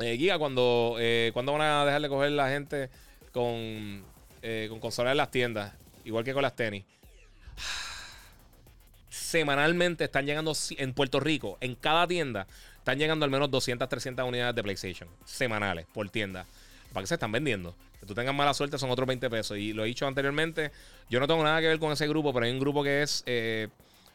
Eh, 0.00 0.16
Giga, 0.16 0.38
cuando, 0.38 0.96
eh, 0.98 1.30
¿cuándo 1.32 1.52
van 1.52 1.62
a 1.62 1.84
dejar 1.84 2.02
de 2.02 2.08
coger 2.08 2.32
la 2.32 2.48
gente 2.48 2.90
con, 3.32 4.04
eh, 4.42 4.66
con 4.68 4.80
consolas 4.80 5.12
en 5.12 5.16
las 5.16 5.30
tiendas? 5.30 5.72
Igual 6.04 6.24
que 6.24 6.32
con 6.32 6.42
las 6.42 6.54
tenis. 6.54 6.84
Semanalmente 9.08 10.04
están 10.04 10.26
llegando 10.26 10.52
en 10.76 10.92
Puerto 10.94 11.20
Rico, 11.20 11.58
en 11.60 11.74
cada 11.74 12.06
tienda, 12.06 12.46
están 12.78 12.98
llegando 12.98 13.24
al 13.24 13.30
menos 13.30 13.50
200, 13.50 13.88
300 13.88 14.28
unidades 14.28 14.54
de 14.54 14.62
PlayStation 14.62 15.08
semanales 15.24 15.86
por 15.92 16.08
tienda. 16.10 16.46
Para 16.92 17.02
que 17.02 17.08
se 17.08 17.14
están 17.14 17.32
vendiendo. 17.32 17.74
Que 17.98 18.06
tú 18.06 18.14
tengas 18.14 18.34
mala 18.34 18.54
suerte 18.54 18.78
son 18.78 18.90
otros 18.90 19.08
20 19.08 19.28
pesos. 19.28 19.58
Y 19.58 19.72
lo 19.72 19.84
he 19.84 19.88
dicho 19.88 20.06
anteriormente, 20.06 20.70
yo 21.10 21.18
no 21.18 21.26
tengo 21.26 21.42
nada 21.42 21.60
que 21.60 21.66
ver 21.66 21.78
con 21.80 21.90
ese 21.92 22.06
grupo, 22.06 22.32
pero 22.32 22.46
hay 22.46 22.52
un 22.52 22.60
grupo 22.60 22.84
que 22.84 23.02
es 23.02 23.24
eh, 23.26 23.68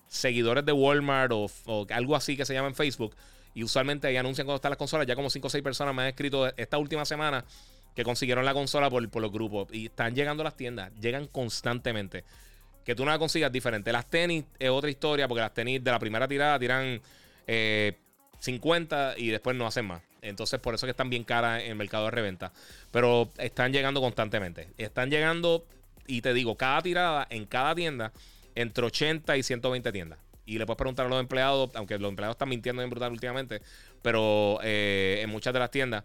seguidores 0.08 0.66
de 0.66 0.72
Walmart 0.72 1.34
o, 1.34 1.50
algo 1.90 2.16
así 2.16 2.38
que 2.38 2.46
se 2.46 2.54
llama 2.54 2.70
en 2.70 2.76
Facebook. 2.76 3.14
Y 3.54 3.64
usualmente 3.64 4.08
ahí 4.08 4.16
anuncian 4.16 4.46
cuando 4.46 4.56
están 4.56 4.72
las 4.72 4.78
consolas. 4.78 5.06
Ya 5.06 5.16
como 5.16 5.30
5 5.30 5.46
o 5.46 5.50
6 5.50 5.64
personas 5.64 5.94
me 5.94 6.04
han 6.04 6.08
escrito 6.08 6.48
esta 6.56 6.78
última 6.78 7.04
semana 7.04 7.44
que 7.96 8.04
consiguieron 8.04 8.46
la 8.46 8.54
consola 8.54 8.90
por, 8.90 9.04
los 9.04 9.32
grupos. 9.32 9.68
Y 9.72 9.88
están 9.88 10.16
llegando 10.16 10.42
a 10.42 10.46
las 10.46 10.56
tiendas. 10.56 10.92
Llegan 11.00 11.28
constantemente. 11.28 12.24
Que 12.86 12.96
tú 12.96 13.06
no 13.06 13.12
la 13.12 13.20
consigas 13.20 13.52
diferente. 13.52 13.92
Las 13.92 14.10
tenis 14.10 14.46
es 14.60 14.70
otra 14.70 14.90
historia 14.90 15.28
porque 15.28 15.42
las 15.42 15.54
tenis 15.54 15.84
de 15.84 15.92
la 15.92 16.00
primera 16.00 16.28
tirada 16.28 16.58
tiran 16.58 17.02
50 18.40 19.14
eh, 19.14 19.16
y 19.18 19.28
después 19.30 19.56
no 19.56 19.68
hacen 19.68 19.86
más. 19.86 20.02
Entonces, 20.22 20.60
por 20.60 20.76
eso 20.76 20.86
que 20.86 20.92
están 20.92 21.10
bien 21.10 21.24
caras 21.24 21.64
en 21.64 21.72
el 21.72 21.76
mercado 21.76 22.06
de 22.06 22.12
reventa. 22.12 22.52
Pero 22.92 23.30
están 23.38 23.74
llegando 23.74 24.02
constantemente. 24.02 24.70
Están 24.78 25.10
llegando, 25.10 25.66
y 26.08 26.22
te 26.22 26.34
digo, 26.34 26.56
cada 26.56 26.82
tirada 26.82 27.28
en 27.30 27.46
cada 27.46 27.76
tienda, 27.76 28.12
entre 28.56 28.86
80 28.86 29.38
y 29.38 29.44
120 29.44 29.92
tiendas. 29.92 30.20
Y 30.46 30.58
le 30.58 30.66
puedes 30.66 30.78
preguntar 30.78 31.06
a 31.06 31.10
los 31.10 31.20
empleados, 31.20 31.70
aunque 31.76 31.98
los 31.98 32.10
empleados 32.10 32.36
están 32.36 32.50
mintiendo 32.50 32.82
en 32.82 32.90
brutal 32.90 33.12
últimamente, 33.12 33.62
pero 34.02 34.60
eh, 34.64 35.20
en 35.24 35.30
muchas 35.30 35.54
de 35.54 35.60
las 35.60 35.72
tiendas. 35.72 36.04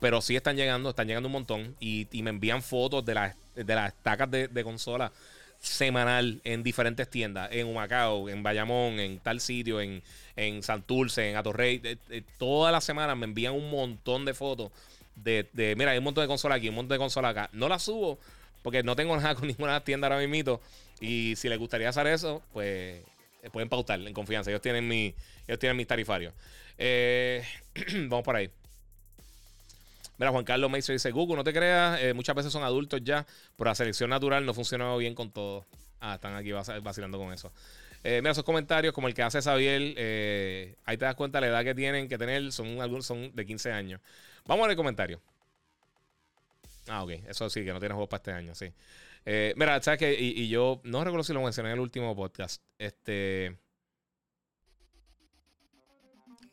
Pero 0.00 0.20
sí 0.20 0.36
están 0.36 0.56
llegando, 0.56 0.90
están 0.90 1.06
llegando 1.06 1.28
un 1.28 1.32
montón. 1.32 1.76
Y, 1.80 2.08
me 2.22 2.30
envían 2.30 2.62
fotos 2.62 3.04
de 3.04 3.14
las, 3.14 3.36
de 3.54 3.74
las 3.74 3.88
estacas 3.94 4.30
de, 4.30 4.48
de 4.48 4.64
consola 4.64 5.12
semanal 5.58 6.40
en 6.44 6.62
diferentes 6.62 7.08
tiendas, 7.08 7.48
en 7.50 7.66
Humacao, 7.66 8.28
en 8.28 8.42
Bayamón, 8.42 9.00
en 9.00 9.18
tal 9.18 9.40
sitio, 9.40 9.80
en, 9.80 10.02
en 10.36 10.62
Santurce, 10.62 11.30
en 11.30 11.36
Atorrey. 11.36 11.80
todas 12.38 12.72
las 12.72 12.84
semanas 12.84 13.16
me 13.16 13.24
envían 13.24 13.54
un 13.54 13.70
montón 13.70 14.24
de 14.24 14.34
fotos 14.34 14.70
de, 15.16 15.74
mira, 15.76 15.90
hay 15.90 15.98
un 15.98 16.04
montón 16.04 16.22
de 16.22 16.28
consolas 16.28 16.58
aquí, 16.58 16.68
un 16.68 16.74
montón 16.74 16.94
de 16.94 16.98
consolas 16.98 17.30
acá. 17.30 17.50
No 17.52 17.68
las 17.68 17.82
subo 17.82 18.18
porque 18.62 18.82
no 18.82 18.96
tengo 18.96 19.16
nada 19.16 19.34
con 19.34 19.48
ninguna 19.48 19.82
tienda 19.82 20.08
ahora 20.08 20.24
mismo. 20.26 20.60
Y 21.00 21.34
si 21.36 21.48
les 21.48 21.58
gustaría 21.58 21.88
hacer 21.88 22.06
eso, 22.06 22.42
pues 22.52 23.02
eh, 23.42 23.50
pueden 23.52 23.68
pautar 23.68 24.00
en 24.00 24.14
confianza. 24.14 24.50
Ellos 24.50 24.62
tienen, 24.62 24.86
mi, 24.86 25.14
ellos 25.46 25.58
tienen 25.58 25.76
mis 25.76 25.86
tarifarios. 25.86 26.32
Eh, 26.78 27.42
vamos 28.08 28.24
por 28.24 28.36
ahí. 28.36 28.50
Mira, 30.18 30.30
Juan 30.30 30.44
Carlos 30.44 30.70
Meister 30.70 30.94
dice: 30.94 31.10
Google, 31.10 31.36
no 31.36 31.44
te 31.44 31.52
creas, 31.52 32.00
eh, 32.00 32.14
muchas 32.14 32.34
veces 32.34 32.52
son 32.52 32.62
adultos 32.62 33.00
ya, 33.02 33.26
pero 33.56 33.70
la 33.70 33.74
selección 33.74 34.10
natural 34.10 34.46
no 34.46 34.54
funcionado 34.54 34.96
bien 34.98 35.14
con 35.14 35.30
todo. 35.30 35.66
Ah, 36.00 36.14
están 36.14 36.34
aquí 36.36 36.52
vacilando 36.52 37.18
con 37.18 37.32
eso. 37.32 37.52
Eh, 38.04 38.20
mira, 38.22 38.32
esos 38.32 38.44
comentarios, 38.44 38.94
como 38.94 39.08
el 39.08 39.14
que 39.14 39.22
hace 39.22 39.42
Xavier, 39.42 39.94
eh, 39.96 40.76
ahí 40.84 40.96
te 40.96 41.04
das 41.04 41.14
cuenta 41.14 41.40
la 41.40 41.48
edad 41.48 41.64
que 41.64 41.74
tienen 41.74 42.08
que 42.08 42.16
tener, 42.16 42.52
son 42.52 43.02
son 43.02 43.34
de 43.34 43.46
15 43.46 43.72
años. 43.72 44.00
Vamos 44.46 44.64
a 44.64 44.66
ver 44.68 44.72
el 44.72 44.76
comentario. 44.76 45.20
Ah, 46.88 47.02
ok, 47.02 47.10
eso 47.28 47.50
sí, 47.50 47.64
que 47.64 47.72
no 47.72 47.80
tiene 47.80 47.94
juegos 47.94 48.08
para 48.08 48.18
este 48.18 48.32
año, 48.32 48.54
sí. 48.54 48.72
mira, 49.56 49.82
sabes 49.82 49.98
que, 49.98 50.14
y, 50.18 50.48
yo 50.48 50.80
no 50.84 51.02
recuerdo 51.02 51.24
si 51.24 51.32
lo 51.32 51.42
mencioné 51.42 51.70
en 51.70 51.74
el 51.74 51.80
último 51.80 52.14
podcast. 52.14 52.62
Este. 52.78 53.56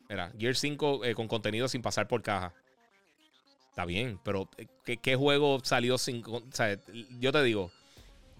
Mira, 0.10 0.31
Gear 0.38 0.56
5 0.56 1.02
con 1.15 1.27
contenido 1.27 1.68
sin 1.68 1.81
pasar 1.81 2.07
por 2.07 2.22
caja. 2.23 2.53
Está 3.74 3.86
bien, 3.86 4.20
pero 4.24 4.48
eh, 4.60 4.68
¿qué, 5.02 5.16
juego 5.16 5.60
salió 5.64 5.98
sin... 5.98 6.24
Yo 7.20 7.32
te 7.32 7.41
digo, 7.41 7.72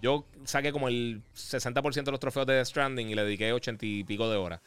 yo 0.00 0.24
saqué 0.44 0.70
como 0.70 0.86
el 0.86 1.22
60% 1.34 2.04
de 2.04 2.10
los 2.12 2.20
trofeos 2.20 2.46
de 2.46 2.56
The 2.56 2.64
Stranding 2.64 3.10
y 3.10 3.16
le 3.16 3.24
dediqué 3.24 3.52
80 3.52 3.84
y 3.84 4.04
pico 4.04 4.30
de 4.30 4.36
horas. 4.36 4.60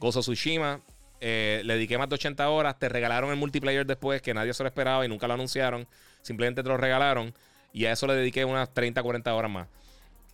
Gozo 0.00 0.18
Tsushima, 0.18 0.80
eh, 1.20 1.62
le 1.64 1.74
dediqué 1.74 1.96
más 1.96 2.08
de 2.08 2.16
80 2.16 2.50
horas. 2.50 2.76
Te 2.76 2.88
regalaron 2.88 3.30
el 3.30 3.36
multiplayer 3.36 3.86
después, 3.86 4.20
que 4.20 4.34
nadie 4.34 4.52
se 4.52 4.64
lo 4.64 4.66
esperaba 4.66 5.04
y 5.04 5.08
nunca 5.08 5.28
lo 5.28 5.34
anunciaron. 5.34 5.86
Simplemente 6.22 6.64
te 6.64 6.68
lo 6.68 6.76
regalaron. 6.76 7.32
Y 7.72 7.84
a 7.84 7.92
eso 7.92 8.08
le 8.08 8.14
dediqué 8.14 8.44
unas 8.44 8.74
30, 8.74 9.00
40 9.00 9.32
horas 9.32 9.50
más. 9.52 9.68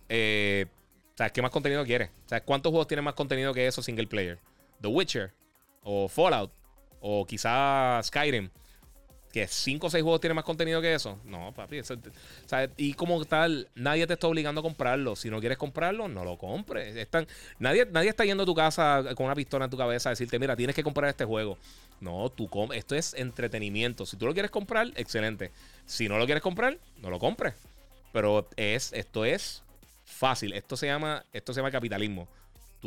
Eh, 0.09 0.65
¿Sabes 1.15 1.33
qué 1.33 1.43
más 1.43 1.51
contenido 1.51 1.85
quieres? 1.85 2.09
¿Sabes 2.25 2.43
cuántos 2.47 2.71
juegos 2.71 2.87
tienen 2.87 3.05
más 3.05 3.13
contenido 3.13 3.53
que 3.53 3.67
eso 3.67 3.83
single 3.83 4.07
player? 4.07 4.39
The 4.81 4.87
Witcher, 4.87 5.33
o 5.83 6.07
Fallout, 6.07 6.51
o 6.99 7.27
quizás 7.27 8.07
Skyrim 8.07 8.49
que 9.31 9.47
5 9.47 9.87
o 9.87 9.89
6 9.89 10.03
juegos 10.03 10.21
tienen 10.21 10.35
más 10.35 10.45
contenido 10.45 10.81
que 10.81 10.93
eso. 10.93 11.19
No, 11.25 11.53
papi. 11.53 11.81
y 12.77 12.93
como 12.93 13.23
tal, 13.25 13.67
nadie 13.75 14.07
te 14.07 14.13
está 14.13 14.27
obligando 14.27 14.61
a 14.61 14.63
comprarlo. 14.63 15.15
Si 15.15 15.29
no 15.29 15.39
quieres 15.39 15.57
comprarlo, 15.57 16.07
no 16.07 16.23
lo 16.23 16.37
compres. 16.37 16.95
Están, 16.95 17.27
nadie, 17.59 17.85
nadie 17.91 18.09
está 18.09 18.25
yendo 18.25 18.43
a 18.43 18.45
tu 18.45 18.55
casa 18.55 19.03
con 19.15 19.25
una 19.25 19.35
pistola 19.35 19.65
en 19.65 19.71
tu 19.71 19.77
cabeza 19.77 20.09
a 20.09 20.11
decirte, 20.11 20.39
mira, 20.39 20.55
tienes 20.55 20.75
que 20.75 20.83
comprar 20.83 21.09
este 21.09 21.25
juego. 21.25 21.57
No, 21.99 22.29
tú 22.29 22.49
esto 22.73 22.95
es 22.95 23.13
entretenimiento. 23.15 24.05
Si 24.05 24.17
tú 24.17 24.25
lo 24.25 24.33
quieres 24.33 24.51
comprar, 24.51 24.91
excelente. 24.95 25.51
Si 25.85 26.07
no 26.07 26.17
lo 26.17 26.25
quieres 26.25 26.43
comprar, 26.43 26.77
no 27.01 27.09
lo 27.09 27.19
compres. 27.19 27.55
Pero 28.13 28.47
es, 28.55 28.93
esto 28.93 29.25
es 29.25 29.63
fácil. 30.05 30.53
Esto 30.53 30.77
se 30.77 30.87
llama, 30.87 31.23
esto 31.33 31.53
se 31.53 31.59
llama 31.59 31.71
capitalismo. 31.71 32.27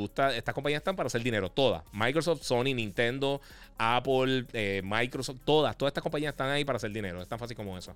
Estas 0.04 0.54
compañías 0.54 0.80
están 0.80 0.96
para 0.96 1.08
hacer 1.08 1.22
dinero, 1.22 1.50
todas. 1.50 1.82
Microsoft, 1.92 2.42
Sony, 2.42 2.74
Nintendo, 2.74 3.40
Apple, 3.78 4.46
eh, 4.52 4.82
Microsoft, 4.84 5.38
todas, 5.44 5.76
todas 5.76 5.90
estas 5.90 6.02
compañías 6.02 6.32
están 6.32 6.50
ahí 6.50 6.64
para 6.64 6.76
hacer 6.76 6.90
dinero. 6.90 7.22
Es 7.22 7.28
tan 7.28 7.38
fácil 7.38 7.56
como 7.56 7.76
eso. 7.76 7.94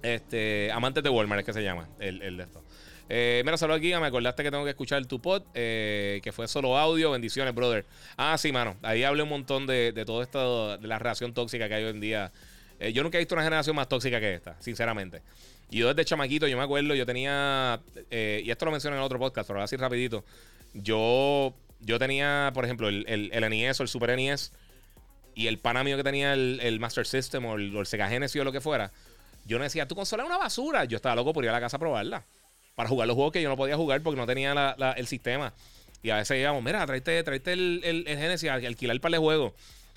Este, 0.00 0.70
Amantes 0.72 1.02
de 1.02 1.10
Walmart 1.10 1.40
es 1.40 1.46
que 1.46 1.52
se 1.52 1.62
llama 1.62 1.88
el, 1.98 2.36
de 2.36 2.42
esto. 2.42 2.62
Eh, 3.08 3.42
mira, 3.44 3.58
saludos 3.58 3.78
aquí. 3.78 3.88
Me 3.88 4.06
acordaste 4.06 4.42
que 4.42 4.50
tengo 4.50 4.64
que 4.64 4.70
escuchar 4.70 5.04
tu 5.06 5.20
pod, 5.20 5.42
eh, 5.54 6.20
que 6.22 6.32
fue 6.32 6.48
solo 6.48 6.78
audio. 6.78 7.10
Bendiciones, 7.10 7.54
brother. 7.54 7.84
Ah, 8.16 8.38
sí, 8.38 8.52
mano. 8.52 8.76
Ahí 8.82 9.04
hablé 9.04 9.22
un 9.22 9.28
montón 9.28 9.66
de, 9.66 9.92
de 9.92 10.04
todo 10.04 10.22
esto, 10.22 10.78
de 10.78 10.88
la 10.88 10.98
relación 10.98 11.34
tóxica 11.34 11.68
que 11.68 11.74
hay 11.74 11.84
hoy 11.84 11.90
en 11.90 12.00
día. 12.00 12.32
Eh, 12.80 12.92
yo 12.92 13.02
nunca 13.02 13.18
he 13.18 13.20
visto 13.20 13.34
una 13.34 13.44
generación 13.44 13.76
más 13.76 13.88
tóxica 13.88 14.18
que 14.18 14.34
esta, 14.34 14.56
sinceramente. 14.60 15.20
Y 15.70 15.78
yo 15.78 15.88
desde 15.88 16.04
chamaquito, 16.04 16.46
yo 16.46 16.56
me 16.56 16.64
acuerdo, 16.64 16.94
yo 16.94 17.06
tenía, 17.06 17.80
y 18.10 18.50
esto 18.50 18.66
lo 18.66 18.72
mencioné 18.72 18.96
en 18.96 19.02
el 19.02 19.06
otro 19.06 19.18
podcast, 19.18 19.46
pero 19.48 19.62
así 19.62 19.76
rapidito. 19.76 20.22
Yo, 20.74 21.54
yo 21.80 21.98
tenía, 21.98 22.50
por 22.54 22.64
ejemplo, 22.64 22.88
el, 22.88 23.06
el, 23.06 23.50
NES 23.50 23.80
o 23.80 23.82
el 23.82 23.88
Super 23.88 24.16
NES 24.16 24.52
y 25.34 25.46
el 25.46 25.58
pana 25.58 25.84
mío 25.84 25.96
que 25.96 26.04
tenía 26.04 26.34
el, 26.34 26.80
Master 26.80 27.06
System 27.06 27.44
o 27.46 27.56
el, 27.56 27.86
Sega 27.86 28.08
Genesis 28.08 28.40
o 28.40 28.44
lo 28.44 28.52
que 28.52 28.60
fuera. 28.60 28.92
Yo 29.44 29.58
no 29.58 29.64
decía, 29.64 29.88
tu 29.88 29.94
consola 29.94 30.22
es 30.22 30.28
una 30.28 30.38
basura. 30.38 30.84
Yo 30.84 30.96
estaba 30.96 31.16
loco 31.16 31.32
por 31.32 31.44
ir 31.44 31.50
a 31.50 31.54
la 31.54 31.60
casa 31.60 31.76
a 31.76 31.80
probarla. 31.80 32.24
Para 32.74 32.88
jugar 32.88 33.08
los 33.08 33.14
juegos 33.14 33.32
que 33.32 33.42
yo 33.42 33.48
no 33.48 33.56
podía 33.56 33.76
jugar 33.76 34.02
porque 34.02 34.18
no 34.18 34.26
tenía 34.26 34.76
el 34.96 35.06
sistema. 35.06 35.52
Y 36.02 36.10
a 36.10 36.16
veces 36.16 36.38
íbamos, 36.38 36.62
mira, 36.62 36.84
tráete, 36.86 37.22
tráete 37.22 37.52
el, 37.52 37.80
el, 37.84 38.04
Genesis 38.06 38.48
a 38.48 38.54
alquilar 38.54 39.00
para 39.00 39.16
el 39.16 39.20
juego. 39.20 39.54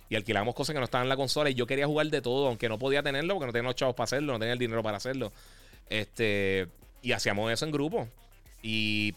Y 0.09 0.15
alquilamos 0.15 0.53
cosas 0.53 0.73
que 0.73 0.79
no 0.79 0.85
estaban 0.85 1.05
en 1.05 1.09
la 1.09 1.15
consola. 1.15 1.49
Y 1.49 1.53
yo 1.53 1.67
quería 1.67 1.85
jugar 1.87 2.07
de 2.07 2.21
todo, 2.21 2.47
aunque 2.47 2.69
no 2.69 2.77
podía 2.77 3.01
tenerlo 3.01 3.35
porque 3.35 3.47
no 3.47 3.53
tenía 3.53 3.69
los 3.69 3.75
chavos 3.75 3.95
para 3.95 4.05
hacerlo, 4.05 4.33
no 4.33 4.39
tenía 4.39 4.53
el 4.53 4.59
dinero 4.59 4.83
para 4.83 4.97
hacerlo. 4.97 5.31
Este, 5.89 6.67
y 7.01 7.11
hacíamos 7.11 7.51
eso 7.51 7.65
en 7.65 7.71
grupo. 7.71 8.07
Y 8.61 9.13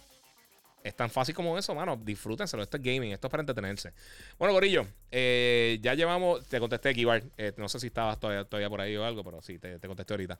es 0.88 0.96
tan 0.96 1.10
fácil 1.10 1.34
como 1.34 1.56
eso, 1.56 1.74
mano. 1.74 1.96
Disfrútenselo. 1.96 2.62
Esto 2.62 2.76
es 2.76 2.82
gaming, 2.82 3.12
esto 3.12 3.26
es 3.26 3.30
para 3.30 3.42
entretenerse. 3.42 3.92
Bueno, 4.38 4.54
Gorillo, 4.54 4.86
eh, 5.10 5.78
ya 5.80 5.94
llevamos. 5.94 6.46
Te 6.46 6.58
contesté, 6.58 6.94
Kibar. 6.94 7.22
Eh, 7.36 7.52
no 7.56 7.68
sé 7.68 7.80
si 7.80 7.88
estabas 7.88 8.18
todavía, 8.18 8.68
por 8.68 8.80
ahí 8.80 8.96
o 8.96 9.04
algo, 9.04 9.22
pero 9.24 9.40
sí, 9.42 9.58
te 9.58 9.80
contesté 9.86 10.14
ahorita. 10.14 10.38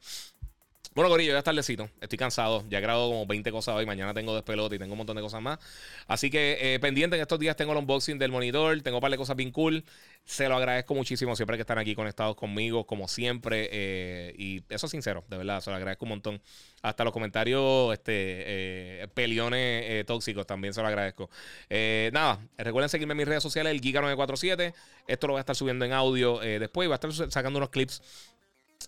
Bueno, 0.99 1.11
Corillo, 1.11 1.31
ya 1.31 1.39
es 1.39 1.45
tardecito. 1.45 1.89
Estoy 2.01 2.19
cansado. 2.19 2.65
Ya 2.69 2.79
he 2.79 2.81
grabado 2.81 3.11
como 3.11 3.25
20 3.25 3.53
cosas 3.53 3.77
hoy. 3.77 3.87
Mañana 3.87 4.13
tengo 4.15 4.35
despelote 4.35 4.75
y 4.75 4.79
tengo 4.81 4.95
un 4.95 4.99
montón 4.99 5.15
de 5.15 5.23
cosas 5.23 5.41
más. 5.41 5.61
Así 6.09 6.29
que 6.29 6.75
eh, 6.75 6.81
pendiente 6.81 7.15
en 7.15 7.23
estos 7.23 7.39
días 7.39 7.55
tengo 7.55 7.71
el 7.71 7.79
unboxing 7.79 8.19
del 8.19 8.33
monitor. 8.33 8.83
Tengo 8.83 8.97
un 8.97 9.01
par 9.01 9.13
de 9.13 9.17
cosas 9.17 9.37
bien 9.37 9.53
cool. 9.53 9.85
Se 10.25 10.49
lo 10.49 10.57
agradezco 10.57 10.97
muchísimo 10.97 11.37
siempre 11.37 11.57
que 11.57 11.61
están 11.61 11.79
aquí 11.79 11.95
conectados 11.95 12.35
conmigo, 12.35 12.85
como 12.85 13.07
siempre. 13.07 13.69
Eh, 13.71 14.35
y 14.37 14.65
eso 14.69 14.87
es 14.87 14.91
sincero, 14.91 15.23
de 15.29 15.37
verdad. 15.37 15.61
Se 15.61 15.71
lo 15.71 15.77
agradezco 15.77 16.05
un 16.05 16.09
montón. 16.09 16.43
Hasta 16.83 17.05
los 17.05 17.13
comentarios 17.13 17.93
este, 17.93 19.03
eh, 19.05 19.09
peliones 19.15 20.05
tóxicos 20.05 20.49
también 20.49 20.75
se 20.75 20.83
lo 20.83 20.89
agradezco. 20.89 21.31
nada, 22.13 22.45
recuerden 22.57 22.89
seguirme 22.89 23.13
en 23.13 23.19
mis 23.19 23.29
redes 23.29 23.45
sociales, 23.45 23.73
el 23.73 23.81
Giga947. 23.81 24.75
Esto 25.07 25.29
lo 25.29 25.35
voy 25.35 25.39
a 25.39 25.43
estar 25.43 25.55
subiendo 25.55 25.85
en 25.85 25.93
audio 25.93 26.41
después. 26.41 26.89
Voy 26.89 26.93
a 26.93 26.97
estar 26.97 27.31
sacando 27.31 27.59
unos 27.59 27.71
clips 27.71 28.03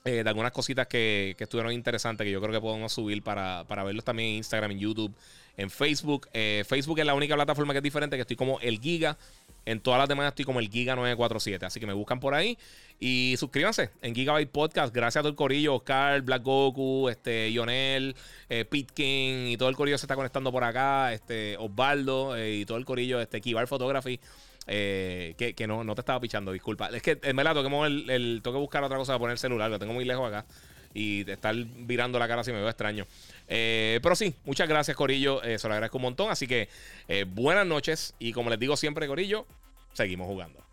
eh, 0.05 0.23
de 0.23 0.29
algunas 0.29 0.53
cositas 0.53 0.87
que, 0.87 1.37
estuvieron 1.39 1.73
interesantes 1.73 2.25
que 2.25 2.31
yo 2.31 2.41
creo 2.41 2.53
que 2.53 2.61
podemos 2.61 2.93
subir 2.93 3.23
para, 3.23 3.65
para 3.69 3.85
verlos 3.85 4.05
también 4.05 4.31
en 4.31 4.35
Instagram, 4.37 4.71
en 4.71 4.79
YouTube, 4.79 5.15
en 5.57 5.69
Facebook. 5.69 6.29
Eh, 6.33 6.65
Facebook 6.67 7.01
es 7.01 7.07
la 7.07 7.15
única 7.15 7.35
plataforma 7.35 7.75
que 7.75 7.79
es 7.79 7.83
diferente, 7.83 8.17
que 8.17 8.23
estoy 8.23 8.37
como 8.37 8.61
el 8.61 8.81
Giga. 8.81 9.19
En 9.67 9.81
todas 9.81 9.99
las 9.99 10.09
demás 10.09 10.29
estoy 10.29 10.47
como 10.47 10.59
el 10.59 10.71
Giga947. 10.71 11.65
Así 11.65 11.81
que 11.81 11.87
me 11.87 11.93
buscan 11.93 12.19
por 12.19 12.35
ahí. 12.35 12.57
Y 12.99 13.35
suscríbanse 13.37 13.91
en 14.01 14.15
Gigabyte 14.15 14.51
Podcast. 14.51 14.95
Gracias 14.95 15.21
a 15.21 15.23
todo 15.23 15.31
el 15.31 15.37
corillo. 15.37 15.75
Oscar, 15.75 16.23
Black 16.23 16.43
Goku, 16.43 17.09
este, 17.11 17.51
Lionel, 17.51 18.17
eh, 18.49 18.65
Pete 18.65 18.95
King 18.95 19.49
y 19.49 19.57
todo 19.59 19.69
el 19.69 19.77
corillo 19.77 19.99
se 19.99 20.07
está 20.07 20.17
conectando 20.17 20.51
por 20.51 20.65
acá. 20.65 21.13
Este, 21.13 21.57
Osvaldo 21.59 22.43
y 22.43 22.65
todo 22.65 22.79
el 22.79 22.87
corillo. 22.87 23.21
Este, 23.21 23.41
Kibar 23.43 23.67
Photography. 23.67 24.19
Eh, 24.73 25.35
que, 25.57 25.67
no, 25.67 25.83
no 25.83 25.97
te 25.97 26.01
estaba 26.01 26.21
pichando, 26.21 26.53
disculpa. 26.53 26.91
Es 26.91 27.03
que 27.03 27.19
en 27.23 27.35
verdad 27.35 27.55
tengo 27.55 27.83
que, 27.83 27.87
el, 27.87 28.41
tengo 28.41 28.57
que 28.57 28.61
buscar 28.61 28.85
otra 28.85 28.99
cosa 28.99 29.13
para 29.13 29.19
poner 29.19 29.33
el 29.33 29.39
celular, 29.39 29.69
lo 29.69 29.81
tengo 29.81 29.93
muy 29.93 30.05
lejos 30.05 30.29
acá. 30.29 30.47
Y 30.95 31.29
estar 31.29 31.55
virando 31.55 32.21
la 32.21 32.29
cara 32.29 32.45
si 32.45 32.53
me 32.53 32.59
veo 32.59 32.69
extraño. 32.69 33.05
Eh, 33.49 33.99
pero 34.01 34.15
sí, 34.15 34.35
muchas 34.45 34.69
gracias, 34.69 34.97
Corillo. 34.97 35.43
Eh, 35.43 35.59
se 35.59 35.67
lo 35.67 35.75
agradezco 35.75 35.99
un 35.99 36.03
montón. 36.03 36.31
Así 36.31 36.47
que 36.47 36.69
buenas 37.29 37.67
noches. 37.67 38.15
Y 38.21 38.33
como 38.33 38.49
les 38.49 38.61
digo 38.61 38.77
siempre, 38.77 39.09
Corillo, 39.09 39.45
seguimos 39.93 40.29
jugando. 40.29 40.70